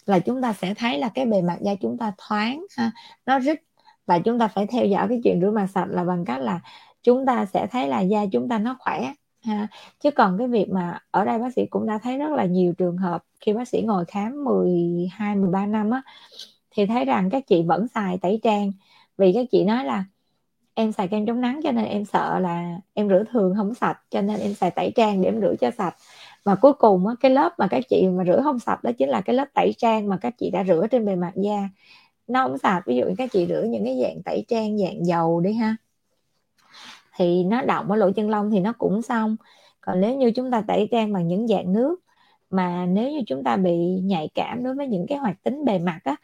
là 0.05 0.19
chúng 0.19 0.41
ta 0.41 0.53
sẽ 0.53 0.73
thấy 0.73 0.99
là 0.99 1.09
cái 1.09 1.25
bề 1.25 1.41
mặt 1.41 1.57
da 1.61 1.75
chúng 1.81 1.97
ta 1.97 2.11
thoáng 2.17 2.65
ha 2.77 2.91
nó 3.25 3.39
rít 3.39 3.59
và 4.05 4.19
chúng 4.19 4.39
ta 4.39 4.47
phải 4.47 4.67
theo 4.67 4.85
dõi 4.85 5.07
cái 5.09 5.21
chuyện 5.23 5.41
rửa 5.41 5.51
mặt 5.51 5.67
sạch 5.75 5.87
là 5.89 6.03
bằng 6.03 6.25
cách 6.25 6.39
là 6.41 6.59
chúng 7.03 7.25
ta 7.25 7.45
sẽ 7.45 7.67
thấy 7.67 7.87
là 7.87 8.01
da 8.01 8.25
chúng 8.31 8.49
ta 8.49 8.57
nó 8.59 8.75
khỏe 8.79 9.13
ha. 9.43 9.67
chứ 9.99 10.11
còn 10.11 10.37
cái 10.37 10.47
việc 10.47 10.69
mà 10.69 10.99
ở 11.11 11.25
đây 11.25 11.39
bác 11.39 11.53
sĩ 11.55 11.65
cũng 11.65 11.87
đã 11.87 11.97
thấy 12.03 12.17
rất 12.17 12.29
là 12.31 12.45
nhiều 12.45 12.73
trường 12.77 12.97
hợp 12.97 13.23
khi 13.41 13.53
bác 13.53 13.67
sĩ 13.67 13.81
ngồi 13.81 14.05
khám 14.05 14.43
12 14.43 15.35
13 15.35 15.65
năm 15.65 15.89
á 15.89 16.01
thì 16.71 16.85
thấy 16.85 17.05
rằng 17.05 17.29
các 17.29 17.47
chị 17.47 17.63
vẫn 17.63 17.87
xài 17.87 18.17
tẩy 18.17 18.39
trang. 18.43 18.71
Vì 19.17 19.33
các 19.33 19.45
chị 19.51 19.63
nói 19.63 19.85
là 19.85 20.05
em 20.73 20.91
xài 20.91 21.07
kem 21.07 21.25
chống 21.25 21.41
nắng 21.41 21.59
cho 21.63 21.71
nên 21.71 21.85
em 21.85 22.05
sợ 22.05 22.39
là 22.39 22.79
em 22.93 23.09
rửa 23.09 23.23
thường 23.31 23.53
không 23.57 23.73
sạch 23.73 23.99
cho 24.09 24.21
nên 24.21 24.39
em 24.39 24.53
xài 24.53 24.71
tẩy 24.71 24.91
trang 24.95 25.21
để 25.21 25.29
em 25.29 25.41
rửa 25.41 25.55
cho 25.59 25.71
sạch. 25.77 25.95
Và 26.43 26.55
cuối 26.55 26.73
cùng 26.73 27.07
á, 27.07 27.13
cái 27.19 27.31
lớp 27.31 27.53
mà 27.59 27.67
các 27.67 27.83
chị 27.89 28.07
mà 28.07 28.23
rửa 28.25 28.41
không 28.43 28.59
sạch 28.59 28.83
đó 28.83 28.91
chính 28.97 29.09
là 29.09 29.21
cái 29.21 29.35
lớp 29.35 29.45
tẩy 29.53 29.73
trang 29.77 30.07
mà 30.09 30.17
các 30.21 30.33
chị 30.37 30.49
đã 30.51 30.63
rửa 30.63 30.87
trên 30.91 31.05
bề 31.05 31.15
mặt 31.15 31.31
da. 31.35 31.69
Nó 32.27 32.47
không 32.47 32.57
sạch 32.57 32.81
ví 32.85 32.95
dụ 32.95 33.05
như 33.05 33.15
các 33.17 33.31
chị 33.31 33.45
rửa 33.47 33.63
những 33.69 33.85
cái 33.85 33.99
dạng 34.01 34.23
tẩy 34.23 34.45
trang 34.47 34.77
dạng 34.77 35.05
dầu 35.05 35.41
đi 35.41 35.53
ha 35.53 35.75
thì 37.17 37.43
nó 37.43 37.61
động 37.61 37.91
ở 37.91 37.95
lỗ 37.97 38.11
chân 38.11 38.29
lông 38.29 38.51
thì 38.51 38.59
nó 38.59 38.73
cũng 38.77 39.01
xong. 39.01 39.35
Còn 39.81 40.01
nếu 40.01 40.15
như 40.17 40.31
chúng 40.31 40.51
ta 40.51 40.61
tẩy 40.67 40.87
trang 40.91 41.13
bằng 41.13 41.27
những 41.27 41.47
dạng 41.47 41.73
nước 41.73 41.99
mà 42.49 42.85
nếu 42.85 43.11
như 43.11 43.21
chúng 43.27 43.43
ta 43.43 43.57
bị 43.57 43.77
nhạy 44.03 44.29
cảm 44.35 44.63
đối 44.63 44.75
với 44.75 44.87
những 44.87 45.05
cái 45.09 45.17
hoạt 45.17 45.43
tính 45.43 45.65
bề 45.65 45.79
mặt 45.79 45.99
á 46.03 46.15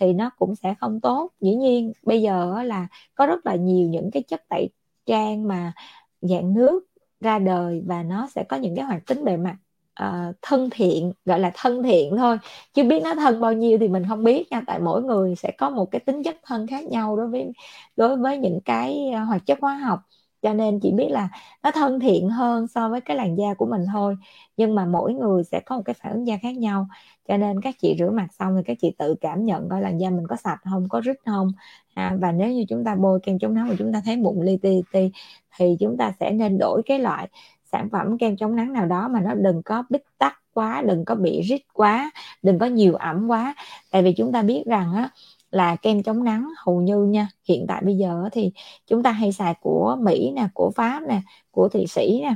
thì 0.00 0.12
nó 0.12 0.30
cũng 0.38 0.54
sẽ 0.56 0.74
không 0.80 1.00
tốt. 1.00 1.30
Dĩ 1.40 1.54
nhiên 1.54 1.92
bây 2.02 2.22
giờ 2.22 2.62
là 2.62 2.86
có 3.14 3.26
rất 3.26 3.46
là 3.46 3.54
nhiều 3.54 3.88
những 3.88 4.10
cái 4.10 4.22
chất 4.22 4.42
tẩy 4.48 4.68
trang 5.06 5.48
mà 5.48 5.72
dạng 6.20 6.54
nước 6.54 6.80
ra 7.20 7.38
đời 7.38 7.82
và 7.86 8.02
nó 8.02 8.28
sẽ 8.34 8.44
có 8.48 8.56
những 8.56 8.76
cái 8.76 8.84
hoạt 8.84 9.06
tính 9.06 9.24
bề 9.24 9.36
mặt 9.36 9.56
uh, 10.02 10.36
thân 10.42 10.68
thiện 10.70 11.12
gọi 11.24 11.40
là 11.40 11.50
thân 11.54 11.82
thiện 11.82 12.16
thôi. 12.16 12.38
Chứ 12.74 12.84
biết 12.84 13.00
nó 13.04 13.14
thân 13.14 13.40
bao 13.40 13.52
nhiêu 13.52 13.78
thì 13.78 13.88
mình 13.88 14.04
không 14.08 14.24
biết 14.24 14.46
nha 14.50 14.62
tại 14.66 14.80
mỗi 14.80 15.02
người 15.02 15.34
sẽ 15.36 15.52
có 15.58 15.70
một 15.70 15.90
cái 15.90 16.00
tính 16.00 16.22
chất 16.22 16.36
thân 16.46 16.66
khác 16.66 16.84
nhau 16.84 17.16
đối 17.16 17.28
với 17.28 17.52
đối 17.96 18.16
với 18.16 18.38
những 18.38 18.60
cái 18.64 19.10
ờ, 19.14 19.24
hoạt 19.24 19.46
chất 19.46 19.58
hóa 19.60 19.74
học 19.76 20.00
cho 20.42 20.52
nên 20.52 20.80
chỉ 20.80 20.92
biết 20.92 21.08
là 21.10 21.28
nó 21.62 21.70
thân 21.70 22.00
thiện 22.00 22.28
hơn 22.28 22.66
so 22.66 22.88
với 22.88 23.00
cái 23.00 23.16
làn 23.16 23.38
da 23.38 23.54
của 23.54 23.66
mình 23.66 23.84
thôi. 23.92 24.16
Nhưng 24.56 24.74
mà 24.74 24.84
mỗi 24.84 25.14
người 25.14 25.44
sẽ 25.44 25.60
có 25.60 25.76
một 25.76 25.82
cái 25.84 25.94
phản 25.94 26.12
ứng 26.12 26.26
da 26.26 26.36
khác 26.42 26.56
nhau. 26.56 26.86
Cho 27.28 27.36
nên 27.36 27.60
các 27.60 27.74
chị 27.78 27.96
rửa 27.98 28.10
mặt 28.10 28.26
xong 28.38 28.56
thì 28.56 28.62
các 28.66 28.76
chị 28.80 28.92
tự 28.98 29.14
cảm 29.20 29.44
nhận 29.44 29.68
coi 29.68 29.80
làn 29.80 29.98
da 30.00 30.10
mình 30.10 30.26
có 30.26 30.36
sạch 30.36 30.58
không 30.64 30.88
có 30.88 31.00
rít 31.00 31.16
không. 31.26 31.48
À, 31.94 32.16
và 32.20 32.32
nếu 32.32 32.48
như 32.48 32.64
chúng 32.68 32.84
ta 32.84 32.94
bôi 32.94 33.20
kem 33.22 33.38
chống 33.38 33.54
nắng 33.54 33.68
mà 33.68 33.74
chúng 33.78 33.92
ta 33.92 34.02
thấy 34.04 34.16
mụn 34.16 34.44
li 34.44 34.56
ti 34.56 34.82
ti 34.92 35.10
thì 35.56 35.76
chúng 35.80 35.96
ta 35.96 36.12
sẽ 36.20 36.30
nên 36.30 36.58
đổi 36.58 36.82
cái 36.86 36.98
loại 36.98 37.28
sản 37.72 37.88
phẩm 37.92 38.18
kem 38.18 38.36
chống 38.36 38.56
nắng 38.56 38.72
nào 38.72 38.86
đó 38.86 39.08
mà 39.08 39.20
nó 39.20 39.34
đừng 39.34 39.62
có 39.62 39.84
bít 39.90 40.02
tắc 40.18 40.38
quá 40.54 40.82
đừng 40.86 41.04
có 41.04 41.14
bị 41.14 41.40
rít 41.42 41.60
quá 41.72 42.10
đừng 42.42 42.58
có 42.58 42.66
nhiều 42.66 42.94
ẩm 42.94 43.28
quá. 43.28 43.54
Tại 43.90 44.02
vì 44.02 44.12
chúng 44.12 44.32
ta 44.32 44.42
biết 44.42 44.62
rằng 44.66 44.94
á 44.94 45.08
là 45.52 45.76
kem 45.76 46.02
chống 46.02 46.24
nắng 46.24 46.48
hầu 46.56 46.80
như 46.80 47.04
nha. 47.04 47.28
Hiện 47.48 47.66
tại 47.68 47.82
bây 47.84 47.96
giờ 47.96 48.28
thì 48.32 48.52
chúng 48.86 49.02
ta 49.02 49.12
hay 49.12 49.32
xài 49.32 49.54
của 49.60 49.96
Mỹ 50.00 50.32
nè 50.36 50.48
của 50.54 50.70
Pháp 50.76 51.02
nè 51.08 51.20
của 51.50 51.68
Thụy 51.68 51.86
Sĩ 51.86 52.20
nè. 52.22 52.34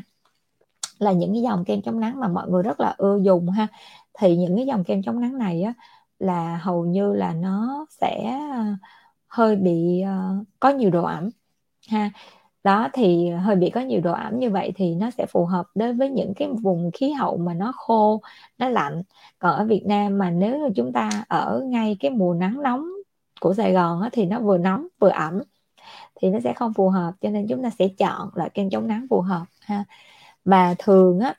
Là 0.98 1.12
những 1.12 1.32
cái 1.32 1.42
dòng 1.42 1.64
kem 1.64 1.82
chống 1.82 2.00
nắng 2.00 2.20
mà 2.20 2.28
mọi 2.28 2.48
người 2.50 2.62
rất 2.62 2.80
là 2.80 2.94
ưa 2.98 3.18
dùng 3.22 3.50
ha. 3.50 3.66
Thì 4.18 4.36
những 4.36 4.56
cái 4.56 4.66
dòng 4.66 4.84
kem 4.84 5.02
chống 5.02 5.20
nắng 5.20 5.38
này 5.38 5.62
á 5.62 5.74
là 6.18 6.56
hầu 6.62 6.84
như 6.84 7.12
là 7.12 7.32
nó 7.32 7.86
sẽ 7.90 8.38
ờ, 8.52 8.64
hơi 9.28 9.56
bị 9.56 10.02
uh, 10.04 10.46
có 10.60 10.68
nhiều 10.70 10.90
độ 10.90 11.04
ẩm 11.04 11.28
ha. 11.88 12.10
Đó 12.64 12.88
thì 12.92 13.30
hơi 13.30 13.56
bị 13.56 13.70
có 13.70 13.80
nhiều 13.80 14.00
độ 14.00 14.12
ẩm 14.12 14.38
như 14.38 14.50
vậy 14.50 14.72
thì 14.76 14.94
nó 14.94 15.10
sẽ 15.10 15.26
phù 15.26 15.44
hợp 15.44 15.66
đối 15.74 15.92
với 15.92 16.10
những 16.10 16.34
cái 16.36 16.48
vùng 16.62 16.90
khí 16.94 17.12
hậu 17.12 17.36
mà 17.36 17.54
nó 17.54 17.72
khô 17.76 18.20
nó 18.58 18.68
lạnh. 18.68 19.02
Còn 19.38 19.56
ở 19.56 19.64
Việt 19.64 19.86
Nam 19.86 20.18
mà 20.18 20.30
nếu 20.30 20.70
chúng 20.76 20.92
ta 20.92 21.10
ở 21.28 21.62
ngay 21.66 21.96
cái 22.00 22.10
mùa 22.10 22.34
nắng 22.34 22.62
nóng 22.62 22.95
của 23.40 23.54
Sài 23.54 23.72
Gòn 23.72 24.00
á, 24.02 24.08
thì 24.12 24.26
nó 24.26 24.40
vừa 24.40 24.58
nóng 24.58 24.86
vừa 25.00 25.08
ẩm 25.10 25.40
thì 26.22 26.30
nó 26.30 26.40
sẽ 26.40 26.52
không 26.54 26.72
phù 26.74 26.88
hợp 26.90 27.12
cho 27.20 27.30
nên 27.30 27.46
chúng 27.48 27.62
ta 27.62 27.70
sẽ 27.78 27.88
chọn 27.98 28.30
loại 28.34 28.50
kem 28.54 28.70
chống 28.70 28.86
nắng 28.88 29.06
phù 29.10 29.20
hợp 29.20 29.44
ha. 29.60 29.84
Và 30.44 30.74
thường 30.78 31.20
á 31.20 31.34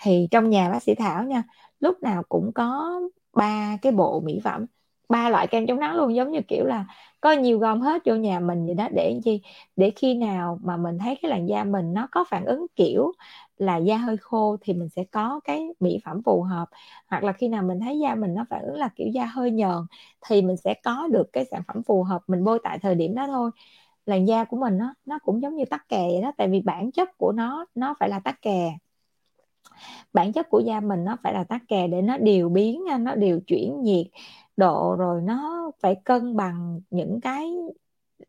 thì 0.00 0.28
trong 0.30 0.50
nhà 0.50 0.70
bác 0.70 0.82
sĩ 0.82 0.94
Thảo 0.94 1.24
nha 1.24 1.42
lúc 1.80 2.02
nào 2.02 2.22
cũng 2.28 2.52
có 2.54 2.92
ba 3.34 3.76
cái 3.82 3.92
bộ 3.92 4.20
mỹ 4.20 4.40
phẩm 4.44 4.66
ba 5.08 5.28
loại 5.30 5.46
kem 5.46 5.66
chống 5.66 5.80
nắng 5.80 5.96
luôn 5.96 6.14
giống 6.14 6.32
như 6.32 6.40
kiểu 6.48 6.64
là 6.66 6.84
có 7.20 7.32
nhiều 7.32 7.58
gom 7.58 7.80
hết 7.80 8.02
vô 8.06 8.14
nhà 8.16 8.40
mình 8.40 8.66
vậy 8.66 8.74
đó 8.74 8.88
để 8.92 9.20
chi? 9.24 9.42
Để 9.76 9.90
khi 9.96 10.14
nào 10.14 10.58
mà 10.62 10.76
mình 10.76 10.98
thấy 10.98 11.18
cái 11.22 11.30
làn 11.30 11.46
da 11.48 11.64
mình 11.64 11.92
nó 11.94 12.08
có 12.12 12.24
phản 12.30 12.44
ứng 12.44 12.66
kiểu 12.76 13.12
là 13.62 13.76
da 13.76 13.96
hơi 13.96 14.16
khô 14.16 14.56
thì 14.60 14.72
mình 14.74 14.88
sẽ 14.88 15.04
có 15.04 15.40
cái 15.44 15.68
mỹ 15.80 15.98
phẩm 16.04 16.22
phù 16.22 16.42
hợp. 16.42 16.68
Hoặc 17.08 17.24
là 17.24 17.32
khi 17.32 17.48
nào 17.48 17.62
mình 17.62 17.80
thấy 17.80 17.98
da 17.98 18.14
mình 18.14 18.34
nó 18.34 18.44
phản 18.50 18.62
ứng 18.62 18.76
là 18.76 18.88
kiểu 18.96 19.08
da 19.08 19.24
hơi 19.24 19.50
nhờn 19.50 19.86
thì 20.26 20.42
mình 20.42 20.56
sẽ 20.56 20.74
có 20.84 21.08
được 21.12 21.32
cái 21.32 21.44
sản 21.44 21.62
phẩm 21.68 21.82
phù 21.82 22.02
hợp, 22.02 22.22
mình 22.26 22.44
bôi 22.44 22.58
tại 22.64 22.78
thời 22.78 22.94
điểm 22.94 23.14
đó 23.14 23.26
thôi. 23.26 23.50
Làn 24.06 24.24
da 24.28 24.44
của 24.44 24.56
mình 24.56 24.78
nó 24.78 24.94
nó 25.04 25.18
cũng 25.18 25.42
giống 25.42 25.56
như 25.56 25.64
tắc 25.64 25.88
kè 25.88 26.08
vậy 26.12 26.22
đó, 26.22 26.32
tại 26.36 26.48
vì 26.48 26.60
bản 26.60 26.92
chất 26.92 27.18
của 27.18 27.32
nó 27.32 27.66
nó 27.74 27.94
phải 28.00 28.08
là 28.08 28.20
tắc 28.20 28.42
kè. 28.42 28.72
Bản 30.12 30.32
chất 30.32 30.48
của 30.50 30.60
da 30.60 30.80
mình 30.80 31.04
nó 31.04 31.16
phải 31.22 31.34
là 31.34 31.44
tắc 31.44 31.62
kè 31.68 31.86
để 31.86 32.02
nó 32.02 32.18
điều 32.18 32.48
biến 32.48 32.84
nó 33.00 33.14
điều 33.14 33.40
chuyển 33.46 33.82
nhiệt 33.82 34.06
độ, 34.56 34.96
rồi 34.98 35.22
nó 35.22 35.70
phải 35.80 35.94
cân 36.04 36.36
bằng 36.36 36.80
những 36.90 37.20
cái 37.20 37.52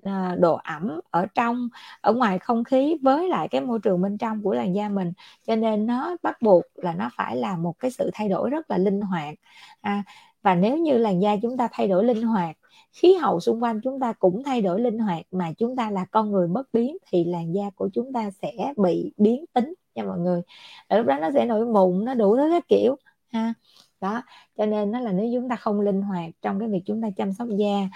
À, 0.04 0.36
độ 0.40 0.56
ẩm 0.64 1.00
ở 1.12 1.26
trong 1.36 1.70
ở 2.02 2.14
ngoài 2.14 2.40
không 2.40 2.64
khí 2.64 2.98
với 3.02 3.30
lại 3.30 3.48
cái 3.48 3.62
môi 3.62 3.80
trường 3.80 4.02
bên 4.02 4.18
trong 4.18 4.44
của 4.44 4.54
làn 4.54 4.76
da 4.76 4.90
mình. 4.90 5.14
Cho 5.48 5.56
nên 5.56 5.86
nó 5.86 6.16
bắt 6.24 6.42
buộc 6.42 6.64
là 6.76 6.94
nó 6.94 7.10
phải 7.18 7.36
là 7.38 7.58
một 7.58 7.80
cái 7.80 7.92
sự 7.92 8.10
thay 8.14 8.30
đổi 8.30 8.50
rất 8.50 8.72
là 8.72 8.78
linh 8.78 9.02
hoạt. 9.02 9.36
À, 9.82 10.04
và 10.42 10.56
nếu 10.56 10.78
như 10.78 10.98
làn 10.98 11.22
da 11.22 11.36
chúng 11.42 11.58
ta 11.58 11.68
thay 11.72 11.88
đổi 11.88 12.06
linh 12.06 12.22
hoạt 12.24 12.58
khí 12.94 13.14
hậu 13.14 13.40
xung 13.40 13.64
quanh 13.64 13.82
chúng 13.82 14.00
ta 14.00 14.14
cũng 14.14 14.44
thay 14.44 14.62
đổi 14.62 14.82
linh 14.82 15.00
hoạt 15.00 15.26
mà 15.32 15.52
chúng 15.58 15.76
ta 15.76 15.92
là 15.92 16.06
con 16.06 16.32
người 16.32 16.48
bất 16.48 16.74
biến 16.74 16.98
thì 17.12 17.26
làn 17.26 17.54
da 17.56 17.70
của 17.76 17.90
chúng 17.94 18.14
ta 18.14 18.32
sẽ 18.42 18.74
bị 18.78 19.14
biến 19.18 19.46
tính 19.54 19.74
nha 19.96 20.04
mọi 20.04 20.20
người. 20.20 20.42
Ở 20.88 20.98
lúc 20.98 21.08
đó 21.08 21.18
nó 21.22 21.32
sẽ 21.34 21.46
nổi 21.46 21.66
mụn 21.66 22.06
nó 22.06 22.14
đủ 22.14 22.36
thứ 22.38 22.50
các 22.52 22.68
kiểu 22.68 22.96
ha. 23.34 23.54
Đó 24.02 24.22
cho 24.58 24.66
nên 24.66 24.92
nó 24.92 25.00
là 25.00 25.12
nếu 25.12 25.30
chúng 25.34 25.50
ta 25.50 25.56
không 25.56 25.82
linh 25.82 26.02
hoạt 26.02 26.30
trong 26.42 26.60
cái 26.60 26.70
việc 26.70 26.82
chúng 26.86 27.02
ta 27.02 27.08
chăm 27.18 27.34
sóc 27.34 27.48
da 27.58 27.90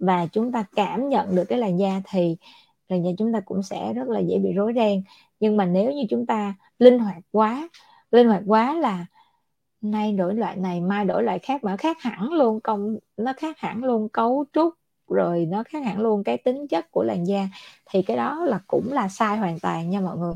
và 0.00 0.26
chúng 0.26 0.52
ta 0.52 0.64
cảm 0.76 1.08
nhận 1.08 1.36
được 1.36 1.44
cái 1.44 1.58
làn 1.58 1.78
da 1.78 2.00
thì 2.10 2.36
làn 2.88 3.04
da 3.04 3.10
chúng 3.18 3.32
ta 3.32 3.40
cũng 3.40 3.62
sẽ 3.62 3.92
rất 3.92 4.08
là 4.08 4.20
dễ 4.20 4.38
bị 4.38 4.52
rối 4.52 4.72
ren. 4.76 5.02
Nhưng 5.40 5.56
mà 5.56 5.64
nếu 5.64 5.92
như 5.92 6.02
chúng 6.10 6.26
ta 6.26 6.54
linh 6.78 6.98
hoạt 6.98 7.22
quá, 7.32 7.68
linh 8.10 8.28
hoạt 8.28 8.42
quá 8.46 8.74
là 8.74 9.06
nay 9.80 10.12
đổi 10.12 10.34
loại 10.34 10.56
này, 10.56 10.80
mai 10.80 11.04
đổi 11.04 11.22
loại 11.22 11.38
khác, 11.38 11.64
mà 11.64 11.76
khác 11.76 12.02
hẳn 12.02 12.32
luôn, 12.32 12.60
công, 12.60 12.96
nó 13.16 13.32
khác 13.36 13.58
hẳn 13.58 13.84
luôn 13.84 14.08
cấu 14.08 14.44
trúc, 14.52 14.74
rồi 15.08 15.46
nó 15.46 15.62
khác 15.62 15.84
hẳn 15.84 16.00
luôn 16.00 16.24
cái 16.24 16.36
tính 16.38 16.68
chất 16.68 16.90
của 16.90 17.02
làn 17.02 17.24
da, 17.24 17.48
thì 17.90 18.02
cái 18.02 18.16
đó 18.16 18.44
là 18.44 18.60
cũng 18.66 18.92
là 18.92 19.08
sai 19.08 19.38
hoàn 19.38 19.58
toàn 19.58 19.90
nha 19.90 20.00
mọi 20.00 20.16
người. 20.16 20.34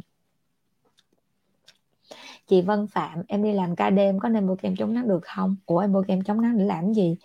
Chị 2.46 2.60
Vân 2.60 2.86
Phạm, 2.86 3.22
em 3.28 3.42
đi 3.42 3.52
làm 3.52 3.76
ca 3.76 3.90
đêm, 3.90 4.18
có 4.18 4.28
nên 4.28 4.46
mua 4.46 4.56
kem 4.56 4.76
chống 4.76 4.94
nắng 4.94 5.08
được 5.08 5.20
không? 5.22 5.56
Ủa, 5.66 5.78
em 5.78 5.92
mua 5.92 6.02
kem 6.02 6.22
chống 6.22 6.40
nắng 6.40 6.58
để 6.58 6.64
làm 6.64 6.92
gì? 6.92 7.16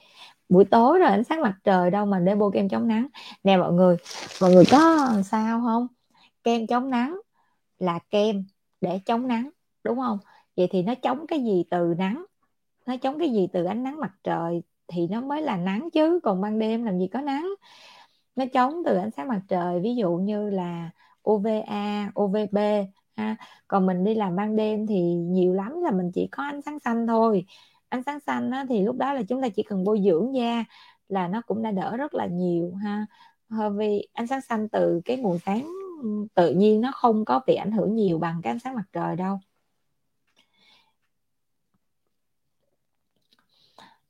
Buổi 0.50 0.66
tối 0.66 1.00
rồi 1.00 1.10
ánh 1.10 1.24
sáng 1.24 1.42
mặt 1.42 1.56
trời 1.64 1.92
đâu 1.92 2.06
mà 2.06 2.20
để 2.20 2.36
bôi 2.36 2.52
kem 2.54 2.70
chống 2.70 2.88
nắng. 2.88 3.08
Nè 3.44 3.58
mọi 3.58 3.74
người 3.74 3.98
mọi 4.42 4.52
người 4.52 4.64
có 4.72 5.10
sao 5.26 5.62
không? 5.66 5.88
Kem 6.44 6.68
chống 6.68 6.90
nắng 6.90 7.20
là 7.80 8.00
kem 8.10 8.44
để 8.82 9.00
chống 9.06 9.28
nắng 9.28 9.50
đúng 9.84 10.00
không? 10.00 10.18
Vậy 10.58 10.68
thì 10.72 10.84
nó 10.84 10.96
chống 10.96 11.28
cái 11.28 11.44
gì 11.44 11.64
từ 11.70 11.94
nắng? 11.98 12.26
Nó 12.86 12.98
chống 12.98 13.20
cái 13.20 13.30
gì 13.30 13.48
từ 13.54 13.66
ánh 13.66 13.84
nắng 13.84 14.00
mặt 14.00 14.12
trời 14.24 14.62
thì 14.88 15.08
nó 15.08 15.22
mới 15.22 15.42
là 15.42 15.58
nắng 15.58 15.90
chứ. 15.94 16.20
Còn 16.24 16.42
ban 16.42 16.60
đêm 16.60 16.84
làm 16.84 17.00
gì 17.00 17.08
có 17.08 17.22
nắng? 17.22 17.50
Nó 18.36 18.46
chống 18.54 18.84
từ 18.86 18.98
ánh 18.98 19.12
sáng 19.12 19.28
mặt 19.28 19.42
trời 19.48 19.80
ví 19.80 19.96
dụ 19.96 20.12
như 20.12 20.50
là 20.50 20.90
UVA, 21.30 22.12
UVB 22.16 22.86
ha. 23.16 23.36
còn 23.68 23.86
mình 23.86 24.04
đi 24.04 24.16
làm 24.16 24.36
ban 24.36 24.56
đêm 24.56 24.88
thì 24.88 25.02
nhiều 25.14 25.54
lắm 25.54 25.82
là 25.84 25.92
mình 25.92 26.12
chỉ 26.14 26.28
có 26.32 26.44
ánh 26.44 26.62
sáng 26.62 26.80
xanh 26.80 27.08
thôi 27.08 27.46
ánh 27.90 28.04
sáng 28.04 28.20
xanh 28.20 28.52
á, 28.52 28.66
thì 28.70 28.82
lúc 28.82 28.98
đó 28.98 29.14
là 29.14 29.22
chúng 29.24 29.42
ta 29.42 29.50
chỉ 29.50 29.64
cần 29.64 29.84
bôi 29.84 30.02
dưỡng 30.06 30.36
da 30.36 30.66
là 31.10 31.28
nó 31.28 31.42
cũng 31.42 31.62
đã 31.62 31.72
đỡ 31.72 31.98
rất 31.98 32.14
là 32.14 32.26
nhiều 32.26 32.74
ha. 32.84 33.06
Ờ, 33.50 33.70
vì 33.70 34.08
ánh 34.14 34.28
sáng 34.28 34.42
xanh 34.42 34.70
từ 34.70 35.02
cái 35.06 35.18
nguồn 35.18 35.40
sáng 35.46 35.68
tự 36.36 36.54
nhiên 36.54 36.82
nó 36.82 36.92
không 36.92 37.26
có 37.26 37.42
bị 37.48 37.56
ảnh 37.56 37.72
hưởng 37.72 37.96
nhiều 37.96 38.20
bằng 38.20 38.42
cái 38.44 38.52
ánh 38.54 38.60
sáng 38.60 38.76
mặt 38.76 38.86
trời 38.94 39.16
đâu. 39.16 39.40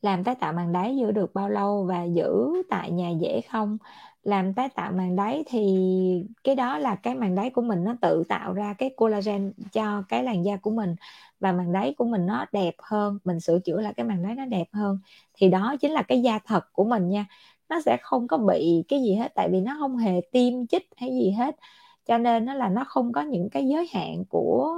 Làm 0.01 0.23
tái 0.23 0.35
tạo 0.35 0.53
màng 0.53 0.71
đáy 0.73 0.97
giữ 0.97 1.11
được 1.11 1.33
bao 1.33 1.49
lâu 1.49 1.85
và 1.85 2.03
giữ 2.03 2.47
tại 2.69 2.91
nhà 2.91 3.09
dễ 3.09 3.41
không? 3.51 3.77
Làm 4.23 4.53
tái 4.53 4.69
tạo 4.69 4.91
màng 4.91 5.15
đáy 5.15 5.43
thì 5.47 6.25
cái 6.43 6.55
đó 6.55 6.77
là 6.77 6.95
cái 6.95 7.15
màng 7.15 7.35
đáy 7.35 7.49
của 7.49 7.61
mình 7.61 7.83
nó 7.83 7.95
tự 8.01 8.23
tạo 8.29 8.53
ra 8.53 8.73
cái 8.73 8.89
collagen 8.97 9.53
cho 9.71 10.03
cái 10.09 10.23
làn 10.23 10.45
da 10.45 10.57
của 10.57 10.71
mình 10.71 10.95
và 11.39 11.51
màng 11.51 11.73
đáy 11.73 11.93
của 11.97 12.05
mình 12.05 12.25
nó 12.25 12.45
đẹp 12.51 12.73
hơn 12.79 13.17
mình 13.23 13.39
sửa 13.39 13.59
chữa 13.59 13.81
lại 13.81 13.93
cái 13.93 14.05
màng 14.05 14.23
đáy 14.23 14.35
nó 14.35 14.45
đẹp 14.45 14.67
hơn. 14.73 14.99
Thì 15.33 15.49
đó 15.49 15.75
chính 15.81 15.91
là 15.91 16.01
cái 16.01 16.21
da 16.21 16.39
thật 16.45 16.73
của 16.73 16.83
mình 16.83 17.09
nha. 17.09 17.25
Nó 17.69 17.79
sẽ 17.85 17.97
không 18.01 18.27
có 18.27 18.37
bị 18.37 18.83
cái 18.87 19.01
gì 19.01 19.15
hết 19.15 19.31
tại 19.35 19.49
vì 19.51 19.61
nó 19.61 19.75
không 19.79 19.97
hề 19.97 20.21
tiêm 20.31 20.67
chích 20.67 20.89
hay 20.97 21.09
gì 21.09 21.31
hết. 21.31 21.55
Cho 22.05 22.17
nên 22.17 22.45
nó 22.45 22.53
là 22.53 22.69
nó 22.69 22.83
không 22.87 23.11
có 23.11 23.21
những 23.21 23.49
cái 23.49 23.67
giới 23.67 23.87
hạn 23.93 24.23
của 24.29 24.75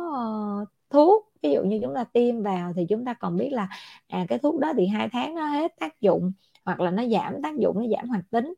uh, 0.62 0.70
thuốc. 0.90 1.32
Ví 1.42 1.52
dụ 1.52 1.64
như 1.64 1.80
chúng 1.82 1.96
ta 1.96 2.04
tiêm 2.04 2.42
vào 2.44 2.74
thì 2.76 2.86
chúng 2.90 3.06
ta 3.06 3.14
còn 3.14 3.38
biết 3.38 3.50
là 3.54 3.68
à 4.08 4.26
cái 4.30 4.40
thuốc 4.40 4.60
đó 4.60 4.74
thì 4.78 4.88
hai 4.88 5.10
tháng 5.10 5.36
nó 5.36 5.46
hết 5.46 5.76
tác 5.80 6.02
dụng 6.02 6.32
hoặc 6.66 6.80
là 6.80 6.92
nó 6.92 7.04
giảm 7.08 7.42
tác 7.44 7.58
dụng 7.58 7.80
nó 7.80 7.86
giảm 7.98 8.10
hoạt 8.10 8.24
tính 8.32 8.54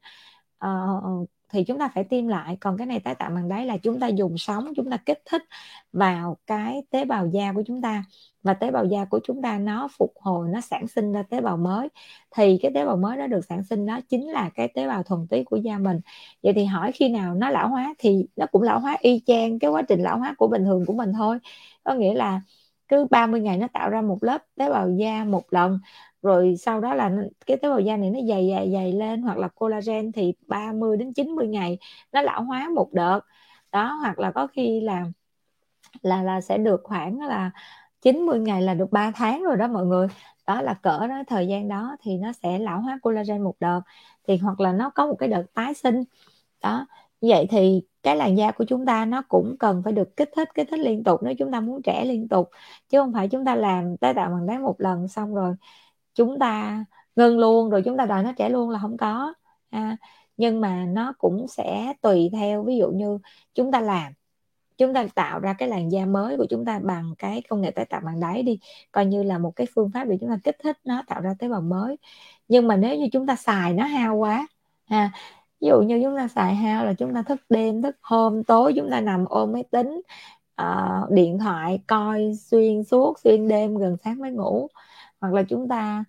uh, 0.67 1.29
thì 1.49 1.63
chúng 1.63 1.79
ta 1.79 1.87
phải 1.87 2.03
tiêm 2.03 2.27
lại. 2.27 2.57
Còn 2.61 2.77
cái 2.77 2.87
này 2.87 2.99
tái 2.99 3.15
tạo 3.15 3.29
bằng 3.29 3.49
đáy 3.49 3.65
là 3.65 3.77
chúng 3.77 3.99
ta 3.99 4.07
dùng 4.07 4.37
sóng 4.37 4.73
chúng 4.75 4.89
ta 4.89 4.97
kích 4.97 5.21
thích 5.25 5.43
vào 5.93 6.37
cái 6.47 6.83
tế 6.89 7.05
bào 7.05 7.27
da 7.27 7.53
của 7.53 7.63
chúng 7.67 7.81
ta. 7.81 8.03
Và 8.43 8.53
tế 8.53 8.71
bào 8.71 8.85
da 8.85 9.05
của 9.05 9.19
chúng 9.23 9.41
ta 9.41 9.57
nó 9.57 9.87
phục 9.97 10.13
hồi 10.19 10.49
nó 10.49 10.61
sản 10.61 10.87
sinh 10.87 11.11
ra 11.13 11.23
tế 11.23 11.41
bào 11.41 11.57
mới. 11.57 11.89
Thì 12.35 12.59
cái 12.61 12.71
tế 12.75 12.85
bào 12.85 12.97
mới 12.97 13.17
đó 13.17 13.27
được 13.27 13.45
sản 13.49 13.63
sinh 13.63 13.85
đó 13.85 13.99
chính 14.09 14.29
là 14.29 14.49
cái 14.55 14.67
tế 14.67 14.87
bào 14.87 15.03
thuần 15.03 15.27
túy 15.27 15.43
của 15.43 15.55
da 15.57 15.77
mình. 15.77 15.99
Vậy 16.43 16.53
thì 16.53 16.65
hỏi 16.65 16.91
khi 16.91 17.09
nào 17.09 17.35
nó 17.35 17.49
lão 17.49 17.67
hóa 17.67 17.93
thì 17.97 18.25
nó 18.35 18.45
cũng 18.51 18.61
lão 18.61 18.79
hóa 18.79 18.97
y 18.99 19.21
chang 19.25 19.59
cái 19.59 19.71
quá 19.71 19.81
trình 19.81 20.03
lão 20.03 20.17
hóa 20.17 20.35
của 20.37 20.47
bình 20.47 20.65
thường 20.65 20.85
của 20.85 20.93
mình 20.93 21.13
thôi. 21.13 21.39
Có 21.83 21.93
nghĩa 21.93 22.13
là 22.13 22.41
cứ 22.87 23.07
30 23.11 23.41
ngày 23.41 23.57
nó 23.57 23.67
tạo 23.73 23.89
ra 23.89 24.01
một 24.01 24.17
lớp 24.23 24.41
tế 24.55 24.69
bào 24.69 24.89
da 24.91 25.23
một 25.23 25.43
lần. 25.53 25.79
Rồi 26.21 26.55
sau 26.59 26.81
đó 26.81 26.93
là 26.95 27.11
cái 27.45 27.57
tế 27.57 27.69
bào 27.69 27.79
da 27.79 27.97
này 27.97 28.09
nó 28.09 28.19
dày 28.29 28.49
dày 28.55 28.71
dày 28.73 28.91
lên 28.93 29.21
hoặc 29.21 29.37
là 29.37 29.47
collagen 29.47 30.11
thì 30.11 30.33
30 30.47 30.97
đến 30.97 31.13
90 31.13 31.47
ngày 31.47 31.77
nó 32.11 32.21
lão 32.21 32.43
hóa 32.43 32.69
một 32.75 32.89
đợt. 32.93 33.19
Đó, 33.71 33.93
hoặc 34.01 34.19
là 34.19 34.31
có 34.31 34.47
khi 34.47 34.81
là 34.81 35.05
là 36.01 36.23
là 36.23 36.41
sẽ 36.41 36.57
được 36.57 36.81
khoảng 36.83 37.19
là 37.21 37.51
90 38.01 38.39
ngày 38.39 38.61
là 38.61 38.73
được 38.73 38.91
3 38.91 39.11
tháng 39.11 39.43
rồi 39.43 39.57
đó 39.57 39.67
mọi 39.67 39.85
người. 39.85 40.07
Đó 40.47 40.61
là 40.61 40.73
cỡ 40.73 41.07
đó, 41.07 41.23
thời 41.27 41.47
gian 41.47 41.67
đó 41.67 41.95
thì 42.01 42.17
nó 42.17 42.31
sẽ 42.33 42.59
lão 42.59 42.81
hóa 42.81 42.99
collagen 43.01 43.41
một 43.43 43.55
đợt. 43.59 43.81
Thì 44.27 44.37
hoặc 44.37 44.59
là 44.59 44.71
nó 44.73 44.89
có 44.89 45.05
một 45.07 45.15
cái 45.19 45.29
đợt 45.29 45.43
tái 45.53 45.73
sinh. 45.73 46.03
Đó 46.63 46.87
vậy 47.27 47.47
thì 47.49 47.83
cái 48.03 48.15
làn 48.15 48.37
da 48.37 48.51
của 48.51 48.65
chúng 48.67 48.85
ta 48.85 49.05
nó 49.05 49.21
cũng 49.29 49.55
cần 49.59 49.81
phải 49.83 49.93
được 49.93 50.17
kích 50.17 50.29
thích 50.35 50.49
kích 50.55 50.67
thích 50.71 50.79
liên 50.79 51.03
tục 51.03 51.19
nếu 51.23 51.33
chúng 51.39 51.51
ta 51.51 51.59
muốn 51.59 51.81
trẻ 51.81 52.05
liên 52.05 52.27
tục 52.27 52.49
chứ 52.89 52.99
không 52.99 53.13
phải 53.13 53.27
chúng 53.27 53.45
ta 53.45 53.55
làm 53.55 53.97
tái 53.97 54.13
tạo 54.13 54.29
bằng 54.29 54.45
đá 54.47 54.59
một 54.59 54.75
lần 54.77 55.07
xong 55.07 55.35
rồi 55.35 55.55
chúng 56.15 56.39
ta 56.39 56.85
ngưng 57.15 57.39
luôn 57.39 57.69
rồi 57.69 57.81
chúng 57.85 57.97
ta 57.97 58.05
đòi 58.05 58.23
nó 58.23 58.31
trẻ 58.37 58.49
luôn 58.49 58.69
là 58.69 58.79
không 58.79 58.97
có 58.97 59.33
à, 59.69 59.97
nhưng 60.37 60.61
mà 60.61 60.85
nó 60.85 61.13
cũng 61.17 61.47
sẽ 61.47 61.93
tùy 62.01 62.29
theo 62.33 62.63
ví 62.63 62.77
dụ 62.77 62.91
như 62.91 63.19
chúng 63.55 63.71
ta 63.71 63.81
làm 63.81 64.13
chúng 64.77 64.93
ta 64.93 65.07
tạo 65.15 65.39
ra 65.39 65.53
cái 65.53 65.69
làn 65.69 65.91
da 65.91 66.05
mới 66.05 66.37
của 66.37 66.45
chúng 66.49 66.65
ta 66.65 66.79
bằng 66.79 67.15
cái 67.17 67.41
công 67.49 67.61
nghệ 67.61 67.71
tái 67.71 67.85
tạo 67.85 68.01
bằng 68.05 68.19
đáy 68.19 68.43
đi 68.43 68.59
coi 68.91 69.05
như 69.05 69.23
là 69.23 69.37
một 69.37 69.51
cái 69.55 69.67
phương 69.75 69.91
pháp 69.93 70.05
để 70.05 70.17
chúng 70.21 70.29
ta 70.29 70.37
kích 70.43 70.57
thích 70.63 70.77
nó 70.83 71.03
tạo 71.07 71.21
ra 71.21 71.33
tế 71.39 71.49
bào 71.49 71.61
mới 71.61 71.97
nhưng 72.47 72.67
mà 72.67 72.75
nếu 72.75 72.95
như 72.97 73.07
chúng 73.11 73.27
ta 73.27 73.35
xài 73.35 73.73
nó 73.73 73.85
hao 73.85 74.15
quá 74.15 74.47
ha 74.85 75.11
ví 75.63 75.69
dụ 75.69 75.81
như 75.81 76.01
chúng 76.03 76.15
ta 76.17 76.27
xài 76.27 76.55
hao 76.55 76.85
là 76.85 76.93
chúng 76.93 77.13
ta 77.13 77.21
thức 77.21 77.39
đêm 77.49 77.81
thức 77.81 77.97
hôm 78.01 78.43
tối 78.43 78.73
chúng 78.75 78.89
ta 78.91 79.01
nằm 79.01 79.25
ôm 79.25 79.53
máy 79.53 79.63
tính 79.71 80.01
uh, 80.61 81.11
điện 81.11 81.39
thoại 81.39 81.79
coi 81.87 82.33
xuyên 82.35 82.83
suốt 82.83 83.19
xuyên 83.19 83.47
đêm 83.47 83.77
gần 83.77 83.97
sáng 84.03 84.19
mới 84.19 84.31
ngủ. 84.31 84.67
Hoặc 85.21 85.33
là 85.33 85.43
chúng 85.43 85.67
ta 85.67 86.03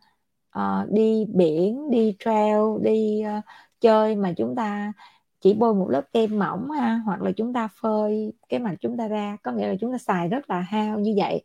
uh, 0.59 0.91
đi 0.91 1.27
biển 1.35 1.91
đi 1.91 2.17
trail 2.19 2.59
đi 2.83 3.23
uh, 3.39 3.45
chơi 3.81 4.17
mà 4.17 4.33
chúng 4.37 4.55
ta 4.57 4.93
chỉ 5.41 5.55
bôi 5.55 5.75
một 5.75 5.91
lớp 5.91 6.03
kem 6.13 6.39
mỏng 6.39 6.71
ha 6.71 7.01
hoặc 7.07 7.23
là 7.23 7.33
chúng 7.33 7.53
ta 7.53 7.69
phơi 7.83 8.33
cái 8.49 8.61
mặt 8.61 8.75
chúng 8.81 8.97
ta 8.97 9.09
ra. 9.09 9.37
Có 9.43 9.53
nghĩa 9.53 9.69
là 9.69 9.75
chúng 9.81 9.93
ta 9.93 9.99
xài 9.99 10.29
rất 10.29 10.51
là 10.51 10.61
hao 10.61 10.99
như 11.01 11.15
vậy. 11.17 11.43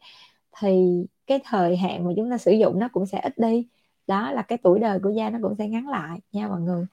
Thì 0.59 1.05
cái 1.27 1.39
thời 1.45 1.77
hạn 1.77 2.05
mà 2.05 2.11
chúng 2.17 2.31
ta 2.31 2.37
sử 2.37 2.51
dụng 2.51 2.79
nó 2.79 2.89
cũng 2.93 3.05
sẽ 3.05 3.19
ít 3.19 3.37
đi. 3.37 3.67
Đó 4.07 4.31
là 4.31 4.41
cái 4.41 4.57
tuổi 4.63 4.79
đời 4.79 4.99
của 5.03 5.09
da 5.09 5.29
nó 5.29 5.39
cũng 5.41 5.55
sẽ 5.57 5.67
ngắn 5.67 5.89
lại 5.89 6.19
nha 6.31 6.47
mọi 6.47 6.61
người 6.61 6.85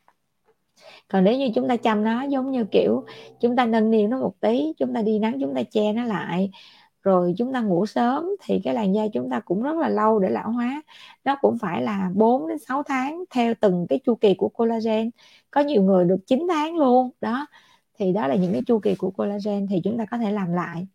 còn 1.09 1.25
nếu 1.25 1.39
như 1.39 1.51
chúng 1.55 1.69
ta 1.69 1.77
chăm 1.77 2.05
nó 2.05 2.23
giống 2.23 2.51
như, 2.51 2.65
kiểu, 2.65 3.05
chúng 3.41 3.57
ta 3.57 3.67
nâng 3.67 3.91
niu 3.91 4.09
nó 4.09 4.21
một 4.21 4.35
tí, 4.41 4.73
chúng 4.79 4.95
ta 4.95 5.03
đi 5.03 5.19
nắng, 5.19 5.41
chúng 5.41 5.55
ta 5.55 5.63
che 5.63 5.93
nó 5.93 6.05
lại, 6.05 6.51
rồi 7.03 7.35
chúng 7.39 7.53
ta 7.53 7.61
ngủ 7.61 7.87
sớm, 7.87 8.29
thì 8.43 8.61
cái 8.65 8.75
làn 8.75 8.95
da 8.95 9.03
chúng 9.13 9.31
ta 9.31 9.41
cũng 9.41 9.63
rất 9.63 9.77
là 9.77 9.89
lâu 9.89 10.19
để 10.19 10.29
lão 10.29 10.51
hóa. 10.51 10.83
Nó 11.25 11.37
cũng 11.41 11.59
phải 11.59 11.83
là 11.83 12.11
4 12.15 12.49
đến 12.49 12.59
6 12.59 12.83
tháng 12.83 13.25
theo 13.31 13.55
từng 13.61 13.87
cái 13.89 13.99
chu 14.05 14.15
kỳ 14.15 14.35
của 14.35 14.49
collagen. 14.49 15.11
Có 15.51 15.61
nhiều 15.61 15.83
người 15.83 16.05
được 16.05 16.19
9 16.27 16.47
tháng 16.49 16.77
luôn, 16.77 17.11
đó. 17.21 17.47
Thì 17.99 18.13
đó 18.13 18.27
là 18.27 18.35
những 18.35 18.53
cái 18.53 18.63
chu 18.67 18.79
kỳ 18.79 18.95
của 18.95 19.11
collagen 19.11 19.67
thì 19.71 19.81
chúng 19.85 19.99
ta 19.99 20.05
có 20.11 20.19
thể 20.19 20.33
làm 20.33 20.53
lại. 20.53 20.87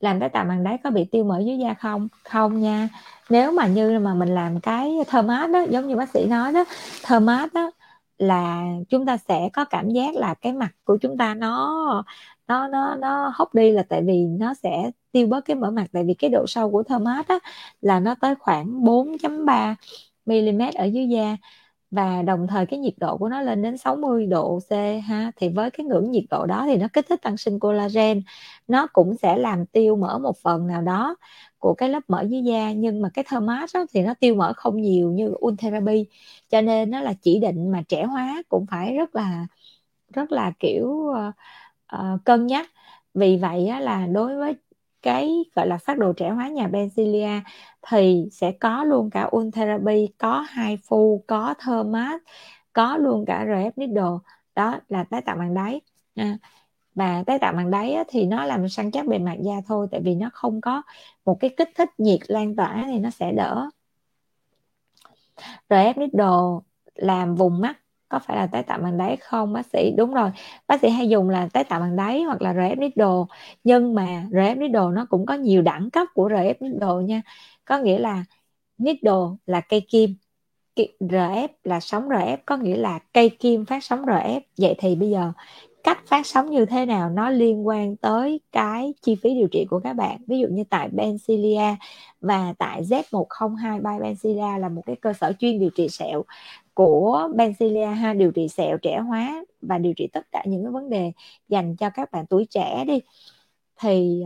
Làm 0.00 0.20
tế 0.20 0.28
tạo 0.28 0.44
màng 0.44 0.64
đáy 0.64 0.78
có 0.84 0.90
bị 0.90 1.04
tiêu 1.04 1.24
mỡ 1.24 1.38
dưới 1.38 1.58
da 1.58 1.74
không? 1.74 2.08
Không 2.24 2.60
nha. 2.60 2.88
Nếu 3.30 3.52
mà 3.52 3.66
như 3.66 3.98
mà 3.98 4.14
mình 4.14 4.28
làm 4.28 4.60
cái 4.60 4.96
thơm 5.06 5.26
mát 5.26 5.50
đó, 5.50 5.64
giống 5.70 5.88
như 5.88 5.96
bác 5.96 6.08
sĩ 6.10 6.26
nói 6.26 6.52
đó 6.52 6.64
thơm 7.02 7.26
mát 7.26 7.54
đó 7.54 7.70
là 8.18 8.64
chúng 8.88 9.06
ta 9.06 9.16
sẽ 9.16 9.48
có 9.52 9.64
cảm 9.64 9.90
giác 9.90 10.14
là 10.14 10.34
cái 10.34 10.52
mặt 10.52 10.70
của 10.84 10.96
chúng 11.00 11.16
ta 11.18 11.34
nó 11.34 12.04
nó 12.48 12.68
nó 12.68 12.94
nó 12.94 13.32
hốc 13.34 13.54
đi 13.54 13.70
là 13.72 13.82
tại 13.88 14.02
vì 14.06 14.24
nó 14.26 14.54
sẽ 14.54 14.90
tiêu 15.12 15.26
bớt 15.26 15.40
cái 15.44 15.56
mỡ 15.56 15.70
mặt. 15.70 15.86
Tại 15.92 16.04
vì 16.04 16.14
cái 16.14 16.30
độ 16.30 16.44
sâu 16.48 16.70
của 16.70 16.82
thermat 16.82 17.28
á 17.28 17.38
là 17.80 18.00
nó 18.00 18.14
tới 18.20 18.34
khoảng 18.34 18.84
4.3 18.84 19.74
mm 20.26 20.60
ở 20.74 20.84
dưới 20.84 21.08
da 21.08 21.36
và 21.90 22.22
đồng 22.22 22.46
thời 22.46 22.66
cái 22.66 22.78
nhiệt 22.78 22.94
độ 22.96 23.16
của 23.16 23.28
nó 23.28 23.40
lên 23.42 23.62
đến 23.62 23.78
60 23.78 24.26
độ 24.26 24.60
C 24.70 24.72
ha 25.08 25.32
thì 25.36 25.48
với 25.48 25.70
cái 25.70 25.86
ngưỡng 25.86 26.10
nhiệt 26.10 26.24
độ 26.30 26.46
đó 26.46 26.64
thì 26.66 26.76
nó 26.76 26.86
kích 26.92 27.06
thích 27.08 27.22
tăng 27.22 27.36
sinh 27.36 27.58
collagen. 27.60 28.22
Nó 28.68 28.86
cũng 28.92 29.16
sẽ 29.16 29.36
làm 29.38 29.66
tiêu 29.66 29.96
mỡ 29.96 30.18
một 30.18 30.36
phần 30.42 30.66
nào 30.66 30.82
đó 30.82 31.16
của 31.58 31.74
cái 31.74 31.88
lớp 31.88 32.00
mỡ 32.08 32.22
dưới 32.22 32.42
da 32.42 32.72
nhưng 32.72 33.02
mà 33.02 33.08
cái 33.14 33.24
thermas 33.28 33.74
đó 33.76 33.84
thì 33.94 34.02
nó 34.02 34.14
tiêu 34.20 34.34
mỡ 34.34 34.52
không 34.56 34.82
nhiều 34.82 35.12
như 35.12 35.34
ultherapy. 35.46 36.06
Cho 36.48 36.60
nên 36.60 36.90
nó 36.90 37.00
là 37.00 37.14
chỉ 37.22 37.38
định 37.38 37.70
mà 37.72 37.82
trẻ 37.88 38.04
hóa 38.04 38.42
cũng 38.48 38.66
phải 38.70 38.94
rất 38.96 39.14
là 39.16 39.46
rất 40.12 40.32
là 40.32 40.52
kiểu 40.60 40.86
uh, 40.88 41.34
uh, 41.96 42.24
cân 42.24 42.46
nhắc. 42.46 42.70
Vì 43.14 43.36
vậy 43.36 43.66
á, 43.66 43.80
là 43.80 44.06
đối 44.06 44.36
với 44.36 44.54
cái 45.02 45.30
gọi 45.54 45.66
là 45.66 45.78
phát 45.78 45.98
đồ 45.98 46.12
trẻ 46.12 46.30
hóa 46.30 46.48
nhà 46.48 46.68
benzilia 46.68 47.40
thì 47.88 48.28
sẽ 48.32 48.52
có 48.52 48.84
luôn 48.84 49.10
cả 49.10 49.30
Ultherapy, 49.36 50.08
có 50.18 50.40
hai 50.40 50.78
phu, 50.88 51.24
có 51.26 51.54
thermas 51.66 52.20
có 52.72 52.96
luôn 52.96 53.24
cả 53.26 53.44
RF 53.46 53.72
Needle. 53.76 54.18
Đó 54.54 54.80
là 54.88 55.04
tái 55.04 55.22
tạo 55.22 55.36
bằng 55.36 55.54
đáy. 55.54 55.80
À, 56.14 56.38
và 56.98 57.22
tái 57.26 57.38
tạo 57.38 57.52
màng 57.52 57.70
đáy 57.70 57.92
á, 57.92 58.04
thì 58.08 58.26
nó 58.26 58.44
làm 58.44 58.68
săn 58.68 58.90
chắc 58.90 59.06
bề 59.06 59.18
mặt 59.18 59.36
da 59.40 59.54
thôi 59.66 59.86
tại 59.90 60.00
vì 60.00 60.14
nó 60.14 60.30
không 60.32 60.60
có 60.60 60.82
một 61.24 61.40
cái 61.40 61.50
kích 61.56 61.70
thích 61.74 61.88
nhiệt 61.98 62.20
lan 62.28 62.56
tỏa 62.56 62.84
thì 62.86 62.98
nó 62.98 63.10
sẽ 63.10 63.32
đỡ. 63.32 63.70
RF 65.68 65.94
Needle 65.96 66.68
làm 66.94 67.34
vùng 67.34 67.60
mắt 67.60 67.78
có 68.08 68.18
phải 68.18 68.36
là 68.36 68.46
tái 68.46 68.62
tạo 68.62 68.78
bằng 68.78 68.98
đáy 68.98 69.16
không 69.16 69.52
bác 69.52 69.66
sĩ? 69.66 69.92
Đúng 69.96 70.14
rồi 70.14 70.30
bác 70.66 70.80
sĩ 70.80 70.88
hay 70.88 71.08
dùng 71.08 71.28
là 71.30 71.48
tái 71.52 71.64
tạo 71.64 71.80
bằng 71.80 71.96
đáy 71.96 72.22
hoặc 72.22 72.42
là 72.42 72.52
RF 72.52 72.76
needle 72.78 73.36
nhưng 73.64 73.94
mà 73.94 74.26
RF 74.30 74.58
needle 74.58 74.92
nó 74.92 75.06
cũng 75.10 75.26
có 75.26 75.34
nhiều 75.34 75.62
đẳng 75.62 75.90
cấp 75.90 76.08
của 76.14 76.28
RF 76.28 76.54
needle 76.60 77.04
nha. 77.04 77.22
Có 77.64 77.78
nghĩa 77.78 77.98
là 77.98 78.24
needle 78.78 79.36
là 79.46 79.60
cây 79.60 79.80
kim 79.88 80.14
RF 81.00 81.48
là 81.64 81.80
sóng 81.80 82.08
RF 82.08 82.36
có 82.46 82.56
nghĩa 82.56 82.76
là 82.76 82.98
cây 83.12 83.30
kim 83.30 83.64
phát 83.64 83.84
sóng 83.84 84.06
RF 84.06 84.40
vậy 84.58 84.74
thì 84.78 84.94
bây 84.94 85.10
giờ 85.10 85.32
cách 85.88 86.06
phát 86.06 86.26
sóng 86.26 86.50
như 86.50 86.66
thế 86.66 86.86
nào, 86.86 87.10
nó 87.10 87.30
liên 87.30 87.66
quan 87.66 87.96
tới 87.96 88.40
cái 88.52 88.94
chi 89.02 89.16
phí 89.22 89.34
điều 89.34 89.48
trị 89.48 89.66
của 89.70 89.80
các 89.80 89.92
bạn. 89.92 90.18
Ví 90.26 90.38
dụ 90.38 90.48
như 90.50 90.64
tại 90.70 90.88
Bencilia 90.88 91.76
và 92.20 92.54
tại 92.58 92.82
Z102 92.82 93.82
by 93.82 94.02
Bencilia 94.02 94.58
là 94.58 94.68
một 94.68 94.82
cái 94.86 94.96
cơ 94.96 95.12
sở 95.12 95.32
chuyên 95.38 95.58
điều 95.58 95.70
trị 95.70 95.88
sẹo 95.88 96.24
của 96.74 97.28
Bencilia 97.34 97.86
ha. 97.86 98.14
Điều 98.14 98.30
trị 98.32 98.48
sẹo 98.48 98.78
trẻ 98.78 98.98
hóa 98.98 99.44
và 99.62 99.78
điều 99.78 99.92
trị 99.96 100.08
tất 100.12 100.26
cả 100.32 100.42
những 100.46 100.64
cái 100.64 100.72
vấn 100.72 100.90
đề 100.90 101.12
dành 101.48 101.76
cho 101.76 101.90
các 101.90 102.10
bạn 102.12 102.26
tuổi 102.26 102.46
trẻ 102.50 102.84
đi. 102.86 103.00
Thì 103.80 104.24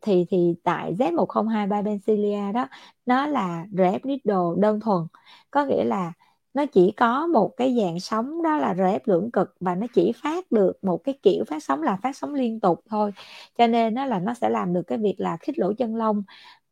thì 0.00 0.26
thì 0.30 0.54
tại 0.64 0.94
Z102 0.94 1.68
by 1.68 1.90
Bencilia 1.90 2.52
đó, 2.52 2.68
nó 3.06 3.26
là 3.26 3.66
rep 3.72 4.04
needle 4.04 4.56
đơn 4.56 4.80
thuần. 4.80 5.06
Có 5.50 5.64
nghĩa 5.64 5.84
là 5.84 6.12
nó 6.56 6.66
chỉ 6.66 6.92
có 6.96 7.26
một 7.26 7.54
cái 7.56 7.76
dạng 7.80 8.00
sóng 8.00 8.42
đó 8.42 8.56
là 8.56 8.74
RF 8.74 9.00
lưỡng 9.04 9.30
cực 9.30 9.54
và 9.60 9.74
nó 9.74 9.86
chỉ 9.94 10.12
phát 10.22 10.52
được 10.52 10.84
một 10.84 10.98
cái 11.04 11.18
kiểu 11.22 11.44
phát 11.44 11.62
sóng 11.62 11.82
là 11.82 11.96
phát 12.02 12.16
sóng 12.16 12.34
liên 12.34 12.60
tục 12.60 12.80
thôi. 12.88 13.12
Cho 13.58 13.66
nên 13.66 13.94
nó 13.94 14.04
là 14.06 14.18
nó 14.18 14.34
sẽ 14.34 14.48
làm 14.50 14.72
được 14.74 14.82
cái 14.86 14.98
việc 14.98 15.14
là 15.18 15.36
khích 15.36 15.58
lỗ 15.58 15.72
chân 15.72 15.96
lông 15.96 16.22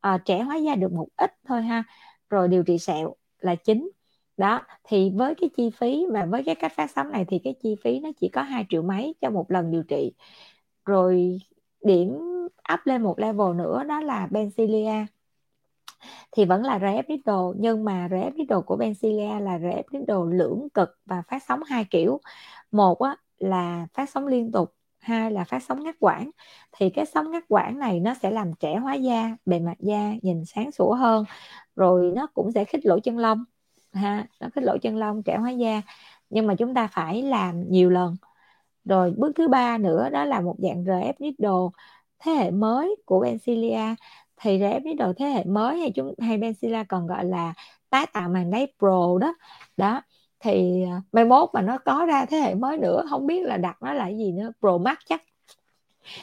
à, 0.00 0.18
trẻ 0.24 0.42
hóa 0.42 0.56
da 0.56 0.74
được 0.74 0.92
một 0.92 1.08
ít 1.16 1.30
thôi 1.44 1.62
ha. 1.62 1.84
Rồi 2.30 2.48
điều 2.48 2.62
trị 2.62 2.78
sẹo 2.78 3.14
là 3.38 3.54
chính. 3.54 3.90
Đó 4.36 4.60
thì 4.84 5.12
với 5.14 5.34
cái 5.34 5.50
chi 5.56 5.70
phí 5.70 6.06
và 6.10 6.26
với 6.26 6.42
cái 6.44 6.54
cách 6.54 6.72
phát 6.76 6.90
sóng 6.90 7.12
này 7.12 7.24
thì 7.28 7.38
cái 7.44 7.54
chi 7.62 7.76
phí 7.84 8.00
nó 8.00 8.10
chỉ 8.20 8.28
có 8.28 8.42
2 8.42 8.66
triệu 8.68 8.82
mấy 8.82 9.14
cho 9.20 9.30
một 9.30 9.50
lần 9.50 9.70
điều 9.70 9.82
trị. 9.82 10.12
Rồi 10.84 11.38
điểm 11.84 12.08
up 12.74 12.80
lên 12.84 13.02
một 13.02 13.18
level 13.18 13.54
nữa 13.56 13.84
đó 13.88 14.00
là 14.00 14.28
Bencilia 14.30 15.06
thì 16.32 16.44
vẫn 16.44 16.62
là 16.62 16.78
RF 16.78 17.04
needle 17.08 17.34
nhưng 17.56 17.84
mà 17.84 18.08
RF 18.10 18.30
needle 18.36 18.60
của 18.66 18.76
Bencilia 18.76 19.40
là 19.40 19.58
RF 19.58 19.84
needle 19.92 20.38
lưỡng 20.38 20.68
cực 20.74 20.98
và 21.06 21.22
phát 21.28 21.42
sóng 21.48 21.62
hai 21.62 21.84
kiểu. 21.90 22.20
Một 22.72 22.98
á, 23.00 23.16
là 23.38 23.86
phát 23.94 24.10
sóng 24.10 24.26
liên 24.26 24.52
tục 24.52 24.74
hai 25.00 25.30
là 25.30 25.44
phát 25.44 25.62
sóng 25.62 25.82
ngắt 25.84 25.96
quãng. 26.00 26.30
Thì 26.72 26.90
cái 26.90 27.06
sóng 27.06 27.30
ngắt 27.30 27.44
quãng 27.48 27.78
này 27.78 28.00
nó 28.00 28.14
sẽ 28.22 28.30
làm 28.30 28.52
trẻ 28.60 28.76
hóa 28.76 28.94
da 28.94 29.36
bề 29.46 29.60
mặt 29.60 29.76
da 29.80 30.12
nhìn 30.22 30.44
sáng 30.44 30.72
sủa 30.72 30.94
hơn 30.94 31.24
rồi 31.76 32.12
nó 32.16 32.26
cũng 32.34 32.52
sẽ 32.52 32.64
khích 32.64 32.86
lỗ 32.86 32.98
chân 33.00 33.18
lông 33.18 33.44
ha 33.92 34.26
nó 34.40 34.48
khích 34.54 34.64
lỗ 34.64 34.78
chân 34.82 34.96
lông 34.96 35.22
trẻ 35.22 35.36
hóa 35.36 35.50
da. 35.50 35.82
Nhưng 36.30 36.46
mà 36.46 36.54
chúng 36.54 36.74
ta 36.74 36.86
phải 36.86 37.22
làm 37.22 37.70
nhiều 37.70 37.90
lần. 37.90 38.16
Rồi 38.84 39.14
bước 39.16 39.32
thứ 39.36 39.48
ba 39.48 39.78
nữa 39.78 40.08
đó 40.10 40.24
là 40.24 40.40
một 40.40 40.56
dạng 40.58 40.84
RF 40.84 41.14
needle 41.18 41.50
thế 42.18 42.32
hệ 42.32 42.50
mới 42.50 42.96
của 43.06 43.20
Bencilia 43.20 43.94
thì 44.36 44.58
RF 44.58 44.82
needle 44.84 45.12
thế 45.16 45.26
hệ 45.26 45.44
mới 45.44 45.78
hay 45.78 45.92
chúng 45.94 46.14
hay 46.18 46.38
Benzilla 46.38 46.84
còn 46.88 47.06
gọi 47.06 47.24
là 47.24 47.54
tái 47.90 48.06
tạo 48.12 48.28
màn 48.28 48.50
đáy 48.50 48.72
pro 48.78 49.18
đó. 49.20 49.34
Đó 49.76 50.02
thì 50.40 50.84
à, 50.90 51.02
mai 51.12 51.24
mốt 51.24 51.50
mà 51.52 51.62
nó 51.62 51.78
có 51.78 52.06
ra 52.06 52.26
thế 52.26 52.38
hệ 52.38 52.54
mới 52.54 52.78
nữa 52.78 53.04
không 53.10 53.26
biết 53.26 53.46
là 53.46 53.56
đặt 53.56 53.76
nó 53.82 53.92
là 53.92 54.08
gì 54.08 54.32
nữa 54.32 54.52
Pro 54.60 54.78
Max 54.78 54.96
chắc. 55.06 55.22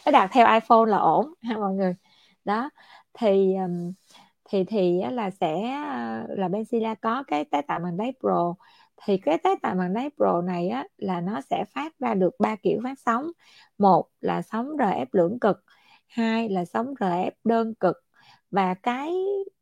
Nó 0.06 0.12
đặt 0.12 0.30
theo 0.34 0.54
iPhone 0.54 0.86
là 0.88 0.98
ổn 0.98 1.34
ha 1.42 1.58
mọi 1.58 1.74
người. 1.74 1.96
Đó 2.46 2.70
thì 3.14 3.56
thì 4.50 4.64
thì 4.64 5.02
là 5.12 5.30
sẽ 5.30 5.72
ờ, 5.88 6.26
là 6.30 6.48
Benzilla 6.48 6.96
có 7.02 7.24
cái 7.28 7.46
tái 7.46 7.62
tạo 7.62 7.80
màn 7.80 7.98
đáy 7.98 8.14
Pro. 8.20 8.56
Thì 9.06 9.18
cái 9.18 9.38
tái 9.38 9.56
tạo 9.62 9.76
màn 9.76 9.94
đáy 9.94 10.10
Pro 10.18 10.42
này 10.42 10.70
á 10.70 10.86
là 10.98 11.22
nó 11.22 11.42
sẽ 11.42 11.66
phát 11.76 12.00
ra 12.00 12.14
được 12.14 12.36
ba 12.40 12.56
kiểu 12.56 12.80
phát 12.84 13.00
sóng. 13.06 13.32
Một 13.78 14.06
là 14.22 14.42
sóng 14.42 14.78
RF 14.78 15.06
lưỡng 15.12 15.40
cực 15.40 15.64
hai 16.12 16.50
là 16.50 16.66
sóng 16.66 16.94
RF 17.00 17.32
đơn 17.44 17.76
cực. 17.76 17.96
Và 18.52 18.74
cái 18.74 19.14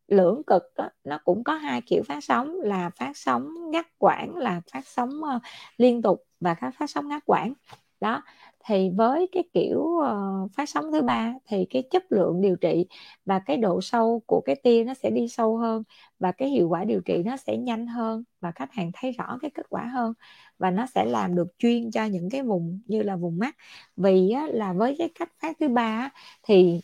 lưỡng 0.07 0.41
cực 0.47 0.63
đó, 0.75 0.89
nó 1.03 1.19
cũng 1.23 1.43
có 1.43 1.53
hai 1.53 1.81
kiểu 1.81 2.03
phát 2.07 2.23
sóng 2.23 2.55
là 2.59 2.89
phát 2.89 3.17
sóng 3.17 3.71
ngắt 3.71 3.87
quãng 3.97 4.37
là 4.37 4.61
phát 4.73 4.87
sóng 4.87 5.09
uh, 5.09 5.41
liên 5.77 6.01
tục 6.01 6.23
và 6.39 6.53
các 6.53 6.73
phát 6.79 6.89
sóng 6.89 7.07
ngắt 7.07 7.23
quãng. 7.25 7.53
Đó 7.99 8.21
thì 8.65 8.89
với 8.89 9.29
cái 9.31 9.43
kiểu 9.53 9.79
uh, 9.79 10.51
phát 10.57 10.69
sóng 10.69 10.91
thứ 10.91 11.01
ba 11.01 11.33
thì 11.47 11.65
cái 11.69 11.83
chất 11.91 12.03
lượng 12.11 12.41
điều 12.41 12.55
trị 12.55 12.85
và 13.25 13.39
cái 13.39 13.57
độ 13.57 13.81
sâu 13.81 14.21
của 14.25 14.41
cái 14.45 14.55
tia 14.55 14.83
nó 14.83 14.93
sẽ 14.93 15.09
đi 15.09 15.27
sâu 15.27 15.57
hơn 15.57 15.83
và 16.19 16.31
cái 16.31 16.49
hiệu 16.49 16.69
quả 16.69 16.83
điều 16.83 17.01
trị 17.01 17.23
nó 17.25 17.37
sẽ 17.37 17.57
nhanh 17.57 17.87
hơn 17.87 18.23
và 18.41 18.51
khách 18.51 18.73
hàng 18.73 18.91
thấy 18.93 19.11
rõ 19.11 19.37
cái 19.41 19.51
kết 19.53 19.65
quả 19.69 19.85
hơn 19.85 20.13
và 20.57 20.71
nó 20.71 20.85
sẽ 20.95 21.05
làm 21.05 21.35
được 21.35 21.47
chuyên 21.57 21.91
cho 21.91 22.05
những 22.05 22.29
cái 22.29 22.43
vùng 22.43 22.79
như 22.85 23.03
là 23.03 23.15
vùng 23.15 23.37
mắt. 23.39 23.55
Vì 23.97 24.31
á, 24.31 24.47
là 24.51 24.73
với 24.73 24.95
cái 24.99 25.09
cách 25.19 25.29
phát 25.41 25.57
thứ 25.59 25.69
ba 25.69 26.09
thì 26.43 26.79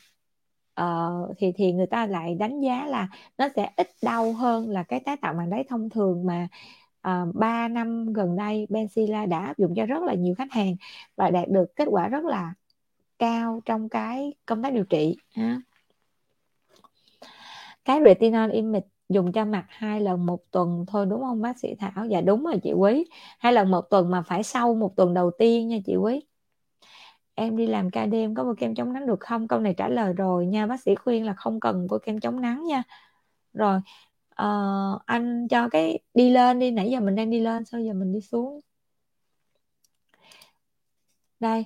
uh, 0.82 1.36
thì 1.38 1.51
thì 1.55 1.71
người 1.71 1.88
ta 1.88 2.05
lại 2.05 2.36
đánh 2.36 2.61
giá 2.61 2.86
là 2.86 3.07
nó 3.38 3.47
sẽ 3.55 3.69
ít 3.78 3.89
đau 4.03 4.34
hơn 4.34 4.69
là 4.69 4.84
cái 4.84 4.99
tái 4.99 5.17
tạo 5.17 5.34
màng 5.34 5.49
đáy 5.49 5.63
thông 5.69 5.89
thường 5.89 6.26
mà 6.26 6.47
uh, 7.09 7.35
3 7.35 7.67
năm 7.67 8.13
gần 8.13 8.35
đây 8.35 8.67
Benzilla 8.69 9.27
đã 9.27 9.39
áp 9.39 9.57
dụng 9.57 9.73
cho 9.75 9.85
rất 9.85 10.03
là 10.03 10.13
nhiều 10.13 10.35
khách 10.37 10.51
hàng 10.51 10.75
và 11.15 11.29
đạt 11.29 11.49
được 11.49 11.75
kết 11.75 11.85
quả 11.89 12.07
rất 12.07 12.25
là 12.25 12.53
cao 13.19 13.61
trong 13.65 13.89
cái 13.89 14.33
công 14.45 14.63
tác 14.63 14.73
điều 14.73 14.83
trị. 14.83 15.17
Ha. 15.35 15.61
cái 17.85 17.99
retinol 18.05 18.51
image 18.51 18.87
dùng 19.09 19.31
cho 19.31 19.45
mặt 19.45 19.65
hai 19.69 20.01
lần 20.01 20.25
một 20.25 20.51
tuần 20.51 20.85
thôi 20.87 21.05
đúng 21.05 21.21
không 21.21 21.41
bác 21.41 21.59
sĩ 21.59 21.75
Thảo? 21.79 22.05
Dạ 22.05 22.21
đúng 22.21 22.43
rồi 22.43 22.59
chị 22.63 22.73
Quý. 22.73 23.05
Hai 23.39 23.53
lần 23.53 23.71
một 23.71 23.89
tuần 23.89 24.11
mà 24.11 24.21
phải 24.21 24.43
sau 24.43 24.75
một 24.75 24.95
tuần 24.95 25.13
đầu 25.13 25.31
tiên 25.37 25.67
nha 25.67 25.77
chị 25.85 25.95
Quý. 25.95 26.21
Em 27.35 27.57
đi 27.57 27.67
làm 27.67 27.89
ca 27.89 28.05
đêm 28.05 28.35
có 28.35 28.43
mua 28.43 28.53
kem 28.53 28.75
chống 28.75 28.93
nắng 28.93 29.07
được 29.07 29.19
không? 29.19 29.47
Câu 29.47 29.59
này 29.59 29.73
trả 29.73 29.87
lời 29.87 30.13
rồi 30.13 30.45
nha 30.45 30.67
bác 30.67 30.81
sĩ 30.81 30.95
khuyên 30.95 31.25
là 31.25 31.33
không 31.33 31.59
cần 31.59 31.87
mua 31.89 31.97
kem 31.97 32.19
chống 32.19 32.41
nắng 32.41 32.63
nha. 32.63 32.83
Rồi 33.53 33.79
uh, 34.43 35.01
anh 35.05 35.47
cho 35.47 35.69
cái 35.69 35.99
đi 36.13 36.29
lên 36.29 36.59
đi 36.59 36.71
nãy 36.71 36.91
giờ 36.91 36.99
mình 36.99 37.15
đang 37.15 37.29
đi 37.29 37.39
lên 37.39 37.65
sao 37.65 37.81
giờ 37.81 37.93
mình 37.93 38.13
đi 38.13 38.21
xuống. 38.21 38.61
Đây. 41.39 41.65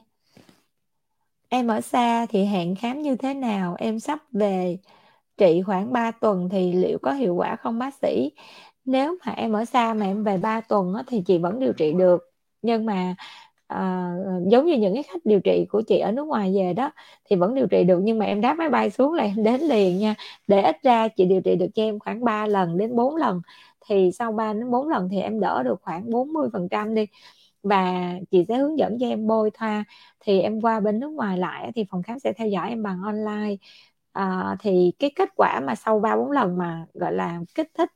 Em 1.49 1.67
ở 1.67 1.82
xa 1.82 2.26
thì 2.26 2.45
hẹn 2.45 2.76
khám 2.76 3.01
như 3.01 3.15
thế 3.15 3.34
nào? 3.34 3.76
Em 3.80 3.99
sắp 3.99 4.20
về 4.32 4.78
trị 5.38 5.61
khoảng 5.65 5.93
3 5.93 6.11
tuần 6.11 6.49
thì 6.51 6.74
liệu 6.74 6.99
có 7.01 7.11
hiệu 7.13 7.36
quả 7.36 7.55
không 7.55 7.80
bác 7.80 7.93
sĩ? 8.01 8.32
Nếu 8.86 9.17
mà 9.26 9.32
em 9.32 9.53
ở 9.53 9.65
xa 9.65 9.93
mà 9.93 10.05
em 10.05 10.24
về 10.24 10.38
3 10.38 10.61
tuần 10.61 10.93
thì 11.07 11.22
chị 11.26 11.38
vẫn 11.38 11.59
điều 11.59 11.74
trị 11.74 11.93
được. 11.93 12.24
Nhưng 12.61 12.86
mà 12.86 13.15
à, 13.70 14.09
giống 14.47 14.65
như 14.65 14.78
những 14.78 14.93
cái 14.93 15.03
khách 15.03 15.26
điều 15.26 15.39
trị 15.39 15.65
của 15.70 15.82
chị 15.88 15.99
ở 15.99 16.11
nước 16.11 16.24
ngoài 16.28 16.53
về 16.57 16.74
đó 16.74 16.91
thì 17.30 17.36
vẫn 17.36 17.55
điều 17.55 17.67
trị 17.67 17.84
được 17.84 17.99
nhưng 18.03 18.20
mà 18.20 18.26
em 18.26 18.41
đáp 18.41 18.53
máy 18.53 18.70
bay 18.70 18.89
xuống 18.91 19.13
là 19.13 19.24
em 19.24 19.36
đến 19.43 19.61
liền 19.61 19.97
nha. 19.99 20.15
Để 20.47 20.61
ít 20.63 20.78
ra 20.84 21.07
chị 21.07 21.26
điều 21.26 21.41
trị 21.41 21.55
được 21.55 21.67
cho 21.76 21.84
em 21.84 21.99
khoảng 21.99 22.24
3 22.26 22.47
lần 22.47 22.78
đến 22.78 22.95
4 22.95 23.15
lần 23.15 23.41
thì 23.88 24.11
sau 24.20 24.32
3 24.32 24.53
đến 24.53 24.72
4 24.72 24.88
lần 24.89 25.09
thì 25.11 25.22
em 25.22 25.39
đỡ 25.39 25.63
được 25.63 25.82
khoảng 25.84 26.11
40 26.11 26.49
phần 26.53 26.70
trăm 26.72 26.95
đi. 26.95 27.05
Và 27.63 28.03
chị 28.32 28.45
sẽ 28.47 28.57
hướng 28.57 28.80
dẫn 28.80 28.97
cho 28.99 29.07
em 29.07 29.28
bôi 29.28 29.51
thoa 29.53 29.84
thì 30.20 30.39
em 30.41 30.61
qua 30.61 30.80
bên 30.80 30.99
nước 30.99 31.09
ngoài 31.09 31.38
lại 31.38 31.72
thì 31.76 31.86
phòng 31.91 32.03
khám 32.03 32.20
sẽ 32.20 32.34
theo 32.34 32.47
dõi 32.47 32.70
em 32.70 32.84
bằng 32.84 33.01
online. 33.03 33.55
À, 34.11 34.55
thì 34.59 34.91
cái 34.99 35.11
kết 35.15 35.30
quả 35.36 35.59
mà 35.67 35.76
sau 35.76 35.99
ba 35.99 36.15
bốn 36.15 36.32
lần 36.32 36.57
mà 36.57 36.86
gọi 36.93 37.13
là 37.13 37.39
kích 37.55 37.67
thích 37.74 37.89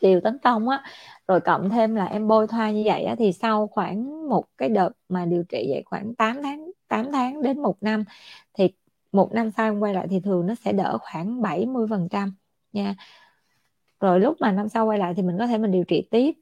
liều 0.00 0.20
tấn 0.20 0.38
công 0.38 0.68
á. 0.68 0.82
Rồi 1.28 1.40
cộng 1.40 1.70
thêm 1.70 1.94
là 1.94 2.04
em 2.04 2.28
bôi 2.28 2.46
thoa 2.46 2.70
như 2.70 2.82
vậy 2.86 3.04
á, 3.04 3.14
thì 3.18 3.32
sau 3.32 3.66
khoảng 3.66 4.28
một 4.28 4.44
cái 4.58 4.68
đợt 4.68 4.90
mà 5.08 5.24
điều 5.24 5.44
trị 5.44 5.66
vậy 5.70 5.82
khoảng 5.86 6.14
8 6.14 6.42
tháng 6.42 6.70
8 6.88 7.12
tháng 7.12 7.42
đến 7.42 7.62
một 7.62 7.76
năm 7.80 8.04
thì 8.54 8.68
một 9.12 9.32
năm 9.32 9.50
sau 9.50 9.66
em 9.66 9.80
quay 9.80 9.94
lại 9.94 10.06
thì 10.10 10.20
thường 10.20 10.46
nó 10.46 10.54
sẽ 10.54 10.72
đỡ 10.72 10.98
khoảng 11.00 11.42
70 11.42 11.86
phần 11.90 12.08
trăm 12.08 12.34
nha. 12.72 12.94
Rồi 14.00 14.20
lúc 14.20 14.36
mà 14.40 14.52
năm 14.52 14.68
sau 14.68 14.86
quay 14.86 14.98
lại 14.98 15.14
thì 15.16 15.22
mình 15.22 15.36
có 15.38 15.46
thể 15.46 15.58
mình 15.58 15.70
điều 15.70 15.84
trị 15.84 16.08
tiếp. 16.10 16.32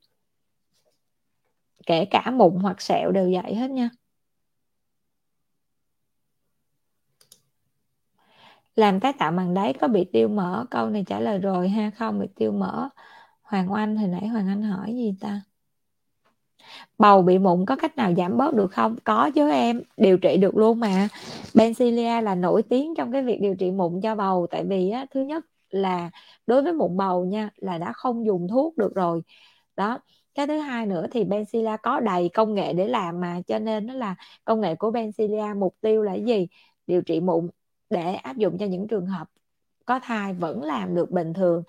Kể 1.86 2.04
cả 2.04 2.30
mụn 2.30 2.54
hoặc 2.54 2.80
sẹo 2.80 3.10
đều 3.10 3.30
vậy 3.42 3.54
hết 3.54 3.70
nha. 3.70 3.90
Làm 8.76 9.00
tái 9.00 9.12
tạo 9.12 9.32
màng 9.32 9.54
đáy 9.54 9.72
có 9.72 9.88
bị 9.88 10.04
tiêu 10.04 10.28
mỡ? 10.28 10.64
Câu 10.70 10.90
này 10.90 11.04
trả 11.06 11.20
lời 11.20 11.38
rồi 11.38 11.68
ha 11.68 11.90
không 11.90 12.20
bị 12.20 12.26
tiêu 12.36 12.52
mỡ. 12.52 12.88
Hoàng 13.44 13.72
Anh 13.72 13.96
hồi 13.96 14.08
nãy 14.08 14.26
Hoàng 14.26 14.48
Anh 14.48 14.62
hỏi 14.62 14.94
gì 14.94 15.14
ta? 15.20 15.40
Bầu 16.98 17.22
bị 17.22 17.38
mụn 17.38 17.64
có 17.66 17.76
cách 17.76 17.96
nào 17.96 18.14
giảm 18.16 18.36
bớt 18.36 18.54
được 18.54 18.72
không? 18.72 18.96
Có 19.04 19.30
chứ 19.34 19.50
em 19.50 19.82
điều 19.96 20.18
trị 20.18 20.36
được 20.36 20.56
luôn 20.56 20.80
mà. 20.80 21.08
Bencilia 21.54 22.20
là 22.20 22.34
nổi 22.34 22.62
tiếng 22.62 22.94
trong 22.94 23.12
cái 23.12 23.22
việc 23.22 23.38
điều 23.40 23.54
trị 23.54 23.70
mụn 23.70 24.00
cho 24.00 24.14
bầu. 24.14 24.46
Tại 24.50 24.64
vì 24.64 24.90
á, 24.90 25.06
thứ 25.10 25.20
nhất 25.22 25.44
là 25.70 26.10
đối 26.46 26.62
với 26.62 26.72
mụn 26.72 26.96
bầu 26.96 27.24
nha 27.24 27.50
là 27.56 27.78
đã 27.78 27.92
không 27.92 28.26
dùng 28.26 28.48
thuốc 28.48 28.78
được 28.78 28.94
rồi. 28.94 29.22
Đó 29.76 29.98
cái 30.34 30.46
thứ 30.46 30.58
hai 30.58 30.86
nữa 30.86 31.06
thì 31.10 31.24
Bencilia 31.24 31.76
có 31.82 32.00
đầy 32.00 32.28
công 32.28 32.54
nghệ 32.54 32.72
để 32.72 32.88
làm 32.88 33.20
mà. 33.20 33.40
Cho 33.46 33.58
nên 33.58 33.86
nó 33.86 33.94
là 33.94 34.14
công 34.44 34.60
nghệ 34.60 34.74
của 34.74 34.90
Bencilia 34.90 35.54
mục 35.56 35.76
tiêu 35.80 36.02
là 36.02 36.14
gì? 36.14 36.48
Điều 36.86 37.02
trị 37.02 37.20
mụn 37.20 37.48
để 37.90 38.14
áp 38.14 38.36
dụng 38.36 38.58
cho 38.58 38.66
những 38.66 38.88
trường 38.88 39.06
hợp 39.06 39.28
có 39.84 40.00
thai 40.02 40.32
vẫn 40.32 40.62
làm 40.62 40.94
được 40.94 41.10
bình 41.10 41.32
thường 41.32 41.62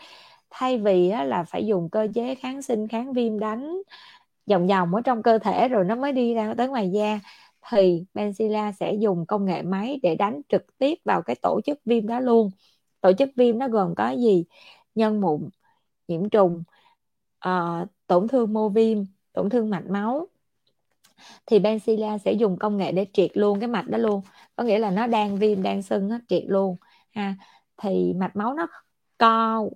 thay 0.57 0.77
vì 0.77 1.09
á, 1.09 1.23
là 1.23 1.43
phải 1.43 1.65
dùng 1.65 1.89
cơ 1.89 2.07
chế 2.15 2.35
kháng 2.35 2.61
sinh 2.61 2.87
kháng 2.87 3.13
viêm 3.13 3.39
đánh 3.39 3.81
vòng 4.47 4.67
vòng 4.67 4.95
ở 4.95 5.01
trong 5.01 5.23
cơ 5.23 5.37
thể 5.37 5.67
rồi 5.67 5.85
nó 5.85 5.95
mới 5.95 6.11
đi 6.11 6.33
ra 6.33 6.53
tới 6.57 6.67
ngoài 6.67 6.91
da 6.91 7.19
thì 7.69 8.05
Benzilla 8.13 8.71
sẽ 8.71 8.93
dùng 8.93 9.25
công 9.25 9.45
nghệ 9.45 9.61
máy 9.61 9.99
để 10.03 10.15
đánh 10.15 10.41
trực 10.49 10.77
tiếp 10.77 10.95
vào 11.05 11.21
cái 11.21 11.35
tổ 11.41 11.61
chức 11.65 11.79
viêm 11.85 12.07
đó 12.07 12.19
luôn. 12.19 12.51
Tổ 13.01 13.13
chức 13.13 13.29
viêm 13.35 13.59
nó 13.59 13.67
gồm 13.67 13.95
có 13.95 14.09
gì? 14.09 14.45
Nhân 14.95 15.21
mụn 15.21 15.49
nhiễm 16.07 16.29
trùng 16.29 16.63
uh, 17.47 17.87
tổn 18.07 18.27
thương 18.27 18.53
mô 18.53 18.69
viêm 18.69 18.97
tổn 19.33 19.49
thương 19.49 19.69
mạch 19.69 19.85
máu. 19.89 20.27
Thì 21.45 21.59
Benzilla 21.59 22.17
sẽ 22.17 22.33
dùng 22.33 22.57
công 22.59 22.77
nghệ 22.77 22.91
để 22.91 23.05
triệt 23.13 23.31
luôn 23.33 23.59
cái 23.59 23.67
mạch 23.67 23.87
đó 23.87 23.97
luôn. 23.97 24.21
Có 24.55 24.63
nghĩa 24.63 24.79
là 24.79 24.91
nó 24.91 25.07
đang 25.07 25.37
viêm 25.37 25.63
đang 25.63 25.81
sưng 25.81 26.07
nó 26.07 26.19
triệt 26.27 26.43
luôn. 26.47 26.75
Ha 27.15 27.35
thì 27.77 28.13
mạch 28.13 28.35
máu 28.35 28.53
nó 28.53 28.67
co 29.17 29.69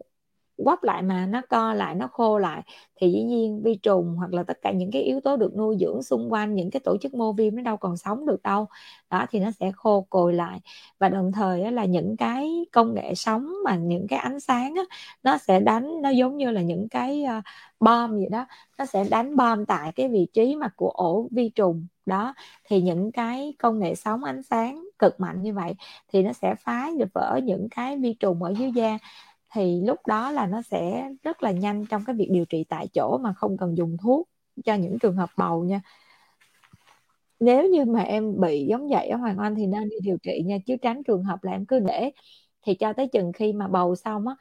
quắp 0.66 0.84
lại 0.84 1.02
mà 1.02 1.26
nó 1.26 1.42
co 1.50 1.74
lại 1.74 1.96
nó 1.96 2.08
khô 2.08 2.38
lại. 2.38 2.62
Thì 3.02 3.12
dĩ 3.12 3.24
nhiên 3.24 3.62
vi 3.64 3.76
trùng 3.76 4.16
hoặc 4.18 4.34
là 4.34 4.44
tất 4.44 4.58
cả 4.62 4.72
những 4.72 4.92
cái 4.92 5.02
yếu 5.02 5.20
tố 5.22 5.38
được 5.38 5.56
nuôi 5.58 5.78
dưỡng 5.80 6.04
xung 6.04 6.32
quanh 6.34 6.56
những 6.56 6.72
cái 6.72 6.80
tổ 6.80 6.98
chức 7.02 7.14
mô 7.14 7.34
viêm 7.34 7.56
nó 7.56 7.62
đâu 7.62 7.78
còn 7.78 7.98
sống 7.98 8.26
được 8.26 8.44
đâu. 8.44 8.68
Đó 9.10 9.26
thì 9.30 9.40
nó 9.40 9.52
sẽ 9.60 9.72
khô 9.76 10.06
cồi 10.10 10.34
lại. 10.34 10.60
Và 11.00 11.10
đồng 11.10 11.32
thời 11.32 11.72
là 11.72 11.86
những 11.86 12.18
cái 12.18 12.66
công 12.72 12.94
nghệ 12.94 13.16
sống 13.16 13.54
mà 13.66 13.76
những 13.76 14.08
cái 14.08 14.20
ánh 14.20 14.40
sáng 14.40 14.76
á, 14.76 14.84
nó 15.24 15.38
sẽ 15.38 15.60
đánh 15.60 16.02
nó 16.02 16.10
giống 16.10 16.38
như 16.38 16.52
là 16.52 16.62
những 16.62 16.90
cái 16.90 17.24
ờ, 17.24 17.42
bom 17.80 18.18
gì 18.20 18.26
đó. 18.32 18.46
Nó 18.78 18.86
sẽ 18.86 19.04
đánh 19.10 19.36
bom 19.36 19.66
tại 19.66 19.92
cái 19.96 20.08
vị 20.10 20.28
trí 20.34 20.56
mà 20.56 20.70
của 20.76 20.90
ổ 20.90 21.28
vi 21.32 21.50
trùng. 21.50 21.88
Đó 22.06 22.34
thì 22.64 22.82
những 22.82 23.12
cái 23.12 23.54
công 23.60 23.80
nghệ 23.80 23.96
sóng 23.96 24.24
ánh 24.24 24.44
sáng 24.44 24.86
cực 25.00 25.20
mạnh 25.20 25.42
như 25.42 25.54
vậy 25.54 25.74
thì 26.14 26.24
nó 26.24 26.34
sẽ 26.34 26.56
phá 26.56 26.90
vỡ 27.14 27.40
những 27.44 27.68
cái 27.72 27.98
vi 27.98 28.14
trùng 28.14 28.44
ở 28.44 28.54
dưới 28.58 28.72
da 28.72 28.98
thì 29.54 29.82
lúc 29.88 30.00
đó 30.08 30.32
là 30.32 30.48
nó 30.48 30.62
sẽ 30.62 31.10
rất 31.24 31.44
là 31.44 31.52
nhanh 31.52 31.86
trong 31.86 32.04
cái 32.06 32.16
việc 32.16 32.28
điều 32.32 32.46
trị 32.46 32.66
tại 32.70 32.88
chỗ 32.94 33.18
mà 33.18 33.34
không 33.34 33.58
cần 33.58 33.78
dùng 33.78 33.98
thuốc 34.04 34.30
cho 34.66 34.76
những 34.76 35.00
trường 35.00 35.16
hợp 35.16 35.30
bầu 35.38 35.64
nha. 35.64 35.82
Nếu 37.40 37.70
như 37.70 37.86
mà 37.86 38.02
em 38.02 38.40
bị 38.40 38.66
giống 38.70 38.88
vậy 38.88 39.08
ở 39.08 39.18
Hoàng 39.18 39.38
Anh 39.38 39.56
thì 39.56 39.68
nên 39.68 39.90
đi 39.90 39.96
điều 40.04 40.18
trị 40.24 40.44
nha, 40.46 40.58
chứ 40.66 40.76
tránh 40.82 41.04
trường 41.04 41.24
hợp 41.24 41.44
là 41.44 41.52
em 41.52 41.66
cứ 41.66 41.80
để. 41.80 42.12
Thì 42.66 42.76
cho 42.76 42.94
tới 42.94 43.08
chừng 43.08 43.32
khi 43.34 43.54
mà 43.54 43.68
bầu 43.68 43.96
xong 43.96 44.28
á, 44.28 44.36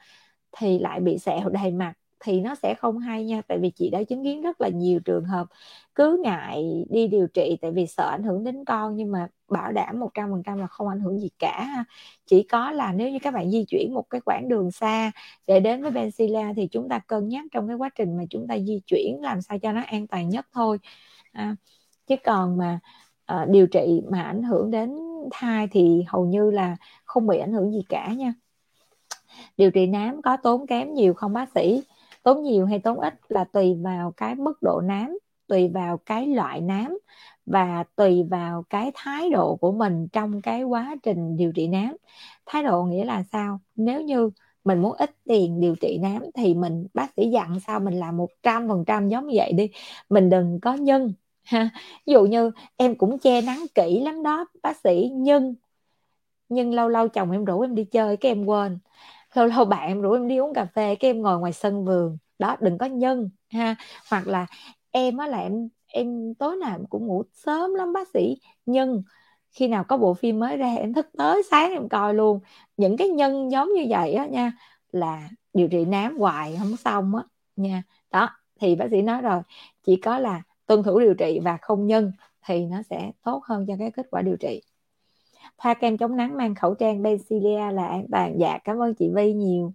thì 0.52 0.78
lại 0.78 1.00
bị 1.00 1.18
sẹo 1.18 1.48
đầy 1.48 1.70
mặt 1.70 1.94
thì 2.20 2.40
nó 2.40 2.54
sẽ 2.54 2.74
không 2.74 2.98
hay 2.98 3.24
nha 3.24 3.42
tại 3.48 3.58
vì 3.58 3.70
chị 3.70 3.90
đã 3.90 4.02
chứng 4.02 4.24
kiến 4.24 4.42
rất 4.42 4.60
là 4.60 4.68
nhiều 4.68 5.00
trường 5.04 5.24
hợp 5.24 5.46
cứ 5.94 6.20
ngại 6.24 6.84
đi 6.90 7.06
điều 7.06 7.26
trị 7.26 7.58
tại 7.60 7.70
vì 7.72 7.86
sợ 7.86 8.08
ảnh 8.10 8.22
hưởng 8.22 8.44
đến 8.44 8.64
con 8.64 8.96
nhưng 8.96 9.12
mà 9.12 9.28
bảo 9.48 9.72
đảm 9.72 10.00
100% 10.00 10.58
là 10.58 10.66
không 10.66 10.88
ảnh 10.88 11.00
hưởng 11.00 11.18
gì 11.20 11.30
cả 11.38 11.84
chỉ 12.26 12.42
có 12.42 12.70
là 12.70 12.92
nếu 12.92 13.10
như 13.10 13.18
các 13.22 13.34
bạn 13.34 13.50
di 13.50 13.64
chuyển 13.68 13.94
một 13.94 14.10
cái 14.10 14.20
quãng 14.20 14.48
đường 14.48 14.70
xa 14.70 15.12
để 15.46 15.60
đến 15.60 15.82
với 15.82 15.90
Benzilla 15.90 16.54
thì 16.54 16.66
chúng 16.66 16.88
ta 16.88 16.98
cân 16.98 17.28
nhắc 17.28 17.44
trong 17.52 17.68
cái 17.68 17.76
quá 17.76 17.90
trình 17.94 18.16
mà 18.16 18.22
chúng 18.30 18.46
ta 18.48 18.58
di 18.58 18.80
chuyển 18.86 19.20
làm 19.22 19.42
sao 19.42 19.58
cho 19.58 19.72
nó 19.72 19.80
an 19.86 20.06
toàn 20.06 20.28
nhất 20.28 20.46
thôi. 20.52 20.78
À, 21.32 21.56
chứ 22.06 22.16
còn 22.24 22.56
mà 22.56 22.80
à, 23.26 23.46
điều 23.50 23.66
trị 23.66 24.02
mà 24.10 24.22
ảnh 24.22 24.42
hưởng 24.42 24.70
đến 24.70 24.96
thai 25.30 25.68
thì 25.70 26.04
hầu 26.08 26.26
như 26.26 26.50
là 26.50 26.76
không 27.04 27.26
bị 27.26 27.38
ảnh 27.38 27.52
hưởng 27.52 27.72
gì 27.72 27.82
cả 27.88 28.12
nha. 28.12 28.34
Điều 29.56 29.70
trị 29.70 29.86
nám 29.86 30.22
có 30.22 30.36
tốn 30.36 30.66
kém 30.66 30.94
nhiều 30.94 31.14
không 31.14 31.32
bác 31.32 31.48
sĩ? 31.54 31.82
Tốn 32.28 32.42
nhiều 32.42 32.66
hay 32.66 32.78
tốn 32.78 33.00
ít 33.00 33.14
là 33.28 33.44
tùy 33.44 33.74
vào 33.84 34.12
cái 34.16 34.34
mức 34.34 34.62
độ 34.62 34.80
nám, 34.80 35.18
tùy 35.46 35.68
vào 35.74 35.96
cái 36.06 36.26
loại 36.26 36.60
nám 36.60 36.98
và 37.46 37.84
tùy 37.96 38.22
vào 38.30 38.64
cái 38.70 38.92
thái 38.94 39.30
độ 39.30 39.56
của 39.56 39.72
mình 39.72 40.08
trong 40.08 40.42
cái 40.42 40.62
quá 40.62 40.96
trình 41.02 41.36
điều 41.36 41.52
trị 41.52 41.68
nám. 41.68 41.96
Thái 42.46 42.62
độ 42.62 42.82
nghĩa 42.84 43.04
là 43.04 43.22
sao? 43.32 43.60
Nếu 43.76 44.00
như 44.02 44.30
mình 44.64 44.82
muốn 44.82 44.96
ít 44.96 45.10
tiền 45.24 45.60
điều 45.60 45.76
trị 45.76 45.98
nám 46.02 46.22
thì 46.34 46.54
mình, 46.54 46.86
bác 46.94 47.12
sĩ 47.16 47.30
dặn 47.30 47.60
sao 47.66 47.80
mình 47.80 47.94
làm 47.94 48.16
một 48.16 48.28
trăm 48.42 48.68
phần 48.68 48.84
trăm 48.86 49.08
giống 49.08 49.26
như 49.26 49.34
vậy 49.36 49.52
đi. 49.52 49.70
Mình 50.08 50.30
đừng 50.30 50.60
có 50.60 50.74
nhân, 50.74 51.12
ha. 51.42 51.70
Ví 52.06 52.12
dụ 52.12 52.24
như 52.26 52.50
em 52.76 52.94
cũng 52.94 53.18
che 53.18 53.40
nắng 53.40 53.66
kỹ 53.74 54.00
lắm 54.00 54.22
đó, 54.22 54.46
bác 54.62 54.76
sĩ 54.76 55.10
nhưng 55.14 55.54
nhưng 56.48 56.74
lâu 56.74 56.88
lâu 56.88 57.08
chồng 57.08 57.30
em 57.30 57.44
rủ 57.44 57.60
em 57.60 57.74
đi 57.74 57.84
chơi 57.84 58.16
cái 58.16 58.32
em 58.32 58.46
quên 58.46 58.78
lâu 59.34 59.46
lâu 59.46 59.64
bạn 59.64 59.88
em 59.88 60.00
rủ 60.00 60.12
em 60.12 60.28
đi 60.28 60.36
uống 60.38 60.54
cà 60.54 60.64
phê 60.64 60.94
cái 60.94 61.10
em 61.10 61.22
ngồi 61.22 61.38
ngoài 61.38 61.52
sân 61.52 61.84
vườn. 61.84 62.18
Đó, 62.38 62.56
đừng 62.60 62.78
có 62.78 62.86
nhân, 62.86 63.30
ha. 63.52 63.76
Hoặc 64.10 64.26
là 64.26 64.46
em 64.90 65.16
á 65.16 65.26
là 65.26 65.38
em 65.38 65.68
em 65.86 66.34
tối 66.34 66.56
nào 66.56 66.78
cũng 66.90 67.06
ngủ 67.06 67.22
sớm 67.32 67.74
lắm, 67.74 67.92
bác 67.92 68.08
sĩ. 68.08 68.38
Nhưng 68.66 69.02
khi 69.50 69.68
nào 69.68 69.84
có 69.84 69.96
bộ 69.96 70.14
phim 70.14 70.38
mới 70.40 70.56
ra 70.56 70.74
em 70.74 70.94
thức 70.94 71.06
tới 71.18 71.42
sáng 71.50 71.72
em 71.72 71.88
coi 71.88 72.14
luôn. 72.14 72.40
Những 72.76 72.96
cái 72.96 73.08
nhân 73.08 73.50
giống 73.52 73.68
như 73.74 73.86
vậy 73.88 74.14
á 74.14 74.26
nha, 74.26 74.52
là 74.92 75.28
điều 75.54 75.68
trị 75.68 75.84
nám 75.84 76.18
hoài 76.18 76.56
không 76.58 76.76
xong 76.76 77.14
á 77.16 77.22
nha. 77.56 77.82
Đó, 78.10 78.30
thì 78.60 78.74
bác 78.76 78.86
sĩ 78.90 79.02
nói 79.02 79.22
rồi, 79.22 79.42
chỉ 79.84 79.96
có 79.96 80.18
là 80.18 80.42
tuân 80.66 80.82
thủ 80.82 80.98
điều 81.00 81.14
trị 81.14 81.38
và 81.44 81.56
không 81.62 81.86
nhân 81.86 82.12
thì 82.46 82.66
nó 82.66 82.82
sẽ 82.90 83.12
tốt 83.22 83.42
hơn 83.44 83.64
cho 83.68 83.74
cái 83.78 83.90
kết 83.90 84.06
quả 84.10 84.22
điều 84.22 84.36
trị 84.36 84.62
thoa 85.58 85.74
kem 85.74 85.98
chống 85.98 86.16
nắng 86.16 86.36
mang 86.36 86.54
khẩu 86.54 86.74
trang 86.74 87.02
Bencilia 87.02 87.72
là 87.72 87.86
an 87.86 88.06
toàn. 88.12 88.36
Dạ 88.40 88.58
cảm 88.64 88.82
ơn 88.82 88.94
chị 88.94 89.10
Vi 89.14 89.32
nhiều. 89.32 89.72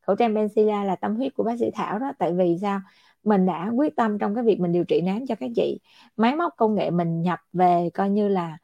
Khẩu 0.00 0.16
trang 0.16 0.34
Bencilia 0.34 0.84
là 0.84 0.96
tâm 0.96 1.16
huyết 1.16 1.34
của 1.34 1.44
bác 1.44 1.58
sĩ 1.60 1.70
Thảo 1.74 1.98
đó. 1.98 2.12
Tại 2.18 2.32
vì 2.32 2.58
sao? 2.62 2.80
Mình 3.24 3.46
đã 3.46 3.70
quyết 3.76 3.96
tâm 3.96 4.18
trong 4.18 4.34
cái 4.34 4.44
việc 4.44 4.60
mình 4.60 4.72
điều 4.72 4.84
trị 4.84 5.00
nám 5.00 5.26
cho 5.26 5.34
các 5.34 5.50
chị. 5.56 5.80
Máy 6.16 6.36
móc 6.36 6.52
công 6.56 6.74
nghệ 6.74 6.90
mình 6.90 7.22
nhập 7.22 7.40
về 7.52 7.90
coi 7.94 8.10
như 8.10 8.28
là 8.28 8.58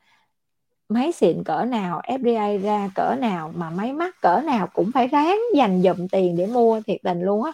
máy 0.88 1.12
xịn 1.12 1.44
cỡ 1.44 1.64
nào 1.64 2.00
FDA 2.04 2.62
ra 2.62 2.90
cỡ 2.94 3.16
nào, 3.20 3.52
mà 3.56 3.70
máy 3.70 3.92
mắc 3.92 4.16
cỡ 4.22 4.40
nào 4.44 4.66
cũng 4.74 4.90
phải 4.94 5.08
ráng 5.08 5.38
dành 5.54 5.82
dụm 5.82 6.08
tiền 6.12 6.36
để 6.36 6.46
mua, 6.46 6.80
thiệt 6.86 7.00
tình 7.02 7.22
luôn 7.22 7.44
á. 7.44 7.52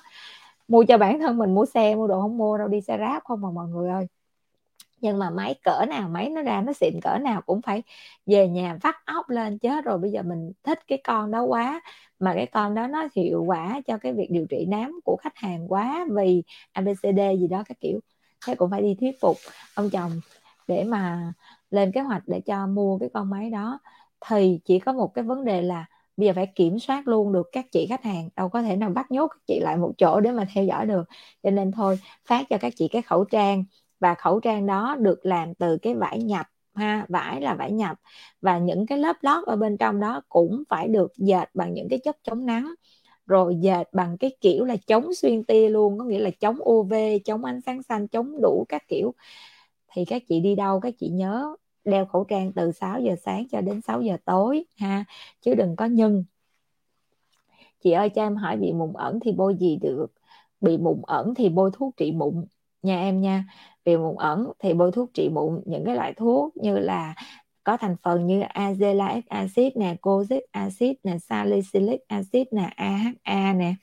Mua 0.68 0.84
cho 0.84 0.98
bản 0.98 1.20
thân 1.20 1.38
mình, 1.38 1.54
mua 1.54 1.66
xe, 1.66 1.94
mua 1.94 2.06
đồ 2.06 2.20
không 2.20 2.38
mua, 2.38 2.58
đâu 2.58 2.68
đi 2.68 2.80
xe 2.80 2.98
ráp 2.98 3.24
không 3.24 3.40
mà, 3.40 3.50
mọi 3.50 3.68
người 3.68 3.90
ơi 3.90 4.06
nhưng 5.00 5.18
mà 5.18 5.30
máy 5.30 5.54
cỡ 5.64 5.84
nào, 5.88 6.08
máy 6.08 6.30
nó 6.30 6.42
ra 6.42 6.62
nó 6.66 6.72
xịn 6.72 7.00
cỡ 7.02 7.18
nào 7.18 7.42
cũng 7.42 7.62
phải 7.62 7.82
về 8.26 8.48
nhà 8.48 8.78
vắt 8.82 8.94
óc 9.04 9.30
lên 9.30 9.58
chết 9.58 9.84
rồi. 9.84 9.98
Bây 9.98 10.10
giờ 10.10 10.22
mình 10.22 10.52
thích 10.62 10.78
cái 10.86 10.98
con 11.04 11.30
đó 11.30 11.42
quá, 11.42 11.80
mà 12.18 12.34
cái 12.34 12.46
con 12.46 12.74
đó 12.74 12.86
nó 12.86 13.08
hiệu 13.16 13.44
quả 13.46 13.80
cho 13.86 13.98
cái 13.98 14.12
việc 14.12 14.28
điều 14.30 14.46
trị 14.46 14.66
nám 14.68 15.00
của 15.04 15.16
khách 15.20 15.36
hàng 15.36 15.72
quá, 15.72 16.06
vì 16.10 16.42
abcd 16.72 17.40
gì 17.40 17.46
đó 17.50 17.62
các 17.68 17.80
kiểu. 17.80 18.00
Thế 18.46 18.54
cũng 18.54 18.70
phải 18.70 18.82
đi 18.82 18.96
thuyết 19.00 19.20
phục 19.20 19.36
ông 19.74 19.90
chồng 19.90 20.10
để 20.68 20.84
mà 20.84 21.32
lên 21.70 21.92
kế 21.92 22.00
hoạch 22.00 22.22
để 22.26 22.40
cho 22.40 22.66
mua 22.66 22.98
cái 22.98 23.08
con 23.14 23.30
máy 23.30 23.50
đó. 23.50 23.78
Thì 24.28 24.60
chỉ 24.64 24.78
có 24.78 24.92
một 24.92 25.14
cái 25.14 25.24
vấn 25.24 25.44
đề 25.44 25.62
là 25.62 25.84
bây 26.16 26.26
giờ 26.26 26.32
phải 26.36 26.46
kiểm 26.46 26.78
soát 26.78 27.08
luôn 27.08 27.32
được 27.32 27.48
các 27.52 27.66
chị 27.72 27.86
khách 27.86 28.04
hàng. 28.04 28.28
Đâu 28.36 28.48
có 28.48 28.62
thể 28.62 28.76
nào 28.76 28.90
bắt 28.90 29.10
nhốt 29.10 29.26
các 29.28 29.40
chị 29.46 29.60
lại 29.60 29.76
một 29.76 29.92
chỗ 29.98 30.20
để 30.20 30.32
mà 30.32 30.46
theo 30.54 30.64
dõi 30.64 30.86
được. 30.86 31.04
Cho 31.42 31.50
nên 31.50 31.72
thôi, 31.72 31.98
phát 32.26 32.46
cho 32.50 32.58
các 32.60 32.72
chị 32.76 32.88
cái 32.88 33.02
khẩu 33.02 33.24
trang 33.24 33.64
và 34.00 34.14
khẩu 34.14 34.40
trang 34.40 34.66
đó 34.66 34.96
được 35.00 35.26
làm 35.26 35.54
từ 35.54 35.78
cái 35.78 35.94
vải 35.94 36.22
nhập 36.22 36.46
ha, 36.74 37.06
vải 37.08 37.40
là 37.40 37.54
vải 37.54 37.72
nhập. 37.72 37.96
Và 38.40 38.58
những 38.58 38.86
cái 38.86 38.98
lớp 38.98 39.16
lót 39.20 39.44
ở 39.46 39.56
bên 39.56 39.76
trong 39.76 40.00
đó 40.00 40.22
cũng 40.28 40.62
phải 40.68 40.88
được 40.88 41.12
dệt 41.16 41.50
bằng 41.54 41.74
những 41.74 41.88
cái 41.88 41.98
chất 41.98 42.16
chống 42.22 42.46
nắng. 42.46 42.74
Rồi 43.26 43.56
dệt 43.60 43.84
bằng 43.92 44.18
cái 44.18 44.36
kiểu 44.40 44.64
là 44.64 44.76
chống 44.86 45.14
xuyên 45.14 45.44
tia 45.44 45.68
luôn, 45.68 45.98
có 45.98 46.04
nghĩa 46.04 46.18
là 46.18 46.30
chống 46.40 46.56
UV 46.58 47.18
chống 47.24 47.44
ánh 47.44 47.60
sáng 47.60 47.82
xanh, 47.82 48.08
chống 48.08 48.40
đủ 48.42 48.64
các 48.68 48.82
kiểu. 48.88 49.14
Thì 49.92 50.04
các 50.04 50.22
chị 50.28 50.40
đi 50.40 50.54
đâu 50.54 50.80
các 50.80 50.94
chị 50.98 51.08
nhớ 51.08 51.56
đeo 51.84 52.06
khẩu 52.06 52.24
trang 52.24 52.52
từ 52.52 52.72
6 52.72 53.00
giờ 53.00 53.14
sáng 53.24 53.48
cho 53.48 53.60
đến 53.60 53.80
6 53.80 54.02
giờ 54.02 54.16
tối 54.24 54.64
ha, 54.78 55.04
chứ 55.40 55.54
đừng 55.54 55.76
có 55.76 55.84
nhân 55.84 56.24
chị 57.80 57.92
ơi, 57.92 58.08
cho 58.08 58.22
em 58.22 58.36
hỏi 58.36 58.56
bị 58.56 58.72
mụn 58.72 58.92
ẩn 58.92 59.20
thì 59.20 59.32
bôi 59.32 59.54
gì 59.54 59.78
được? 59.82 60.06
Bị 60.60 60.78
mụn 60.78 61.02
ẩn 61.02 61.34
thì 61.34 61.48
bôi 61.48 61.70
thuốc 61.74 61.96
trị 61.96 62.12
mụn 62.12 62.46
nha 62.82 63.00
em 63.00 63.20
nha 63.20 63.44
bị 63.86 63.96
mụn 63.96 64.16
ẩn 64.16 64.52
thì 64.58 64.74
bôi 64.74 64.92
thuốc 64.92 65.10
trị 65.14 65.28
mụn 65.28 65.60
những 65.64 65.84
cái 65.84 65.96
loại 65.96 66.12
thuốc 66.12 66.56
như 66.56 66.78
là 66.78 67.14
có 67.64 67.76
thành 67.76 67.96
phần 68.02 68.26
như 68.26 68.40
azelaic 68.40 69.22
acid 69.28 69.76
nè 69.76 69.96
cozic 70.02 70.40
acid 70.50 70.92
nè 71.04 71.18
salicylic 71.18 72.00
acid 72.08 72.46
nè 72.52 72.70
AHA 72.76 73.52
nè. 73.52 73.74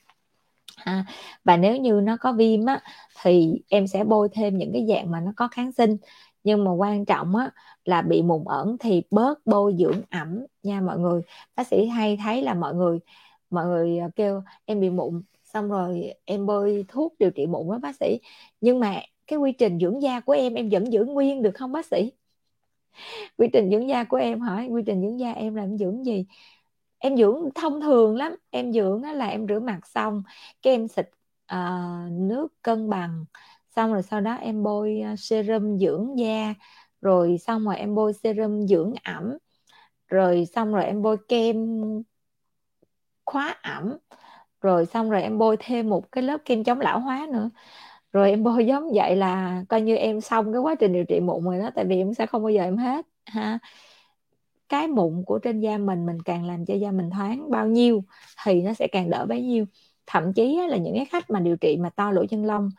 À, 0.76 1.04
và 1.44 1.56
nếu 1.56 1.76
như 1.76 2.00
nó 2.02 2.16
có 2.16 2.32
viêm 2.32 2.66
á 2.66 2.80
thì 3.22 3.62
em 3.68 3.86
sẽ 3.86 4.04
bôi 4.04 4.28
thêm 4.32 4.58
những 4.58 4.72
cái 4.72 4.86
dạng 4.88 5.10
mà 5.10 5.20
nó 5.20 5.32
có 5.36 5.48
kháng 5.48 5.72
sinh. 5.72 5.96
Nhưng 6.44 6.64
mà 6.64 6.70
quan 6.72 7.04
trọng 7.04 7.36
á 7.36 7.50
là 7.84 8.02
bị 8.02 8.22
mụn 8.22 8.44
ẩn 8.46 8.76
thì 8.80 9.02
bớt 9.10 9.46
bôi 9.46 9.74
dưỡng 9.78 10.00
ẩm 10.10 10.44
nha 10.62 10.80
mọi 10.80 10.98
người. 10.98 11.22
Bác 11.56 11.66
sĩ 11.66 11.86
hay 11.86 12.16
thấy 12.24 12.42
là 12.42 12.54
mọi 12.54 12.74
người 12.74 12.98
mọi 13.50 13.66
người 13.66 13.98
ờ, 13.98 14.08
kêu 14.16 14.42
em 14.64 14.80
bị 14.80 14.90
mụn 14.90 15.22
xong 15.44 15.68
rồi 15.68 16.14
em 16.24 16.46
bôi 16.46 16.84
thuốc 16.88 17.14
điều 17.18 17.30
trị 17.30 17.46
mụn 17.46 17.70
á 17.72 17.78
bác 17.78 17.96
sĩ. 17.96 18.18
Nhưng 18.60 18.80
mà 18.80 19.00
cái 19.26 19.38
quy 19.38 19.52
trình 19.52 19.78
dưỡng 19.80 20.02
da 20.02 20.20
của 20.20 20.32
em 20.32 20.54
em 20.54 20.68
vẫn 20.70 20.92
giữ 20.92 21.04
nguyên 21.04 21.42
được 21.42 21.52
không 21.54 21.72
bác 21.72 21.86
sĩ? 21.86 22.12
Quy 23.38 23.48
trình 23.52 23.70
dưỡng 23.70 23.88
da 23.88 24.04
của 24.04 24.16
em 24.16 24.40
hỏi 24.40 24.66
quy 24.70 24.82
trình 24.86 25.02
dưỡng 25.02 25.20
da 25.20 25.32
em 25.32 25.54
làm 25.54 25.78
dưỡng 25.78 26.04
gì? 26.06 26.26
Em 26.98 27.16
dưỡng 27.16 27.48
thông 27.54 27.80
thường 27.80 28.16
lắm 28.16 28.36
em 28.50 28.72
dưỡng 28.72 29.02
là 29.02 29.26
em 29.26 29.46
rửa 29.48 29.60
mặt 29.60 29.80
xong 29.86 30.22
cái 30.62 30.74
em 30.74 30.88
xịt 30.88 31.06
uh, 31.54 32.12
nước 32.12 32.48
cân 32.62 32.90
bằng 32.90 33.24
xong 33.76 33.92
rồi 33.92 34.02
sau 34.02 34.20
đó 34.20 34.34
em 34.34 34.62
bôi 34.62 35.00
ờ, 35.00 35.16
serum 35.18 35.78
dưỡng 35.78 36.18
da 36.18 36.54
rồi 37.00 37.38
xong 37.38 37.64
rồi 37.64 37.76
em 37.76 37.94
bôi 37.94 38.12
serum 38.12 38.66
dưỡng 38.66 38.94
ẩm 39.04 39.38
rồi 40.08 40.46
xong 40.54 40.74
rồi 40.74 40.84
em 40.84 41.02
bôi 41.02 41.16
kem 41.28 41.56
khóa 43.24 43.54
ẩm 43.62 43.96
rồi 44.60 44.86
xong 44.86 45.10
rồi 45.10 45.22
em 45.22 45.38
bôi 45.38 45.56
thêm 45.60 45.90
một 45.90 46.12
cái 46.12 46.24
lớp 46.24 46.38
kem 46.44 46.64
chống 46.64 46.80
lão 46.80 47.00
hóa 47.00 47.26
nữa 47.32 47.50
rồi 48.14 48.30
em 48.30 48.42
bôi 48.42 48.66
giống 48.66 48.90
vậy 48.94 49.16
là 49.16 49.64
coi 49.68 49.80
như 49.80 49.96
em 49.96 50.20
xong 50.20 50.52
cái 50.52 50.60
quá 50.60 50.74
trình 50.74 50.92
điều 50.92 51.04
trị 51.04 51.20
mụn 51.20 51.44
rồi 51.44 51.58
đó, 51.58 51.70
tại 51.74 51.84
vì 51.84 51.96
em 51.98 52.14
sẽ 52.14 52.26
không 52.26 52.42
bao 52.42 52.50
giờ 52.50 52.62
em 52.62 52.76
hết, 52.76 53.06
ha. 53.26 53.58
Cái 54.68 54.88
mụn 54.88 55.22
của 55.26 55.38
trên 55.38 55.60
da 55.60 55.78
mình 55.78 56.06
mình 56.06 56.22
càng 56.22 56.44
làm 56.44 56.64
cho 56.64 56.74
da 56.74 56.90
mình 56.90 57.10
thoáng 57.10 57.50
bao 57.50 57.66
nhiêu 57.66 58.04
thì 58.44 58.62
nó 58.62 58.74
sẽ 58.74 58.88
càng 58.92 59.10
đỡ 59.10 59.26
bấy 59.26 59.42
nhiêu. 59.42 59.64
Thậm 60.06 60.32
chí 60.32 60.60
là 60.68 60.76
những 60.76 60.94
cái 60.96 61.04
khách 61.04 61.30
mà 61.30 61.40
điều 61.40 61.56
trị 61.56 61.76
mà 61.80 61.90
to 61.90 62.10
lỗ 62.10 62.26
chân 62.26 62.44
lông, 62.44 62.70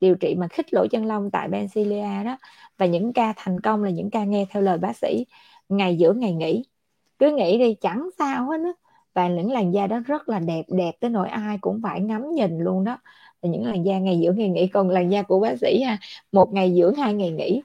điều 0.00 0.14
trị 0.14 0.34
mà 0.38 0.48
khích 0.48 0.74
lỗ 0.74 0.86
chân 0.90 1.06
lông 1.06 1.30
tại 1.30 1.48
Bencilia 1.48 2.24
đó, 2.24 2.36
và 2.78 2.86
những 2.86 3.12
ca 3.12 3.34
thành 3.36 3.60
công 3.60 3.84
là 3.84 3.90
những 3.90 4.10
ca 4.10 4.24
nghe 4.24 4.46
theo 4.50 4.62
lời 4.62 4.78
bác 4.78 4.96
sĩ, 4.96 5.26
ngày 5.68 5.96
giữa 5.96 6.12
ngày 6.12 6.34
nghỉ. 6.34 6.64
Cứ 7.18 7.30
nghĩ 7.36 7.58
đi, 7.58 7.74
chẳng 7.74 8.08
sao 8.18 8.50
hết 8.50 8.58
á. 8.64 8.72
Và 9.14 9.28
những 9.28 9.52
làn 9.52 9.74
da 9.74 9.86
đó 9.86 9.98
rất 9.98 10.28
là 10.28 10.38
đẹp 10.38 10.64
đẹp 10.68 10.94
tới 11.00 11.10
nỗi 11.10 11.28
ai 11.28 11.58
cũng 11.60 11.80
phải 11.82 12.00
ngắm 12.00 12.30
nhìn 12.34 12.58
luôn 12.58 12.84
đó 12.84 12.98
là 13.42 13.50
những 13.50 13.66
làn 13.66 13.84
da 13.86 13.98
ngày 13.98 14.20
dưỡng 14.24 14.36
ngày 14.36 14.48
nghỉ 14.48 14.66
còn 14.66 14.88
làn 14.88 15.10
da 15.10 15.22
của 15.22 15.40
bác 15.40 15.58
sĩ 15.60 15.82
ha 15.82 15.98
một 16.32 16.52
ngày 16.52 16.74
dưỡng 16.76 16.94
hai 16.94 17.14
ngày 17.14 17.30
nghỉ. 17.30 17.62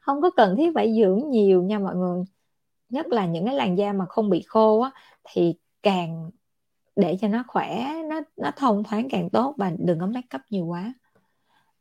Không 0.00 0.22
có 0.22 0.30
cần 0.30 0.56
thiết 0.56 0.70
phải 0.74 0.94
dưỡng 0.96 1.30
nhiều 1.30 1.62
nha 1.62 1.78
mọi 1.78 1.96
người. 1.96 2.24
Nhất 2.88 3.06
là 3.06 3.26
những 3.26 3.46
cái 3.46 3.54
làn 3.54 3.78
da 3.78 3.92
mà 3.92 4.06
không 4.06 4.30
bị 4.30 4.42
khô 4.46 4.80
á 4.80 4.90
thì 5.24 5.54
càng 5.82 6.30
để 6.96 7.16
cho 7.20 7.28
nó 7.28 7.44
khỏe 7.48 7.92
nó 8.08 8.20
nó 8.36 8.50
thông 8.56 8.84
thoáng 8.84 9.08
càng 9.10 9.30
tốt 9.30 9.54
và 9.56 9.72
đừng 9.78 10.00
có 10.00 10.06
make 10.06 10.28
up 10.36 10.40
nhiều 10.50 10.66
quá. 10.66 10.94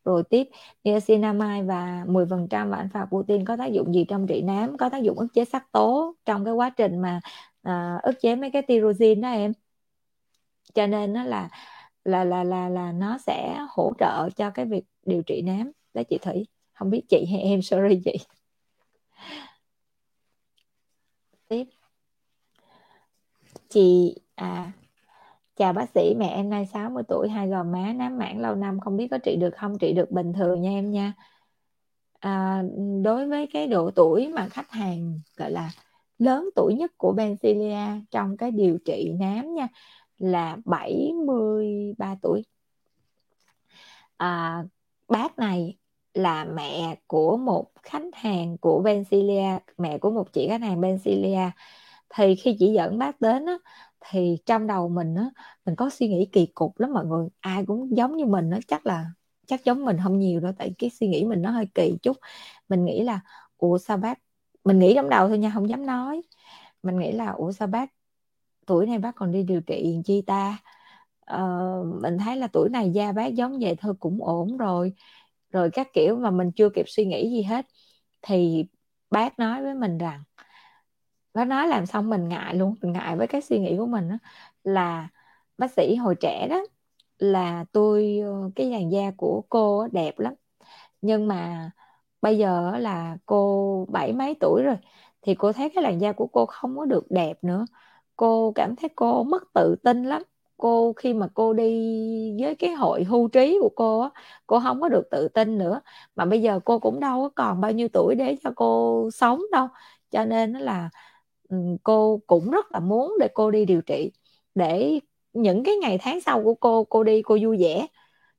Rồi 0.05 0.23
tiếp 0.29 0.49
niacinamide 0.83 1.63
và 1.63 2.05
10% 2.07 2.69
và 2.69 2.77
alpha 2.77 3.05
putin 3.05 3.45
có 3.45 3.57
tác 3.57 3.65
dụng 3.65 3.93
gì 3.93 4.05
trong 4.09 4.27
trị 4.27 4.41
nám 4.41 4.77
có 4.77 4.89
tác 4.89 4.97
dụng 4.97 5.19
ức 5.19 5.27
chế 5.33 5.45
sắc 5.45 5.71
tố 5.71 6.15
trong 6.25 6.45
cái 6.45 6.53
quá 6.53 6.69
trình 6.69 6.99
mà 7.01 7.19
à, 7.63 7.99
ức 8.03 8.15
chế 8.21 8.35
mấy 8.35 8.51
cái 8.51 8.61
tyrosine 8.61 9.21
đó 9.21 9.29
em. 9.29 9.53
Cho 10.73 10.87
nên 10.87 11.13
nó 11.13 11.23
là 11.23 11.49
là 12.07 12.23
là 12.23 12.43
là 12.43 12.69
là 12.69 12.91
nó 12.91 13.17
sẽ 13.17 13.59
hỗ 13.69 13.91
trợ 13.99 14.29
cho 14.35 14.49
cái 14.49 14.65
việc 14.65 14.83
điều 15.05 15.23
trị 15.23 15.41
nám. 15.41 15.71
Đó 15.93 16.03
chị 16.09 16.17
Thủy 16.17 16.47
không 16.73 16.89
biết 16.89 17.01
chị 17.09 17.25
hay 17.31 17.41
em 17.41 17.61
sorry 17.61 18.01
chị. 18.05 18.13
Tiếp. 21.47 21.63
Chị 23.69 24.15
à 24.35 24.71
chào 25.55 25.73
bác 25.73 25.89
sĩ 25.89 26.15
mẹ 26.17 26.27
em 26.27 26.49
nay 26.49 26.65
60 26.65 27.03
tuổi 27.07 27.29
hai 27.29 27.47
gò 27.47 27.63
má 27.63 27.93
nám 27.93 28.17
mảng 28.17 28.39
lâu 28.39 28.55
năm 28.55 28.79
không 28.79 28.97
biết 28.97 29.07
có 29.11 29.17
trị 29.17 29.35
được 29.35 29.55
không? 29.57 29.77
Trị 29.79 29.93
được 29.93 30.11
bình 30.11 30.33
thường 30.33 30.61
nha 30.61 30.69
em 30.69 30.91
nha. 30.91 31.13
À, 32.19 32.63
đối 33.03 33.27
với 33.27 33.47
cái 33.53 33.67
độ 33.67 33.91
tuổi 33.91 34.27
mà 34.27 34.47
khách 34.49 34.71
hàng 34.71 35.19
gọi 35.37 35.51
là 35.51 35.71
lớn 36.17 36.49
tuổi 36.55 36.73
nhất 36.73 36.91
của 36.97 37.13
Bencilia 37.13 38.01
trong 38.11 38.37
cái 38.37 38.51
điều 38.51 38.77
trị 38.85 39.13
nám 39.19 39.53
nha 39.53 39.67
là 40.17 40.57
73 40.65 42.15
tuổi. 42.21 42.43
À, 44.17 44.63
bác 45.07 45.39
này 45.39 45.77
là 46.13 46.45
mẹ 46.45 46.95
của 47.07 47.37
một 47.37 47.71
khách 47.83 48.03
hàng 48.13 48.57
của 48.57 48.81
Bencilia 48.81 49.59
mẹ 49.77 49.97
của 49.97 50.11
một 50.11 50.33
chị 50.33 50.47
khách 50.49 50.61
hàng 50.61 50.81
Bencilia 50.81 51.51
thì 52.09 52.35
khi 52.35 52.55
chị 52.59 52.73
dẫn 52.73 52.97
bác 52.97 53.21
đến 53.21 53.45
á, 53.45 53.57
thì 53.99 54.37
trong 54.45 54.67
đầu 54.67 54.89
mình 54.89 55.15
á 55.15 55.29
mình 55.65 55.75
có 55.75 55.89
suy 55.89 56.07
nghĩ 56.07 56.29
kỳ 56.31 56.45
cục 56.45 56.79
lắm 56.79 56.93
mọi 56.93 57.05
người. 57.05 57.27
Ai 57.39 57.65
cũng 57.65 57.97
giống 57.97 58.17
như 58.17 58.25
mình 58.25 58.49
á 58.51 58.59
chắc 58.67 58.85
là 58.85 59.05
chắc 59.47 59.65
giống 59.65 59.85
mình 59.85 59.97
không 60.03 60.19
nhiều 60.19 60.39
đâu 60.39 60.51
tại 60.57 60.73
cái 60.77 60.89
suy 60.89 61.07
nghĩ 61.07 61.25
mình 61.25 61.41
nó 61.41 61.51
hơi 61.51 61.65
kỳ 61.75 61.97
chút. 62.03 62.17
Mình 62.69 62.85
nghĩ 62.85 63.03
là 63.03 63.19
ủa 63.57 63.77
sao 63.77 63.97
bác? 63.97 64.19
Mình 64.63 64.79
nghĩ 64.79 64.93
trong 64.95 65.09
đầu 65.09 65.27
thôi 65.27 65.37
nha 65.37 65.51
không 65.53 65.69
dám 65.69 65.85
nói. 65.85 66.21
Mình 66.83 66.99
nghĩ 66.99 67.11
là 67.11 67.27
ủa 67.31 67.51
sao 67.51 67.67
bác 67.67 67.89
tuổi 68.67 68.85
này 68.87 68.99
bác 68.99 69.15
còn 69.15 69.31
đi 69.31 69.43
điều 69.43 69.61
trị 69.61 69.97
chi 70.05 70.23
ta? 70.27 70.57
Ờ, 71.19 71.39
mình 72.01 72.17
thấy 72.17 72.35
là 72.37 72.47
tuổi 72.53 72.69
này 72.69 72.91
da 72.93 73.11
bác 73.11 73.27
giống 73.27 73.59
vậy 73.61 73.75
thôi 73.79 73.93
cũng 73.99 74.23
ổn 74.25 74.57
rồi. 74.57 74.93
Rồi 75.51 75.69
các 75.73 75.87
kiểu 75.93 76.15
mà 76.17 76.31
mình 76.31 76.51
chưa 76.55 76.69
kịp 76.69 76.85
suy 76.87 77.05
nghĩ 77.05 77.29
gì 77.31 77.43
hết. 77.43 77.65
Thì 78.21 78.65
bác 79.11 79.39
nói 79.39 79.63
với 79.63 79.75
mình 79.75 79.97
rằng 79.97 80.23
bác 81.33 81.45
nói 81.47 81.67
làm 81.67 81.85
xong 81.85 82.09
mình 82.09 82.29
ngại 82.29 82.55
luôn 82.55 82.75
mình 82.81 82.91
ngại 82.93 83.15
với 83.17 83.27
cái 83.27 83.41
suy 83.41 83.59
nghĩ 83.59 83.75
của 83.77 83.85
mình 83.85 84.09
đó, 84.09 84.15
là 84.63 85.09
bác 85.57 85.71
sĩ 85.71 85.95
hồi 85.95 86.15
trẻ 86.21 86.47
đó 86.49 86.61
là 87.19 87.65
tôi 87.71 88.19
ờ, 88.25 88.51
cái 88.55 88.67
làn 88.71 88.91
da 88.91 89.11
của 89.17 89.43
cô 89.49 89.87
đẹp 89.91 90.19
lắm. 90.19 90.33
Nhưng 91.01 91.27
mà 91.27 91.71
bây 92.21 92.37
giờ 92.37 92.77
là 92.79 93.17
cô 93.27 93.87
bảy 93.91 94.13
mấy 94.13 94.35
tuổi 94.41 94.63
rồi 94.63 94.77
thì 95.21 95.35
cô 95.35 95.53
thấy 95.53 95.71
cái 95.75 95.83
làn 95.83 96.01
da 96.01 96.13
của 96.13 96.27
cô 96.27 96.45
không 96.45 96.77
có 96.77 96.85
được 96.85 97.05
đẹp 97.11 97.37
nữa 97.43 97.65
cô 98.17 98.51
cảm 98.55 98.75
thấy 98.75 98.89
cô 98.95 99.23
mất 99.23 99.43
tự 99.53 99.75
tin 99.83 100.03
lắm. 100.03 100.23
Cô 100.57 100.93
khi 100.93 101.13
mà 101.13 101.27
cô 101.33 101.53
đi 101.53 102.41
với 102.41 102.55
cái 102.55 102.73
hội 102.73 103.03
hưu 103.03 103.27
trí 103.27 103.57
của 103.61 103.69
cô 103.75 103.99
á, 103.99 104.09
cô 104.47 104.59
không 104.59 104.81
có 104.81 104.89
được 104.89 105.07
tự 105.11 105.27
tin 105.27 105.57
nữa. 105.57 105.81
Mà 106.15 106.25
bây 106.25 106.41
giờ 106.41 106.59
cô 106.65 106.79
cũng 106.79 106.99
đâu 106.99 107.21
có 107.21 107.29
còn 107.35 107.61
bao 107.61 107.71
nhiêu 107.71 107.87
tuổi 107.93 108.15
để 108.15 108.37
cho 108.43 108.51
cô 108.55 109.09
sống 109.13 109.41
đâu. 109.51 109.67
Cho 110.11 110.25
nên 110.25 110.53
là 110.53 110.89
cô 111.83 112.21
cũng 112.27 112.51
rất 112.51 112.71
là 112.71 112.79
muốn 112.79 113.15
để 113.19 113.27
cô 113.33 113.51
đi 113.51 113.65
điều 113.65 113.81
trị. 113.81 114.11
Để 114.55 114.99
những 115.33 115.63
cái 115.63 115.75
ngày 115.75 115.97
tháng 116.01 116.21
sau 116.21 116.43
của 116.43 116.53
cô 116.55 116.83
cô 116.83 117.03
đi 117.03 117.21
cô 117.21 117.37
vui 117.41 117.57
vẻ. 117.59 117.87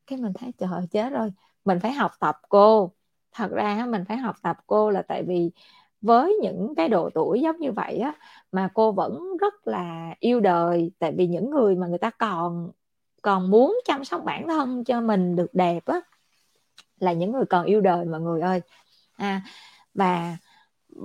Cái 0.06 0.18
mình 0.18 0.32
thấy, 0.34 0.52
trời 0.58 0.86
chết 0.90 1.10
rồi. 1.10 1.32
Mình 1.64 1.78
phải 1.80 1.92
học 1.92 2.10
tập 2.20 2.36
cô. 2.48 2.92
Thật 3.32 3.50
ra 3.50 3.86
mình 3.88 4.04
phải 4.08 4.16
học 4.16 4.36
tập 4.42 4.56
cô 4.66 4.90
là 4.90 5.02
tại 5.02 5.22
vì 5.22 5.50
với 6.00 6.34
những 6.42 6.74
cái 6.76 6.88
độ 6.88 7.10
tuổi 7.14 7.40
giống 7.40 7.56
như 7.58 7.72
vậy 7.72 7.98
á, 7.98 8.12
mà 8.52 8.68
cô 8.74 8.92
vẫn 8.92 9.36
rất 9.40 9.68
là 9.68 10.14
yêu 10.20 10.40
đời, 10.40 10.90
tại 10.98 11.12
vì 11.16 11.26
những 11.26 11.50
người 11.50 11.76
mà 11.76 11.86
người 11.86 11.98
ta 11.98 12.10
còn 12.10 12.70
còn 13.22 13.50
muốn 13.50 13.78
chăm 13.84 14.04
sóc 14.04 14.24
bản 14.24 14.48
thân 14.48 14.84
cho 14.84 15.00
mình 15.00 15.36
được 15.36 15.54
đẹp 15.54 15.84
á, 15.86 16.00
là 17.00 17.12
những 17.12 17.32
người 17.32 17.44
còn 17.44 17.66
yêu 17.66 17.80
đời 17.80 18.04
mọi 18.04 18.20
người 18.20 18.40
ơi. 18.40 18.60
À 19.16 19.42
và 19.94 20.36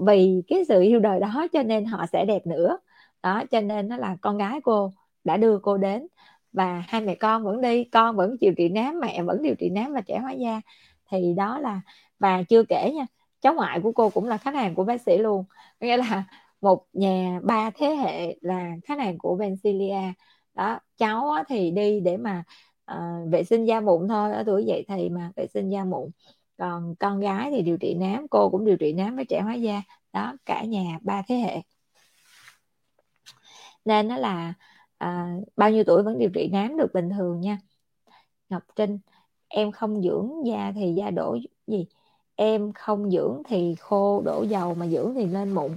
vì 0.06 0.42
cái 0.48 0.66
sự 0.68 0.82
yêu 0.82 1.00
đời 1.00 1.20
đó 1.20 1.48
cho 1.54 1.64
nên 1.64 1.86
họ 1.86 2.06
sẽ 2.14 2.26
đẹp 2.26 2.48
nữa. 2.48 2.78
Đó, 3.24 3.44
cho 3.52 3.62
nên 3.62 3.88
nó 3.88 3.98
là 3.98 4.18
con 4.22 4.38
gái 4.38 4.62
cô 4.64 4.94
đã 5.24 5.38
đưa 5.38 5.60
cô 5.60 5.78
đến 5.78 6.08
và 6.54 6.84
hai 6.88 7.02
mẹ 7.02 7.16
con 7.16 7.44
vẫn 7.44 7.62
đi, 7.62 7.84
con 7.84 8.16
vẫn 8.16 8.36
điều 8.40 8.54
trị 8.58 8.70
nám, 8.70 9.00
mẹ 9.00 9.24
vẫn 9.24 9.42
điều 9.42 9.56
trị 9.56 9.70
nám 9.70 9.94
và 9.94 10.02
trẻ 10.02 10.20
hóa 10.20 10.32
da. 10.32 10.62
Thì 11.10 11.34
đó 11.38 11.60
là, 11.60 11.82
và 12.20 12.44
chưa 12.44 12.64
kể 12.70 12.92
nha 12.96 13.06
cháu 13.44 13.54
ngoại 13.54 13.80
của 13.84 13.92
cô 13.92 14.10
cũng 14.10 14.28
là 14.28 14.38
khách 14.38 14.56
hàng 14.56 14.76
của 14.76 14.84
bác 14.84 15.02
sĩ 15.02 15.18
luôn. 15.18 15.46
Nghĩa 15.80 15.98
là 15.98 16.24
một 16.62 16.86
nhà 16.94 17.40
ba 17.44 17.70
thế 17.70 17.88
hệ 17.96 18.38
là 18.42 18.72
khách 18.86 19.00
hàng 19.00 19.18
của 19.18 19.36
Bencilia. 19.36 20.14
Đó 20.54 20.80
cháu 20.98 21.34
thì 21.48 21.72
đi 21.72 22.00
để 22.00 22.18
mà 22.18 22.44
uh, 22.92 23.32
vệ 23.32 23.44
sinh 23.44 23.66
da 23.66 23.82
mụn 23.82 24.08
thôi 24.08 24.32
ở 24.32 24.44
tuổi 24.44 24.66
dậy 24.66 24.86
thì 24.88 25.10
mà 25.10 25.32
vệ 25.36 25.48
sinh 25.48 25.70
da 25.70 25.84
mụn 25.84 26.10
còn 26.58 26.96
con 27.00 27.20
gái 27.20 27.52
thì 27.52 27.62
điều 27.62 27.78
trị 27.78 27.94
nám 27.94 28.28
cô 28.28 28.50
cũng 28.50 28.66
điều 28.66 28.78
trị 28.78 28.94
nám 28.94 29.16
với 29.16 29.26
trẻ 29.26 29.42
hóa 29.42 29.54
da. 29.54 29.82
Đó 30.14 30.34
cả 30.46 30.64
nhà 30.64 31.00
ba 31.02 31.22
thế 31.28 31.36
hệ. 31.36 31.62
Nên 33.86 34.08
nó 34.08 34.18
là 34.18 34.54
à, 34.98 35.36
bao 35.58 35.70
nhiêu 35.72 35.84
tuổi 35.84 36.04
vẫn 36.04 36.20
điều 36.20 36.30
trị 36.30 36.50
nám 36.52 36.78
được 36.78 36.94
bình 36.94 37.10
thường 37.10 37.42
nha. 37.42 37.58
Ngọc 38.50 38.64
Trinh 38.76 39.00
em 39.48 39.72
không 39.72 40.02
dưỡng 40.02 40.32
da 40.46 40.72
thì 40.76 40.94
da 40.94 41.12
đổ 41.12 41.38
gì? 41.68 41.86
Em 42.36 42.74
không 42.74 43.12
dưỡng 43.12 43.42
thì 43.46 43.76
khô 43.80 44.22
đổ 44.26 44.44
dầu 44.44 44.76
mà 44.76 44.88
dưỡng 44.88 45.14
thì 45.16 45.26
lên 45.26 45.52
mụn. 45.52 45.72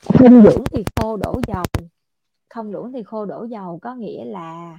Không 0.00 0.42
dưỡng. 0.42 0.64
thì 0.72 0.84
khô 0.96 1.16
đổ 1.16 1.40
dầu. 1.46 1.64
Không 2.48 2.72
dưỡng 2.72 2.92
thì 2.92 3.02
khô 3.02 3.24
đổ 3.24 3.44
dầu 3.44 3.78
có 3.82 3.94
nghĩa 3.94 4.24
là 4.24 4.78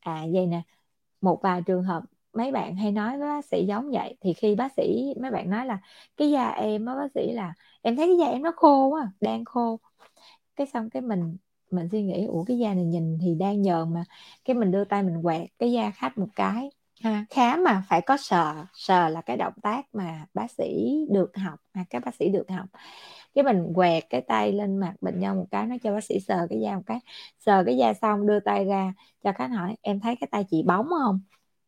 à 0.00 0.24
vậy 0.32 0.46
nè 0.46 0.62
một 1.20 1.42
vài 1.42 1.62
trường 1.62 1.82
hợp 1.82 2.02
mấy 2.32 2.52
bạn 2.52 2.76
hay 2.76 2.92
nói 2.92 3.18
với 3.18 3.28
bác 3.28 3.44
sĩ 3.44 3.66
giống 3.66 3.90
vậy 3.90 4.16
thì 4.20 4.32
khi 4.32 4.54
bác 4.54 4.72
sĩ 4.76 5.14
mấy 5.20 5.30
bạn 5.30 5.50
nói 5.50 5.66
là 5.66 5.78
cái 6.16 6.30
da 6.30 6.48
em 6.48 6.86
á 6.86 6.94
bác 6.94 7.08
sĩ 7.14 7.32
là 7.32 7.54
em 7.82 7.96
thấy 7.96 8.06
cái 8.06 8.16
da 8.18 8.26
em 8.32 8.42
nó 8.42 8.52
khô 8.56 8.88
quá 8.88 9.12
đang 9.20 9.44
khô. 9.44 9.80
Cái 10.56 10.66
xong 10.66 10.90
cái 10.90 11.02
mình 11.02 11.36
mình 11.70 11.88
suy 11.92 12.02
nghĩ 12.02 12.26
ủa 12.26 12.44
cái 12.44 12.58
da 12.58 12.74
này 12.74 12.84
nhìn 12.84 13.18
thì 13.20 13.34
đang 13.34 13.62
nhờn 13.62 13.94
mà. 13.94 14.04
Cái 14.44 14.54
mình 14.54 14.70
đưa 14.70 14.84
tay 14.84 15.02
mình 15.02 15.22
quẹt 15.22 15.48
cái 15.58 15.72
da 15.72 15.90
khách 15.90 16.18
một 16.18 16.28
cái 16.34 16.70
ha. 17.00 17.24
Khám 17.30 17.64
mà 17.64 17.82
phải 17.88 18.00
có 18.00 18.16
sờ 18.16 18.54
sờ 18.74 19.08
là 19.08 19.20
cái 19.20 19.36
động 19.36 19.52
tác 19.62 19.82
mà 19.94 20.26
bác 20.34 20.50
sĩ 20.50 20.64
được 21.10 21.36
học, 21.36 21.60
mà 21.74 21.84
các 21.90 22.02
bác 22.04 22.14
sĩ 22.14 22.28
được 22.28 22.44
học. 22.50 22.66
Cái 23.34 23.44
mình 23.44 23.72
quẹt 23.74 24.04
cái 24.10 24.20
tay 24.20 24.52
lên 24.52 24.78
mặt 24.78 24.94
bệnh 25.00 25.20
nhân 25.20 25.36
một 25.36 25.46
cái, 25.50 25.66
nó 25.66 25.76
cho 25.82 25.92
bác 25.92 26.04
sĩ 26.04 26.20
sờ 26.20 26.46
cái 26.50 26.60
da 26.60 26.76
một 26.76 26.82
cái. 26.86 26.98
Sờ 27.38 27.64
cái 27.66 27.76
da 27.76 27.94
xong 27.94 28.26
đưa 28.26 28.40
tay 28.40 28.64
ra, 28.64 28.92
cho 29.24 29.32
khách 29.32 29.48
hỏi, 29.48 29.76
em 29.82 30.00
thấy 30.00 30.16
cái 30.20 30.28
tay 30.32 30.44
chị 30.50 30.62
bóng 30.66 30.88
không? 30.88 31.20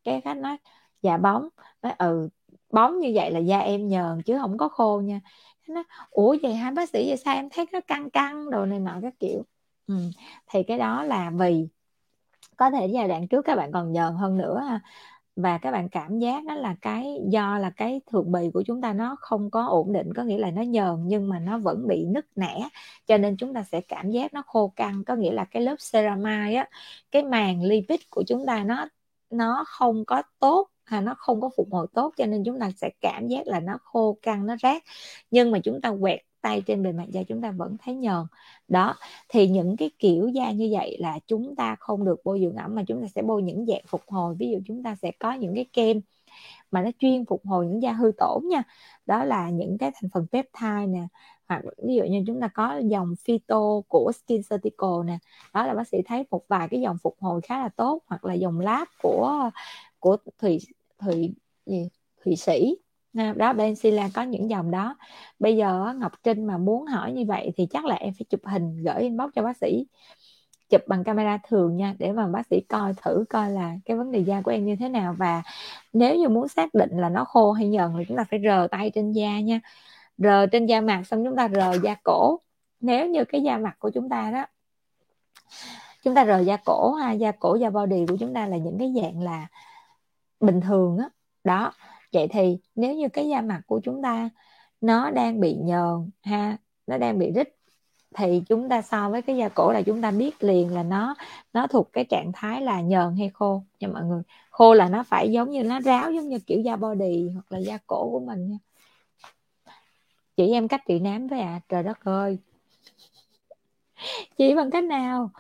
Cái 0.05 0.21
khách 0.21 0.37
nói 0.37 0.57
dạ 1.03 1.17
bóng. 1.17 1.49
Nói 1.83 1.93
ừ 1.99 2.29
bóng 2.71 3.01
như 3.01 3.13
vậy 3.15 3.31
là 3.31 3.39
da 3.39 3.59
em 3.59 3.89
nhờn 3.89 4.23
chứ 4.23 4.39
không 4.39 4.59
có 4.59 4.69
khô 4.69 5.01
nha. 5.05 5.21
Nó 5.69 5.83
ủa 6.11 6.37
vậy 6.43 6.55
hai 6.55 6.73
bác 6.73 6.89
sĩ? 6.89 7.09
Vậy 7.09 7.17
sao 7.17 7.35
em 7.35 7.49
thấy 7.51 7.67
nó 7.73 7.81
căng 7.87 8.11
căng 8.11 8.51
đồ 8.51 8.67
này 8.67 8.81
nọ 8.81 8.99
các 9.03 9.15
kiểu? 9.21 9.43
Ừ. 9.87 9.95
thì 10.51 10.63
cái 10.63 10.79
đó 10.79 11.03
là 11.05 11.31
vì 11.39 11.69
có 12.57 12.71
thể 12.71 12.87
giai 12.87 13.09
đoạn 13.09 13.29
trước 13.29 13.43
các 13.45 13.57
bạn 13.57 13.73
còn 13.73 13.93
nhờn 13.93 14.15
hơn 14.15 14.39
nữa 14.39 14.81
và 15.37 15.59
các 15.59 15.71
bạn 15.71 15.89
cảm 15.89 16.19
giác 16.19 16.45
đó 16.45 16.55
là 16.55 16.75
cái 16.83 17.19
do 17.29 17.59
là 17.59 17.71
cái 17.71 18.01
thượng 18.13 18.33
bì 18.33 18.51
của 18.55 18.63
chúng 18.67 18.81
ta 18.81 18.93
nó 18.93 19.17
không 19.21 19.51
có 19.51 19.67
ổn 19.67 19.93
định, 19.93 20.15
có 20.15 20.23
nghĩa 20.23 20.39
là 20.39 20.51
nó 20.51 20.63
nhờn 20.63 20.97
nhưng 21.07 21.29
mà 21.29 21.39
nó 21.39 21.59
vẫn 21.59 21.87
bị 21.89 22.05
nứt 22.07 22.27
nẻ, 22.37 22.69
cho 23.07 23.19
nên 23.19 23.37
chúng 23.37 23.55
ta 23.55 23.63
sẽ 23.63 23.81
cảm 23.81 24.11
giác 24.11 24.35
nó 24.35 24.43
khô 24.47 24.73
căng. 24.77 25.05
Có 25.05 25.15
nghĩa 25.17 25.33
là 25.33 25.45
cái 25.45 25.63
lớp 25.63 25.77
ceramide 25.93 26.55
á, 26.55 26.69
cái 27.11 27.23
màng 27.23 27.63
lipid 27.63 28.01
của 28.11 28.23
chúng 28.27 28.47
ta 28.47 28.65
nó 28.65 28.89
nó 29.31 29.65
không 29.67 30.05
có 30.05 30.23
tốt 30.39 30.69
hay 30.85 31.01
nó 31.03 31.15
không 31.19 31.41
có 31.41 31.51
phục 31.57 31.69
hồi 31.73 31.87
tốt, 31.95 32.15
cho 32.17 32.27
nên 32.27 32.45
chúng 32.45 32.61
ta 32.61 32.71
sẽ 32.77 32.91
cảm 33.01 33.29
giác 33.29 33.47
là 33.47 33.61
nó 33.61 33.79
khô 33.83 34.19
căng, 34.23 34.47
nó 34.47 34.57
rát. 34.63 34.83
Nhưng 35.31 35.51
mà 35.51 35.59
chúng 35.65 35.81
ta 35.81 35.93
quẹt 36.01 36.21
tay 36.43 36.63
trên 36.67 36.83
bề 36.83 36.93
mặt 36.93 37.07
da 37.09 37.23
chúng 37.23 37.41
ta 37.43 37.51
vẫn 37.51 37.77
thấy 37.85 37.95
nhờn. 37.95 38.27
Đó, 38.69 38.95
thì 39.29 39.49
những 39.49 39.77
cái 39.77 39.91
kiểu 39.99 40.29
da 40.29 40.53
như 40.53 40.69
vậy 40.73 40.97
là 41.01 41.19
chúng 41.27 41.57
ta 41.57 41.77
không 41.81 42.05
được 42.05 42.21
bôi 42.25 42.41
dưỡng 42.41 42.57
ẩm 42.57 42.75
mà 42.75 42.83
chúng 42.89 43.03
ta 43.03 43.09
sẽ 43.15 43.23
bôi 43.23 43.43
những 43.43 43.67
dạng 43.67 43.83
phục 43.89 44.03
hồi. 44.09 44.35
Ví 44.39 44.51
dụ 44.51 44.59
chúng 44.67 44.83
ta 44.83 44.97
sẽ 45.03 45.11
có 45.19 45.33
những 45.33 45.55
cái 45.55 45.67
kem 45.73 46.01
mà 46.71 46.83
nó 46.83 46.91
chuyên 46.99 47.25
phục 47.27 47.47
hồi 47.47 47.67
những 47.67 47.83
da 47.83 47.93
hư 47.93 48.13
tổn 48.19 48.49
nha. 48.49 48.63
Đó 49.07 49.25
là 49.25 49.51
những 49.51 49.79
cái 49.79 49.91
thành 49.95 50.11
phần 50.15 50.27
peptide 50.33 50.87
nè, 50.87 51.07
hoặc 51.49 51.63
ví 51.87 51.95
dụ 51.95 52.05
như 52.05 52.25
chúng 52.27 52.41
ta 52.41 52.49
có 52.49 52.81
dòng 52.85 53.15
phyto 53.25 53.81
của 53.89 54.13
Skin 54.13 54.43
Certical 54.51 55.05
nè. 55.07 55.19
Đó 55.55 55.67
là 55.67 55.75
bác 55.75 55.89
sĩ 55.89 55.99
thấy 56.07 56.25
một 56.31 56.43
vài 56.49 56.69
cái 56.69 56.81
dòng 56.81 56.97
phục 57.03 57.17
hồi 57.21 57.41
khá 57.41 57.59
là 57.63 57.69
tốt, 57.69 58.03
hoặc 58.07 58.25
là 58.25 58.35
dòng 58.35 58.61
lab 58.61 58.89
của 59.03 59.51
của 59.99 60.17
thụy 60.39 60.59
thụy 60.99 61.35
gì? 61.67 61.89
Thụy 62.25 62.37
sĩ. 62.37 62.77
À, 63.17 63.35
đó 63.37 63.53
Benzilla 63.53 64.09
có 64.15 64.23
những 64.23 64.51
dòng 64.51 64.71
đó. 64.71 64.97
Bây 65.39 65.57
giờ 65.57 65.95
Ngọc 65.97 66.13
Trinh 66.23 66.47
mà 66.47 66.59
muốn 66.59 66.87
hỏi 66.87 67.13
như 67.13 67.25
vậy 67.29 67.53
thì 67.57 67.67
chắc 67.71 67.85
là 67.85 67.95
em 67.95 68.15
phải 68.19 68.25
chụp 68.31 68.41
hình, 68.45 68.83
gửi 68.85 69.03
inbox 69.03 69.31
cho 69.35 69.43
bác 69.43 69.57
sĩ. 69.57 69.87
Chụp 70.71 70.81
bằng 70.87 71.05
camera 71.05 71.39
thường 71.49 71.77
nha, 71.77 71.95
để 71.99 72.13
mà 72.13 72.27
bác 72.27 72.47
sĩ 72.51 72.61
coi 72.69 72.95
thử 73.03 73.25
coi 73.31 73.51
là 73.51 73.75
cái 73.85 73.97
vấn 73.97 74.13
đề 74.13 74.19
da 74.19 74.41
của 74.41 74.51
em 74.51 74.67
như 74.67 74.77
thế 74.77 74.89
nào. 74.89 75.15
Và 75.19 75.43
nếu 75.93 76.17
như 76.17 76.29
muốn 76.29 76.49
xác 76.49 76.75
định 76.75 76.91
là 76.99 77.09
nó 77.09 77.25
khô 77.25 77.53
hay 77.53 77.69
nhờn 77.69 77.93
thì 77.99 78.05
chúng 78.09 78.17
ta 78.17 78.25
phải 78.31 78.41
rờ 78.45 78.69
tay 78.71 78.91
trên 78.95 79.13
da 79.13 79.41
nha. 79.41 79.61
Rờ 80.19 80.47
trên 80.47 80.67
da 80.67 80.81
mặt 80.81 81.03
xong 81.07 81.25
chúng 81.25 81.37
ta 81.37 81.49
rờ 81.49 81.73
da 81.83 81.95
cổ. 82.05 82.41
Nếu 82.81 83.09
như 83.09 83.25
cái 83.25 83.43
da 83.43 83.59
mặt 83.59 83.77
của 83.79 83.91
chúng 83.91 84.09
ta 84.09 84.31
đó, 84.31 84.47
chúng 86.05 86.15
ta 86.15 86.27
rờ 86.27 86.39
da 86.39 86.57
cổ 86.57 86.93
ha 86.93 87.13
da 87.13 87.33
cổ, 87.33 87.55
da 87.55 87.71
body 87.71 88.07
của 88.09 88.17
chúng 88.17 88.35
ta 88.35 88.47
là 88.47 88.57
những 88.57 88.79
cái 88.79 88.93
dạng 89.03 89.23
là 89.23 89.47
bình 90.41 90.61
thường 90.61 90.99
á. 90.99 91.09
Đó 91.45 91.73
vậy 92.13 92.29
thì 92.29 92.59
nếu 92.75 92.95
như 92.95 93.09
cái 93.09 93.29
da 93.29 93.41
mặt 93.41 93.61
của 93.67 93.81
chúng 93.85 94.03
ta 94.03 94.31
nó 94.81 95.11
đang 95.11 95.41
bị 95.41 95.55
nhờn 95.55 96.11
ha 96.23 96.57
nó 96.87 96.99
đang 96.99 97.19
bị 97.19 97.33
rít 97.35 97.57
thì 98.15 98.43
chúng 98.49 98.69
ta 98.69 98.83
so 98.83 99.11
với 99.11 99.23
cái 99.23 99.37
da 99.37 99.49
cổ 99.49 99.73
là 99.73 99.83
chúng 99.83 100.03
ta 100.03 100.11
biết 100.11 100.45
liền 100.45 100.75
là 100.75 100.83
nó 100.83 101.15
nó 101.53 101.67
thuộc 101.67 101.93
cái 101.93 102.05
trạng 102.05 102.33
thái 102.35 102.63
là 102.63 102.81
nhờn 102.81 103.17
hay 103.19 103.31
khô. 103.35 103.63
Nha 103.81 103.89
mọi 103.89 104.05
người 104.05 104.23
khô 104.51 104.75
là 104.75 104.89
nó 104.89 105.03
phải 105.03 105.33
giống 105.33 105.51
như 105.51 105.63
nó 105.63 105.81
ráo 105.81 106.13
giống 106.13 106.29
như 106.29 106.39
kiểu 106.39 106.61
da 106.61 106.77
body 106.77 107.29
hoặc 107.35 107.53
là 107.53 107.59
da 107.59 107.79
cổ 107.87 108.11
của 108.11 108.21
mình 108.21 108.51
nha. 108.51 108.59
Chỉ 110.37 110.53
em 110.53 110.69
cách 110.69 110.83
trị 110.89 110.99
nám 111.01 111.27
với 111.29 111.41
à 111.41 111.61
trời 111.69 111.83
đất 111.83 112.05
ơi. 112.05 112.39
Chỉ 114.37 114.55
bằng 114.55 114.71
cách 114.71 114.85
nào? 114.85 115.31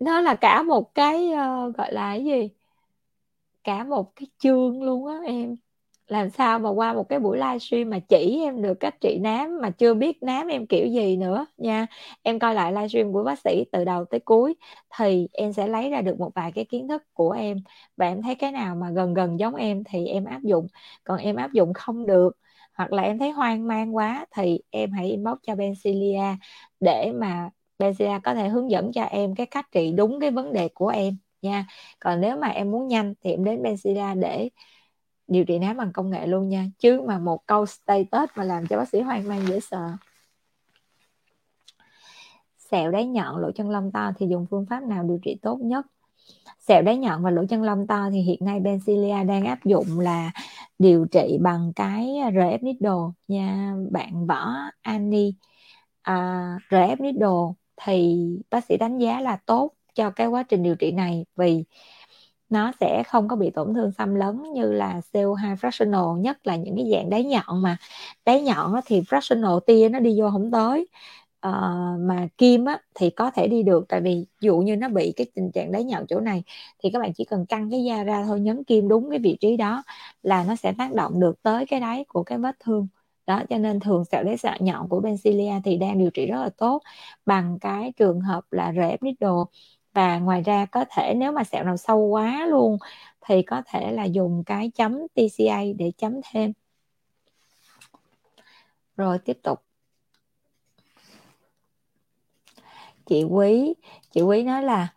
Nó 0.00 0.20
là 0.20 0.34
cả 0.34 0.62
một 0.62 0.94
cái 0.94 1.28
uh, 1.28 1.76
gọi 1.76 1.92
là 1.92 2.10
cái 2.12 2.24
gì? 2.24 2.48
Cả 3.64 3.84
một 3.84 4.12
cái 4.16 4.26
chương 4.38 4.82
luôn 4.82 5.06
á 5.06 5.14
em. 5.26 5.56
Làm 6.08 6.30
sao 6.30 6.58
mà 6.58 6.70
qua 6.70 6.92
một 6.92 7.08
cái 7.08 7.18
buổi 7.20 7.38
livestream 7.38 7.90
mà 7.90 7.98
chỉ 8.08 8.40
em 8.44 8.62
được 8.62 8.74
cách 8.80 8.94
trị 9.00 9.18
nám 9.22 9.58
mà 9.62 9.70
chưa 9.70 9.94
biết 9.94 10.22
nám 10.22 10.46
em 10.48 10.66
kiểu 10.66 10.86
gì 10.86 11.16
nữa 11.16 11.46
nha. 11.56 11.86
Em 12.22 12.38
coi 12.38 12.54
lại 12.54 12.72
livestream 12.72 13.12
của 13.12 13.24
bác 13.24 13.38
sĩ 13.44 13.64
từ 13.72 13.84
đầu 13.84 14.04
tới 14.04 14.20
cuối 14.20 14.54
thì 14.98 15.28
em 15.32 15.52
sẽ 15.52 15.66
lấy 15.68 15.90
ra 15.90 16.02
được 16.02 16.18
một 16.20 16.30
vài 16.34 16.52
cái 16.52 16.64
kiến 16.64 16.88
thức 16.88 17.02
của 17.12 17.30
em. 17.30 17.56
Và 17.96 18.06
em 18.08 18.22
thấy 18.22 18.34
cái 18.34 18.52
nào 18.52 18.74
mà 18.76 18.90
gần 18.90 19.14
gần 19.14 19.38
giống 19.40 19.54
em 19.54 19.84
thì 19.84 20.06
em 20.06 20.24
áp 20.24 20.40
dụng. 20.42 20.66
Còn 21.04 21.18
em 21.18 21.36
áp 21.36 21.52
dụng 21.52 21.72
không 21.74 22.06
được 22.06 22.36
hoặc 22.74 22.92
là 22.92 23.02
em 23.02 23.18
thấy 23.18 23.30
hoang 23.30 23.66
mang 23.68 23.96
quá 23.96 24.26
thì 24.36 24.60
em 24.70 24.92
hãy 24.92 25.06
inbox 25.10 25.38
cho 25.42 25.54
Bencilia 25.54 26.22
để 26.80 27.12
mà 27.14 27.50
Bencilia 27.78 28.18
có 28.24 28.34
thể 28.34 28.48
hướng 28.48 28.70
dẫn 28.70 28.92
cho 28.92 29.02
em 29.02 29.34
cái 29.34 29.46
cách 29.46 29.66
trị 29.72 29.92
đúng 29.92 30.20
cái 30.20 30.30
vấn 30.30 30.52
đề 30.52 30.68
của 30.74 30.88
em 30.88 31.16
nha. 31.42 31.66
Còn 32.00 32.20
nếu 32.20 32.36
mà 32.36 32.48
em 32.48 32.70
muốn 32.70 32.88
nhanh 32.88 33.14
thì 33.24 33.30
em 33.30 33.44
đến 33.44 33.62
Benzilla 33.62 34.20
để 34.20 34.50
điều 35.28 35.44
trị 35.44 35.58
nám 35.58 35.76
bằng 35.76 35.92
công 35.92 36.10
nghệ 36.10 36.26
luôn 36.26 36.48
nha. 36.48 36.66
Chứ 36.78 37.00
mà 37.06 37.18
một 37.18 37.46
câu 37.46 37.66
status 37.66 38.30
mà 38.36 38.44
làm 38.44 38.66
cho 38.66 38.76
bác 38.76 38.88
sĩ 38.88 39.00
hoang 39.00 39.28
mang 39.28 39.46
dễ 39.48 39.60
sợ. 39.60 39.90
Sẹo 42.70 42.90
đáy 42.90 43.06
nhọn 43.06 43.36
lỗ 43.36 43.50
chân 43.52 43.70
lông 43.70 43.92
to 43.92 44.12
thì 44.18 44.26
dùng 44.30 44.46
phương 44.50 44.66
pháp 44.70 44.82
nào 44.82 45.04
điều 45.04 45.18
trị 45.22 45.38
tốt 45.42 45.58
nhất? 45.60 45.86
Sẹo 46.58 46.82
đáy 46.82 46.98
nhọn 46.98 47.22
và 47.22 47.30
lỗ 47.30 47.44
chân 47.46 47.62
lông 47.62 47.86
to 47.86 48.08
thì 48.12 48.20
hiện 48.20 48.38
nay 48.40 48.60
Benzilia 48.60 49.26
đang 49.26 49.44
áp 49.44 49.64
dụng 49.64 50.00
là 50.00 50.30
điều 50.78 51.06
trị 51.06 51.38
bằng 51.40 51.72
cái 51.76 52.16
RF 52.32 52.58
needle 52.62 53.12
nha. 53.28 53.74
Bạn 53.90 54.26
võ 54.26 54.54
Annie 54.82 55.32
à, 56.02 56.58
RF 56.70 56.96
needle 57.00 57.54
thì 57.76 58.18
bác 58.50 58.64
sĩ 58.64 58.76
đánh 58.76 58.98
giá 58.98 59.20
là 59.20 59.36
tốt 59.46 59.70
cho 59.94 60.10
cái 60.10 60.26
quá 60.26 60.42
trình 60.42 60.62
điều 60.62 60.74
trị 60.76 60.92
này 60.92 61.24
vì 61.36 61.64
nó 62.50 62.72
sẽ 62.80 63.02
không 63.02 63.28
có 63.28 63.36
bị 63.36 63.50
tổn 63.50 63.74
thương 63.74 63.92
xâm 63.92 64.14
lấn 64.14 64.42
như 64.54 64.72
là 64.72 65.00
CO2 65.12 65.54
fractional 65.56 66.16
nhất 66.20 66.46
là 66.46 66.56
những 66.56 66.76
cái 66.76 66.90
dạng 66.92 67.10
đáy 67.10 67.24
nhọn 67.24 67.62
mà. 67.62 67.76
Đáy 68.24 68.42
nhọn 68.42 68.74
thì 68.86 69.00
fractional 69.00 69.60
tia 69.60 69.88
nó 69.88 69.98
đi 70.00 70.20
vô 70.20 70.30
không 70.30 70.50
tới. 70.50 70.86
Uh, 71.48 71.52
mà 72.00 72.28
kim 72.38 72.64
á, 72.64 72.80
thì 72.94 73.10
có 73.10 73.30
thể 73.30 73.48
đi 73.48 73.62
được 73.62 73.84
tại 73.88 74.00
vì 74.00 74.26
dụ 74.40 74.58
như 74.58 74.76
nó 74.76 74.88
bị 74.88 75.12
cái 75.16 75.26
tình 75.34 75.50
trạng 75.54 75.72
đáy 75.72 75.84
nhọn 75.84 76.06
chỗ 76.08 76.20
này 76.20 76.42
thì 76.82 76.90
các 76.92 76.98
bạn 77.02 77.12
chỉ 77.14 77.24
cần 77.24 77.46
căng 77.46 77.70
cái 77.70 77.84
da 77.84 78.02
ra 78.04 78.24
thôi 78.26 78.40
nhấn 78.40 78.64
kim 78.64 78.88
đúng 78.88 79.10
cái 79.10 79.18
vị 79.18 79.36
trí 79.40 79.56
đó 79.56 79.82
là 80.22 80.44
nó 80.44 80.56
sẽ 80.56 80.72
tác 80.78 80.94
động 80.94 81.20
được 81.20 81.42
tới 81.42 81.66
cái 81.66 81.80
đáy 81.80 82.04
của 82.08 82.22
cái 82.22 82.38
vết 82.38 82.56
thương. 82.60 82.88
Đó 83.26 83.42
cho 83.50 83.58
nên 83.58 83.80
thường 83.80 84.04
sẹo 84.04 84.24
đáy 84.24 84.36
sẹo 84.36 84.54
nhọn 84.60 84.88
của 84.88 85.00
Bencilia 85.00 85.52
thì 85.64 85.76
đang 85.76 85.98
điều 85.98 86.10
trị 86.10 86.26
rất 86.26 86.36
là 86.42 86.50
tốt 86.58 86.82
bằng 87.26 87.58
cái 87.60 87.92
trường 87.96 88.20
hợp 88.20 88.44
là 88.50 88.72
rễ 88.76 88.96
needle 89.00 89.44
và 89.92 90.18
ngoài 90.18 90.42
ra 90.42 90.66
có 90.66 90.84
thể 90.90 91.14
nếu 91.14 91.32
mà 91.32 91.44
sẹo 91.44 91.64
nào 91.64 91.76
sâu 91.76 91.98
quá 91.98 92.46
luôn 92.46 92.78
thì 93.26 93.42
có 93.42 93.62
thể 93.66 93.92
là 93.92 94.04
dùng 94.04 94.44
cái 94.46 94.70
chấm 94.74 94.98
TCA 95.14 95.60
để 95.78 95.92
chấm 95.98 96.20
thêm. 96.32 96.52
Rồi 98.96 99.18
tiếp 99.18 99.38
tục. 99.42 99.62
Chị 103.06 103.24
quý 103.24 103.74
chị 104.12 104.22
quý 104.22 104.42
nói 104.42 104.62
là 104.62 104.88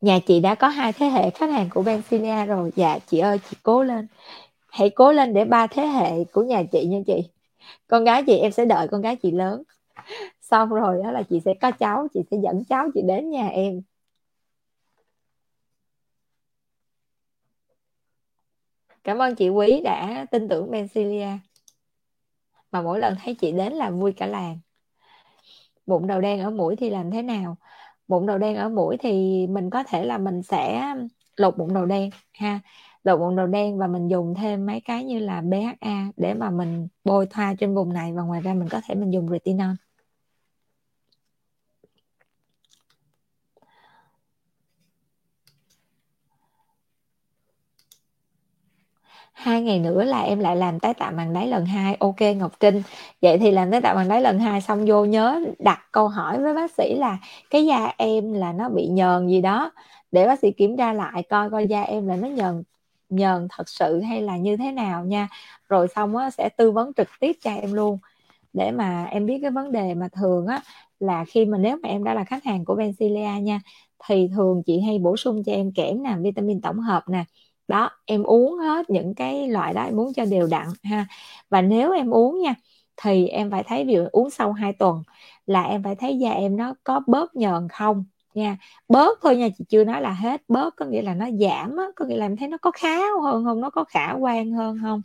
nhà 0.00 0.18
chị 0.26 0.40
đã 0.40 0.54
có 0.54 0.68
hai 0.68 0.92
thế 0.92 1.06
hệ 1.06 1.30
khách 1.30 1.50
hàng 1.50 1.68
của 1.70 1.82
Bencilia 1.82 2.44
rồi. 2.46 2.72
Dạ 2.76 2.98
chị 3.06 3.18
ơi, 3.18 3.38
chị 3.50 3.56
cố 3.62 3.82
lên. 3.82 4.06
Hãy 4.68 4.90
cố 4.90 5.12
lên 5.12 5.34
để 5.34 5.44
ba 5.44 5.66
thế 5.66 5.86
hệ 5.86 6.24
của 6.24 6.42
nhà 6.42 6.62
chị 6.72 6.86
nha 6.86 6.98
chị. 7.06 7.28
Con 7.88 8.04
gái 8.04 8.22
chị 8.26 8.38
em 8.38 8.52
sẽ 8.52 8.64
đợi 8.64 8.88
con 8.88 9.00
gái 9.00 9.16
chị 9.16 9.30
lớn. 9.30 9.62
Xong 10.40 10.68
rồi 10.68 11.02
đó 11.04 11.10
là 11.10 11.22
chị 11.22 11.40
sẽ 11.44 11.54
có 11.54 11.70
cháu, 11.70 12.06
chị 12.14 12.20
sẽ 12.30 12.36
dẫn 12.42 12.64
cháu 12.64 12.88
chị 12.94 13.02
đến 13.02 13.30
nhà 13.30 13.48
em. 13.48 13.82
Cảm 19.04 19.18
ơn 19.18 19.34
chị 19.34 19.48
quý 19.48 19.80
đã 19.84 20.26
tin 20.30 20.48
tưởng 20.48 20.70
Bencilia. 20.70 21.28
Mà 22.72 22.82
mỗi 22.82 23.00
lần 23.00 23.14
thấy 23.24 23.34
chị 23.34 23.52
đến 23.52 23.72
là 23.72 23.90
vui 23.90 24.12
cả 24.12 24.26
làng. 24.26 24.58
Bụng 25.86 26.06
đầu 26.06 26.20
đen 26.20 26.40
ở 26.40 26.50
mũi 26.50 26.76
thì 26.76 26.90
làm 26.90 27.10
thế 27.10 27.22
nào? 27.22 27.56
Bụng 28.08 28.26
đầu 28.26 28.38
đen 28.38 28.56
ở 28.56 28.68
mũi 28.68 28.96
thì 28.96 29.46
mình 29.46 29.70
có 29.70 29.82
thể 29.84 30.04
là 30.04 30.18
mình 30.18 30.42
sẽ 30.42 30.94
lột 31.36 31.56
bụng 31.56 31.74
đầu 31.74 31.86
đen, 31.86 32.10
ha. 32.32 32.60
Lột 33.04 33.20
bụng 33.20 33.36
đầu 33.36 33.46
đen 33.46 33.78
và 33.78 33.86
mình 33.86 34.08
dùng 34.08 34.34
thêm 34.34 34.66
mấy 34.66 34.80
cái 34.80 35.04
như 35.04 35.18
là 35.18 35.40
BHA 35.40 36.06
để 36.16 36.34
mà 36.34 36.50
mình 36.50 36.88
bôi 37.04 37.26
thoa 37.26 37.54
trên 37.58 37.74
vùng 37.74 37.92
này 37.92 38.12
và 38.12 38.22
ngoài 38.22 38.40
ra 38.40 38.54
mình 38.54 38.68
có 38.68 38.80
thể 38.88 38.94
mình 38.94 39.10
dùng 39.10 39.28
retinol. 39.28 39.74
Hai 49.40 49.62
ngày 49.62 49.78
nữa 49.78 50.04
là 50.04 50.20
em 50.22 50.38
lại 50.38 50.56
làm 50.56 50.80
tái 50.80 50.94
tạo 50.94 51.12
màng 51.12 51.32
đáy 51.32 51.46
lần 51.46 51.66
hai. 51.66 51.94
Ok, 52.00 52.16
ngọc 52.36 52.52
trinh. 52.60 52.82
Vậy 53.22 53.38
thì 53.38 53.50
làm 53.50 53.70
tái 53.70 53.80
tạo 53.80 53.94
màng 53.94 54.08
đáy 54.08 54.20
lần 54.22 54.38
hai 54.38 54.60
xong 54.60 54.84
vô 54.86 55.04
nhớ 55.04 55.40
đặt 55.58 55.80
câu 55.92 56.08
hỏi 56.08 56.38
với 56.42 56.54
bác 56.54 56.70
sĩ 56.70 56.94
là 56.94 57.18
cái 57.50 57.66
da 57.66 57.92
em 57.98 58.32
là 58.32 58.52
nó 58.52 58.68
bị 58.68 58.86
nhờn 58.86 59.28
gì 59.28 59.40
đó. 59.40 59.70
Để 60.12 60.26
bác 60.26 60.38
sĩ 60.40 60.50
kiểm 60.50 60.76
tra 60.76 60.92
lại 60.92 61.22
coi 61.22 61.50
coi 61.50 61.66
da 61.66 61.82
em 61.82 62.06
là 62.08 62.16
nó 62.16 62.28
nhờn 62.28 62.62
nhờn 63.08 63.48
thật 63.50 63.68
sự 63.68 64.00
hay 64.00 64.22
là 64.22 64.36
như 64.36 64.56
thế 64.56 64.72
nào 64.72 65.04
nha. 65.04 65.28
Rồi 65.68 65.88
xong 65.88 66.16
á, 66.16 66.30
sẽ 66.30 66.48
tư 66.48 66.70
vấn 66.70 66.92
trực 66.96 67.08
tiếp 67.20 67.36
cho 67.40 67.50
em 67.50 67.72
luôn. 67.72 67.98
Để 68.52 68.70
mà 68.70 69.04
em 69.04 69.26
biết 69.26 69.38
cái 69.42 69.50
vấn 69.50 69.72
đề 69.72 69.94
mà 69.94 70.08
thường 70.12 70.46
á, 70.46 70.62
là 71.00 71.24
khi 71.28 71.44
mà 71.46 71.58
nếu 71.58 71.76
mà 71.82 71.88
em 71.88 72.04
đã 72.04 72.14
là 72.14 72.24
khách 72.24 72.44
hàng 72.44 72.64
của 72.64 72.74
Bencilia 72.74 73.40
nha, 73.42 73.60
thì 74.08 74.28
thường 74.34 74.62
chị 74.66 74.80
hay 74.80 74.98
bổ 74.98 75.16
sung 75.16 75.42
cho 75.46 75.52
em 75.52 75.72
kẽm 75.72 76.02
nè, 76.02 76.16
vitamin 76.22 76.60
tổng 76.60 76.80
hợp 76.80 77.04
nè 77.08 77.24
đó 77.70 77.90
em 78.06 78.22
uống 78.22 78.58
hết 78.58 78.90
những 78.90 79.14
cái 79.14 79.48
loại 79.48 79.74
đó 79.74 79.82
em 79.84 80.00
uống 80.00 80.12
cho 80.14 80.24
đều 80.24 80.46
đặn 80.50 80.66
ha. 80.84 81.06
Và 81.50 81.62
nếu 81.62 81.92
em 81.92 82.10
uống 82.10 82.40
nha 82.40 82.54
thì 82.96 83.28
em 83.28 83.50
phải 83.50 83.62
thấy 83.62 83.84
ví 83.84 83.94
dụ 83.94 84.04
uống 84.12 84.30
sau 84.30 84.52
2 84.52 84.72
tuần 84.72 85.02
là 85.46 85.62
em 85.62 85.82
phải 85.82 85.94
thấy 85.96 86.18
da 86.18 86.30
em 86.30 86.56
nó 86.56 86.74
có 86.84 87.00
bớt 87.06 87.36
nhờn 87.36 87.68
không 87.68 88.04
nha. 88.34 88.56
Bớt 88.88 89.18
thôi 89.22 89.36
nha 89.36 89.48
chị 89.58 89.64
chưa 89.68 89.84
nói 89.84 90.02
là 90.02 90.12
hết. 90.12 90.42
Bớt 90.48 90.76
có 90.76 90.86
nghĩa 90.86 91.02
là 91.02 91.14
nó 91.14 91.26
giảm 91.40 91.76
á, 91.76 91.84
có 91.96 92.04
nghĩa 92.04 92.16
là 92.16 92.26
em 92.26 92.36
thấy 92.36 92.48
nó 92.48 92.56
có 92.58 92.70
khá 92.70 92.96
hơn 93.22 93.44
không 93.44 93.60
nó 93.60 93.70
có 93.70 93.84
khả 93.84 94.12
quan 94.12 94.52
hơn 94.52 94.78
không? 94.82 95.02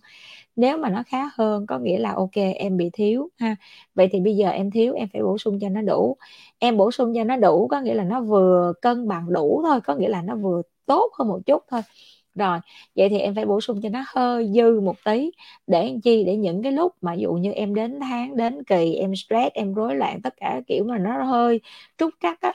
Nếu 0.56 0.78
mà 0.78 0.90
nó 0.90 1.04
khá 1.08 1.30
hơn 1.36 1.68
có 1.68 1.80
nghĩa 1.80 1.98
là 1.98 2.14
ok 2.14 2.32
em 2.56 2.78
bị 2.78 2.90
thiếu 2.94 3.30
ha. 3.40 3.56
Vậy 3.96 4.10
thì 4.12 4.20
bây 4.20 4.36
giờ 4.36 4.50
em 4.50 4.72
thiếu 4.72 4.94
em 4.94 5.08
phải 5.14 5.24
bổ 5.24 5.38
sung 5.38 5.60
cho 5.62 5.70
nó 5.70 5.82
đủ. 5.82 6.18
Em 6.60 6.78
bổ 6.78 6.92
sung 6.92 7.14
cho 7.16 7.24
nó 7.24 7.38
đủ 7.38 7.68
có 7.68 7.82
nghĩa 7.82 7.94
là 7.94 8.04
nó 8.04 8.22
vừa 8.22 8.74
cân 8.82 9.08
bằng 9.08 9.34
đủ 9.34 9.62
thôi 9.66 9.82
có 9.82 9.96
nghĩa 9.96 10.10
là 10.10 10.22
nó 10.22 10.36
vừa 10.36 10.62
tốt 10.86 11.12
hơn 11.20 11.28
một 11.28 11.40
chút 11.46 11.64
thôi 11.72 11.82
rồi, 12.36 12.60
vậy 12.96 13.10
thì 13.10 13.20
em 13.20 13.36
phải 13.36 13.46
bổ 13.46 13.62
sung 13.62 13.82
cho 13.82 13.90
nó 13.90 14.04
hơi 14.08 14.52
dư 14.56 14.80
một 14.80 14.96
tí. 15.06 15.32
Để 15.68 15.90
làm 15.90 16.02
chi? 16.02 16.24
Để 16.24 16.36
những 16.36 16.64
cái 16.64 16.72
lúc 16.72 16.94
mà 17.02 17.14
dụ 17.14 17.34
như 17.34 17.52
em 17.52 17.76
đến 17.76 18.00
tháng, 18.00 18.38
đến 18.38 18.64
kỳ, 18.64 18.96
em 18.96 19.16
stress, 19.16 19.54
em 19.54 19.74
rối 19.74 19.96
loạn, 19.96 20.22
tất 20.22 20.34
cả 20.38 20.62
kiểu 20.68 20.84
mà 20.84 20.98
nó 20.98 21.24
hơi 21.24 21.62
trúc 21.98 22.10
trắc 22.22 22.42
á, 22.42 22.54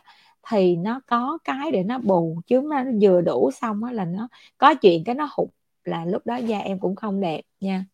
thì 0.48 0.77
nó 0.77 1.01
có 1.07 1.39
cái 1.44 1.70
để 1.70 1.82
nó 1.82 1.98
bù. 1.98 2.36
Chứ 2.47 2.61
nó 2.61 2.85
vừa 3.01 3.20
đủ 3.20 3.51
xong 3.51 3.85
á 3.85 3.93
là 3.93 4.05
nó 4.05 4.28
có 4.59 4.74
chuyện 4.74 5.05
cái 5.05 5.15
nó 5.15 5.28
hụt 5.32 5.48
là 5.85 6.05
lúc 6.05 6.27
đó 6.27 6.36
da 6.36 6.59
em 6.59 6.78
cũng 6.78 6.97
không 6.97 7.20
đẹp 7.20 7.40
nha. 7.61 7.85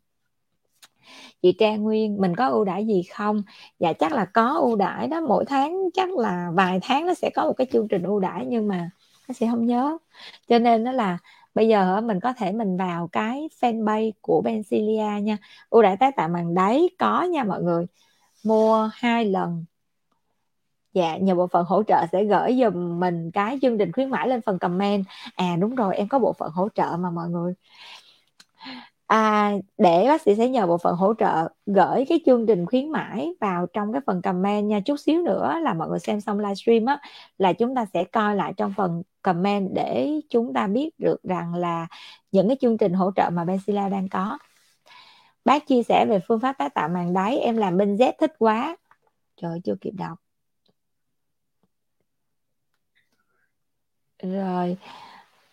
Chị 1.42 1.52
Trang 1.52 1.82
Nguyên, 1.82 2.16
mình 2.20 2.36
có 2.36 2.46
ưu 2.46 2.64
đãi 2.64 2.86
gì 2.86 3.02
không? 3.02 3.42
Dạ 3.78 3.92
chắc 3.92 4.12
là 4.12 4.24
có 4.24 4.48
ưu 4.48 4.76
đãi 4.76 5.08
đó. 5.08 5.20
Mỗi 5.20 5.44
tháng 5.44 5.90
chắc 5.94 6.16
là 6.16 6.50
vài 6.54 6.78
tháng 6.82 7.06
nó 7.06 7.14
sẽ 7.14 7.30
có 7.34 7.44
một 7.44 7.52
cái 7.52 7.66
chương 7.72 7.88
trình 7.88 8.02
ưu 8.02 8.20
đãi 8.20 8.46
nhưng 8.46 8.68
mà 8.68 8.90
nó 9.28 9.32
sẽ 9.32 9.46
không 9.50 9.66
nhớ. 9.66 9.98
Cho 10.48 10.58
nên 10.58 10.84
nó 10.84 10.92
là 10.92 11.18
bây 11.56 11.68
giờ 11.68 12.00
mình 12.00 12.20
có 12.20 12.32
thể 12.32 12.52
mình 12.52 12.76
vào 12.76 13.08
cái 13.12 13.48
fanpage 13.60 14.12
của 14.20 14.42
Bencilia 14.44 15.20
nha. 15.22 15.38
Ưu 15.70 15.82
đãi 15.82 15.96
tái 15.96 16.12
tạo 16.16 16.28
màng 16.28 16.54
đáy 16.54 16.88
có 16.98 17.22
nha 17.22 17.44
mọi 17.44 17.62
người. 17.62 17.86
Mua 18.44 18.90
hai 18.94 19.24
lần. 19.24 19.64
Dạ 20.94 21.16
nhờ 21.16 21.34
bộ 21.34 21.46
phận 21.46 21.64
hỗ 21.64 21.82
trợ 21.82 22.06
sẽ 22.12 22.24
gửi 22.24 22.58
giùm 22.60 23.00
mình 23.00 23.30
cái 23.30 23.58
chương 23.62 23.78
trình 23.78 23.92
khuyến 23.92 24.10
mãi 24.10 24.28
lên 24.28 24.40
phần 24.46 24.58
comment. 24.58 25.04
À 25.36 25.56
đúng 25.60 25.74
rồi, 25.74 25.96
em 25.96 26.08
có 26.08 26.18
bộ 26.18 26.32
phận 26.38 26.50
hỗ 26.52 26.68
trợ 26.74 26.96
mà 26.98 27.10
mọi 27.10 27.28
người 27.30 27.54
à, 29.06 29.52
để 29.78 30.04
bác 30.08 30.22
sĩ 30.22 30.34
sẽ 30.34 30.48
nhờ 30.48 30.66
bộ 30.66 30.78
phận 30.78 30.96
hỗ 30.96 31.14
trợ 31.14 31.48
gửi 31.66 32.04
cái 32.08 32.20
chương 32.26 32.46
trình 32.46 32.66
khuyến 32.66 32.90
mãi 32.92 33.34
vào 33.40 33.66
trong 33.72 33.92
cái 33.92 34.02
phần 34.06 34.22
comment 34.22 34.68
nha. 34.68 34.80
Chút 34.80 34.96
xíu 34.96 35.22
nữa 35.22 35.54
là 35.62 35.74
mọi 35.74 35.88
người 35.88 35.98
xem 35.98 36.20
xong 36.20 36.38
livestream 36.38 36.84
á 36.86 37.00
là 37.38 37.52
chúng 37.52 37.74
ta 37.74 37.86
sẽ 37.94 38.04
coi 38.04 38.36
lại 38.36 38.52
trong 38.56 38.72
phần 38.76 39.02
comment 39.22 39.68
để 39.74 40.20
chúng 40.30 40.52
ta 40.52 40.66
biết 40.66 40.90
được 40.98 41.22
rằng 41.22 41.54
là 41.54 41.86
những 42.32 42.48
cái 42.48 42.56
chương 42.60 42.78
trình 42.78 42.92
hỗ 42.92 43.10
trợ 43.16 43.30
mà 43.30 43.44
Benzilla 43.44 43.90
đang 43.90 44.08
có. 44.08 44.38
Bác 45.44 45.66
chia 45.66 45.82
sẻ 45.82 46.06
về 46.08 46.20
phương 46.28 46.40
pháp 46.40 46.52
tái 46.58 46.70
tạo 46.70 46.88
màng 46.88 47.12
đáy 47.14 47.38
em 47.38 47.56
làm 47.56 47.76
bên 47.76 47.96
Z 47.96 48.12
thích 48.18 48.32
quá. 48.38 48.76
Trời 49.36 49.60
chưa 49.64 49.74
kịp 49.80 49.92
đọc. 49.98 50.18
Rồi 54.22 54.76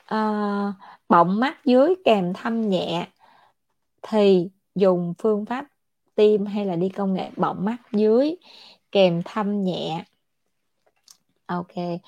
à, 0.06 0.74
bọng 1.10 1.40
mắt 1.40 1.66
dưới 1.66 1.96
kèm 2.06 2.34
thâm 2.34 2.70
nhẹ 2.70 3.08
thì 4.04 4.50
dùng 4.76 5.14
phương 5.18 5.46
pháp 5.46 5.66
tiêm 6.16 6.46
hay 6.46 6.66
là 6.66 6.76
đi 6.76 6.90
công 6.90 7.14
nghệ 7.14 7.30
bọng 7.38 7.66
mắt 7.66 7.78
dưới, 7.92 8.36
kèm 8.92 9.22
thâm 9.26 9.64
nhẹ. 9.64 10.06
Ok 11.46 12.02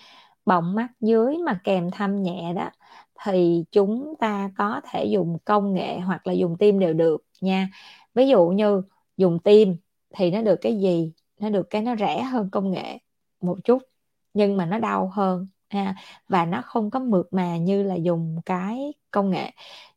bọng 0.46 0.76
mắt 0.76 0.88
dưới 1.02 1.38
mà 1.38 1.62
kèm 1.64 1.92
thâm 1.92 2.24
nhẹ 2.24 2.54
đó, 2.56 2.70
thì 3.24 3.64
chúng 3.72 4.14
ta 4.20 4.52
có 4.58 4.82
thể 4.92 5.06
dùng 5.06 5.38
công 5.46 5.74
nghệ 5.74 6.00
hoặc 6.00 6.28
là 6.28 6.34
dùng 6.34 6.58
tim 6.58 6.80
đều 6.80 6.94
được 6.94 7.24
nha. 7.42 7.70
Ví 8.14 8.28
dụ 8.28 8.48
như 8.48 8.82
dùng 9.18 9.40
tim 9.40 9.78
thì 10.16 10.32
nó 10.32 10.42
được 10.42 10.56
cái 10.62 10.80
gì? 10.80 11.12
Nó 11.40 11.50
được 11.50 11.70
cái 11.70 11.82
nó 11.82 11.96
rẻ 11.96 12.24
hơn 12.24 12.50
công 12.52 12.72
nghệ 12.72 12.98
một 13.42 13.58
chút, 13.64 13.84
nhưng 14.34 14.58
mà 14.58 14.66
nó 14.66 14.80
đau 14.80 15.12
hơn 15.14 15.48
ha, 15.70 15.96
và 16.30 16.46
nó 16.46 16.62
không 16.62 16.90
có 16.92 17.00
mượt 17.00 17.28
mà 17.32 17.58
như 17.58 17.84
là 17.84 17.96
dùng 17.96 18.42
cái 18.46 18.94
công 19.12 19.30
nghệ. 19.32 19.52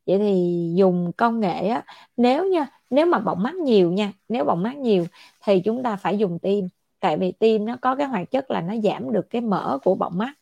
Vậy 0.06 0.18
thì 0.18 0.72
dùng 0.76 1.12
công 1.16 1.40
nghệ 1.40 1.68
á, 1.68 1.84
nếu 2.16 2.46
nha, 2.50 2.66
nếu 2.90 3.06
mà 3.06 3.18
bọng 3.18 3.42
mắt 3.42 3.54
nhiều 3.54 3.92
nha, 3.92 4.12
nếu 4.28 4.44
bọng 4.44 4.62
mắt 4.62 4.76
nhiều 4.76 5.06
thì 5.44 5.60
chúng 5.60 5.82
ta 5.82 5.96
phải 5.96 6.18
dùng 6.18 6.38
tim. 6.38 6.68
Tại 7.00 7.16
vì 7.18 7.32
tim 7.32 7.64
nó 7.66 7.76
có 7.82 7.94
cái 7.96 8.06
hoạt 8.06 8.30
chất 8.30 8.50
là 8.50 8.60
nó 8.60 8.74
giảm 8.84 9.12
được 9.12 9.30
cái 9.30 9.42
mỡ 9.42 9.78
của 9.84 9.94
bọng 9.94 10.18
mắt. 10.18 10.32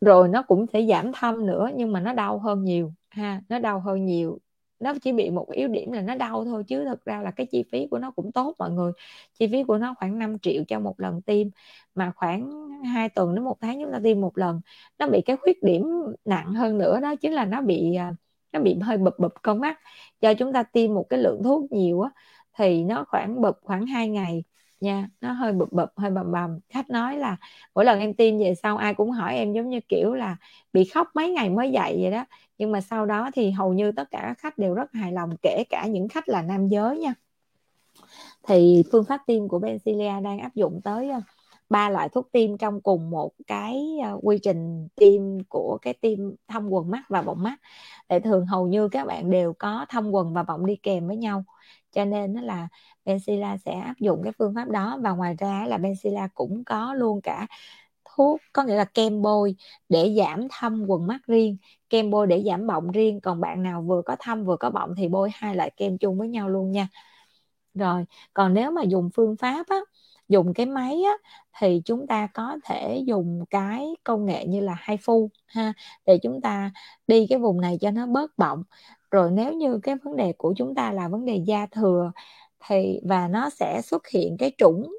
Rồi 0.00 0.28
nó 0.28 0.42
cũng 0.42 0.66
sẽ 0.72 0.86
giảm 0.86 1.12
thâm 1.12 1.46
nữa, 1.46 1.68
nhưng 1.76 1.92
mà 1.92 2.00
nó 2.00 2.12
đau 2.12 2.38
hơn 2.38 2.64
nhiều, 2.64 2.92
ha, 3.10 3.42
nó 3.48 3.58
đau 3.58 3.80
hơn 3.80 4.04
nhiều 4.06 4.38
nó 4.80 4.94
chỉ 5.02 5.12
bị 5.12 5.30
một 5.30 5.50
yếu 5.52 5.68
điểm 5.68 5.92
là 5.92 6.00
nó 6.02 6.14
đau 6.14 6.44
thôi, 6.44 6.64
chứ 6.68 6.84
thực 6.84 7.04
ra 7.04 7.20
là 7.22 7.30
cái 7.30 7.46
chi 7.46 7.64
phí 7.72 7.86
của 7.90 7.98
nó 7.98 8.10
cũng 8.10 8.32
tốt 8.32 8.54
mọi 8.58 8.70
người. 8.70 8.92
Chi 9.38 9.46
phí 9.52 9.62
của 9.64 9.78
nó 9.78 9.94
khoảng 9.98 10.18
5 10.18 10.38
triệu 10.38 10.62
cho 10.68 10.80
một 10.80 11.00
lần 11.00 11.22
tiêm, 11.22 11.46
mà 11.94 12.12
khoảng 12.16 12.68
2 12.84 13.08
tuần 13.08 13.34
đến 13.34 13.44
một 13.44 13.56
tháng 13.60 13.80
chúng 13.82 13.92
ta 13.92 14.00
tiêm 14.04 14.20
một 14.20 14.38
lần, 14.38 14.60
nó 14.98 15.06
bị 15.06 15.20
cái 15.26 15.36
khuyết 15.36 15.62
điểm 15.62 15.82
nặng 16.24 16.54
hơn 16.54 16.78
nữa 16.78 17.00
đó, 17.02 17.14
chính 17.20 17.32
là 17.32 17.44
nó 17.44 17.62
bị 17.62 17.94
à, 17.94 18.12
nó 18.52 18.60
bị 18.60 18.78
hơi 18.82 18.96
bập 18.98 19.18
bập 19.18 19.32
con 19.42 19.60
mắt. 19.60 19.78
Do 20.20 20.34
chúng 20.34 20.52
ta 20.52 20.62
tiêm 20.62 20.94
một 20.94 21.06
cái 21.10 21.18
lượng 21.20 21.42
thuốc 21.44 21.72
nhiều 21.72 22.00
á, 22.00 22.10
thì 22.58 22.84
nó 22.84 23.04
khoảng 23.08 23.40
bập 23.42 23.58
khoảng 23.62 23.86
2 23.86 24.08
ngày 24.08 24.44
nha, 24.80 25.08
nó 25.20 25.32
hơi 25.32 25.52
bực 25.52 25.72
bực 25.72 25.92
hơi 25.96 26.10
bầm 26.10 26.32
bầm. 26.32 26.58
Khách 26.68 26.90
nói 26.90 27.18
là 27.18 27.36
mỗi 27.74 27.84
lần 27.84 28.00
em 28.00 28.14
tiêm 28.14 28.38
về 28.38 28.54
sau 28.54 28.76
ai 28.76 28.94
cũng 28.94 29.10
hỏi 29.10 29.36
em 29.36 29.52
giống 29.52 29.68
như 29.70 29.80
kiểu 29.88 30.14
là 30.14 30.36
bị 30.72 30.84
khóc 30.84 31.08
mấy 31.14 31.30
ngày 31.30 31.50
mới 31.50 31.70
dậy 31.70 31.98
vậy 32.02 32.10
đó. 32.10 32.24
Nhưng 32.58 32.72
mà 32.72 32.80
sau 32.80 33.06
đó 33.06 33.30
thì 33.34 33.50
hầu 33.50 33.72
như 33.72 33.92
tất 33.92 34.10
cả 34.10 34.20
các 34.22 34.38
khách 34.38 34.58
đều 34.58 34.74
rất 34.74 34.92
hài 34.92 35.12
lòng, 35.12 35.30
kể 35.42 35.64
cả 35.70 35.86
những 35.86 36.08
khách 36.08 36.28
là 36.28 36.42
nam 36.42 36.68
giới 36.68 36.98
nha. 36.98 37.14
Thì 38.42 38.82
phương 38.92 39.04
pháp 39.04 39.20
tiêm 39.26 39.48
của 39.48 39.58
Bencilia 39.58 40.20
đang 40.24 40.38
áp 40.38 40.54
dụng 40.54 40.80
tới 40.84 41.10
ờ, 41.10 41.20
ba 41.70 41.90
loại 41.90 42.08
thuốc 42.08 42.32
tiêm 42.32 42.58
trong 42.58 42.80
cùng 42.80 43.10
một 43.10 43.32
cái 43.46 43.98
ờ, 44.04 44.18
quy 44.22 44.38
trình 44.42 44.88
tiêm 44.96 45.22
của 45.48 45.78
cái 45.82 45.94
tiêm 45.94 46.18
thâm 46.48 46.68
quần 46.68 46.90
mắt 46.90 47.02
và 47.08 47.22
bọng 47.22 47.42
mắt. 47.42 47.56
Để 48.08 48.20
thường 48.20 48.46
hầu 48.46 48.66
như 48.66 48.88
các 48.88 49.06
bạn 49.06 49.30
đều 49.30 49.52
có 49.58 49.86
thâm 49.88 50.10
quần 50.10 50.34
và 50.34 50.42
bọng 50.42 50.66
đi 50.66 50.76
kèm 50.76 51.06
với 51.06 51.16
nhau. 51.16 51.44
Cho 51.92 52.04
nên 52.04 52.34
đó 52.34 52.40
là 52.40 52.68
Benzilla 53.14 53.56
sẽ 53.56 53.72
áp 53.72 53.94
dụng 54.00 54.20
cái 54.24 54.32
phương 54.38 54.54
pháp 54.54 54.68
đó. 54.68 54.98
Và 55.02 55.10
ngoài 55.10 55.34
ra 55.38 55.64
là 55.68 55.78
Benzilla 55.78 56.28
cũng 56.34 56.64
có 56.64 56.94
luôn 56.94 57.20
cả 57.20 57.46
thuốc 58.04 58.40
có 58.52 58.64
nghĩa 58.64 58.76
là 58.76 58.84
kem 58.84 59.22
bôi 59.22 59.54
để 59.88 60.14
giảm 60.18 60.48
thâm 60.50 60.84
quần 60.88 61.06
mắt 61.06 61.18
riêng 61.26 61.56
kem 61.90 62.10
bôi 62.10 62.26
để 62.26 62.42
giảm 62.46 62.66
bọng 62.66 62.90
riêng. 62.90 63.20
Còn 63.20 63.40
bạn 63.40 63.62
nào 63.62 63.82
vừa 63.82 64.02
có 64.02 64.16
thâm 64.18 64.44
vừa 64.44 64.56
có 64.56 64.70
bọng 64.70 64.94
thì 64.96 65.08
bôi 65.08 65.30
hai 65.34 65.54
loại 65.56 65.70
kem 65.76 65.98
chung 65.98 66.18
với 66.18 66.28
nhau 66.28 66.48
luôn 66.48 66.70
nha. 66.72 66.88
Rồi 67.74 68.04
còn 68.34 68.54
nếu 68.54 68.70
mà 68.70 68.82
dùng 68.82 69.10
phương 69.14 69.36
pháp 69.36 69.66
á 69.68 69.76
dùng 70.28 70.54
cái 70.54 70.66
máy 70.66 71.02
á, 71.02 71.12
thì 71.58 71.82
chúng 71.84 72.06
ta 72.06 72.28
có 72.34 72.56
thể 72.64 73.02
dùng 73.06 73.44
cái 73.50 73.88
công 74.04 74.26
nghệ 74.26 74.46
như 74.46 74.60
là 74.60 74.74
hai 74.78 74.96
phu 74.96 75.30
ha 75.46 75.72
để 76.06 76.18
chúng 76.22 76.40
ta 76.40 76.72
đi 77.06 77.26
cái 77.30 77.38
vùng 77.38 77.60
này 77.60 77.78
cho 77.80 77.90
nó 77.90 78.06
bớt 78.06 78.38
bọng. 78.38 78.62
Rồi 79.10 79.30
nếu 79.30 79.52
như 79.52 79.78
cái 79.82 79.94
vấn 80.04 80.16
đề 80.16 80.32
của 80.38 80.54
chúng 80.56 80.74
ta 80.74 80.92
là 80.92 81.08
vấn 81.08 81.24
đề 81.24 81.36
da 81.46 81.66
thừa 81.66 82.12
thì 82.68 83.00
và 83.08 83.28
nó 83.28 83.50
sẽ 83.50 83.82
xuất 83.82 84.08
hiện 84.08 84.36
cái 84.38 84.52
trũng 84.58 84.96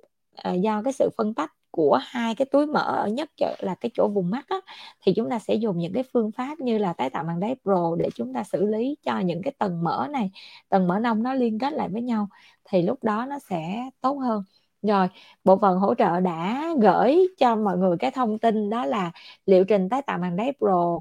uh, 0.50 0.62
do 0.62 0.82
cái 0.84 0.94
sự 0.94 1.10
phân 1.18 1.34
tách 1.34 1.52
của 1.72 2.00
hai 2.04 2.36
cái 2.36 2.46
túi 2.46 2.66
mỡ 2.66 2.80
ở 2.80 3.08
nhất 3.08 3.30
là 3.60 3.76
cái 3.76 3.92
chỗ 3.94 4.08
vùng 4.08 4.30
mắt 4.30 4.46
á, 4.50 4.58
thì 5.02 5.14
chúng 5.16 5.30
ta 5.30 5.40
sẽ 5.40 5.54
dùng 5.56 5.78
những 5.78 5.94
cái 5.94 6.04
phương 6.14 6.32
pháp 6.32 6.60
như 6.60 6.78
là 6.78 6.94
tái 6.94 7.10
tạo 7.10 7.24
màng 7.24 7.40
đáy 7.40 7.56
pro 7.64 7.96
để 8.00 8.10
chúng 8.16 8.34
ta 8.34 8.44
xử 8.44 8.66
lý 8.66 8.98
cho 9.06 9.20
những 9.20 9.42
cái 9.44 9.54
tầng 9.58 9.84
mỡ 9.84 10.08
này. 10.12 10.32
Tầng 10.70 10.88
mỡ 10.88 11.00
nông 11.00 11.24
nó 11.24 11.34
liên 11.34 11.60
kết 11.60 11.74
lại 11.74 11.90
với 11.90 12.02
nhau 12.02 12.28
thì 12.64 12.82
lúc 12.82 13.04
đó 13.04 13.26
nó 13.30 13.40
sẽ 13.40 13.90
tốt 14.02 14.14
hơn. 14.14 14.44
Rồi 14.82 15.08
bộ 15.44 15.58
phận 15.58 15.80
hỗ 15.80 15.96
trợ 15.96 16.20
đã 16.20 16.68
gửi 16.82 17.28
cho 17.38 17.56
mọi 17.56 17.78
người 17.78 17.98
cái 18.00 18.12
thông 18.12 18.40
tin 18.40 18.70
đó 18.70 18.86
là 18.86 19.12
liệu 19.46 19.64
trình 19.66 19.90
tái 19.90 20.02
tạo 20.02 20.18
màng 20.18 20.36
đáy 20.36 20.54
pro. 20.60 21.00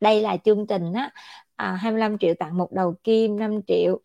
Đây 0.00 0.20
là 0.22 0.36
chương 0.36 0.66
trình 0.66 0.92
á 0.92 1.10
à, 1.56 1.72
25 1.72 2.18
triệu 2.18 2.34
tặng 2.38 2.58
một 2.58 2.72
đầu 2.72 2.94
kim 3.04 3.38
5 3.38 3.60
triệu 3.66 4.00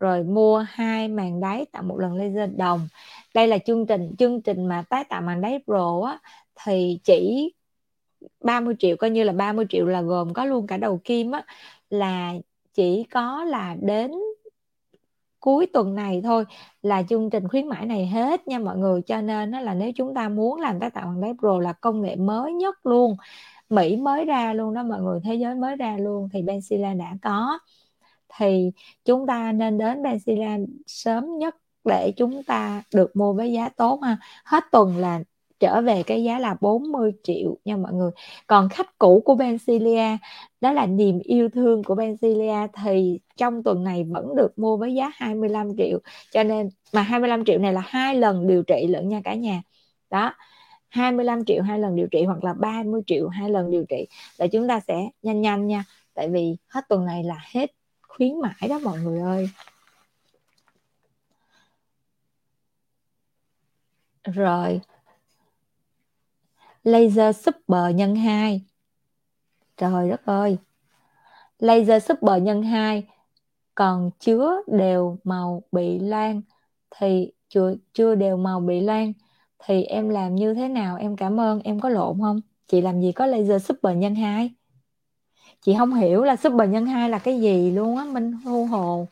rồi 0.00 0.24
mua 0.24 0.58
hai 0.68 1.08
màng 1.08 1.40
đáy 1.40 1.66
tặng 1.72 1.88
một 1.88 1.98
lần 1.98 2.14
laser 2.16 2.50
đồng. 2.56 2.88
Đây 3.34 3.46
là 3.46 3.58
chương 3.58 3.86
trình 3.86 4.14
chương 4.18 4.42
trình 4.42 4.66
mà 4.66 4.84
tái 4.90 5.04
tạo 5.04 5.20
màng 5.20 5.40
đáy 5.40 5.58
pro 5.66 6.00
á, 6.06 6.18
thì 6.64 6.98
chỉ 7.04 7.52
30 8.44 8.74
triệu, 8.78 8.96
coi 8.96 9.10
như 9.10 9.24
là 9.24 9.32
30 9.32 9.66
triệu 9.68 9.86
là 9.86 10.02
gồm 10.02 10.34
có 10.34 10.44
luôn 10.44 10.66
cả 10.66 10.76
đầu 10.76 11.00
kim 11.04 11.30
á, 11.30 11.44
là 11.90 12.34
chỉ 12.74 13.04
có 13.10 13.44
là 13.44 13.76
đến 13.82 14.10
cuối 15.40 15.66
tuần 15.72 15.94
này 15.94 16.20
thôi 16.24 16.44
là 16.82 17.02
chương 17.02 17.30
trình 17.30 17.48
khuyến 17.48 17.68
mãi 17.68 17.86
này 17.86 18.06
hết 18.06 18.48
nha 18.48 18.58
mọi 18.58 18.76
người. 18.78 19.02
Cho 19.02 19.20
nên 19.20 19.50
đó 19.50 19.60
là 19.60 19.74
nếu 19.74 19.92
chúng 19.96 20.14
ta 20.14 20.28
muốn 20.28 20.60
làm 20.60 20.80
tái 20.80 20.90
tạo 20.90 21.06
bằng 21.06 21.20
đáy 21.20 21.32
pro 21.38 21.58
là 21.58 21.72
công 21.72 22.02
nghệ 22.02 22.16
mới 22.16 22.52
nhất 22.52 22.86
luôn, 22.86 23.16
Mỹ 23.70 23.96
mới 23.96 24.24
ra 24.24 24.52
luôn 24.54 24.74
đó 24.74 24.82
mọi 24.82 25.00
người, 25.02 25.20
thế 25.24 25.34
giới 25.34 25.54
mới 25.54 25.76
ra 25.76 25.96
luôn 25.98 26.28
thì 26.32 26.42
Bensila 26.42 26.94
đã 26.94 27.12
có 27.22 27.58
thì 28.38 28.70
chúng 29.04 29.26
ta 29.26 29.52
nên 29.52 29.78
đến 29.78 30.02
Benzilla 30.02 30.66
sớm 30.86 31.38
nhất 31.38 31.56
để 31.84 32.12
chúng 32.16 32.42
ta 32.42 32.82
được 32.94 33.16
mua 33.16 33.32
với 33.32 33.52
giá 33.52 33.68
tốt 33.68 34.00
ha. 34.02 34.16
Hết 34.44 34.64
tuần 34.72 34.96
là 34.96 35.22
trở 35.60 35.82
về 35.82 36.02
cái 36.02 36.24
giá 36.24 36.38
là 36.38 36.56
40 36.60 37.12
triệu 37.22 37.56
nha 37.64 37.76
mọi 37.76 37.92
người. 37.92 38.10
Còn 38.46 38.68
khách 38.68 38.98
cũ 38.98 39.22
của 39.24 39.34
Benzilia 39.34 40.16
đó 40.60 40.72
là 40.72 40.86
niềm 40.86 41.18
yêu 41.18 41.48
thương 41.48 41.82
của 41.82 41.94
Benzilia 41.94 42.68
thì 42.84 43.20
trong 43.36 43.62
tuần 43.62 43.84
này 43.84 44.04
vẫn 44.04 44.36
được 44.36 44.58
mua 44.58 44.76
với 44.76 44.94
giá 44.94 45.10
25 45.14 45.76
triệu. 45.78 45.98
Cho 46.32 46.42
nên, 46.42 46.68
mà 46.92 47.02
25 47.02 47.44
triệu 47.44 47.58
này 47.58 47.72
là 47.72 47.82
hai 47.86 48.14
lần 48.14 48.46
điều 48.46 48.62
trị 48.62 48.86
lận 48.88 49.08
nha 49.08 49.20
cả 49.24 49.34
nhà. 49.34 49.62
Đó 50.10 50.34
25 50.88 51.44
triệu 51.44 51.62
hai 51.62 51.78
lần 51.78 51.96
điều 51.96 52.06
trị 52.06 52.24
hoặc 52.24 52.44
là 52.44 52.54
30 52.54 53.02
triệu 53.06 53.28
hai 53.28 53.50
lần 53.50 53.70
điều 53.70 53.84
trị. 53.88 54.06
Là 54.38 54.46
chúng 54.46 54.68
ta 54.68 54.80
sẽ 54.80 55.08
nhanh 55.22 55.40
nhanh 55.40 55.66
nha. 55.66 55.84
Tại 56.14 56.28
vì 56.28 56.56
hết 56.68 56.80
tuần 56.88 57.04
này 57.04 57.24
là 57.24 57.36
hết 57.54 57.70
khuyến 58.18 58.40
mãi 58.40 58.68
đó 58.68 58.78
mọi 58.78 58.98
người 58.98 59.20
ơi. 59.20 59.48
Rồi. 64.24 64.80
Laser 66.84 67.36
super 67.36 67.94
nhân 67.94 68.16
2 68.16 68.62
trời 69.76 70.10
đất 70.10 70.20
ơi. 70.24 70.58
Laser 71.58 72.04
super 72.04 72.42
nhân 72.42 72.62
2 72.62 73.06
còn 73.74 74.10
chứa 74.20 74.62
đều 74.66 75.18
màu 75.24 75.62
bị 75.72 75.98
loang. 75.98 76.42
Thì 76.96 77.32
chưa 77.48 77.74
chưa 77.92 78.14
đều 78.14 78.36
màu 78.36 78.60
bị 78.60 78.80
loang. 78.80 79.12
Thì 79.58 79.82
em 79.84 80.08
làm 80.08 80.34
như 80.34 80.54
thế 80.54 80.68
nào? 80.68 80.96
Em 80.96 81.16
cảm 81.16 81.40
ơn. 81.40 81.60
Em 81.60 81.80
có 81.80 81.88
lộn 81.88 82.20
không? 82.20 82.40
Chị 82.66 82.80
làm 82.80 83.00
gì 83.00 83.12
có 83.12 83.26
laser 83.26 83.64
super 83.66 83.96
nhân 83.96 84.14
2 84.14 84.50
chị 85.60 85.74
không 85.78 85.94
hiểu 85.94 86.24
là 86.24 86.36
super 86.36 86.70
nhân 86.70 86.86
2 86.86 87.10
là 87.10 87.18
cái 87.18 87.40
gì 87.40 87.70
luôn 87.70 87.96
á, 87.96 88.04
minh 88.04 88.32
hô 88.32 88.64
hồ. 88.64 89.06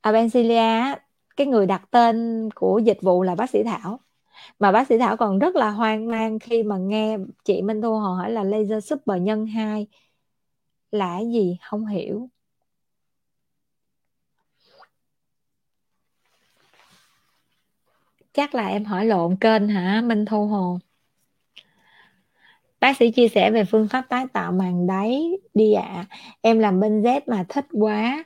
À 0.00 0.12
Benzilia 0.12 0.96
cái 1.36 1.46
người 1.46 1.66
đặt 1.66 1.82
tên 1.90 2.48
của 2.54 2.78
dịch 2.78 2.98
vụ 3.02 3.22
là 3.22 3.34
bác 3.34 3.50
sĩ 3.50 3.62
Thảo. 3.64 4.00
Mà 4.58 4.72
bác 4.72 4.88
sĩ 4.88 4.98
Thảo 4.98 5.16
còn 5.16 5.38
rất 5.38 5.56
là 5.56 5.70
hoang 5.70 6.08
mang 6.08 6.38
khi 6.38 6.62
mà 6.62 6.76
nghe 6.78 7.18
chị 7.44 7.62
Minh 7.62 7.82
Thu 7.82 7.98
hồ 7.98 8.14
hỏi 8.14 8.30
là 8.30 8.44
laser 8.44 8.84
super 8.84 9.22
nhân 9.22 9.46
2 9.46 9.86
là 10.92 11.16
cái 11.16 11.30
gì? 11.32 11.58
Không 11.62 11.86
hiểu. 11.86 12.28
Chắc 18.32 18.54
là 18.54 18.68
em 18.68 18.84
hỏi 18.84 19.06
lộn 19.06 19.36
kênh 19.36 19.68
hả, 19.68 20.00
Minh 20.04 20.24
Thu 20.24 20.46
Hồ? 20.46 20.78
Bác 22.80 22.96
sĩ 22.96 23.10
chia 23.10 23.28
sẻ 23.28 23.50
về 23.50 23.64
phương 23.64 23.88
pháp 23.88 24.04
tái 24.08 24.24
tạo 24.32 24.52
màng 24.52 24.86
đáy 24.86 25.22
đi 25.54 25.72
ạ. 25.72 25.82
À. 25.82 26.06
em 26.40 26.58
làm 26.58 26.80
bên 26.80 27.02
Z 27.02 27.20
mà 27.26 27.44
thích 27.48 27.66
quá. 27.72 28.24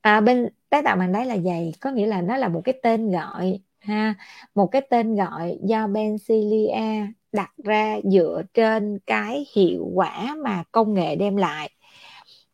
À, 0.00 0.20
bên 0.20 0.48
tái 0.70 0.82
tạo 0.82 0.96
màng 0.96 1.12
đáy 1.12 1.26
là 1.26 1.38
dày, 1.38 1.74
có 1.80 1.90
nghĩa 1.90 2.06
là 2.06 2.22
nó 2.22 2.36
là 2.36 2.48
một 2.48 2.60
cái 2.64 2.74
tên 2.82 3.10
gọi 3.10 3.60
ha. 3.80 4.14
Một 4.54 4.66
cái 4.66 4.82
tên 4.90 5.16
gọi 5.16 5.58
do 5.62 5.86
Bencilia 5.86 7.06
đặt 7.32 7.50
ra 7.64 7.96
dựa 8.04 8.42
trên 8.54 8.98
cái 9.06 9.46
hiệu 9.54 9.90
quả 9.94 10.34
mà 10.44 10.64
công 10.72 10.94
nghệ 10.94 11.16
đem 11.16 11.36
lại. 11.36 11.70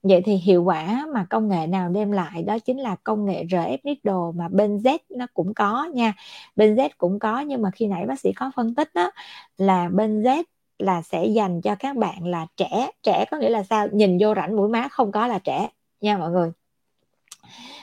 Vậy 0.03 0.23
thì 0.25 0.35
hiệu 0.35 0.65
quả 0.65 1.07
mà 1.15 1.27
công 1.31 1.49
nghệ 1.49 1.67
nào 1.67 1.89
đem 1.91 2.13
lại 2.13 2.43
đó 2.43 2.59
chính 2.59 2.79
là 2.81 2.97
công 3.05 3.25
nghệ 3.27 3.45
RF 3.51 3.79
Needle 3.85 4.33
mà 4.35 4.49
bên 4.49 4.77
Z 4.77 4.99
nó 5.11 5.27
cũng 5.35 5.55
có 5.55 5.85
nha. 5.95 6.15
Bên 6.57 6.75
Z 6.77 6.89
cũng 6.99 7.19
có 7.19 7.41
nhưng 7.41 7.63
mà 7.63 7.71
khi 7.71 7.87
nãy 7.87 8.07
bác 8.07 8.21
sĩ 8.21 8.33
có 8.33 8.51
phân 8.57 8.75
tích 8.75 8.95
đó 8.95 9.11
là 9.59 9.89
bên 9.89 10.23
Z 10.23 10.45
là 10.79 11.03
sẽ 11.03 11.27
dành 11.27 11.61
cho 11.61 11.75
các 11.75 11.97
bạn 11.97 12.27
là 12.27 12.47
trẻ. 12.57 12.91
Trẻ 13.03 13.25
có 13.31 13.37
nghĩa 13.37 13.49
là 13.49 13.63
sao? 13.63 13.89
Nhìn 13.93 14.19
vô 14.21 14.35
rãnh 14.35 14.57
mũi 14.57 14.69
má 14.69 14.89
không 14.91 15.13
có 15.13 15.27
là 15.27 15.39
trẻ, 15.39 15.69
nha 16.01 16.19
mọi 16.19 16.31
người. 16.31 16.53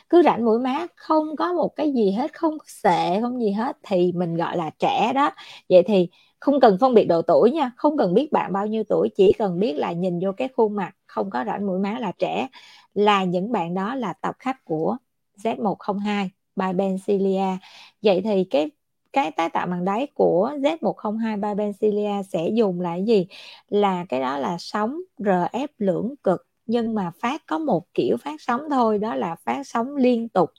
Cứ 0.10 0.22
rãnh 0.24 0.46
mũi 0.46 0.60
má 0.60 0.86
không 0.96 1.36
có 1.36 1.54
một 1.54 1.76
cái 1.76 1.94
gì 1.94 2.12
hết, 2.12 2.34
không 2.34 2.58
sệ 2.66 3.22
không 3.22 3.42
gì 3.42 3.52
hết 3.52 3.78
thì 3.84 4.12
mình 4.12 4.36
gọi 4.36 4.58
là 4.58 4.70
trẻ 4.80 5.12
đó. 5.16 5.32
Vậy 5.70 5.84
thì 5.84 6.10
không 6.40 6.60
cần 6.60 6.78
phân 6.82 6.94
biệt 6.94 7.06
độ 7.06 7.22
tuổi 7.22 7.52
nha, 7.52 7.72
không 7.78 7.98
cần 7.98 8.14
biết 8.14 8.32
bạn 8.32 8.54
bao 8.54 8.68
nhiêu 8.68 8.84
tuổi, 8.90 9.10
chỉ 9.18 9.34
cần 9.38 9.60
biết 9.60 9.74
là 9.74 9.92
nhìn 9.92 10.20
vô 10.20 10.32
cái 10.38 10.48
khuôn 10.56 10.76
mặt 10.76 10.96
không 11.08 11.30
có 11.30 11.44
rãnh 11.48 11.68
mũi 11.68 11.80
má 11.80 11.98
là 12.00 12.12
trẻ 12.12 12.48
là 12.94 13.24
những 13.24 13.52
bạn 13.52 13.74
đó 13.74 13.96
là 13.96 14.14
tập 14.14 14.36
khách 14.40 14.66
của 14.66 14.98
Z102 15.44 16.30
by 16.56 16.74
Bencilia 16.74 17.58
vậy 18.02 18.22
thì 18.24 18.44
cái 18.44 18.72
cái 19.16 19.32
tái 19.32 19.50
tạo 19.50 19.68
màng 19.68 19.86
đáy 19.86 20.08
của 20.14 20.52
Z102 20.62 21.56
Bencilia 21.56 22.24
sẽ 22.30 22.50
dùng 22.54 22.82
là 22.82 22.90
cái 22.90 23.04
gì? 23.06 23.28
Là 23.70 24.06
cái 24.10 24.22
đó 24.22 24.38
là 24.38 24.58
sóng 24.60 25.02
RF 25.20 25.68
lưỡng 25.78 26.16
cực 26.24 26.48
nhưng 26.66 26.96
mà 26.96 27.12
phát 27.22 27.44
có 27.48 27.58
một 27.58 27.84
kiểu 27.94 28.18
phát 28.18 28.42
sóng 28.42 28.62
thôi 28.70 29.00
đó 29.00 29.16
là 29.16 29.36
phát 29.36 29.68
sóng 29.68 29.96
liên 29.96 30.30
tục. 30.30 30.50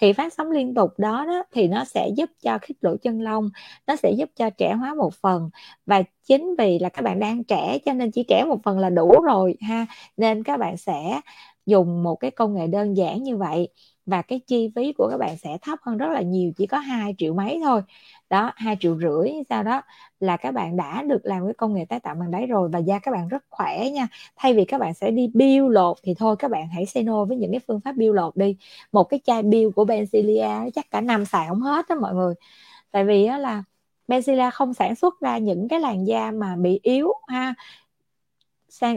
Thì 0.00 0.12
phát 0.12 0.32
sóng 0.32 0.50
liên 0.50 0.74
tục 0.74 0.90
đó, 0.98 1.24
đó 1.26 1.42
thì 1.52 1.68
nó 1.68 1.84
sẽ 1.84 2.08
giúp 2.16 2.30
cho 2.42 2.58
khít 2.62 2.74
lỗ 2.80 2.96
chân 3.02 3.20
lông 3.22 3.50
nó 3.86 3.96
sẽ 3.96 4.12
giúp 4.12 4.30
cho 4.36 4.50
trẻ 4.50 4.74
hóa 4.74 4.94
một 4.94 5.14
phần. 5.14 5.50
Và 5.86 6.02
chính 6.28 6.54
vì 6.58 6.78
là 6.78 6.88
các 6.88 7.02
bạn 7.02 7.20
đang 7.20 7.44
trẻ 7.44 7.78
cho 7.86 7.92
nên 7.92 8.10
chỉ 8.10 8.24
trẻ 8.28 8.44
một 8.48 8.58
phần 8.64 8.78
là 8.78 8.90
đủ 8.90 9.22
rồi 9.22 9.56
ha. 9.60 9.86
Nên 10.16 10.42
các 10.44 10.56
bạn 10.56 10.76
sẽ 10.76 11.20
dùng 11.66 12.02
một 12.02 12.16
cái 12.16 12.30
công 12.30 12.54
nghệ 12.54 12.66
đơn 12.66 12.96
giản 12.96 13.22
như 13.22 13.36
vậy 13.36 13.68
và 14.06 14.22
cái 14.22 14.40
chi 14.46 14.70
phí 14.76 14.92
của 14.92 15.08
các 15.10 15.16
bạn 15.18 15.36
sẽ 15.36 15.58
thấp 15.62 15.78
hơn 15.82 15.96
rất 15.98 16.06
là 16.12 16.20
nhiều, 16.22 16.52
chỉ 16.56 16.66
có 16.66 16.78
2 16.78 17.14
triệu 17.18 17.34
mấy 17.34 17.60
thôi. 17.64 17.82
Đó, 18.30 18.52
hai 18.56 18.76
triệu 18.80 18.98
rưỡi, 18.98 19.30
sau 19.50 19.62
đó 19.62 19.82
là 20.20 20.36
các 20.36 20.52
bạn 20.52 20.76
đã 20.76 21.02
được 21.02 21.20
làm 21.24 21.44
cái 21.44 21.54
công 21.54 21.74
nghệ 21.74 21.84
tái 21.88 22.00
tạo 22.00 22.14
bằng 22.14 22.30
đáy 22.30 22.46
rồi 22.46 22.68
và 22.72 22.78
da 22.78 22.98
các 22.98 23.10
bạn 23.12 23.28
rất 23.28 23.44
khỏe 23.50 23.90
nha. 23.90 24.08
Thay 24.36 24.54
vì 24.54 24.64
các 24.64 24.78
bạn 24.80 24.94
sẽ 24.94 25.10
đi 25.10 25.30
biêu 25.34 25.68
lột 25.68 25.96
thì 26.02 26.14
thôi, 26.14 26.36
các 26.38 26.50
bạn 26.50 26.68
hãy 26.68 26.86
say 26.86 27.02
no 27.02 27.24
với 27.24 27.36
những 27.36 27.50
cái 27.50 27.60
phương 27.68 27.80
pháp 27.80 27.92
biêu 27.96 28.12
lột 28.12 28.36
đi. 28.36 28.56
Một 28.92 29.04
cái 29.04 29.20
chai 29.24 29.42
biêu 29.42 29.70
của 29.76 29.84
Bencilia 29.84 30.48
chắc 30.74 30.90
cả 30.90 31.00
năm 31.00 31.24
xài 31.24 31.48
không 31.48 31.60
hết 31.60 31.86
đó 31.88 31.96
mọi 32.00 32.14
người. 32.14 32.34
Tại 32.90 33.04
vì 33.04 33.24
á 33.26 33.38
là 33.38 33.62
Benzilla 34.08 34.50
không 34.50 34.74
sản 34.74 34.94
xuất 34.94 35.20
ra 35.20 35.38
những 35.38 35.68
cái 35.68 35.80
làn 35.80 36.06
da 36.06 36.30
mà 36.30 36.56
bị 36.56 36.80
yếu 36.82 37.12
ha. 37.28 37.54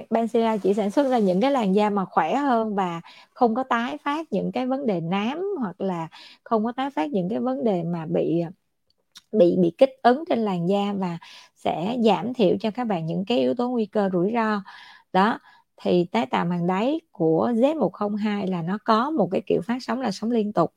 Bencilia 0.10 0.58
chỉ 0.64 0.74
sản 0.74 0.92
xuất 0.92 1.10
ra 1.10 1.18
những 1.20 1.42
cái 1.42 1.52
làn 1.52 1.76
da 1.76 1.90
mà 1.90 2.06
khỏe 2.06 2.36
hơn 2.36 2.76
và 2.76 3.02
không 3.34 3.56
có 3.56 3.64
tái 3.64 3.98
phát 3.98 4.32
những 4.32 4.52
cái 4.52 4.66
vấn 4.68 4.86
đề 4.86 5.02
nám 5.02 5.44
hoặc 5.60 5.82
là 5.82 6.08
không 6.44 6.66
có 6.66 6.72
tái 6.72 6.90
phát 6.90 7.12
những 7.12 7.30
cái 7.30 7.40
vấn 7.40 7.64
đề 7.64 7.84
mà 7.84 8.06
bị 8.06 8.42
bị 9.32 9.56
bị 9.62 9.74
kích 9.78 9.90
ứng 10.04 10.24
trên 10.30 10.40
làn 10.40 10.70
da 10.70 10.94
và 10.98 11.18
sẽ 11.56 11.98
giảm 12.04 12.34
thiểu 12.34 12.58
cho 12.60 12.72
các 12.72 12.84
bạn 12.84 13.06
những 13.06 13.26
cái 13.28 13.38
yếu 13.40 13.54
tố 13.54 13.70
nguy 13.70 13.86
cơ 13.86 14.10
rủi 14.14 14.32
ro. 14.34 14.62
Đó, 15.14 15.40
thì 15.82 16.06
tái 16.12 16.26
tạo 16.26 16.46
màng 16.46 16.68
đáy 16.68 17.02
của 17.12 17.52
Z102 17.56 18.48
là 18.48 18.62
nó 18.62 18.78
có 18.86 19.10
một 19.12 19.30
cái 19.32 19.42
kiểu 19.46 19.62
phát 19.62 19.78
sóng 19.82 20.02
là 20.02 20.12
sóng 20.12 20.32
liên 20.32 20.54
tục. 20.54 20.74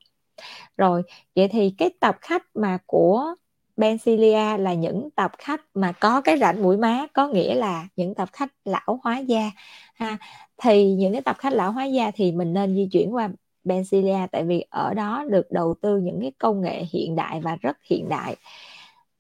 Rồi, 0.76 1.02
vậy 1.36 1.48
thì 1.48 1.74
cái 1.78 1.90
tập 2.00 2.16
khách 2.20 2.42
mà 2.54 2.78
của 2.86 3.34
Bencilia 3.80 4.58
là 4.58 4.74
những 4.74 5.10
tập 5.10 5.32
khách 5.38 5.60
mà 5.74 5.92
có 5.92 6.20
cái 6.20 6.38
rãnh 6.38 6.62
mũi 6.62 6.76
má, 6.76 7.06
có 7.12 7.28
nghĩa 7.28 7.54
là 7.54 7.88
những 7.96 8.14
tập 8.14 8.28
khách 8.32 8.52
lão 8.64 9.00
hóa 9.02 9.18
da. 9.18 9.50
Ha, 9.94 10.18
thì 10.56 10.92
những 10.94 11.12
cái 11.12 11.22
tập 11.22 11.36
khách 11.38 11.52
lão 11.52 11.72
hóa 11.72 11.84
da 11.84 12.10
thì 12.14 12.32
mình 12.32 12.52
nên 12.52 12.74
di 12.74 12.88
chuyển 12.92 13.14
qua 13.14 13.28
Bencilia 13.64 14.26
tại 14.32 14.44
vì 14.44 14.64
ở 14.70 14.94
đó 14.94 15.24
được 15.30 15.50
đầu 15.50 15.74
tư 15.82 15.98
những 15.98 16.20
cái 16.20 16.32
công 16.38 16.60
nghệ 16.60 16.84
hiện 16.92 17.16
đại 17.16 17.40
và 17.40 17.56
rất 17.60 17.76
hiện 17.90 18.08
đại. 18.08 18.36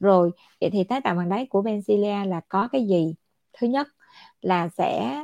Rồi, 0.00 0.30
vậy 0.60 0.70
thì 0.70 0.84
tái 0.84 1.00
tạo 1.00 1.14
bằng 1.14 1.28
đáy 1.28 1.46
của 1.46 1.62
Bencilia 1.62 2.24
là 2.26 2.40
có 2.48 2.68
cái 2.72 2.86
gì? 2.86 3.14
Thứ 3.58 3.66
nhất 3.66 3.88
là 4.40 4.68
sẽ 4.68 5.22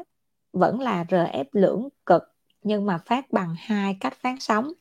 vẫn 0.52 0.80
là 0.80 1.04
RF 1.08 1.44
lưỡng 1.52 1.88
cực, 2.06 2.22
nhưng 2.62 2.86
mà 2.86 2.98
phát 3.06 3.32
bằng 3.32 3.54
hai 3.58 3.96
cách 4.00 4.14
phát 4.22 4.36
sóng 4.40 4.72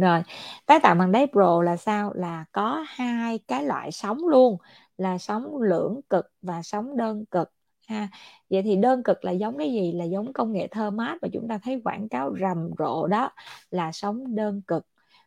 rồi, 0.00 0.22
tái 0.66 0.80
tạo 0.80 0.94
bằng 0.94 1.12
đáy 1.12 1.26
pro 1.32 1.62
là 1.62 1.76
sao? 1.76 2.12
Là 2.12 2.44
có 2.52 2.84
hai 2.88 3.38
cái 3.38 3.64
loại 3.64 3.92
sóng 3.92 4.18
luôn, 4.28 4.56
là 4.98 5.18
sóng 5.18 5.56
lưỡng 5.56 6.00
cực 6.10 6.32
và 6.42 6.62
sóng 6.62 6.96
đơn 6.96 7.24
cực, 7.26 7.52
ha. 7.88 8.08
Vậy 8.50 8.62
thì 8.62 8.76
đơn 8.76 9.02
cực 9.02 9.24
là 9.24 9.32
giống 9.32 9.58
cái 9.58 9.72
gì? 9.72 9.92
Là 9.92 10.04
giống 10.04 10.32
công 10.32 10.52
nghệ 10.52 10.66
thơ 10.66 10.90
mát 10.90 11.18
mà 11.22 11.28
chúng 11.32 11.48
ta 11.48 11.58
thấy 11.58 11.80
quảng 11.84 12.08
cáo 12.08 12.34
rầm 12.40 12.70
rộ 12.78 13.06
đó, 13.06 13.30
là 13.70 13.92
sóng 13.92 14.34
đơn 14.36 14.62
cực. 14.66 14.86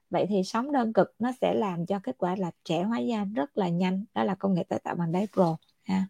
Vậy 0.09 0.25
thì 0.29 0.43
sóng 0.43 0.71
đơn 0.71 0.93
cực 0.93 1.15
nó 1.19 1.31
sẽ 1.41 1.53
làm 1.53 1.85
cho 1.85 1.99
kết 2.03 2.15
quả 2.17 2.35
là 2.35 2.51
trẻ 2.63 2.83
hóa 2.83 2.99
da 2.99 3.25
rất 3.35 3.57
là 3.57 3.69
nhanh, 3.69 4.05
đó 4.13 4.23
là 4.23 4.35
công 4.35 4.53
nghệ 4.53 4.63
tái 4.63 4.79
tạo 4.83 4.95
bằng 4.95 5.11
đáy 5.11 5.27
pro 5.33 5.57
ha. 5.83 6.05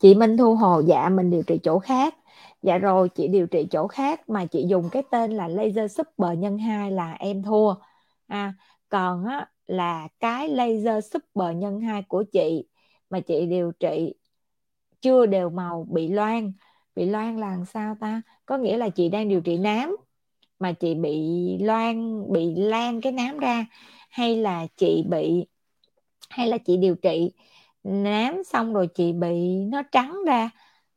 Chị 0.00 0.14
Minh 0.14 0.36
Thu 0.36 0.54
Hồ 0.54 0.80
dạ 0.80 1.08
mình 1.08 1.30
điều 1.30 1.42
trị 1.42 1.58
chỗ 1.62 1.78
khác 1.78 2.14
dạ 2.64 2.78
rồi 2.78 3.08
chị 3.08 3.28
điều 3.28 3.46
trị 3.46 3.66
chỗ 3.70 3.86
khác 3.88 4.28
mà 4.28 4.46
chị 4.46 4.64
dùng 4.68 4.88
cái 4.92 5.02
tên 5.10 5.32
là 5.32 5.48
laser 5.48 5.96
super 5.96 6.38
nhân 6.38 6.58
2 6.58 6.90
là 6.90 7.12
em 7.12 7.42
thua. 7.42 7.74
À, 8.26 8.54
còn 8.88 9.24
á, 9.24 9.50
là 9.66 10.08
cái 10.20 10.48
laser 10.48 11.04
super 11.12 11.56
nhân 11.56 11.80
2 11.80 12.02
của 12.02 12.24
chị 12.32 12.64
mà 13.10 13.20
chị 13.20 13.46
điều 13.46 13.72
trị 13.80 14.14
chưa 15.00 15.26
đều 15.26 15.50
màu 15.50 15.86
bị 15.90 16.08
loan 16.08 16.52
bị 16.96 17.06
loan 17.06 17.36
là 17.40 17.50
làm 17.50 17.64
sao 17.64 17.96
ta? 18.00 18.22
Có 18.46 18.58
nghĩa 18.58 18.76
là 18.76 18.88
chị 18.88 19.08
đang 19.08 19.28
điều 19.28 19.40
trị 19.40 19.58
nám 19.58 19.96
mà 20.58 20.72
chị 20.72 20.94
bị 20.94 21.20
loan 21.60 22.24
bị 22.32 22.54
lan 22.56 23.00
cái 23.00 23.12
nám 23.12 23.38
ra. 23.38 23.66
Hay 24.10 24.36
là 24.36 24.66
chị 24.76 25.04
bị 25.10 25.46
hay 26.30 26.48
là 26.48 26.58
chị 26.58 26.76
điều 26.76 26.94
trị 26.96 27.32
nám 27.84 28.44
xong 28.44 28.74
rồi 28.74 28.88
chị 28.94 29.12
bị 29.12 29.56
nó 29.68 29.82
trắng 29.92 30.18
ra 30.26 30.50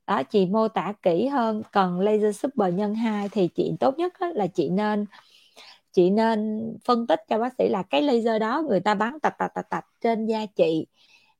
đó, 0.07 0.23
chị 0.23 0.45
mô 0.45 0.67
tả 0.67 0.93
kỹ 1.01 1.27
hơn 1.27 1.61
cần 1.71 1.99
laser 1.99 2.37
super 2.39 2.73
nhân 2.73 2.95
2 2.95 3.29
thì 3.29 3.47
chị, 3.55 3.71
tốt 3.79 3.97
nhất 3.97 4.13
là 4.35 4.47
chị 4.47 4.69
nên 4.69 5.05
chị 5.93 6.09
nên 6.09 6.61
phân 6.85 7.07
tích 7.07 7.21
cho 7.29 7.39
bác 7.39 7.53
sĩ 7.57 7.69
là 7.69 7.83
cái 7.83 8.01
laser 8.01 8.41
đó 8.41 8.63
người 8.69 8.79
ta 8.79 8.93
bắn 8.95 9.19
tạch 9.19 9.37
tạch 9.39 9.51
tạch 9.55 9.69
tạch 9.69 9.85
trên 10.01 10.25
da 10.25 10.45
chị, 10.55 10.87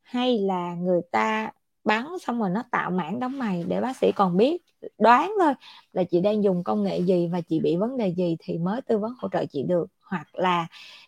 hay 0.04 0.40
là 0.40 0.76
người 0.76 1.02
ta 1.12 1.52
bắn 1.84 2.06
xong 2.22 2.40
rồi 2.40 2.50
nó 2.50 2.64
tạo 2.72 2.92
mảng 2.92 3.20
đóng 3.20 3.40
mày 3.40 3.64
để 3.68 3.82
bác 3.82 3.98
sĩ 3.98 4.12
còn 4.16 4.38
biết. 4.38 4.62
Đoán 4.98 5.34
thôi 5.40 5.54
là 5.94 6.04
chị 6.04 6.22
đang 6.22 6.44
dùng 6.44 6.64
công 6.64 6.84
nghệ 6.84 7.00
gì 7.00 7.28
và 7.32 7.42
chị 7.42 7.60
bị 7.60 7.76
vấn 7.76 7.98
đề 7.98 8.08
gì 8.16 8.36
thì 8.40 8.58
mới 8.58 8.82
tư 8.82 8.98
vấn 8.98 9.14
hỗ 9.20 9.30
trợ 9.30 9.46
chị 9.52 9.64
được. 9.64 9.88
Hoặc 10.02 10.36
là 10.36 10.68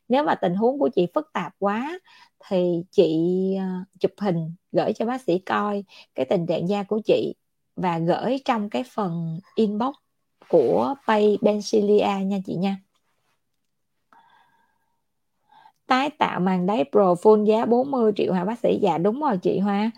nếu 0.09 0.23
mà 0.23 0.35
tình 0.35 0.55
huống 0.55 0.79
của 0.79 0.89
chị 0.95 1.07
phức 1.13 1.29
tạp 1.33 1.53
quá 1.59 1.99
thì 2.49 2.83
chị 2.91 3.17
ờ, 3.59 3.65
chụp 3.99 4.11
hình 4.21 4.53
gửi 4.71 4.93
cho 4.93 5.05
bác 5.05 5.21
sĩ 5.21 5.39
coi 5.39 5.83
cái 6.15 6.25
tình 6.29 6.45
trạng 6.47 6.69
da 6.69 6.83
của 6.83 7.01
chị 7.05 7.33
và 7.81 7.99
gửi 7.99 8.39
trong 8.45 8.69
cái 8.69 8.83
phần 8.93 9.39
inbox 9.55 9.95
của 10.47 10.95
Pay 11.07 11.37
Bencilia 11.41 12.07
nha 12.25 12.37
chị 12.45 12.55
nha. 12.55 12.77
Tái 15.87 16.09
tạo 16.09 16.39
màng 16.39 16.65
đáy 16.65 16.85
Pro 16.91 17.13
full 17.13 17.45
giá 17.45 17.65
40 17.65 18.11
triệu 18.15 18.33
hả 18.33 18.45
bác 18.45 18.59
sĩ? 18.59 18.79
Dạ 18.81 18.97
đúng 18.97 19.21
rồi 19.21 19.37
chị 19.37 19.59
Hoa. 19.59 19.91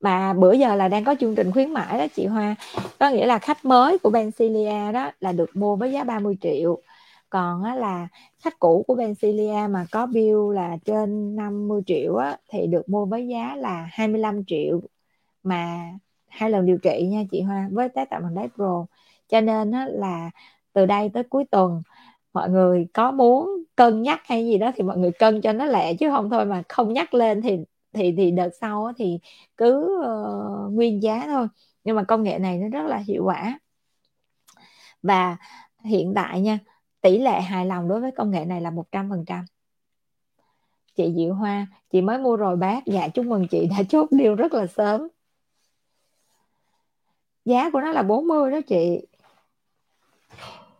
Mà 0.00 0.32
bữa 0.32 0.52
giờ 0.52 0.74
là 0.74 0.88
đang 0.88 1.04
có 1.04 1.14
chương 1.20 1.34
trình 1.34 1.52
khuyến 1.52 1.72
mãi 1.72 1.98
đó 1.98 2.06
chị 2.14 2.26
Hoa. 2.26 2.54
Có 2.98 3.10
nghĩa 3.10 3.26
là 3.26 3.38
khách 3.38 3.64
mới 3.64 3.98
của 3.98 4.10
Bencilia 4.10 4.92
đó 4.92 5.10
là 5.20 5.32
được 5.32 5.56
mua 5.56 5.76
với 5.76 5.92
giá 5.92 6.04
30 6.04 6.36
triệu. 6.40 6.82
Còn 7.30 7.62
á, 7.64 7.74
là 7.74 8.08
khách 8.38 8.58
cũ 8.58 8.84
của 8.86 8.94
Bencilia 8.94 9.66
mà 9.70 9.86
có 9.90 10.06
bill 10.06 10.54
là 10.54 10.76
trên 10.84 11.36
50 11.36 11.82
triệu 11.86 12.16
á, 12.16 12.36
thì 12.50 12.66
được 12.66 12.88
mua 12.88 13.04
với 13.04 13.28
giá 13.28 13.56
là 13.56 13.88
25 13.92 14.44
triệu. 14.44 14.80
Mà 15.42 15.92
hai 16.32 16.50
lần 16.50 16.66
điều 16.66 16.78
trị 16.78 17.06
nha 17.10 17.22
chị 17.30 17.40
Hoa 17.40 17.68
với 17.72 17.88
tái 17.88 18.06
tạo 18.10 18.20
bằng 18.20 18.34
đáy 18.34 18.48
pro. 18.54 18.86
Cho 19.28 19.40
nên 19.40 19.70
á, 19.70 19.86
là 19.90 20.30
từ 20.72 20.86
đây 20.86 21.10
tới 21.14 21.22
cuối 21.22 21.44
tuần 21.50 21.82
mọi 22.32 22.50
người 22.50 22.86
có 22.94 23.10
muốn 23.10 23.64
cân 23.76 24.02
nhắc 24.02 24.20
hay 24.24 24.46
gì 24.46 24.58
đó 24.58 24.70
thì 24.76 24.82
mọi 24.82 24.98
người 24.98 25.12
cân 25.12 25.40
cho 25.40 25.52
nó 25.52 25.64
lẹ 25.64 25.94
chứ 25.94 26.10
không 26.10 26.30
thôi 26.30 26.44
mà 26.44 26.62
không 26.68 26.92
nhắc 26.92 27.14
lên 27.14 27.42
thì 27.42 27.58
thì 27.92 28.14
thì 28.16 28.30
đợt 28.30 28.50
sau 28.60 28.92
thì 28.96 29.18
cứ 29.56 30.00
uh, 30.00 30.72
nguyên 30.72 31.02
giá 31.02 31.22
thôi. 31.26 31.48
Nhưng 31.84 31.96
mà 31.96 32.04
công 32.04 32.22
nghệ 32.22 32.38
này 32.38 32.58
nó 32.58 32.68
rất 32.68 32.88
là 32.88 32.96
hiệu 32.96 33.24
quả. 33.24 33.58
Và 35.02 35.36
hiện 35.84 36.12
tại 36.14 36.40
nha 36.40 36.58
tỷ 37.00 37.18
lệ 37.18 37.40
hài 37.40 37.66
lòng 37.66 37.88
đối 37.88 38.00
với 38.00 38.10
công 38.10 38.30
nghệ 38.30 38.44
này 38.44 38.60
là 38.60 38.70
100% 38.70 39.44
chị 40.96 41.12
Diệu 41.16 41.34
Hoa 41.34 41.66
chị 41.90 42.00
mới 42.00 42.18
mua 42.18 42.36
rồi 42.36 42.56
bác. 42.56 42.86
Dạ 42.86 43.08
chúc 43.08 43.26
mừng 43.26 43.48
chị. 43.48 43.68
Đã 43.70 43.82
chốt 43.88 44.08
deal 44.10 44.34
rất 44.34 44.52
là 44.54 44.66
sớm 44.66 45.08
giá 47.44 47.70
của 47.70 47.80
nó 47.80 47.92
là 47.92 48.02
40 48.02 48.50
đó 48.50 48.60
chị. 48.66 49.00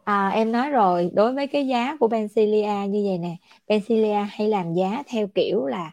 À, 0.05 0.29
em 0.29 0.53
nói 0.53 0.71
rồi 0.71 1.11
đối 1.15 1.33
với 1.33 1.47
cái 1.47 1.67
giá 1.67 1.97
của 2.01 2.09
Pencilia 2.09 2.87
như 2.89 3.05
vậy 3.09 3.19
nè 3.19 3.37
Pencilia 3.69 4.27
hay 4.31 4.49
làm 4.49 4.75
giá 4.75 5.03
theo 5.07 5.27
kiểu 5.35 5.67
là 5.67 5.91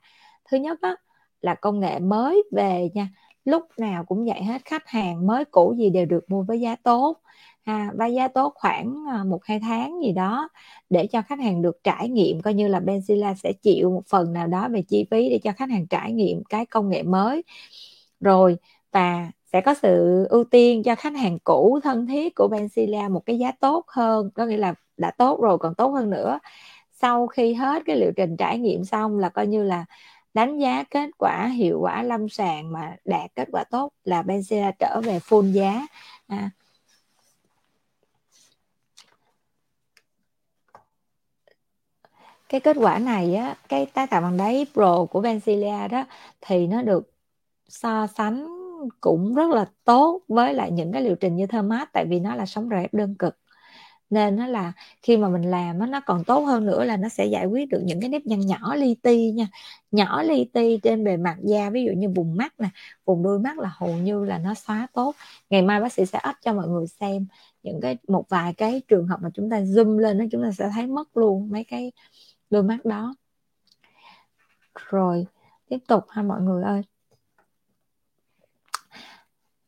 thứ 0.51 0.57
nhất 0.57 0.79
á, 0.81 0.95
là 1.41 1.55
công 1.55 1.79
nghệ 1.79 1.99
mới 1.99 2.43
về 2.51 2.89
nha 2.93 3.07
lúc 3.45 3.63
nào 3.77 4.05
cũng 4.05 4.25
vậy 4.25 4.43
hết 4.43 4.61
khách 4.65 4.87
hàng 4.87 5.27
mới 5.27 5.45
cũ 5.45 5.75
gì 5.77 5.89
đều 5.89 6.05
được 6.05 6.25
mua 6.27 6.43
với 6.43 6.59
giá 6.59 6.75
tốt. 6.75 7.17
Ha 7.65 7.91
và 7.95 8.05
giá 8.05 8.27
tốt 8.27 8.53
khoảng 8.55 9.05
à, 9.09 9.23
một 9.23 9.39
hai 9.45 9.59
tháng 9.59 9.99
gì 10.03 10.11
đó 10.11 10.49
để 10.89 11.07
cho 11.07 11.21
khách 11.21 11.39
hàng 11.39 11.61
được 11.61 11.83
trải 11.83 12.09
nghiệm 12.09 12.41
coi 12.41 12.53
như 12.53 12.67
là 12.67 12.79
Benzilla 12.79 13.33
sẽ 13.33 13.53
chịu 13.53 13.91
một 13.91 14.01
phần 14.07 14.33
nào 14.33 14.47
đó 14.47 14.67
về 14.71 14.81
chi 14.81 15.05
phí 15.11 15.29
để 15.29 15.39
cho 15.43 15.51
khách 15.51 15.69
hàng 15.69 15.87
trải 15.87 16.11
nghiệm 16.11 16.43
cái 16.43 16.65
công 16.65 16.89
nghệ 16.89 17.03
mới. 17.03 17.43
Rồi 18.19 18.57
và 18.91 19.31
sẽ 19.53 19.61
có 19.61 19.73
sự 19.73 20.25
ưu 20.29 20.43
tiên 20.43 20.83
cho 20.83 20.95
khách 20.95 21.15
hàng 21.15 21.39
cũ 21.43 21.79
thân 21.83 22.07
thiết 22.07 22.35
của 22.35 22.47
Benzilla 22.47 23.11
một 23.11 23.25
cái 23.25 23.39
giá 23.39 23.51
tốt 23.51 23.85
hơn 23.87 24.29
có 24.35 24.45
nghĩa 24.45 24.57
là 24.57 24.73
đã 24.97 25.11
tốt 25.11 25.41
rồi 25.41 25.57
còn 25.57 25.75
tốt 25.75 25.87
hơn 25.87 26.09
nữa. 26.09 26.39
Sau 26.93 27.27
khi 27.27 27.53
hết 27.53 27.83
cái 27.85 27.95
liệu 27.95 28.11
trình 28.15 28.37
trải 28.37 28.57
nghiệm 28.59 28.85
xong 28.85 29.19
là 29.19 29.29
coi 29.29 29.47
như 29.47 29.63
là 29.63 29.85
đánh 30.33 30.59
giá 30.59 30.83
kết 30.83 31.09
quả 31.17 31.47
hiệu 31.47 31.79
quả 31.81 32.03
lâm 32.03 32.29
sàng 32.29 32.71
mà 32.73 32.95
đạt 33.05 33.35
kết 33.35 33.47
quả 33.51 33.63
tốt 33.63 33.93
là 34.03 34.21
Benzilla 34.21 34.71
trở 34.79 35.01
về 35.03 35.19
full 35.19 35.51
giá. 35.51 35.87
À, 36.27 36.49
cái 42.49 42.59
kết 42.61 42.77
quả 42.79 42.99
này 42.99 43.35
á 43.35 43.55
cái 43.69 43.85
tái 43.85 44.07
tạo 44.07 44.21
bằng 44.21 44.37
đáy 44.37 44.65
pro 44.73 45.05
của 45.05 45.21
Benzilla 45.21 45.87
đó 45.87 46.05
thì 46.41 46.67
nó 46.67 46.81
được 46.81 47.11
so 47.67 48.07
sánh 48.07 48.58
cũng 49.01 49.33
rất 49.33 49.49
là 49.49 49.65
tốt 49.83 50.21
với 50.27 50.53
lại 50.53 50.71
những 50.71 50.91
cái 50.91 51.01
liệu 51.01 51.15
trình 51.15 51.35
như 51.35 51.47
Thermat, 51.47 51.89
tại 51.93 52.05
vì 52.09 52.19
nó 52.19 52.35
là 52.35 52.45
sống 52.45 52.69
rễ 52.69 52.87
đơn 52.91 53.15
cực. 53.15 53.37
Nên 54.09 54.35
nó 54.35 54.47
là 54.47 54.71
khi 55.01 55.17
mà 55.17 55.29
mình 55.29 55.41
làm 55.41 55.91
nó 55.91 56.01
còn 56.05 56.23
tốt 56.23 56.39
hơn 56.39 56.65
nữa 56.65 56.83
là 56.83 56.97
nó 56.97 57.09
sẽ 57.09 57.25
giải 57.25 57.45
quyết 57.45 57.69
được 57.69 57.81
những 57.83 58.01
cái 58.01 58.09
nếp 58.09 58.25
nhăn 58.25 58.39
nhỏ 58.39 58.75
li 58.75 58.95
ti 58.95 59.31
nha. 59.31 59.47
Nhỏ 59.91 60.23
li 60.23 60.45
ti 60.53 60.79
trên 60.83 61.03
bề 61.03 61.17
mặt 61.17 61.37
da, 61.43 61.69
ví 61.69 61.83
dụ 61.83 61.91
như 61.97 62.09
vùng 62.09 62.35
mắt 62.35 62.53
nè, 62.59 62.69
vùng 63.05 63.23
đuôi 63.23 63.39
mắt 63.39 63.59
là 63.59 63.71
hầu 63.77 63.93
như 63.93 64.25
là 64.25 64.37
nó 64.37 64.53
xóa 64.53 64.87
tốt. 64.93 65.15
Ngày 65.49 65.61
mai 65.61 65.81
bác 65.81 65.93
sĩ 65.93 66.05
sẽ 66.05 66.19
up 66.29 66.35
cho 66.41 66.53
mọi 66.53 66.67
người 66.67 66.87
xem 66.87 67.25
những 67.63 67.81
cái, 67.81 67.97
một 68.07 68.25
vài 68.29 68.53
cái 68.53 68.81
trường 68.87 69.07
hợp 69.07 69.17
mà 69.21 69.29
chúng 69.33 69.49
ta 69.49 69.59
zoom 69.61 69.97
lên 69.97 70.17
đó 70.17 70.25
chúng 70.31 70.43
ta 70.43 70.51
sẽ 70.51 70.69
thấy 70.73 70.87
mất 70.87 71.17
luôn 71.17 71.49
mấy 71.51 71.63
cái 71.63 71.91
đôi 72.49 72.63
mắt 72.63 72.85
đó. 72.85 73.15
Rồi, 74.89 75.25
tiếp 75.69 75.77
tục 75.87 76.03
ha 76.09 76.21
mọi 76.21 76.41
người 76.41 76.63
ơi 76.63 76.81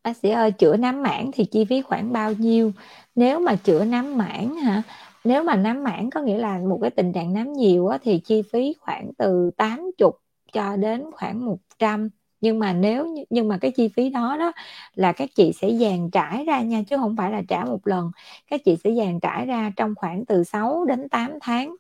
bác 0.04 0.18
sĩ 0.18 0.30
ơi 0.30 0.52
chữa 0.52 0.78
nám 0.78 1.04
mảng 1.04 1.32
thì 1.34 1.46
chi 1.46 1.66
phí 1.66 1.82
khoảng 1.82 2.14
bao 2.14 2.34
nhiêu? 2.34 2.72
Nếu 3.16 3.40
mà 3.40 3.56
chữa 3.56 3.86
nám 3.86 4.18
mảng 4.18 4.56
hả? 4.56 4.82
Nếu 5.24 5.44
mà 5.44 5.56
nám 5.56 5.84
mảng 5.84 6.10
có 6.10 6.22
nghĩa 6.22 6.38
là 6.38 6.58
một 6.60 6.80
cái 6.82 6.90
tình 6.90 7.14
trạng 7.14 7.34
nám 7.34 7.54
nhiều 7.54 7.88
á, 7.88 7.98
thì 8.04 8.20
chi 8.20 8.42
phí 8.52 8.76
khoảng 8.80 9.12
từ 9.18 9.52
80 9.58 10.12
cho 10.54 10.76
đến 10.76 11.04
khoảng 11.12 11.46
100 11.46 12.10
nhưng 12.42 12.60
mà 12.60 12.74
nếu 12.74 13.16
nhưng 13.30 13.48
mà 13.48 13.58
cái 13.62 13.72
chi 13.72 13.88
phí 13.88 14.10
đó 14.10 14.38
đó 14.40 14.52
là 14.96 15.12
các 15.14 15.30
chị 15.36 15.52
sẽ 15.54 15.74
dàn 15.74 16.10
trải 16.12 16.46
ra 16.46 16.62
nha 16.62 16.84
chứ 16.90 16.98
không 16.98 17.16
phải 17.18 17.32
là 17.32 17.42
trả 17.48 17.66
một 17.66 17.88
lần. 17.88 18.12
Các 18.50 18.62
chị 18.66 18.78
sẽ 18.84 18.92
dàn 18.96 19.20
trải 19.20 19.46
ra 19.46 19.72
trong 19.76 19.96
khoảng 19.96 20.26
từ 20.26 20.44
6 20.44 20.86
đến 20.86 21.10
8 21.10 21.32
tháng 21.42 21.76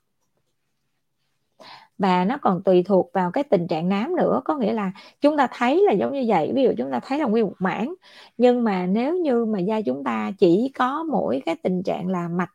và 2.01 2.25
nó 2.25 2.37
còn 2.41 2.63
tùy 2.63 2.83
thuộc 2.83 3.09
vào 3.13 3.31
cái 3.31 3.43
tình 3.43 3.67
trạng 3.67 3.89
nám 3.89 4.15
nữa 4.15 4.41
có 4.45 4.55
nghĩa 4.55 4.73
là 4.73 4.91
chúng 5.21 5.37
ta 5.37 5.47
thấy 5.51 5.83
là 5.85 5.93
giống 5.93 6.13
như 6.13 6.25
vậy 6.27 6.51
ví 6.55 6.63
dụ 6.63 6.73
chúng 6.77 6.91
ta 6.91 6.99
thấy 6.99 7.19
là 7.19 7.25
nguyên 7.25 7.45
một 7.45 7.53
mảng. 7.59 7.93
Nhưng 8.37 8.63
mà 8.63 8.85
nếu 8.85 9.17
như 9.17 9.45
mà 9.45 9.59
da 9.59 9.81
chúng 9.81 10.03
ta 10.03 10.31
chỉ 10.39 10.71
có 10.75 11.03
mỗi 11.11 11.41
cái 11.45 11.55
tình 11.63 11.83
trạng 11.83 12.07
là 12.07 12.27
mạch 12.27 12.51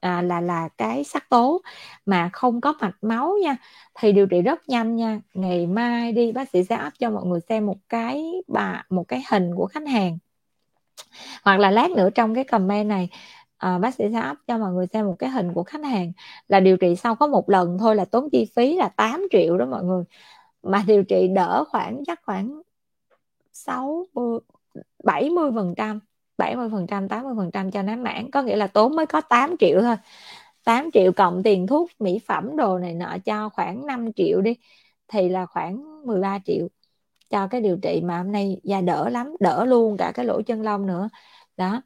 à, 0.00 0.22
là 0.22 0.40
là 0.40 0.68
cái 0.78 1.04
sắc 1.04 1.28
tố 1.30 1.62
mà 2.06 2.30
không 2.32 2.60
có 2.60 2.74
mạch 2.80 2.96
máu 3.02 3.36
nha 3.42 3.56
thì 3.94 4.12
điều 4.12 4.26
trị 4.26 4.42
rất 4.42 4.68
nhanh 4.68 4.96
nha. 4.96 5.20
Ngày 5.34 5.66
mai 5.66 6.12
đi 6.12 6.32
bác 6.32 6.48
sĩ 6.48 6.64
sẽ 6.64 6.78
up 6.86 6.92
cho 6.98 7.10
mọi 7.10 7.24
người 7.26 7.40
xem 7.48 7.66
một 7.66 7.78
cái 7.88 8.24
bà 8.48 8.84
một 8.90 9.04
cái 9.08 9.22
hình 9.30 9.50
của 9.56 9.66
khách 9.66 9.88
hàng. 9.88 10.18
Hoặc 11.44 11.60
là 11.60 11.70
lát 11.70 11.90
nữa 11.90 12.10
trong 12.14 12.34
cái 12.34 12.44
comment 12.44 12.88
này 12.88 13.08
à, 13.64 13.78
bác 13.78 13.94
sĩ 13.94 14.04
sẽ 14.12 14.30
up 14.30 14.38
cho 14.46 14.58
mọi 14.58 14.72
người 14.72 14.86
xem 14.86 15.06
một 15.06 15.16
cái 15.18 15.30
hình 15.30 15.52
của 15.54 15.62
khách 15.64 15.84
hàng 15.84 16.12
là 16.48 16.60
điều 16.60 16.76
trị 16.76 16.96
sau 16.96 17.14
có 17.14 17.26
một 17.26 17.50
lần 17.50 17.78
thôi 17.78 17.96
là 17.96 18.04
tốn 18.04 18.30
chi 18.30 18.44
phí 18.56 18.76
là 18.76 18.88
8 18.88 19.26
triệu 19.30 19.58
đó 19.58 19.66
mọi 19.66 19.84
người. 19.84 20.04
Mà 20.62 20.84
điều 20.86 21.04
trị 21.04 21.28
đỡ 21.28 21.64
khoảng 21.68 22.02
chắc 22.06 22.20
khoảng 22.26 22.62
60 23.52 24.40
70 25.04 25.50
phần 25.54 25.74
trăm 25.76 26.00
70 26.38 26.68
phần 26.72 26.86
trăm 26.86 27.08
80 27.08 27.34
phần 27.36 27.50
trăm 27.50 27.70
cho 27.70 27.82
nám 27.82 28.02
mảng. 28.02 28.30
Có 28.30 28.42
nghĩa 28.42 28.56
là 28.56 28.66
tốn 28.66 28.96
mới 28.96 29.06
có 29.06 29.20
8 29.20 29.56
triệu 29.60 29.80
thôi. 29.82 29.96
8 30.64 30.90
triệu 30.92 31.12
cộng 31.12 31.42
tiền 31.42 31.66
thuốc 31.66 31.90
mỹ 31.98 32.20
phẩm 32.26 32.56
đồ 32.56 32.78
này 32.78 32.94
nọ 32.94 33.16
cho 33.24 33.48
khoảng 33.48 33.86
5 33.86 34.12
triệu 34.12 34.40
đi 34.40 34.56
thì 35.08 35.28
là 35.28 35.46
khoảng 35.46 36.06
13 36.06 36.38
triệu 36.44 36.68
cho 37.30 37.46
cái 37.48 37.60
điều 37.60 37.76
trị 37.82 38.00
mà 38.04 38.18
hôm 38.18 38.32
nay 38.32 38.60
da 38.64 38.80
đỡ 38.80 39.08
lắm 39.08 39.36
đỡ 39.40 39.64
luôn 39.64 39.96
cả 39.96 40.12
cái 40.14 40.26
lỗ 40.26 40.42
chân 40.42 40.62
lông 40.62 40.86
nữa. 40.86 41.08
Đó 41.56 41.82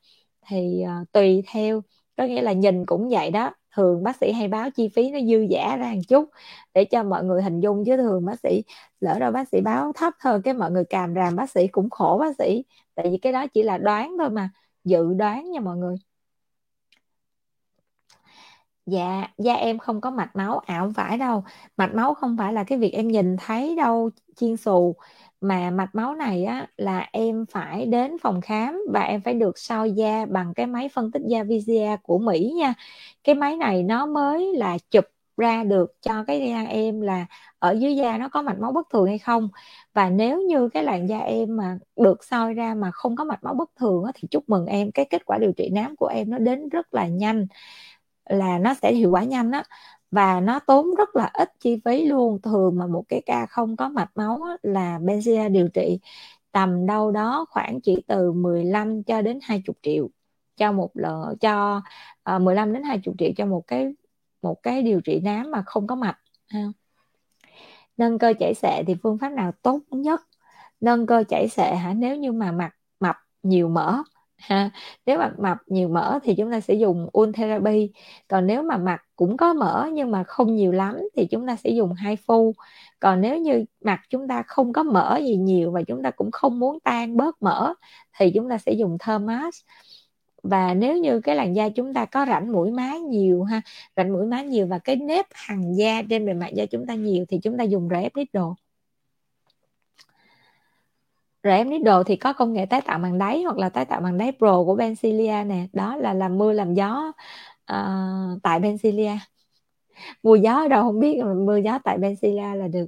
thì 0.49 0.85
uh, 1.03 1.12
tùy 1.12 1.43
theo. 1.53 1.83
Có 2.16 2.25
nghĩa 2.25 2.43
là 2.43 2.53
nhìn 2.53 2.87
cũng 2.87 3.09
vậy 3.09 3.31
đó 3.31 3.53
thường 3.77 4.03
bác 4.03 4.16
sĩ 4.16 4.33
hay 4.33 4.49
báo 4.49 4.70
chi 4.70 4.89
phí 4.89 5.11
nó 5.11 5.19
dư 5.20 5.41
giả 5.51 5.77
ra 5.77 5.93
một 5.95 6.01
chút 6.09 6.31
để 6.75 6.85
cho 6.85 7.03
mọi 7.03 7.25
người 7.25 7.43
hình 7.43 7.61
dung 7.61 7.85
chứ 7.87 7.97
thường 7.97 8.25
bác 8.25 8.41
sĩ 8.43 8.62
lỡ 9.01 9.19
đâu 9.19 9.33
bác 9.33 9.49
sĩ 9.49 9.61
báo 9.61 9.93
thấp 9.97 10.12
thôi 10.23 10.41
cái 10.45 10.55
mọi 10.55 10.70
người 10.70 10.85
càm 10.85 11.15
ràm 11.15 11.37
bác 11.37 11.51
sĩ 11.51 11.66
cũng 11.69 11.91
khổ 11.91 12.19
bác 12.20 12.37
sĩ. 12.39 12.65
Tại 12.95 13.11
vì 13.11 13.19
cái 13.19 13.33
đó 13.33 13.47
chỉ 13.47 13.62
là 13.62 13.79
đoán 13.79 14.16
thôi 14.19 14.31
mà 14.31 14.51
dự 14.85 15.15
đoán 15.15 15.51
nha 15.51 15.61
mọi 15.61 15.77
người. 15.77 15.97
Dạ 18.87 19.29
da 19.39 19.55
em 19.55 19.79
không 19.79 20.01
có 20.01 20.11
mạch 20.11 20.37
máu. 20.37 20.59
À 20.59 20.79
không 20.81 20.95
phải 20.95 21.19
đâu 21.19 21.45
mạch 21.77 21.95
máu 21.95 22.15
không 22.15 22.37
phải 22.39 22.53
là 22.53 22.65
cái 22.65 22.79
việc 22.79 22.93
em 22.93 23.09
nhìn 23.09 23.37
thấy 23.37 23.77
đâu 23.77 24.11
chiên 24.37 24.57
xù 24.57 24.97
mà 25.40 25.70
mạch 25.70 25.94
máu 25.94 26.15
này 26.15 26.44
á 26.44 26.66
là 26.77 27.09
em 27.12 27.47
phải 27.51 27.86
đến 27.86 28.16
phòng 28.23 28.40
khám 28.40 28.81
và 28.93 29.01
em 29.02 29.20
phải 29.20 29.35
được 29.35 29.59
soi 29.59 29.93
da 29.93 30.27
bằng 30.27 30.55
cái 30.55 30.66
máy 30.66 30.89
phân 30.94 31.12
tích 31.12 31.23
da 31.28 31.43
VCA 31.44 31.97
của 31.97 32.19
Mỹ 32.19 32.52
nha. 32.59 32.74
Cái 33.24 33.35
máy 33.35 33.56
này 33.56 33.82
nó 33.82 34.06
mới 34.06 34.52
là 34.56 34.78
chụp 34.90 35.05
ra 35.36 35.65
được 35.65 35.93
cho 36.02 36.24
cái 36.27 36.48
da 36.48 36.62
em 36.62 37.01
là 37.01 37.27
ở 37.59 37.73
dưới 37.81 37.97
da 37.97 38.19
nó 38.19 38.28
có 38.28 38.43
mạch 38.43 38.59
máu 38.59 38.73
bất 38.73 38.86
thường 38.93 39.06
hay 39.06 39.19
không. 39.19 39.48
Và 39.94 40.10
nếu 40.10 40.40
như 40.43 40.69
cái 40.69 40.82
làn 40.85 41.09
da 41.09 41.19
em 41.19 41.56
mà 41.56 41.78
được 41.97 42.24
soi 42.24 42.55
ra 42.55 42.74
mà 42.74 42.90
không 42.90 43.16
có 43.16 43.24
mạch 43.24 43.44
máu 43.44 43.55
bất 43.55 43.70
thường 43.77 44.05
á, 44.05 44.12
thì 44.15 44.28
chúc 44.31 44.48
mừng 44.48 44.66
em. 44.66 44.93
Cái 44.93 45.05
kết 45.10 45.24
quả 45.27 45.39
điều 45.39 45.52
trị 45.52 45.70
nám 45.73 45.97
của 45.97 46.06
em 46.06 46.31
nó 46.31 46.39
đến 46.39 46.69
rất 46.69 46.94
là 46.94 47.06
nhanh 47.09 47.47
là 48.31 48.59
nó 48.59 48.74
sẽ 48.74 48.93
hiệu 48.94 49.10
quả 49.10 49.24
nhanh 49.24 49.51
á 49.51 49.65
và 50.10 50.40
nó 50.40 50.59
tốn 50.59 50.94
rất 50.94 51.16
là 51.16 51.30
ít 51.35 51.52
chi 51.60 51.80
phí 51.85 52.05
luôn. 52.05 52.40
Thường 52.43 52.76
mà 52.78 52.86
một 52.86 53.05
cái 53.09 53.22
ca 53.26 53.47
không 53.47 53.76
có 53.76 53.89
mạch 53.89 54.10
máu 54.14 54.40
là 54.62 54.98
Benzia 54.98 55.52
điều 55.52 55.68
trị 55.68 55.98
tầm 56.52 56.86
đâu 56.86 57.10
đó 57.10 57.47
khoảng 57.51 57.80
chỉ 57.80 58.02
từ 58.06 58.32
15 58.32 59.02
cho 59.02 59.22
đến 59.22 59.39
20 59.43 59.74
triệu 59.82 60.09
cho 60.56 60.72
một 60.72 60.90
lần 60.94 61.36
cho 61.40 61.82
ờ, 62.22 62.36
uh, 62.36 62.43
15 62.43 62.72
đến 62.72 62.82
20 62.82 63.14
triệu 63.18 63.30
cho 63.36 63.47
một 63.47 63.66
cái 63.66 63.94
một 64.43 64.62
cái 64.62 64.82
điều 64.82 65.01
trị 65.01 65.20
nám 65.20 65.51
mà 65.51 65.62
không 65.66 65.86
có 65.86 65.94
mạch 65.94 66.18
ha. 66.48 66.60
nâng 67.97 68.18
cơ 68.18 68.35
chảy 68.39 68.55
xệ 68.55 68.82
thì 68.86 68.94
phương 69.02 69.18
pháp 69.18 69.28
nào 69.28 69.52
tốt 69.62 69.80
nhất? 69.90 70.20
Nâng 70.80 71.06
cơ 71.06 71.24
chảy 71.28 71.48
xệ 71.48 71.74
hả? 71.74 71.93
Nếu 71.93 72.16
như 72.16 72.32
mà 72.32 72.52
mặt 72.52 72.74
mập 73.01 73.16
nhiều 73.43 73.68
mỡ 73.68 74.02
ha. 74.39 74.70
Nếu 75.06 75.19
mà 75.19 75.32
mập 75.39 75.59
nhiều 75.66 75.89
mỡ 75.89 76.19
thì 76.23 76.35
chúng 76.35 76.51
ta 76.51 76.60
sẽ 76.60 76.74
dùng 76.74 77.09
un 77.12 77.32
therapy 77.32 77.90
còn 78.28 78.47
nếu 78.47 78.62
mà 78.62 78.77
mặt 78.77 79.02
cũng 79.16 79.36
có 79.36 79.55
mỡ 79.55 79.89
nhưng 79.93 80.10
mà 80.10 80.24
không 80.24 80.56
nhiều 80.56 80.73
lắm 80.73 80.97
thì 81.16 81.27
chúng 81.27 81.47
ta 81.47 81.56
sẽ 81.56 81.70
dùng 81.70 81.93
hai 81.93 82.16
phu 82.16 82.55
còn 83.01 83.20
nếu 83.20 83.39
như 83.39 83.65
mặt 83.85 84.01
chúng 84.10 84.28
ta 84.28 84.43
không 84.47 84.73
có 84.73 84.82
mỡ 84.82 85.19
gì 85.19 85.36
nhiều 85.36 85.70
và 85.73 85.82
chúng 85.82 86.02
ta 86.02 86.10
cũng 86.10 86.31
không 86.31 86.59
muốn 86.59 86.81
tan 86.81 87.16
bớt 87.16 87.43
mỡ 87.43 87.74
thì 88.19 88.31
chúng 88.35 88.48
ta 88.51 88.59
sẽ 88.59 88.73
dùng 88.73 88.97
thermas 89.01 89.55
và 90.43 90.74
nếu 90.74 90.97
như 90.98 91.20
cái 91.20 91.36
làn 91.36 91.56
da 91.56 91.69
chúng 91.69 91.94
ta 91.94 92.05
có 92.05 92.27
rãnh 92.28 92.52
mũi 92.52 92.70
má 92.70 92.97
nhiều 92.97 93.43
ha, 93.44 93.60
rãnh 93.97 94.12
mũi 94.12 94.27
má 94.27 94.43
nhiều 94.43 94.66
và 94.66 94.78
cái 94.78 94.97
nếp 94.97 95.27
hàng 95.32 95.77
da 95.77 96.02
trên 96.10 96.27
bề 96.27 96.35
mặt 96.35 96.48
da 96.55 96.66
chúng 96.66 96.86
ta 96.86 96.94
nhiều 96.94 97.24
thì 97.28 97.39
chúng 97.43 97.59
ta 97.59 97.65
dùng 97.65 97.89
rồi 101.43 101.59
đồ 101.59 101.70
lấy 101.70 101.78
đồ 101.78 102.02
thì 102.05 102.16
có 102.16 102.32
công 102.32 102.52
nghệ 102.52 102.66
tái 102.66 102.81
tạo 102.81 102.98
bằng 102.98 103.19
đáy 103.19 103.43
hoặc 103.43 103.59
là 103.59 103.69
tái 103.69 103.85
tạo 103.85 104.01
bằng 104.01 104.19
đáy 104.19 104.32
Pro 104.39 104.65
của 104.65 104.77
Benzilia 104.77 105.47
nè. 105.47 105.66
Đó 105.73 105.97
là 105.97 106.15
làm 106.15 106.39
mưa 106.39 106.52
làm 106.52 106.74
gió 106.74 107.12
uh, 107.73 108.43
tại 108.43 108.60
Benzilia. 108.60 109.16
Mùa 110.23 110.35
gió 110.35 110.55
ở 110.62 110.69
đâu 110.69 110.82
không 110.82 111.01
biết 111.01 111.20
mưa 111.47 111.56
gió 111.56 111.78
tại 111.85 111.98
Benzilia 111.98 112.55
là 112.56 112.69
được. 112.69 112.86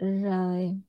Rồi. 0.00 0.82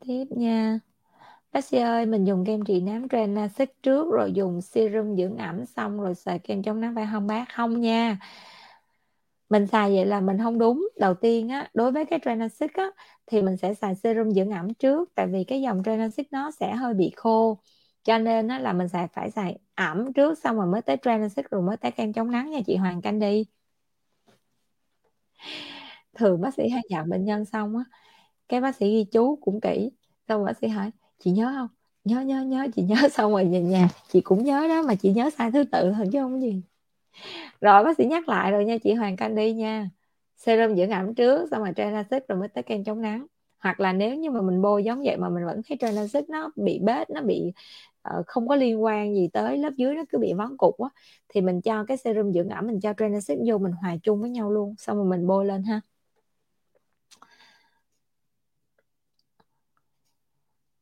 Tiếp 0.00 0.24
nha 0.30 0.80
bác 1.56 1.64
sĩ 1.64 1.78
ơi, 1.78 2.06
mình 2.06 2.24
dùng 2.24 2.44
kem 2.44 2.64
trị 2.64 2.80
nám 2.80 3.08
Tranasic 3.08 3.82
trước, 3.82 4.12
rồi 4.12 4.32
dùng 4.32 4.60
serum 4.60 5.16
dưỡng 5.16 5.36
ẩm 5.36 5.66
xong 5.66 6.00
rồi 6.00 6.14
xài 6.14 6.38
kem 6.38 6.62
chống 6.62 6.80
nắng 6.80 6.94
phải 6.94 7.08
không 7.12 7.26
bác. 7.26 7.44
Không 7.54 7.80
nha. 7.80 8.18
Mình 9.48 9.66
xài 9.66 9.94
vậy 9.96 10.06
là 10.06 10.20
mình 10.20 10.38
không 10.38 10.58
đúng. 10.58 10.88
Đầu 10.98 11.14
tiên 11.14 11.48
á, 11.48 11.70
đối 11.74 11.92
với 11.92 12.04
cái 12.04 12.18
Tranasic 12.24 12.74
á, 12.74 12.90
thì 13.26 13.42
mình 13.42 13.56
sẽ 13.56 13.74
xài 13.74 13.94
serum 13.94 14.30
dưỡng 14.30 14.50
ẩm 14.50 14.74
trước, 14.74 15.10
tại 15.14 15.26
vì 15.26 15.44
cái 15.44 15.60
dòng 15.60 15.82
Tranasic 15.84 16.32
nó 16.32 16.50
sẽ 16.50 16.74
hơi 16.74 16.94
bị 16.94 17.12
khô. 17.16 17.58
Cho 18.04 18.18
nên 18.18 18.48
á 18.48 18.58
là 18.58 18.72
mình 18.72 18.88
xài, 18.88 19.08
phải 19.08 19.30
xài 19.30 19.58
ẩm 19.74 20.12
trước 20.12 20.38
xong 20.38 20.56
rồi 20.56 20.66
mới 20.66 20.82
tới 20.82 20.96
Tranasic 21.02 21.50
rồi 21.50 21.62
mới 21.62 21.76
tới 21.76 21.90
kem 21.90 22.12
chống 22.12 22.30
nắng 22.30 22.50
nha 22.50 22.60
chị 22.66 22.76
Hoàng 22.76 23.02
canh 23.02 23.18
đi. 23.18 23.46
Thường 26.14 26.40
bác 26.40 26.54
sĩ 26.54 26.68
hay 26.68 26.82
dặn 26.90 27.08
bệnh 27.08 27.24
nhân 27.24 27.44
xong 27.44 27.76
á, 27.76 27.84
cái 28.48 28.60
bác 28.60 28.76
sĩ 28.76 28.90
ghi 28.90 29.04
chú 29.12 29.38
cũng 29.42 29.60
kỹ. 29.60 29.90
Xong 30.28 30.44
bác 30.44 30.58
sĩ 30.58 30.68
hỏi 30.68 30.90
chị 31.18 31.30
nhớ 31.30 31.52
không? 31.56 31.68
Nhớ 32.04 32.20
nhớ 32.20 32.42
nhớ 32.44 32.66
chị 32.76 32.82
nhớ. 32.82 32.96
Xong 33.12 33.32
rồi 33.32 33.44
về 33.44 33.60
nhà 33.60 33.88
chị 34.08 34.20
cũng 34.20 34.44
nhớ 34.44 34.68
đó 34.68 34.82
mà 34.82 34.94
chị 34.94 35.12
nhớ 35.12 35.30
sai 35.38 35.50
thứ 35.50 35.64
tự 35.64 35.92
thôi 35.96 36.06
chứ 36.12 36.18
không 36.20 36.40
gì. 36.42 36.62
Rồi 37.60 37.84
bác 37.84 37.96
sĩ 37.98 38.04
nhắc 38.06 38.28
lại 38.28 38.50
rồi 38.52 38.64
nha 38.64 38.78
chị 38.78 38.92
Hoàng 38.94 39.16
canh 39.16 39.34
đi 39.34 39.52
nha. 39.52 39.90
Serum 40.36 40.76
dưỡng 40.76 40.90
ẩm 40.90 41.14
trước 41.14 41.48
xong 41.50 41.64
rồi 41.64 41.72
Tranasic 41.76 42.28
rồi 42.28 42.38
mới 42.38 42.48
tới 42.48 42.62
kem 42.62 42.84
chống 42.84 43.02
nắng. 43.02 43.26
Hoặc 43.58 43.80
là 43.80 43.92
nếu 43.92 44.14
như 44.16 44.30
mà 44.30 44.40
mình 44.42 44.62
bôi 44.62 44.84
giống 44.84 45.02
vậy 45.04 45.16
mà 45.16 45.28
mình 45.28 45.44
vẫn 45.46 45.60
thấy 45.68 45.76
Tranasic 45.80 46.28
nó 46.30 46.50
bị 46.56 46.78
bết 46.78 47.10
nó 47.10 47.20
bị 47.22 47.52
uh, 48.18 48.26
không 48.26 48.48
có 48.48 48.56
liên 48.56 48.84
quan 48.84 49.14
gì 49.14 49.28
tới 49.32 49.58
lớp 49.58 49.70
dưới 49.76 49.94
nó 49.94 50.02
cứ 50.08 50.18
bị 50.18 50.32
vón 50.32 50.56
cục 50.56 50.80
á 50.80 50.88
thì 51.28 51.40
mình 51.40 51.60
cho 51.62 51.84
cái 51.84 51.96
serum 51.96 52.32
dưỡng 52.32 52.48
ẩm 52.48 52.66
mình 52.66 52.80
cho 52.80 52.92
Tranasic 52.98 53.38
vô 53.48 53.58
mình 53.58 53.72
hòa 53.72 53.96
chung 54.02 54.20
với 54.20 54.30
nhau 54.30 54.50
luôn. 54.50 54.74
Xong 54.78 54.96
rồi 54.96 55.06
mình 55.06 55.26
bôi 55.26 55.46
lên 55.46 55.62
ha. 55.62 55.80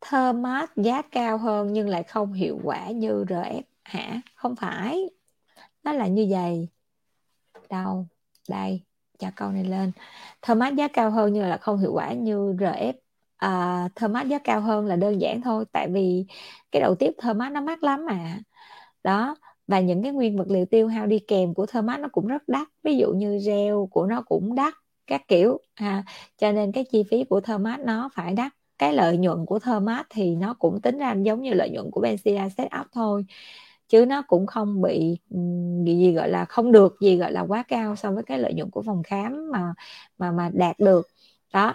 Thơm 0.09 0.43
mát 0.43 0.77
giá 0.77 1.03
cao 1.03 1.39
hơn 1.39 1.73
nhưng 1.73 1.89
lại 1.89 2.03
không 2.03 2.33
hiệu 2.33 2.61
quả 2.65 2.91
như 2.91 3.25
RF 3.25 3.63
hả? 3.85 4.21
Không 4.35 4.57
phải. 4.57 5.11
Nó 5.85 5.93
là 5.93 6.07
như 6.07 6.27
vậy. 6.31 6.69
Đâu 7.71 8.07
đây 8.49 8.83
cho 9.19 9.29
câu 9.37 9.51
này 9.53 9.65
lên. 9.65 9.93
Thơm 10.43 10.59
mát 10.59 10.75
giá 10.75 10.89
cao 10.89 11.11
hơn 11.11 11.33
nhưng 11.33 11.45
là 11.45 11.57
không 11.57 11.79
hiệu 11.79 11.93
quả 11.93 12.13
như 12.13 12.53
RF 12.59 12.93
à, 13.37 13.89
thơm 13.95 14.13
mát 14.13 14.29
giá 14.29 14.39
cao 14.39 14.61
hơn 14.61 14.87
là 14.87 14.97
đơn 14.97 15.21
giản 15.21 15.43
thôi 15.43 15.65
tại 15.73 15.89
vì 15.89 16.27
cái 16.73 16.83
đầu 16.83 16.95
tiếp 16.95 17.13
thơm 17.19 17.39
mát 17.39 17.53
nó 17.53 17.61
mát 17.61 17.83
lắm 17.83 18.07
mà. 18.07 18.39
Đó 19.05 19.37
và 19.67 19.81
những 19.81 20.03
cái 20.03 20.13
nguyên 20.13 20.39
vật 20.39 20.47
liệu 20.51 20.67
tiêu 20.67 20.89
hao 20.89 21.07
đi 21.07 21.19
kèm 21.19 21.55
của 21.55 21.67
thơm 21.67 21.87
mát 21.87 22.01
nó 22.01 22.09
cũng 22.13 22.27
rất 22.27 22.43
đắt. 22.49 22.69
Ví 22.83 22.97
dụ 22.97 23.13
như 23.13 23.39
gel 23.47 23.75
của 23.91 24.07
nó 24.07 24.23
cũng 24.23 24.55
đắt 24.55 24.75
các 25.07 25.23
kiểu 25.29 25.59
ha 25.77 26.05
cho 26.37 26.53
nên 26.53 26.73
cái 26.73 26.85
chi 26.93 27.05
phí 27.11 27.25
của 27.25 27.41
thơm 27.41 27.63
mát 27.63 27.81
nó 27.81 28.11
phải 28.15 28.35
đắt 28.35 28.53
cái 28.85 28.93
lợi 28.93 29.17
nhuận 29.19 29.47
của 29.47 29.59
Thermat 29.59 30.07
thì 30.11 30.37
nó 30.37 30.55
cũng 30.55 30.81
tính 30.81 30.99
ra 30.99 31.15
giống 31.23 31.43
như 31.43 31.55
lợi 31.55 31.71
nhuận 31.71 31.91
của 31.91 32.03
Benzia 32.03 32.49
setup 32.49 32.87
thôi. 32.93 33.27
Chứ 33.89 34.07
nó 34.07 34.23
cũng 34.23 34.47
không 34.47 34.83
bị 34.83 35.19
gì, 35.87 36.13
gọi 36.13 36.29
là 36.29 36.45
không 36.45 36.73
được 36.73 36.97
gì 37.01 37.17
gọi 37.17 37.33
là 37.33 37.41
quá 37.49 37.63
cao 37.69 37.97
so 37.97 38.13
với 38.13 38.23
cái 38.23 38.39
lợi 38.39 38.55
nhuận 38.55 38.71
của 38.71 38.83
phòng 38.83 39.03
khám 39.03 39.51
mà 39.53 39.75
mà 40.19 40.33
mà 40.33 40.51
đạt 40.55 40.79
được. 40.79 41.09
Đó 41.53 41.75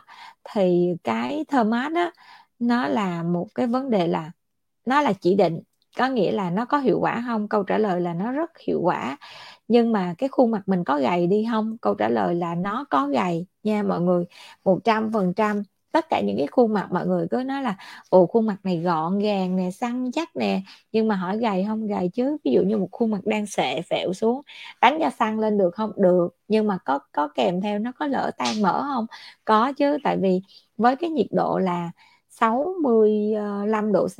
thì 0.53 0.95
cái 1.03 1.45
Thermat 1.47 1.91
á 1.95 2.11
nó 2.59 2.87
là 2.87 3.23
một 3.23 3.47
cái 3.55 3.67
vấn 3.67 3.89
đề 3.89 4.07
là 4.07 4.31
nó 4.85 5.01
là 5.01 5.13
chỉ 5.13 5.35
định 5.35 5.59
có 5.97 6.07
nghĩa 6.09 6.31
là 6.31 6.49
nó 6.49 6.65
có 6.65 6.77
hiệu 6.79 6.99
quả 7.01 7.23
không? 7.27 7.47
Câu 7.49 7.63
trả 7.63 7.77
lời 7.77 8.01
là 8.01 8.13
nó 8.13 8.31
rất 8.31 8.51
hiệu 8.67 8.81
quả. 8.81 9.17
Nhưng 9.67 9.91
mà 9.91 10.15
cái 10.17 10.29
khuôn 10.29 10.51
mặt 10.51 10.61
mình 10.67 10.83
có 10.83 10.99
gầy 10.99 11.27
đi 11.27 11.45
không? 11.51 11.77
Câu 11.81 11.95
trả 11.95 12.09
lời 12.09 12.35
là 12.35 12.55
nó 12.55 12.85
có 12.89 13.07
gầy 13.07 13.47
nha 13.63 13.83
mọi 13.83 14.01
người 14.01 14.25
một 14.63 14.79
trăm 14.83 15.11
phần 15.13 15.33
trăm 15.33 15.63
tất 15.91 16.09
cả 16.09 16.21
những 16.21 16.37
cái 16.37 16.47
khuôn 16.47 16.73
mặt 16.73 16.87
mọi 16.91 17.07
người 17.07 17.27
cứ 17.31 17.37
nói 17.37 17.63
là 17.63 17.75
ồ 18.09 18.25
khuôn 18.25 18.45
mặt 18.45 18.57
này 18.63 18.77
gọn 18.79 19.19
gàng 19.19 19.55
nè 19.55 19.71
săn 19.71 20.11
chắc 20.11 20.35
nè. 20.35 20.61
Nhưng 20.91 21.07
mà 21.07 21.15
hỏi 21.15 21.37
gầy 21.37 21.65
không? 21.67 21.87
Gầy 21.87 22.09
chứ. 22.13 22.37
Ví 22.43 22.51
dụ 22.51 22.61
như 22.61 22.77
một 22.77 22.87
khuôn 22.91 23.11
mặt 23.11 23.19
đang 23.25 23.45
sệ 23.45 23.81
phẹo 23.81 24.13
xuống 24.13 24.41
đánh 24.81 24.97
cho 25.01 25.09
săn 25.09 25.37
lên 25.39 25.57
được 25.57 25.75
không? 25.75 25.91
Được. 25.97 26.29
Nhưng 26.47 26.67
mà 26.67 26.77
có 26.85 26.99
có 27.11 27.27
kèm 27.35 27.61
theo 27.61 27.79
nó 27.79 27.91
có 27.91 28.07
lỡ 28.07 28.31
tan 28.37 28.61
mỡ 28.61 28.81
không? 28.83 29.05
Có 29.45 29.71
chứ. 29.73 29.97
Tại 30.03 30.17
vì 30.17 30.41
với 30.77 30.95
cái 30.95 31.09
nhiệt 31.09 31.27
độ 31.31 31.59
là 31.59 31.91
65 32.29 33.85
ờ, 33.85 33.91
độ 33.91 34.07
C 34.07 34.19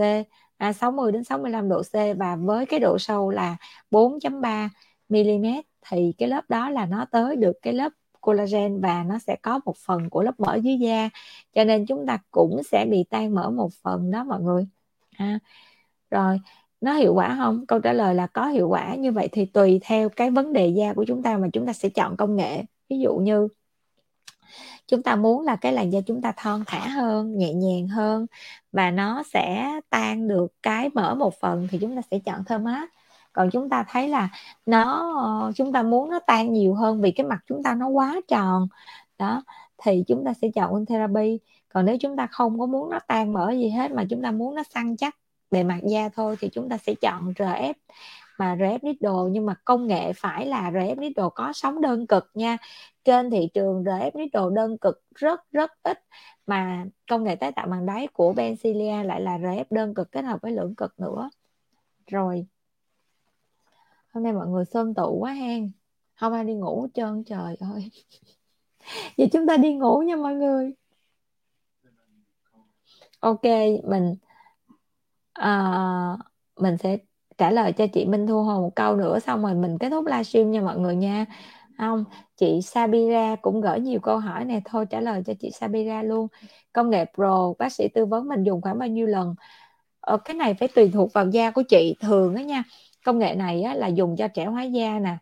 à, 0.58 0.74
60 0.74 1.12
đến 1.12 1.24
65 1.24 1.70
độ 1.70 1.82
C 1.84 1.94
và 2.20 2.36
với 2.36 2.66
cái 2.66 2.80
độ 2.80 2.98
sâu 3.00 3.30
là 3.30 3.58
4.3 3.92 4.70
mm 5.10 5.46
thì 5.90 6.14
cái 6.18 6.30
lớp 6.30 6.50
đó 6.50 6.70
là 6.70 6.86
nó 6.86 7.06
tới 7.12 7.36
được 7.36 7.54
cái 7.62 7.74
lớp 7.74 7.90
collagen 8.22 8.82
và 8.82 9.04
nó 9.04 9.20
sẽ 9.20 9.36
có 9.42 9.60
một 9.66 9.78
phần 9.78 10.10
của 10.10 10.24
lớp 10.24 10.40
mỡ 10.40 10.56
dưới 10.56 10.78
da. 10.78 11.10
Cho 11.54 11.64
nên 11.64 11.86
chúng 11.86 12.06
ta 12.06 12.20
cũng 12.32 12.62
sẽ 12.72 12.86
bị 12.86 13.04
tan 13.10 13.36
mỡ 13.36 13.50
một 13.50 13.74
phần 13.74 14.12
đó 14.12 14.24
mọi 14.24 14.42
người. 14.42 14.68
Ha. 15.12 15.40
Rồi, 16.12 16.40
nó 16.82 16.94
hiệu 16.94 17.14
quả 17.14 17.36
không? 17.40 17.66
Câu 17.66 17.80
trả 17.80 17.94
lời 17.94 18.16
là 18.16 18.28
có 18.28 18.48
hiệu 18.48 18.70
quả. 18.70 18.96
Như 18.96 19.12
vậy 19.12 19.30
thì 19.32 19.46
tùy 19.46 19.80
theo 19.84 20.10
cái 20.10 20.32
vấn 20.32 20.54
đề 20.54 20.68
da 20.68 20.94
của 20.94 21.06
chúng 21.08 21.24
ta 21.24 21.38
mà 21.38 21.48
chúng 21.54 21.66
ta 21.66 21.74
sẽ 21.74 21.90
chọn 21.90 22.18
công 22.18 22.36
nghệ. 22.36 22.64
Ví 22.90 23.00
dụ 23.00 23.16
như, 23.16 23.48
chúng 24.88 25.04
ta 25.04 25.16
muốn 25.16 25.42
là 25.42 25.56
cái 25.56 25.74
làn 25.74 25.94
da 25.94 26.00
chúng 26.06 26.22
ta 26.22 26.34
thon 26.38 26.64
thả 26.68 26.88
hơn, 26.88 27.38
nhẹ 27.38 27.54
nhàng 27.54 27.88
hơn 27.88 28.26
và 28.72 28.92
nó 28.92 29.24
sẽ 29.34 29.70
tan 29.90 30.28
được 30.28 30.54
cái 30.64 30.90
mỡ 30.94 31.16
một 31.16 31.40
phần 31.40 31.68
thì 31.72 31.78
chúng 31.82 31.96
ta 31.96 32.02
sẽ 32.12 32.20
chọn 32.20 32.44
thơm 32.44 32.64
mát 32.64 32.90
còn 33.34 33.50
chúng 33.52 33.70
ta 33.70 33.86
thấy 33.90 34.08
là 34.10 34.30
nó 34.66 35.14
ờ, 35.24 35.52
chúng 35.56 35.74
ta 35.74 35.84
muốn 35.84 36.10
nó 36.10 36.20
tan 36.20 36.54
nhiều 36.54 36.74
hơn 36.74 37.02
vì 37.02 37.12
cái 37.12 37.26
mặt 37.28 37.40
chúng 37.48 37.64
ta 37.64 37.76
nó 37.76 37.88
quá 37.88 38.22
tròn. 38.28 38.68
Đó, 39.18 39.44
thì 39.78 40.04
chúng 40.08 40.26
ta 40.26 40.34
sẽ 40.34 40.48
chọn 40.56 40.72
ôn 40.72 40.86
therapy. 40.86 41.40
Còn 41.70 41.86
nếu 41.86 41.98
chúng 42.00 42.16
ta 42.18 42.28
không 42.32 42.60
có 42.60 42.66
muốn 42.66 42.90
nó 42.90 43.00
tan 43.08 43.34
mở 43.34 43.52
gì 43.52 43.70
hết 43.70 43.92
mà 43.92 44.04
chúng 44.10 44.22
ta 44.22 44.32
muốn 44.32 44.56
nó 44.56 44.64
săn 44.74 44.98
chắc 44.98 45.16
bề 45.52 45.64
mặt 45.64 45.80
da 45.84 46.10
thôi 46.10 46.36
thì 46.40 46.50
chúng 46.54 46.70
ta 46.70 46.78
sẽ 46.78 46.96
chọn 46.96 47.34
RF 47.34 47.74
mà 48.40 48.56
RF 48.56 48.80
Needle 48.82 49.32
nhưng 49.32 49.46
mà 49.46 49.56
công 49.66 49.88
nghệ 49.88 50.14
phải 50.14 50.46
là 50.46 50.72
RF 50.72 50.96
Needle 51.00 51.30
có 51.36 51.52
sóng 51.54 51.82
đơn 51.82 52.08
cực 52.08 52.32
nha. 52.34 52.58
Trên 53.04 53.30
thị 53.30 53.50
trường 53.54 53.84
RF 53.84 54.12
Needle 54.14 54.56
đơn 54.56 54.78
cực 54.78 55.04
rất 55.16 55.52
rất 55.52 55.72
ít. 55.84 56.00
Mà 56.48 56.86
công 57.10 57.24
nghệ 57.24 57.36
tái 57.36 57.52
tạo 57.52 57.68
bằng 57.68 57.86
đáy 57.86 58.08
của 58.14 58.34
Benzilia 58.34 59.04
lại 59.04 59.22
là 59.22 59.38
RF 59.38 59.66
đơn 59.70 59.94
cực 59.94 60.12
kết 60.12 60.22
hợp 60.26 60.40
với 60.42 60.52
lưỡng 60.52 60.76
cực 60.76 61.00
nữa. 61.00 61.30
Rồi 62.08 62.46
hôm 64.14 64.24
nay 64.24 64.34
mọi 64.34 64.48
người 64.48 64.66
sơm 64.66 64.94
tụ 64.94 65.18
quá 65.20 65.32
hen. 65.32 65.72
Không 66.16 66.34
ai 66.34 66.44
đi 66.44 66.54
ngủ 66.54 66.82
hết 66.82 66.88
trơn 66.94 67.24
trời 67.24 67.56
ơi. 67.60 67.92
Vậy 69.18 69.30
chúng 69.34 69.48
ta 69.48 69.58
đi 69.58 69.74
ngủ 69.74 70.00
nha 70.02 70.16
mọi 70.16 70.36
người. 70.36 70.74
Ok 73.20 73.44
mình 73.84 74.16
uh, 75.40 76.20
mình 76.60 76.78
sẽ 76.78 76.98
trả 77.38 77.52
lời 77.52 77.72
cho 77.74 77.88
chị 77.94 78.06
Minh 78.06 78.28
Thu 78.28 78.44
Hồ 78.44 78.62
một 78.62 78.76
câu 78.76 78.96
nữa 78.96 79.20
xong 79.20 79.42
rồi 79.44 79.56
mình 79.56 79.78
kết 79.78 79.90
thúc 79.90 80.06
livestream 80.06 80.52
nha 80.52 80.62
mọi 80.62 80.80
người 80.80 80.96
nha. 80.96 81.26
Không 81.78 82.04
chị 82.38 82.60
Sabira 82.62 83.36
cũng 83.42 83.62
gửi 83.62 83.80
nhiều 83.80 84.00
câu 84.00 84.18
hỏi 84.18 84.46
này 84.46 84.62
thôi 84.66 84.86
trả 84.90 85.02
lời 85.02 85.24
cho 85.26 85.34
chị 85.40 85.52
Sabira 85.52 86.04
luôn. 86.04 86.28
Công 86.74 86.90
nghệ 86.90 87.06
pro 87.16 87.54
bác 87.60 87.74
sĩ 87.74 87.88
tư 87.88 88.06
vấn 88.06 88.28
mình 88.28 88.44
dùng 88.44 88.62
khoảng 88.62 88.80
bao 88.80 88.90
nhiêu 88.90 89.08
lần? 89.08 89.36
Ờ, 90.00 90.18
cái 90.18 90.36
này 90.36 90.54
phải 90.54 90.68
tùy 90.68 90.90
thuộc 90.94 91.14
vào 91.14 91.30
da 91.30 91.52
của 91.52 91.64
chị 91.70 91.96
thường 92.02 92.36
á 92.36 92.44
nha 92.44 92.64
công 93.06 93.20
nghệ 93.20 93.36
này 93.36 93.62
á, 93.62 93.74
là 93.74 93.88
dùng 93.88 94.16
cho 94.16 94.28
trẻ 94.28 94.46
hóa 94.46 94.64
da 94.64 95.00
nè 95.00 95.18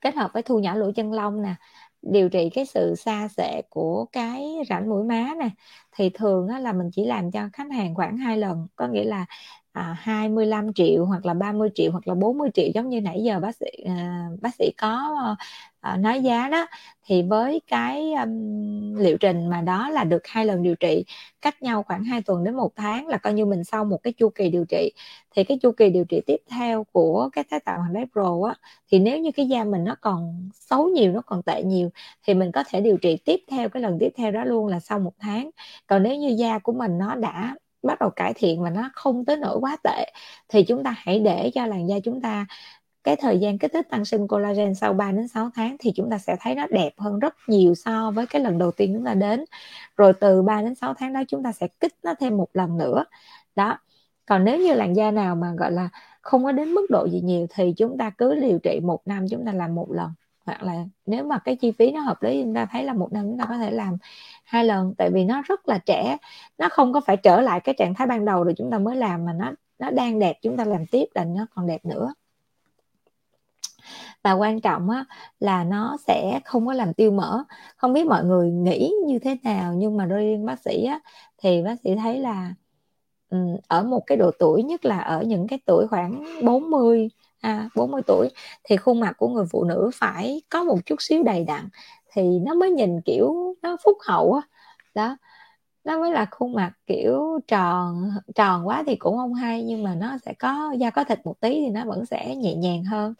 kết 0.00 0.14
hợp 0.14 0.30
với 0.34 0.42
thu 0.42 0.58
nhỏ 0.58 0.74
lỗ 0.74 0.92
chân 0.92 1.12
lông 1.12 1.42
nè 1.42 1.54
điều 2.02 2.28
trị 2.28 2.50
cái 2.50 2.66
sự 2.66 2.94
xa 2.94 3.28
xệ 3.28 3.62
của 3.70 4.06
cái 4.12 4.56
rãnh 4.68 4.88
mũi 4.88 5.04
má 5.04 5.34
nè. 5.38 5.48
Thì 5.92 6.10
thường 6.10 6.48
á, 6.48 6.58
là 6.58 6.72
mình 6.72 6.90
chỉ 6.92 7.04
làm 7.04 7.30
cho 7.30 7.48
khách 7.52 7.72
hàng 7.72 7.94
khoảng 7.94 8.16
hai 8.16 8.38
lần 8.38 8.66
có 8.76 8.86
nghĩa 8.88 9.04
là 9.04 9.26
à, 9.72 9.96
25 10.00 10.72
triệu 10.72 11.04
hoặc 11.04 11.26
là 11.26 11.34
30 11.34 11.68
triệu 11.74 11.92
hoặc 11.92 12.08
là 12.08 12.14
40 12.14 12.50
triệu 12.54 12.66
giống 12.74 12.88
như 12.88 13.00
nãy 13.00 13.22
giờ 13.24 13.40
bác 13.40 13.56
sĩ 13.56 13.66
à, 13.86 14.26
bác 14.40 14.54
sĩ 14.54 14.70
có 14.78 15.16
à, 15.80 15.96
nói 15.96 16.22
giá 16.22 16.48
đó. 16.48 16.66
Thì 17.06 17.22
với 17.22 17.60
cái 17.66 18.12
um, 18.12 18.94
liệu 18.96 19.18
trình 19.18 19.46
mà 19.50 19.60
đó 19.60 19.90
là 19.90 20.04
được 20.04 20.26
hai 20.26 20.46
lần 20.46 20.62
điều 20.62 20.74
trị 20.74 21.04
cách 21.42 21.62
nhau 21.62 21.82
khoảng 21.82 22.04
2 22.04 22.22
tuần 22.22 22.44
đến 22.44 22.56
một 22.56 22.70
tháng 22.76 23.06
là 23.06 23.18
coi 23.18 23.32
như 23.32 23.46
mình 23.46 23.64
sau 23.64 23.84
một 23.84 23.98
cái 24.02 24.12
chu 24.12 24.28
kỳ 24.34 24.50
điều 24.50 24.64
trị. 24.64 24.92
Thì 25.36 25.44
cái 25.44 25.58
chu 25.62 25.72
kỳ 25.72 25.90
điều 25.90 26.04
trị 26.04 26.20
tiếp 26.26 26.36
theo 26.50 26.84
của 26.92 27.28
cái 27.32 27.44
tái 27.50 27.60
tạo 27.60 27.78
hoàng 27.78 27.92
đế 27.92 28.04
pro 28.12 28.46
á 28.48 28.54
thì 28.90 28.98
nếu 28.98 29.18
như 29.18 29.30
cái 29.36 29.48
da 29.48 29.64
mình 29.64 29.84
nó 29.84 29.94
còn 30.00 30.48
xấu 30.54 30.88
nhiều 30.88 31.12
nó 31.12 31.22
còn 31.26 31.42
tệ 31.42 31.62
nhiều 31.62 31.90
thì 32.26 32.34
mình 32.34 32.52
có 32.52 32.64
thể 32.68 32.80
điều 32.80 32.96
trị 32.96 33.16
tiếp 33.24 33.40
theo 33.50 33.68
cái 33.68 33.82
lần 33.82 33.96
tiếp 34.00 34.10
theo 34.16 34.30
đó 34.30 34.44
luôn 34.44 34.66
là 34.66 34.80
sau 34.80 34.98
một 34.98 35.12
tháng. 35.18 35.50
Còn 35.86 36.02
nếu 36.02 36.16
như 36.16 36.28
da 36.38 36.58
của 36.58 36.72
mình 36.72 36.98
nó 36.98 37.14
đã 37.14 37.56
bắt 37.82 37.98
đầu 38.00 38.10
cải 38.10 38.32
thiện 38.34 38.62
và 38.62 38.70
nó 38.70 38.90
không 38.94 39.24
tới 39.24 39.36
nỗi 39.36 39.58
quá 39.60 39.76
tệ, 39.84 40.12
thì 40.48 40.62
chúng 40.64 40.84
ta 40.84 40.94
hãy 40.98 41.20
để 41.20 41.50
cho 41.54 41.66
làn 41.66 41.88
da 41.88 41.96
chúng 42.04 42.20
ta, 42.20 42.46
cái 43.04 43.16
thời 43.16 43.38
gian 43.38 43.58
kích 43.58 43.72
thích 43.72 43.86
tăng 43.90 44.04
sinh 44.04 44.28
collagen 44.28 44.74
sau 44.74 44.92
3 44.92 45.12
đến 45.12 45.28
6 45.28 45.50
tháng 45.54 45.76
thì 45.78 45.92
chúng 45.96 46.10
ta 46.10 46.18
sẽ 46.18 46.36
thấy 46.40 46.54
nó 46.54 46.66
đẹp 46.70 46.90
hơn 46.98 47.18
rất 47.18 47.34
nhiều 47.46 47.74
so 47.74 48.10
với 48.10 48.26
cái 48.26 48.42
lần 48.42 48.58
đầu 48.58 48.70
tiên 48.70 48.94
chúng 48.94 49.04
ta 49.04 49.14
đến. 49.14 49.44
Rồi 49.96 50.12
từ 50.20 50.42
3 50.42 50.62
đến 50.62 50.74
6 50.74 50.94
tháng 50.94 51.12
đó 51.12 51.22
chúng 51.28 51.42
ta 51.42 51.52
sẽ 51.52 51.68
kích 51.80 51.94
nó 52.02 52.14
thêm 52.20 52.36
một 52.36 52.48
lần 52.54 52.78
nữa. 52.78 53.04
Đó. 53.56 53.78
Còn 54.26 54.44
nếu 54.44 54.58
như 54.58 54.74
làn 54.74 54.96
da 54.96 55.10
nào 55.10 55.36
mà, 55.36 55.52
gọi 55.58 55.72
là, 55.72 55.88
không 56.22 56.44
có 56.44 56.52
đến 56.52 56.68
mức 56.68 56.86
độ 56.90 57.08
gì 57.08 57.20
nhiều 57.20 57.46
thì 57.50 57.72
chúng 57.76 57.98
ta 57.98 58.10
cứ 58.10 58.34
điều 58.34 58.58
trị 58.58 58.80
một 58.82 59.00
năm 59.06 59.26
chúng 59.30 59.46
ta 59.46 59.52
làm 59.52 59.74
một 59.74 59.90
lần. 59.90 60.10
Hoặc 60.46 60.62
là 60.62 60.84
nếu 61.06 61.24
mà 61.24 61.38
cái 61.38 61.56
chi 61.56 61.70
phí 61.78 61.92
nó 61.92 62.00
hợp 62.00 62.22
lý 62.22 62.42
chúng 62.42 62.54
ta 62.54 62.66
thấy 62.66 62.84
là 62.84 62.92
một 62.92 63.12
năm 63.12 63.24
chúng 63.24 63.38
ta 63.38 63.44
có 63.48 63.58
thể 63.58 63.70
làm 63.70 63.96
hai 64.50 64.64
lần 64.64 64.94
tại 64.98 65.10
vì 65.10 65.24
nó 65.24 65.42
rất 65.42 65.68
là 65.68 65.78
trẻ. 65.78 66.16
Nó 66.58 66.68
không 66.68 66.92
có 66.92 67.00
phải 67.00 67.16
trở 67.16 67.40
lại 67.40 67.60
cái 67.60 67.74
trạng 67.78 67.94
thái 67.94 68.06
ban 68.06 68.24
đầu 68.24 68.44
rồi 68.44 68.54
chúng 68.56 68.70
ta 68.70 68.78
mới 68.78 68.96
làm 68.96 69.24
mà 69.24 69.32
nó 69.32 69.52
nó 69.78 69.90
đang 69.90 70.18
đẹp 70.18 70.38
chúng 70.42 70.56
ta 70.56 70.64
làm 70.64 70.86
tiếp 70.86 71.04
là 71.14 71.24
nó 71.24 71.46
còn 71.54 71.66
đẹp 71.66 71.84
nữa. 71.84 72.14
Và 74.22 74.32
quan 74.32 74.60
trọng 74.60 74.90
á, 74.90 75.04
là 75.40 75.64
nó 75.64 75.96
sẽ 76.06 76.40
không 76.44 76.66
có 76.66 76.72
làm 76.72 76.94
tiêu 76.94 77.10
mỡ. 77.10 77.44
Không 77.76 77.92
biết 77.92 78.06
mọi 78.06 78.24
người 78.24 78.50
nghĩ 78.50 78.92
như 79.06 79.18
thế 79.18 79.36
nào 79.42 79.74
nhưng 79.74 79.96
mà 79.96 80.04
riêng 80.04 80.46
bác 80.46 80.60
sĩ 80.60 80.84
á, 80.84 81.00
thì 81.38 81.62
bác 81.62 81.74
sĩ 81.84 81.96
thấy 81.96 82.18
là 82.18 82.54
ở 83.68 83.82
một 83.82 84.02
cái 84.06 84.16
độ 84.16 84.30
tuổi 84.38 84.62
nhất 84.62 84.84
là 84.84 84.98
ở 84.98 85.22
những 85.22 85.46
cái 85.46 85.58
tuổi 85.66 85.86
khoảng 85.88 86.24
40 86.42 87.08
à, 87.40 87.68
40 87.74 88.02
tuổi 88.06 88.28
thì 88.64 88.76
khuôn 88.76 89.00
mặt 89.00 89.12
của 89.18 89.28
người 89.28 89.44
phụ 89.50 89.64
nữ 89.64 89.90
phải 89.94 90.42
có 90.48 90.64
một 90.64 90.78
chút 90.86 91.02
xíu 91.02 91.22
đầy 91.22 91.44
đặn 91.44 91.68
thì 92.12 92.22
nó 92.38 92.54
mới 92.54 92.70
nhìn, 92.70 93.00
kiểu, 93.00 93.54
nó 93.62 93.76
phúc 93.84 93.98
hậu 94.06 94.32
á. 94.32 94.42
Đó, 94.94 95.16
nó 95.84 95.98
mới 95.98 96.12
là 96.12 96.26
khuôn 96.30 96.54
mặt, 96.54 96.72
kiểu, 96.86 97.40
tròn 97.48 98.10
tròn 98.34 98.68
quá 98.68 98.84
thì 98.86 98.96
cũng 98.96 99.16
không 99.16 99.34
hay, 99.34 99.62
nhưng 99.62 99.82
mà 99.82 99.94
nó 99.94 100.18
sẽ 100.26 100.34
có, 100.38 100.72
da 100.78 100.90
có 100.90 101.04
thịt 101.04 101.18
một 101.24 101.40
tí 101.40 101.54
thì 101.54 101.70
nó 101.70 101.84
vẫn 101.84 102.06
sẽ 102.06 102.36
nhẹ 102.36 102.54
nhàng 102.54 102.84
hơn. 102.84 103.14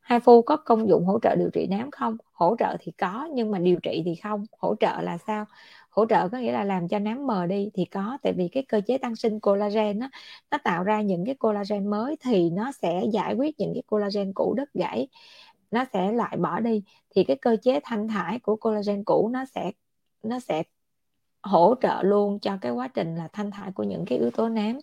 Hai 0.00 0.20
phu 0.20 0.42
có 0.42 0.56
công 0.56 0.88
dụng 0.88 1.04
hỗ 1.04 1.18
trợ 1.22 1.36
điều 1.36 1.50
trị 1.50 1.66
nám 1.66 1.90
không? 1.90 2.16
Hỗ 2.32 2.56
trợ 2.58 2.76
thì 2.80 2.92
có, 2.92 3.28
nhưng 3.34 3.50
mà 3.50 3.58
điều 3.58 3.76
trị 3.82 4.02
thì 4.04 4.14
không. 4.14 4.46
Hỗ 4.58 4.74
trợ 4.80 5.00
là 5.00 5.18
sao? 5.18 5.44
Hỗ 5.90 6.06
trợ 6.06 6.28
có 6.28 6.38
nghĩa 6.38 6.52
là 6.52 6.64
làm 6.64 6.88
cho 6.88 6.98
nám 6.98 7.26
mờ 7.26 7.46
đi 7.46 7.70
thì 7.74 7.84
có, 7.84 8.18
tại 8.22 8.32
vì 8.32 8.48
cái 8.48 8.62
cơ 8.62 8.80
chế 8.86 8.98
tăng 8.98 9.16
sinh 9.16 9.40
collagen 9.40 9.98
nó 9.98 10.08
nó 10.50 10.58
tạo 10.64 10.84
ra 10.84 11.00
những 11.00 11.26
cái 11.26 11.34
collagen 11.34 11.90
mới 11.90 12.16
thì 12.20 12.50
nó 12.50 12.72
sẽ 12.72 13.02
giải 13.12 13.34
quyết 13.34 13.60
những 13.60 13.74
cái 13.74 13.82
collagen 13.86 14.32
cũ 14.32 14.54
đứt 14.54 14.72
gãy 14.74 15.08
nó 15.72 15.84
sẽ 15.92 16.12
loại 16.12 16.36
bỏ 16.36 16.60
đi, 16.60 16.82
thì 17.10 17.24
cái 17.24 17.36
cơ 17.36 17.56
chế 17.62 17.80
thanh 17.84 18.08
thải 18.08 18.38
của 18.38 18.56
collagen 18.56 19.04
cũ 19.04 19.30
nó 19.32 19.44
sẽ 19.44 19.72
nó 20.22 20.40
sẽ 20.40 20.62
hỗ 21.42 21.74
trợ 21.82 22.02
luôn 22.02 22.38
cho 22.40 22.58
cái 22.60 22.72
quá 22.72 22.88
trình 22.88 23.16
là 23.16 23.28
thanh 23.32 23.50
thải 23.50 23.72
của 23.72 23.82
những 23.82 24.04
cái 24.06 24.18
yếu 24.18 24.30
tố 24.30 24.48
nám. 24.48 24.78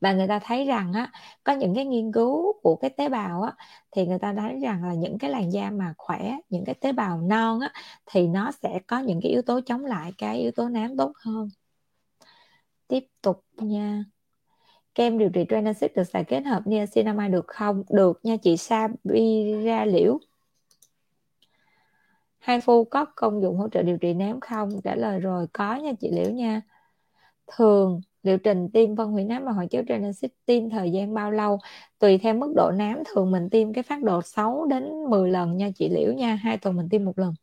Và 0.00 0.12
người 0.12 0.28
ta 0.28 0.38
thấy 0.38 0.64
rằng 0.64 0.92
á, 0.92 1.12
có 1.44 1.52
những 1.52 1.74
cái 1.74 1.84
nghiên 1.84 2.12
cứu 2.12 2.52
của 2.62 2.76
cái 2.76 2.90
tế 2.90 3.08
bào 3.08 3.42
á, 3.42 3.52
thì 3.90 4.06
người 4.06 4.18
ta 4.18 4.34
thấy 4.34 4.60
rằng 4.60 4.84
là 4.84 4.94
những 4.94 5.18
cái 5.18 5.30
làn 5.30 5.52
da 5.52 5.70
mà 5.70 5.94
khỏe, 5.98 6.36
những 6.48 6.64
cái 6.64 6.74
tế 6.74 6.92
bào 6.92 7.20
non 7.20 7.60
á, 7.60 7.72
thì 8.06 8.26
nó 8.26 8.52
sẽ 8.52 8.80
có 8.86 8.98
những 8.98 9.20
cái 9.22 9.32
yếu 9.32 9.42
tố 9.42 9.60
chống 9.66 9.84
lại 9.84 10.12
cái 10.18 10.38
yếu 10.40 10.50
tố 10.50 10.68
nám 10.68 10.96
tốt 10.96 11.12
hơn. 11.24 11.48
Tiếp 12.88 13.04
tục 13.22 13.44
nha 13.56 14.04
kem 14.96 15.18
điều 15.18 15.28
trị 15.28 15.44
Tranexit 15.48 15.96
được 15.96 16.04
xài 16.04 16.24
kết 16.24 16.40
hợp 16.40 16.62
niacinamide 16.66 17.28
được 17.28 17.46
không? 17.46 17.82
Được 17.90 18.20
nha 18.22 18.36
chị 18.36 18.56
Sabira 18.56 19.84
Liễu. 19.84 20.18
Hai 22.38 22.60
phu 22.60 22.84
có 22.84 23.04
công 23.04 23.42
dụng 23.42 23.56
hỗ 23.56 23.68
trợ 23.68 23.82
điều 23.82 23.98
trị 23.98 24.14
nám 24.14 24.40
không? 24.40 24.80
Trả 24.84 24.94
lời 24.94 25.20
rồi, 25.20 25.46
có 25.52 25.74
nha 25.74 25.92
chị 26.00 26.10
Liễu 26.12 26.30
nha. 26.30 26.62
Thường, 27.56 28.00
liệu 28.22 28.38
trình 28.38 28.68
tiêm 28.72 28.96
phân 28.96 29.10
hủy 29.10 29.24
nám 29.24 29.44
và 29.44 29.52
hoạt 29.52 29.70
chất 29.70 29.84
Genesis 29.88 30.30
tiêm 30.46 30.70
thời 30.70 30.92
gian 30.92 31.14
bao 31.14 31.30
lâu? 31.30 31.58
Tùy 31.98 32.18
theo 32.18 32.34
mức 32.34 32.52
độ 32.56 32.70
nám, 32.70 33.02
thường 33.06 33.30
mình 33.30 33.50
tiêm 33.50 33.72
cái 33.72 33.82
phát 33.82 34.02
độ 34.02 34.22
6 34.22 34.66
đến 34.66 35.04
10 35.10 35.30
lần 35.30 35.56
nha 35.56 35.70
chị 35.74 35.88
Liễu 35.88 36.12
nha. 36.12 36.34
Hai 36.34 36.56
tuần 36.56 36.76
mình 36.76 36.88
tiêm 36.88 37.04
một 37.04 37.18
lần. 37.18 37.34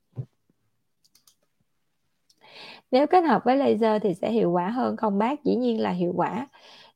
Nếu 2.92 3.08
kết 3.08 3.22
hợp 3.22 3.42
với 3.46 3.58
laser 3.58 4.02
thì 4.02 4.14
sẽ 4.14 4.32
hiệu 4.32 4.52
quả 4.52 4.70
hơn 4.70 4.98
không 4.98 5.18
bác? 5.18 5.44
Dĩ 5.44 5.56
nhiên 5.56 5.82
là 5.82 5.90
hiệu 5.90 6.14
quả 6.16 6.48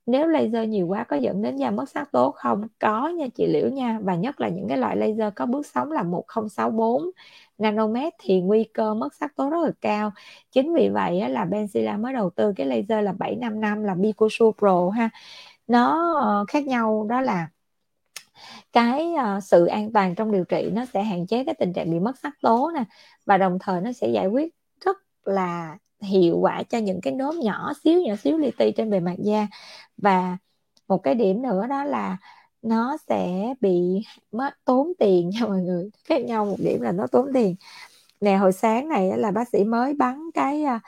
nếu 0.08 0.28
laser 0.28 0.70
nhiều 0.70 0.88
quá 0.88 1.04
có 1.04 1.16
dẫn 1.16 1.42
đến 1.42 1.56
da 1.58 1.72
mất 1.72 1.90
sắc 1.90 2.12
tố 2.12 2.32
không? 2.32 2.68
Có 2.80 3.08
nha 3.10 3.28
chị 3.36 3.48
liễu 3.48 3.70
nha 3.70 4.00
và 4.04 4.16
nhất 4.16 4.42
là 4.42 4.50
những 4.50 4.68
cái 4.70 4.78
loại 4.78 4.98
laser 4.98 5.34
có 5.36 5.46
bước 5.46 5.66
sóng 5.66 5.92
là 5.92 6.04
1064 6.04 7.04
nanomet 7.58 8.14
thì 8.20 8.42
nguy 8.42 8.64
cơ 8.64 8.94
mất 8.94 9.14
sắc 9.14 9.36
tố 9.36 9.50
rất 9.50 9.58
là 9.64 9.72
cao. 9.82 10.12
Chính 10.52 10.74
vì 10.74 10.90
vậy 10.90 11.20
á, 11.20 11.28
là 11.30 11.46
Benzilla 11.46 12.02
mới 12.02 12.14
đầu 12.14 12.30
tư 12.30 12.54
cái 12.56 12.68
laser 12.68 13.06
là 13.06 13.14
755 13.14 13.84
là 13.84 13.96
Bicosu 13.96 14.52
Pro 14.60 14.90
ha. 14.90 15.10
Nó 15.68 16.14
ờ, 16.22 16.46
khác 16.48 16.68
nhau 16.68 17.06
đó 17.10 17.22
là 17.22 17.48
cái 18.74 19.08
uh, 19.38 19.44
sự 19.44 19.66
an 19.66 19.94
toàn 19.94 20.16
trong 20.16 20.32
điều 20.32 20.44
trị 20.46 20.70
nó 20.74 20.86
sẽ 20.86 21.04
hạn 21.04 21.28
chế 21.28 21.44
cái 21.44 21.56
tình 21.60 21.74
trạng 21.74 21.92
bị 21.92 22.00
mất 22.00 22.20
sắc 22.20 22.34
tố 22.42 22.72
nè 22.76 22.84
và 23.26 23.38
đồng 23.38 23.58
thời 23.60 23.82
nó 23.82 23.92
sẽ 23.92 24.08
giải 24.10 24.28
quyết 24.28 24.57
là 25.28 25.78
hiệu 26.02 26.38
quả 26.40 26.64
cho 26.64 26.78
những 26.78 27.02
cái 27.02 27.14
nốt 27.14 27.36
nhỏ 27.36 27.74
xíu 27.84 28.02
nhỏ 28.02 28.16
xíu 28.16 28.38
li 28.38 28.52
ti 28.58 28.72
trên 28.72 28.90
bề 28.90 29.00
mặt 29.00 29.16
da. 29.20 29.48
Và 29.98 30.38
một 30.88 30.98
cái 31.04 31.16
điểm 31.16 31.42
nữa 31.42 31.68
đó 31.70 31.84
là 31.84 32.18
nó 32.62 32.98
sẽ 33.08 33.54
bị 33.62 34.02
mất 34.32 34.52
tốn 34.66 34.94
tiền 35.00 35.30
nha 35.30 35.48
mọi 35.48 35.62
người. 35.62 35.90
Khác 36.06 36.24
nhau 36.26 36.46
một 36.46 36.56
điểm 36.60 36.82
là 36.82 36.92
nó 36.92 37.08
tốn 37.08 37.28
tiền. 37.34 37.56
Nè 38.22 38.36
hồi 38.38 38.52
sáng 38.54 38.90
này 38.90 39.18
là 39.18 39.32
bác 39.32 39.50
sĩ 39.50 39.64
mới 39.64 39.94
bắn 39.94 40.30
cái 40.34 40.64
à, 40.64 40.80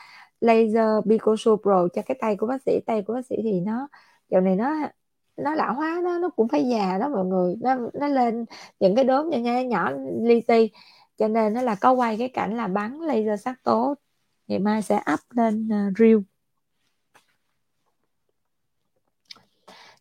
laser 0.41 1.05
Picosu 1.09 1.55
Pro 1.55 1.87
cho 1.93 2.01
cái 2.01 2.17
tay 2.21 2.35
của 2.35 2.47
bác 2.47 2.61
sĩ. 2.65 2.79
Tay 2.85 3.01
của 3.01 3.13
bác 3.13 3.25
sĩ 3.25 3.35
thì 3.43 3.61
nó 3.61 3.87
dạo 4.29 4.41
này 4.41 4.55
nó 4.55 4.75
nó 5.37 5.55
lão 5.55 5.73
hóa 5.73 6.01
đó 6.05 6.17
nó 6.21 6.29
cũng 6.29 6.47
phải 6.47 6.69
già 6.69 6.97
đó 6.97 7.09
mọi 7.09 7.25
người. 7.25 7.55
Nó 7.61 7.75
nó 7.93 8.07
lên 8.07 8.45
những 8.79 8.95
cái 8.95 9.03
đốm 9.03 9.29
nhỏ 9.29 9.37
nhỏ, 9.37 9.61
nhỏ 9.61 9.91
li 10.21 10.41
ti. 10.41 10.69
Cho 11.17 11.27
nên 11.27 11.53
nó 11.53 11.61
là 11.61 11.75
có 11.81 11.91
quay 11.91 12.17
cái 12.17 12.29
cảnh 12.29 12.57
là 12.57 12.67
bắn 12.67 12.99
laser 12.99 13.41
sắc 13.41 13.63
tố 13.63 13.95
ngày 14.49 14.59
mai 14.59 14.81
sẽ 14.81 15.01
up 15.13 15.19
lên 15.29 15.67
uh, 15.67 15.97
reel. 15.97 16.17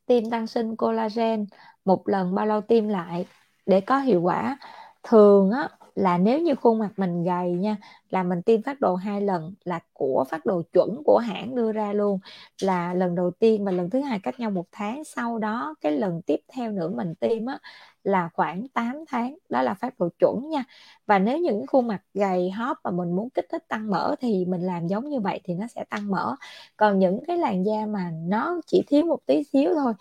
Tiêm 0.06 0.30
tăng 0.30 0.46
sinh 0.46 0.76
collagen 0.76 1.46
một 1.84 2.08
lần 2.08 2.34
bao 2.34 2.46
lâu 2.46 2.60
tiêm 2.60 2.88
lại 2.88 3.26
để 3.66 3.80
có 3.80 3.98
hiệu 3.98 4.20
quả? 4.22 4.58
Thường 5.02 5.50
á 5.50 5.68
là 5.98 6.18
nếu 6.18 6.40
như 6.40 6.54
khuôn 6.54 6.78
mặt 6.78 6.90
mình 6.96 7.24
gầy 7.24 7.50
nha, 7.52 7.76
là 8.10 8.22
mình 8.22 8.42
tiêm 8.42 8.62
phát 8.62 8.80
đồ 8.80 8.94
hai 8.94 9.20
lần 9.20 9.54
là 9.64 9.80
của 9.92 10.24
phát 10.30 10.46
đồ 10.46 10.62
chuẩn 10.72 11.02
của 11.04 11.18
hãng 11.18 11.54
đưa 11.54 11.72
ra 11.72 11.92
luôn. 11.92 12.18
Là 12.62 12.94
lần 12.94 13.14
đầu 13.14 13.30
tiên 13.30 13.64
và 13.64 13.72
lần 13.72 13.90
thứ 13.90 14.00
hai 14.00 14.20
cách 14.22 14.40
nhau 14.40 14.50
một 14.50 14.64
tháng, 14.72 15.04
sau 15.04 15.38
đó 15.38 15.74
cái 15.80 15.92
lần 15.92 16.22
tiếp 16.22 16.40
theo 16.52 16.72
nữa 16.72 16.88
mình 16.96 17.14
tiêm 17.14 17.46
á, 17.46 17.58
là 18.04 18.28
khoảng 18.34 18.68
8 18.68 19.04
tháng, 19.08 19.38
đó 19.48 19.62
là 19.62 19.74
phát 19.74 19.98
đồ 19.98 20.08
chuẩn 20.18 20.48
nha. 20.50 20.64
Và 21.06 21.18
nếu 21.18 21.38
những 21.38 21.66
khuôn 21.66 21.86
mặt 21.88 22.02
gầy 22.14 22.50
hóp 22.50 22.78
và 22.84 22.90
mình 22.90 23.16
muốn 23.16 23.30
kích 23.30 23.46
thích 23.50 23.64
tăng 23.68 23.90
mỡ 23.90 24.14
thì 24.20 24.44
mình 24.44 24.60
làm 24.62 24.86
giống 24.86 25.08
như 25.08 25.20
vậy 25.20 25.40
thì 25.44 25.54
nó 25.54 25.66
sẽ 25.66 25.84
tăng 25.90 26.10
mỡ. 26.10 26.34
Còn 26.76 26.98
những 26.98 27.20
cái 27.26 27.38
làn 27.38 27.66
da 27.66 27.86
mà 27.86 28.10
nó 28.26 28.60
chỉ 28.66 28.82
thiếu 28.86 29.06
một 29.06 29.18
tí 29.26 29.44
xíu 29.44 29.70
thôi 29.74 29.92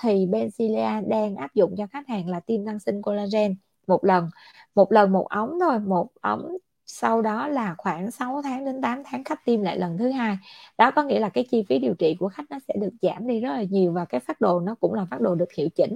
thì 0.00 0.26
Benzilia 0.26 1.08
đang 1.08 1.36
áp 1.36 1.54
dụng 1.54 1.74
cho 1.78 1.86
khách 1.86 2.08
hàng 2.08 2.28
là 2.28 2.40
tiêm 2.40 2.66
tăng 2.66 2.78
sinh 2.78 3.02
collagen 3.02 3.54
một 3.86 4.04
lần 4.04 4.30
một 4.74 4.92
lần 4.92 5.12
một 5.12 5.28
ống 5.28 5.58
thôi, 5.60 5.78
một 5.80 6.08
ống 6.20 6.56
sau 6.86 7.22
đó 7.22 7.48
là 7.48 7.74
khoảng 7.78 8.10
6 8.10 8.42
tháng 8.42 8.64
đến 8.64 8.80
8 8.82 9.02
tháng 9.04 9.24
khách 9.24 9.44
tiêm 9.44 9.62
lại 9.62 9.78
lần 9.78 9.98
thứ 9.98 10.10
hai. 10.10 10.36
Đó 10.78 10.90
có 10.90 11.02
nghĩa 11.02 11.20
là 11.20 11.28
cái 11.28 11.44
chi 11.50 11.64
phí 11.68 11.78
điều 11.78 11.94
trị 11.94 12.16
của 12.20 12.28
khách 12.28 12.50
nó 12.50 12.58
sẽ 12.68 12.74
được 12.80 12.92
giảm 13.02 13.26
đi 13.26 13.40
rất 13.40 13.52
là 13.52 13.62
nhiều 13.62 13.92
và 13.92 14.04
cái 14.04 14.20
phát 14.20 14.40
đồ 14.40 14.60
nó 14.60 14.74
cũng 14.80 14.94
là 14.94 15.06
phát 15.10 15.20
đồ 15.20 15.34
được 15.34 15.52
hiệu 15.52 15.68
chỉnh. 15.68 15.94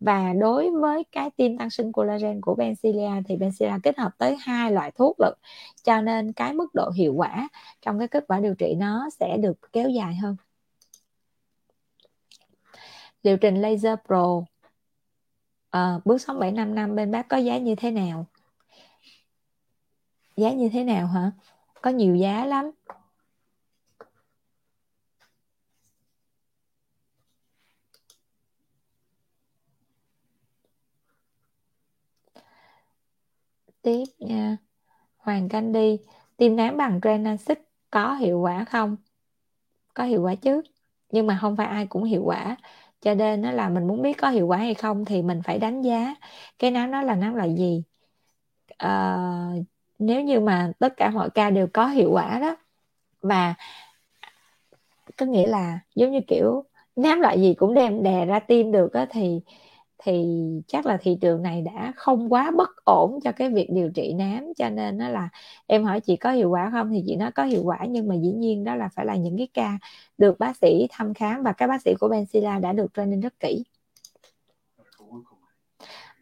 Và 0.00 0.32
đối 0.40 0.70
với 0.70 1.04
cái 1.12 1.30
tiêm 1.30 1.58
tăng 1.58 1.70
sinh 1.70 1.92
collagen 1.92 2.40
của 2.40 2.54
Bencilia 2.54 3.10
thì 3.26 3.36
Bencilia 3.36 3.72
kết 3.82 3.98
hợp 3.98 4.10
tới 4.18 4.36
hai 4.40 4.72
loại 4.72 4.90
thuốc 4.90 5.16
lực 5.20 5.34
cho 5.84 6.00
nên 6.00 6.32
cái 6.32 6.54
mức 6.54 6.74
độ 6.74 6.90
hiệu 6.90 7.14
quả 7.14 7.48
trong 7.82 7.98
cái 7.98 8.08
kết 8.08 8.24
quả 8.28 8.40
điều 8.40 8.54
trị 8.54 8.74
nó 8.78 9.10
sẽ 9.20 9.36
được 9.36 9.72
kéo 9.72 9.88
dài 9.88 10.14
hơn. 10.14 10.36
Liệu 13.22 13.36
trình 13.36 13.62
laser 13.62 13.98
pro 14.06 14.42
à, 15.72 15.98
bước 16.04 16.18
sống 16.18 16.38
7 16.38 16.52
năm 16.52 16.74
năm 16.74 16.96
bên 16.96 17.10
bác 17.10 17.28
có 17.28 17.36
giá 17.36 17.58
như 17.58 17.74
thế 17.74 17.90
nào? 17.90 18.26
Giá 20.36 20.52
như 20.52 20.68
thế 20.72 20.84
nào 20.84 21.06
hả? 21.06 21.32
Có 21.82 21.90
nhiều 21.90 22.16
giá 22.16 22.46
lắm. 22.46 22.70
Tiếp 33.82 34.04
nha. 34.18 34.56
Hoàng 35.16 35.48
Canh 35.48 35.72
đi. 35.72 35.98
Tiêm 36.36 36.56
nám 36.56 36.76
bằng 36.76 37.00
Drenasic 37.02 37.58
có 37.90 38.14
hiệu 38.14 38.40
quả 38.40 38.64
không? 38.64 38.96
Có 39.94 40.04
hiệu 40.04 40.22
quả 40.22 40.34
chứ. 40.34 40.62
Nhưng 41.10 41.26
mà 41.26 41.38
không 41.40 41.56
phải 41.56 41.66
ai 41.66 41.86
cũng 41.86 42.04
hiệu 42.04 42.22
quả 42.24 42.56
cho 43.02 43.14
nên 43.14 43.42
nó 43.42 43.50
là 43.52 43.68
mình 43.68 43.86
muốn 43.86 44.02
biết 44.02 44.18
có 44.18 44.28
hiệu 44.28 44.46
quả 44.46 44.56
hay 44.56 44.74
không 44.74 45.04
thì 45.04 45.22
mình 45.22 45.42
phải 45.44 45.58
đánh 45.58 45.82
giá 45.82 46.14
cái 46.58 46.70
nám 46.70 46.90
đó 46.90 47.02
là 47.02 47.14
nám 47.14 47.34
loại 47.34 47.54
gì. 47.54 47.82
À, 48.78 49.16
nếu 49.98 50.20
như 50.22 50.40
mà 50.40 50.72
tất 50.78 50.94
cả 50.96 51.10
mọi 51.10 51.30
ca 51.30 51.50
đều 51.50 51.66
có 51.72 51.86
hiệu 51.86 52.10
quả 52.12 52.38
đó 52.38 52.56
và 53.22 53.54
có 55.16 55.26
nghĩa 55.26 55.46
là 55.46 55.78
giống 55.94 56.12
như 56.12 56.20
kiểu 56.28 56.64
nám 56.96 57.20
loại 57.20 57.40
gì 57.40 57.54
cũng 57.54 57.74
đem 57.74 58.02
đè 58.02 58.24
ra 58.26 58.38
tim 58.38 58.72
được 58.72 58.92
đó, 58.92 59.06
thì 59.10 59.40
thì 60.02 60.24
chắc 60.68 60.86
là 60.86 60.96
thị 61.00 61.18
trường 61.20 61.42
này 61.42 61.62
đã 61.62 61.92
không 61.96 62.32
quá 62.32 62.50
bất 62.56 62.68
ổn 62.84 63.18
cho 63.24 63.32
cái 63.32 63.50
việc 63.50 63.68
điều 63.72 63.90
trị 63.94 64.14
nám, 64.14 64.52
cho 64.56 64.70
nên 64.70 64.98
nó 64.98 65.08
là 65.08 65.28
em 65.66 65.84
hỏi 65.84 66.00
chị 66.00 66.16
có 66.16 66.32
hiệu 66.32 66.50
quả 66.50 66.70
không 66.72 66.90
thì 66.90 67.02
chị 67.06 67.16
nói 67.16 67.30
có 67.32 67.44
hiệu 67.44 67.62
quả, 67.64 67.78
nhưng 67.88 68.08
mà 68.08 68.14
dĩ 68.14 68.32
nhiên 68.32 68.64
đó 68.64 68.74
là 68.74 68.88
phải 68.96 69.06
là 69.06 69.16
những 69.16 69.36
cái 69.38 69.48
ca 69.54 69.78
được 70.18 70.38
bác 70.38 70.56
sĩ 70.56 70.86
thăm 70.90 71.14
khám 71.14 71.42
và 71.42 71.52
các 71.52 71.66
bác 71.66 71.82
sĩ 71.82 71.94
của 72.00 72.08
Benzilla 72.08 72.60
đã 72.60 72.72
được 72.72 72.86
training 72.94 73.20
rất 73.20 73.40
kỹ 73.40 73.64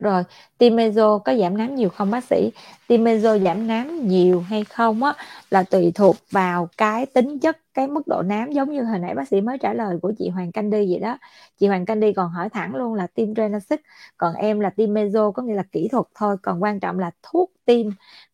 rồi 0.01 0.23
timezo 0.59 0.77
meso 0.77 1.19
có 1.19 1.35
giảm 1.35 1.57
nám 1.59 1.75
nhiều 1.75 1.89
không 1.89 2.11
bác 2.11 2.25
sĩ? 2.25 2.51
Timezo 2.89 3.03
meso 3.03 3.39
giảm 3.39 3.67
nám 3.67 4.09
nhiều 4.09 4.41
hay 4.41 4.65
không 4.65 5.03
á 5.03 5.15
là 5.51 5.63
tùy 5.63 5.93
thuộc 5.95 6.17
vào 6.31 6.69
cái 6.77 7.07
tính 7.07 7.39
chất 7.39 7.59
cái 7.75 7.87
mức 7.87 8.07
độ 8.07 8.23
nám 8.23 8.53
giống 8.53 8.73
như 8.73 8.83
hồi 8.83 8.99
nãy 8.99 9.15
bác 9.15 9.29
sĩ 9.29 9.41
mới 9.41 9.59
trả 9.59 9.73
lời 9.75 9.99
của 10.03 10.13
chị 10.19 10.29
Hoàng 10.29 10.53
Canh 10.53 10.71
Đi 10.71 10.87
vậy 10.91 11.01
đó. 11.01 11.19
Chị 11.59 11.67
Hoàng 11.67 11.87
Canh 11.87 12.01
Đi 12.01 12.13
còn 12.13 12.31
hỏi 12.31 12.49
thẳng 12.49 12.75
luôn 12.77 12.95
là 12.95 13.07
tim 13.07 13.35
Renasic 13.37 13.81
còn 14.17 14.35
em 14.35 14.61
là 14.61 14.71
tim 14.71 14.95
meso 14.95 15.31
có 15.31 15.43
nghĩa 15.43 15.55
là 15.55 15.65
kỹ 15.73 15.89
thuật 15.89 16.07
thôi 16.15 16.37
còn 16.43 16.63
quan 16.63 16.81
trọng 16.81 16.99
là 16.99 17.11
thuốc 17.23 17.53
tim 17.65 17.91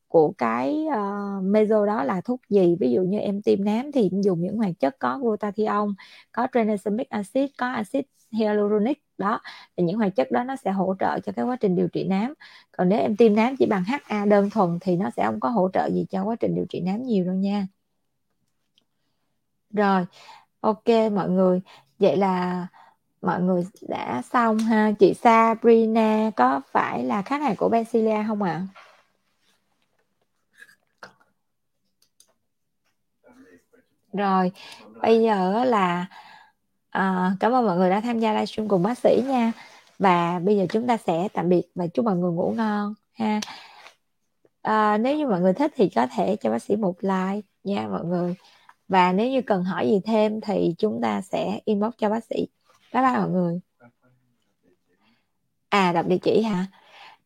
của 0.09 0.33
cái 0.39 0.87
uh, 0.89 1.45
meso 1.45 1.87
đó 1.87 2.05
là 2.05 2.21
thuốc 2.21 2.41
gì? 2.49 2.77
Ví 2.81 2.91
dụ 2.93 3.03
như 3.03 3.19
em 3.19 3.43
tim 3.43 3.65
nám 3.65 3.93
thì 3.93 4.11
dùng 4.13 4.41
những 4.41 4.57
hoạt 4.57 4.73
chất 4.81 4.97
có 4.99 5.19
glutathione 5.19 5.93
có 6.33 6.47
tranexamic 6.53 7.09
acid 7.11 7.51
có 7.59 7.67
acid 7.69 8.05
hyaluronic. 8.33 9.03
Đó, 9.19 9.41
thì 9.77 9.85
những 9.85 9.97
hoạt 9.97 10.17
chất 10.17 10.31
đó 10.31 10.45
nó 10.45 10.57
sẽ 10.57 10.71
hỗ 10.71 10.95
trợ 11.01 11.21
cho 11.21 11.33
cái 11.33 11.45
quá 11.45 11.57
trình 11.57 11.77
điều 11.77 11.89
trị 11.89 12.05
nám. 12.05 12.35
Còn 12.77 12.89
nếu 12.89 13.01
em 13.01 13.17
tiêm 13.17 13.35
nám 13.37 13.57
chỉ 13.57 13.67
bằng 13.67 13.85
HA 13.85 14.25
đơn 14.25 14.51
thuần 14.51 14.79
thì 14.81 14.97
nó 14.97 15.11
sẽ 15.17 15.25
không 15.27 15.41
có 15.41 15.49
hỗ 15.49 15.71
trợ 15.73 15.91
gì 15.93 16.07
cho 16.11 16.25
quá 16.25 16.37
trình 16.41 16.55
điều 16.55 16.67
trị 16.69 16.81
nám 16.81 17.03
nhiều 17.03 17.25
đâu 17.25 17.35
nha. 17.35 17.67
Rồi, 19.71 20.07
ok 20.61 21.13
mọi 21.13 21.31
người. 21.31 21.61
Vậy 21.99 22.17
là 22.17 22.67
mọi 23.23 23.43
người 23.43 23.67
đã 23.89 24.23
xong 24.23 24.59
ha? 24.59 24.93
Chị 24.99 25.15
Sabrina, 25.15 26.31
có 26.37 26.61
phải 26.73 27.05
là 27.05 27.23
khách 27.23 27.43
hàng 27.43 27.57
của 27.57 27.69
Bensilia 27.69 28.25
không 28.29 28.43
ạ? 28.43 28.53
À? 28.53 28.67
rồi, 34.17 34.53
bây 35.03 35.23
giờ 35.23 35.65
là 35.65 36.07
à, 36.97 37.33
cảm 37.41 37.53
ơn 37.53 37.67
mọi 37.67 37.77
người 37.77 37.91
đã 37.91 38.01
tham 38.01 38.19
gia 38.19 38.33
livestream 38.33 38.69
cùng 38.69 38.83
bác 38.83 38.99
sĩ 38.99 39.23
nha. 39.27 39.53
Và 39.99 40.39
bây 40.39 40.57
giờ 40.57 40.67
chúng 40.71 40.87
ta 40.87 40.97
sẽ 40.97 41.29
tạm 41.33 41.49
biệt 41.49 41.63
và 41.75 41.87
chúc 41.87 42.05
mọi 42.05 42.17
người 42.17 42.33
ngủ 42.33 42.55
ngon 42.57 42.95
ha. 43.13 43.41
À, 44.63 44.99
nếu 44.99 45.17
như 45.17 45.27
mọi 45.27 45.41
người 45.41 45.53
thích 45.53 45.73
thì 45.77 45.89
có 45.89 46.07
thể 46.17 46.37
cho 46.37 46.51
bác 46.51 46.63
sĩ 46.63 46.77
một 46.77 46.95
like 47.01 47.49
nha 47.65 47.89
mọi 47.89 48.05
người. 48.05 48.35
Và 48.89 49.13
nếu 49.13 49.31
như 49.31 49.43
cần 49.43 49.65
hỏi 49.65 49.89
gì 49.89 50.01
thêm 50.05 50.41
thì 50.41 50.75
chúng 50.79 51.01
ta 51.03 51.21
sẽ 51.21 51.61
inbox 51.65 51.93
cho 51.99 52.11
bác 52.11 52.25
sĩ. 52.25 52.49
Bye 52.95 53.03
bye 53.03 53.19
mọi 53.19 53.31
người. 53.31 53.61
À 55.69 55.93
đọc 55.93 56.07
địa 56.07 56.19
chỉ 56.23 56.43
hả? 56.43 56.67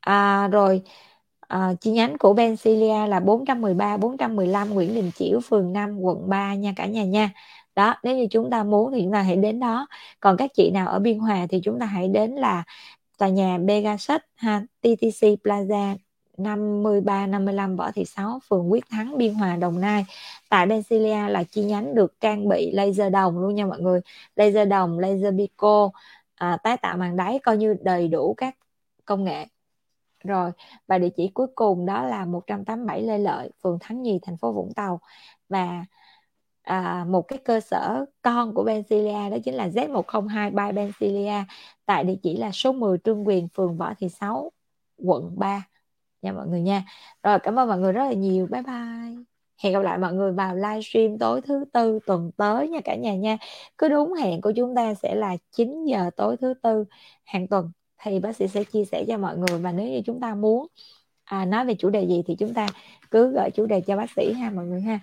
À, 0.00 0.48
rồi 0.48 0.82
à, 1.40 1.74
chi 1.80 1.90
nhánh 1.90 2.18
của 2.18 2.32
Bencilia 2.32 3.06
là 3.06 3.20
413 3.20 3.96
415 3.96 4.70
Nguyễn 4.70 4.94
Đình 4.94 5.10
Chiểu 5.14 5.40
phường 5.40 5.72
5 5.72 6.00
quận 6.00 6.28
3 6.28 6.54
nha 6.54 6.72
cả 6.76 6.86
nhà 6.86 7.04
nha 7.04 7.30
đó 7.74 7.94
nếu 8.02 8.16
như 8.16 8.26
chúng 8.30 8.50
ta 8.50 8.62
muốn 8.64 8.92
thì 8.92 9.00
chúng 9.02 9.12
ta 9.12 9.22
hãy 9.22 9.36
đến 9.36 9.60
đó. 9.60 9.86
Còn 10.20 10.36
các 10.36 10.50
chị 10.54 10.70
nào 10.70 10.88
ở 10.88 10.98
Biên 10.98 11.18
Hòa 11.18 11.46
thì 11.50 11.60
chúng 11.64 11.78
ta 11.80 11.86
hãy 11.86 12.08
đến 12.08 12.30
là 12.30 12.64
tòa 13.18 13.28
nhà 13.28 13.58
Pegasus 13.68 14.20
ha 14.36 14.62
TTC 14.80 15.26
Plaza 15.44 15.96
53 16.40 17.26
55 17.26 17.76
Võ 17.76 17.90
Thị 17.92 18.04
Sáu 18.04 18.40
phường 18.48 18.72
Quyết 18.72 18.84
Thắng 18.90 19.18
Biên 19.18 19.34
Hòa 19.34 19.56
Đồng 19.56 19.80
Nai. 19.80 20.04
Tại 20.48 20.66
Bensilia 20.66 21.28
là 21.28 21.44
chi 21.44 21.62
nhánh 21.64 21.94
được 21.94 22.20
trang 22.20 22.48
bị 22.48 22.70
laser 22.72 23.12
đồng 23.12 23.38
luôn 23.38 23.54
nha 23.54 23.66
mọi 23.66 23.80
người. 23.80 24.00
Laser 24.36 24.68
đồng 24.68 24.98
laser 24.98 25.34
pico 25.38 25.90
à, 26.34 26.56
tái 26.62 26.76
tạo 26.76 26.96
màng 26.96 27.16
đáy 27.16 27.38
coi 27.42 27.56
như 27.56 27.76
đầy 27.82 28.08
đủ 28.08 28.34
các 28.36 28.56
công 29.04 29.24
nghệ. 29.24 29.46
Rồi 30.24 30.50
và 30.86 30.98
địa 30.98 31.08
chỉ 31.16 31.28
cuối 31.34 31.46
cùng 31.54 31.86
đó 31.86 32.02
là 32.02 32.24
187 32.24 33.02
Lê 33.02 33.18
Lợi 33.18 33.50
phường 33.62 33.78
Thắng 33.80 34.02
Nhì 34.02 34.18
thành 34.22 34.36
phố 34.36 34.52
Vũng 34.52 34.74
Tàu. 34.74 35.00
Và 35.48 35.84
à, 36.62 37.04
một 37.08 37.22
cái 37.22 37.38
cơ 37.44 37.60
sở 37.60 38.04
con 38.22 38.54
của 38.54 38.64
Bensilia 38.64 39.30
đó 39.30 39.36
chính 39.44 39.54
là 39.54 39.68
Z102 39.68 40.50
by 40.50 40.76
Bensilia 40.76 41.44
tại 41.86 42.04
địa 42.04 42.16
chỉ 42.22 42.36
là 42.36 42.50
số 42.52 42.72
10 42.72 42.98
Trương 43.04 43.26
Quyền 43.26 43.48
phường 43.48 43.76
Võ 43.76 43.94
Thị 43.98 44.08
Sáu 44.08 44.52
quận 44.98 45.38
3 45.38 45.66
nha 46.22 46.32
mọi 46.32 46.46
người 46.48 46.60
nha. 46.62 46.84
Rồi 47.22 47.38
cảm 47.42 47.58
ơn 47.58 47.68
mọi 47.68 47.78
người 47.78 47.92
rất 47.92 48.04
là 48.04 48.12
nhiều. 48.12 48.46
Bye 48.50 48.62
bye. 48.62 49.24
Hẹn 49.62 49.72
gặp 49.72 49.80
lại 49.82 49.98
mọi 49.98 50.12
người 50.14 50.32
vào 50.32 50.56
livestream 50.56 51.18
tối 51.18 51.40
thứ 51.40 51.64
tư 51.72 51.98
tuần 52.06 52.30
tới 52.36 52.68
nha 52.68 52.80
cả 52.84 52.96
nhà 52.96 53.14
nha. 53.16 53.36
Cứ 53.78 53.88
đúng 53.88 54.14
hẹn 54.14 54.40
của 54.40 54.52
chúng 54.56 54.74
ta 54.74 54.94
sẽ 54.94 55.14
là 55.14 55.36
9 55.52 55.84
giờ 55.84 56.10
tối 56.16 56.36
thứ 56.36 56.54
tư 56.62 56.84
hàng 57.24 57.48
tuần. 57.48 57.70
Thì 58.02 58.20
bác 58.20 58.36
sĩ 58.36 58.48
sẽ 58.48 58.64
chia 58.64 58.84
sẻ 58.84 59.04
cho 59.08 59.18
mọi 59.18 59.36
người 59.38 59.58
và 59.58 59.72
nếu 59.72 59.86
như 59.88 60.00
chúng 60.06 60.20
ta 60.20 60.34
muốn 60.34 60.66
à, 61.24 61.44
nói 61.44 61.64
về 61.66 61.74
chủ 61.78 61.90
đề 61.90 62.06
gì 62.06 62.22
thì 62.26 62.36
chúng 62.38 62.54
ta 62.54 62.66
cứ 63.10 63.32
gửi 63.32 63.50
chủ 63.54 63.66
đề 63.66 63.80
cho 63.80 63.96
bác 63.96 64.10
sĩ 64.16 64.32
ha 64.32 64.50
mọi 64.50 64.66
người 64.66 64.80
ha 64.80 65.00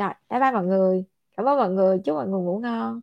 rồi 0.00 0.14
bye 0.30 0.40
bye 0.40 0.50
mọi 0.52 0.66
người. 0.66 1.04
Cảm 1.36 1.46
ơn 1.48 1.58
mọi 1.58 1.70
người. 1.70 1.98
Chúc 2.04 2.14
mọi 2.14 2.28
người 2.28 2.40
ngủ 2.40 2.58
ngon. 2.60 3.00